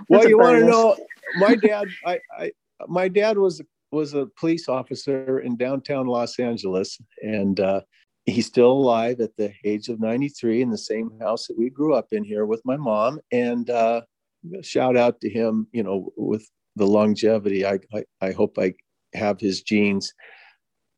well, 0.08 0.28
you 0.28 0.38
want 0.38 0.60
to 0.60 0.64
know, 0.64 0.96
my 1.36 1.54
dad, 1.56 1.88
I, 2.06 2.20
I, 2.38 2.52
my 2.86 3.08
dad 3.08 3.36
was 3.36 3.60
was 3.90 4.14
a 4.14 4.26
police 4.38 4.68
officer 4.68 5.40
in 5.40 5.56
downtown 5.56 6.06
Los 6.06 6.38
Angeles, 6.38 6.98
and 7.22 7.58
uh, 7.58 7.80
he's 8.30 8.46
still 8.46 8.72
alive 8.72 9.20
at 9.20 9.36
the 9.36 9.52
age 9.64 9.88
of 9.88 10.00
93 10.00 10.62
in 10.62 10.70
the 10.70 10.78
same 10.78 11.10
house 11.20 11.46
that 11.46 11.58
we 11.58 11.70
grew 11.70 11.94
up 11.94 12.08
in 12.12 12.24
here 12.24 12.46
with 12.46 12.60
my 12.64 12.76
mom. 12.76 13.20
And 13.32 13.68
uh, 13.70 14.02
shout 14.62 14.96
out 14.96 15.20
to 15.20 15.30
him, 15.30 15.66
you 15.72 15.82
know, 15.82 16.12
with 16.16 16.46
the 16.76 16.86
longevity. 16.86 17.66
I, 17.66 17.78
I, 17.94 18.04
I 18.20 18.32
hope 18.32 18.58
I 18.58 18.74
have 19.14 19.40
his 19.40 19.62
genes. 19.62 20.12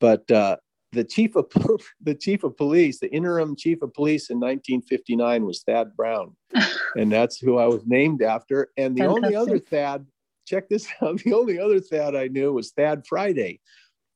But 0.01 0.31
uh, 0.31 0.57
the 0.93 1.05
chief 1.05 1.36
of 1.36 1.47
the 2.02 2.15
chief 2.15 2.43
of 2.44 2.57
police, 2.57 3.01
the 3.01 3.12
interim 3.12 3.55
chief 3.57 3.82
of 3.82 3.94
police 3.94 4.31
in 4.31 4.39
1959 4.39 5.44
was 5.44 5.62
Thad 5.62 5.97
Brown, 5.97 6.36
and 6.97 7.12
that's 7.12 7.39
who 7.39 7.59
I 7.59 7.66
was 7.66 7.82
named 7.86 8.23
after. 8.23 8.69
And 8.77 8.97
the 8.97 9.02
Fantastic. 9.02 9.24
only 9.24 9.36
other 9.36 9.59
Thad 9.59 10.07
check 10.47 10.69
this 10.69 10.89
out. 11.02 11.19
The 11.19 11.35
only 11.35 11.59
other 11.59 11.81
Thad 11.81 12.16
I 12.16 12.28
knew 12.28 12.52
was 12.52 12.73
Thad 12.73 13.07
Friday. 13.07 13.61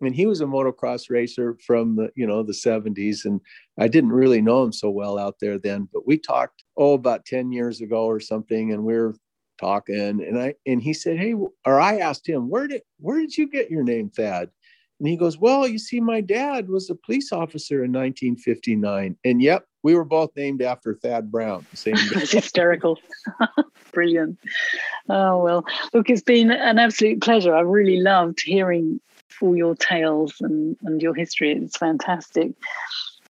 And 0.06 0.14
he 0.14 0.26
was 0.26 0.40
a 0.40 0.46
motocross 0.46 1.10
racer 1.10 1.56
from 1.66 1.96
the, 1.96 2.10
you 2.14 2.26
know, 2.26 2.42
the 2.42 2.52
70s. 2.52 3.24
And 3.24 3.40
I 3.78 3.88
didn't 3.88 4.12
really 4.12 4.40
know 4.40 4.62
him 4.62 4.72
so 4.72 4.90
well 4.90 5.18
out 5.18 5.36
there 5.40 5.58
then, 5.58 5.88
but 5.92 6.06
we 6.06 6.18
talked, 6.18 6.64
oh, 6.76 6.94
about 6.94 7.24
10 7.24 7.52
years 7.52 7.80
ago 7.80 8.04
or 8.04 8.20
something. 8.20 8.72
And 8.72 8.84
we 8.84 8.94
were 8.94 9.14
talking 9.60 9.96
and 9.96 10.38
I, 10.38 10.54
and 10.66 10.82
he 10.82 10.92
said, 10.92 11.16
Hey, 11.16 11.34
or 11.64 11.80
I 11.80 11.98
asked 11.98 12.28
him, 12.28 12.48
where 12.48 12.66
did, 12.66 12.82
where 12.98 13.20
did 13.20 13.36
you 13.36 13.48
get 13.48 13.70
your 13.70 13.84
name, 13.84 14.10
Thad? 14.10 14.50
And 15.00 15.08
he 15.08 15.16
goes, 15.16 15.38
Well, 15.38 15.66
you 15.66 15.78
see, 15.78 16.00
my 16.00 16.20
dad 16.20 16.68
was 16.68 16.88
a 16.88 16.94
police 16.94 17.32
officer 17.32 17.84
in 17.84 17.92
1959. 17.92 19.16
And 19.24 19.42
yep, 19.42 19.66
we 19.82 19.94
were 19.94 20.04
both 20.04 20.30
named 20.36 20.62
after 20.62 20.94
Thad 20.94 21.30
Brown. 21.30 21.66
Same 21.74 21.96
That's 22.14 22.32
hysterical. 22.32 22.98
Brilliant. 23.92 24.38
Oh, 25.08 25.42
well, 25.42 25.64
look, 25.92 26.10
it's 26.10 26.22
been 26.22 26.50
an 26.50 26.78
absolute 26.78 27.20
pleasure. 27.20 27.54
I 27.54 27.60
really 27.60 28.00
loved 28.00 28.40
hearing 28.42 29.00
all 29.40 29.56
your 29.56 29.74
tales 29.74 30.34
and, 30.40 30.76
and 30.82 31.02
your 31.02 31.14
history. 31.14 31.52
It's 31.52 31.76
fantastic. 31.76 32.52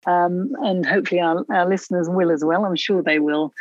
Um, 0.07 0.53
and 0.63 0.85
hopefully 0.85 1.21
our, 1.21 1.45
our 1.51 1.69
listeners 1.69 2.09
will 2.09 2.31
as 2.31 2.45
well. 2.45 2.65
I'm 2.65 2.77
sure 2.77 3.03
they 3.03 3.19
will. 3.19 3.53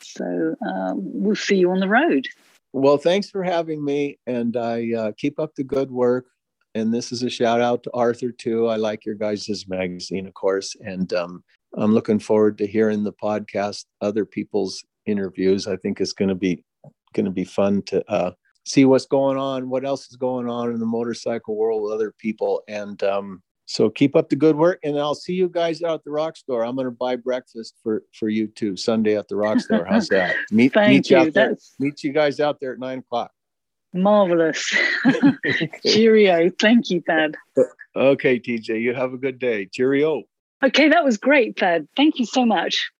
So 0.00 0.54
uh, 0.66 0.92
we'll 0.96 1.36
see 1.36 1.56
you 1.56 1.70
on 1.70 1.80
the 1.80 1.88
road. 1.88 2.26
Well, 2.72 2.96
thanks 2.96 3.28
for 3.28 3.42
having 3.42 3.84
me. 3.84 4.18
And 4.26 4.56
I 4.56 4.92
uh, 4.96 5.12
keep 5.16 5.38
up 5.38 5.54
the 5.54 5.64
good 5.64 5.90
work 5.90 6.26
and 6.74 6.92
this 6.92 7.12
is 7.12 7.22
a 7.22 7.30
shout 7.30 7.60
out 7.60 7.82
to 7.82 7.90
Arthur 7.92 8.32
too. 8.32 8.68
I 8.68 8.76
like 8.76 9.04
your 9.04 9.14
guys' 9.14 9.64
magazine, 9.68 10.26
of 10.26 10.34
course, 10.34 10.74
and 10.80 11.12
um, 11.12 11.44
I'm 11.76 11.92
looking 11.92 12.18
forward 12.18 12.58
to 12.58 12.66
hearing 12.66 13.04
the 13.04 13.12
podcast, 13.12 13.84
other 14.00 14.24
people's 14.24 14.82
interviews. 15.06 15.66
I 15.66 15.76
think 15.76 16.00
it's 16.00 16.12
going 16.12 16.28
to 16.28 16.34
be 16.34 16.64
going 17.14 17.26
to 17.26 17.30
be 17.30 17.44
fun 17.44 17.82
to 17.82 18.02
uh, 18.10 18.30
see 18.64 18.84
what's 18.84 19.06
going 19.06 19.38
on, 19.38 19.68
what 19.68 19.84
else 19.84 20.08
is 20.10 20.16
going 20.16 20.48
on 20.48 20.72
in 20.72 20.80
the 20.80 20.86
motorcycle 20.86 21.56
world 21.56 21.82
with 21.82 21.92
other 21.92 22.12
people, 22.18 22.62
and 22.68 23.02
um, 23.02 23.42
so 23.66 23.88
keep 23.88 24.16
up 24.16 24.28
the 24.28 24.36
good 24.36 24.56
work. 24.56 24.78
And 24.82 24.98
I'll 24.98 25.14
see 25.14 25.34
you 25.34 25.48
guys 25.48 25.82
out 25.82 25.94
at 25.94 26.04
the 26.04 26.10
Rock 26.10 26.36
Store. 26.36 26.64
I'm 26.64 26.74
going 26.74 26.86
to 26.86 26.90
buy 26.90 27.16
breakfast 27.16 27.74
for 27.82 28.02
for 28.12 28.28
you 28.28 28.46
too 28.48 28.76
Sunday 28.76 29.16
at 29.16 29.28
the 29.28 29.36
Rock 29.36 29.60
Store. 29.60 29.84
How's 29.84 30.08
that? 30.10 30.36
Meet 30.50 30.76
meet 30.76 31.10
you, 31.10 31.16
you 31.16 31.22
out 31.22 31.32
there. 31.32 31.56
Meet 31.78 32.04
you 32.04 32.12
guys 32.12 32.40
out 32.40 32.58
there 32.60 32.72
at 32.72 32.78
nine 32.78 32.98
o'clock. 32.98 33.30
Marvelous. 33.94 34.74
Cheerio. 35.86 36.50
Thank 36.58 36.90
you, 36.90 37.02
Thad. 37.02 37.36
Okay, 37.94 38.40
TJ, 38.40 38.80
you 38.80 38.94
have 38.94 39.12
a 39.12 39.18
good 39.18 39.38
day. 39.38 39.66
Cheerio. 39.66 40.22
Okay, 40.64 40.88
that 40.88 41.04
was 41.04 41.18
great, 41.18 41.58
Thad. 41.58 41.88
Thank 41.96 42.18
you 42.18 42.26
so 42.26 42.46
much. 42.46 42.90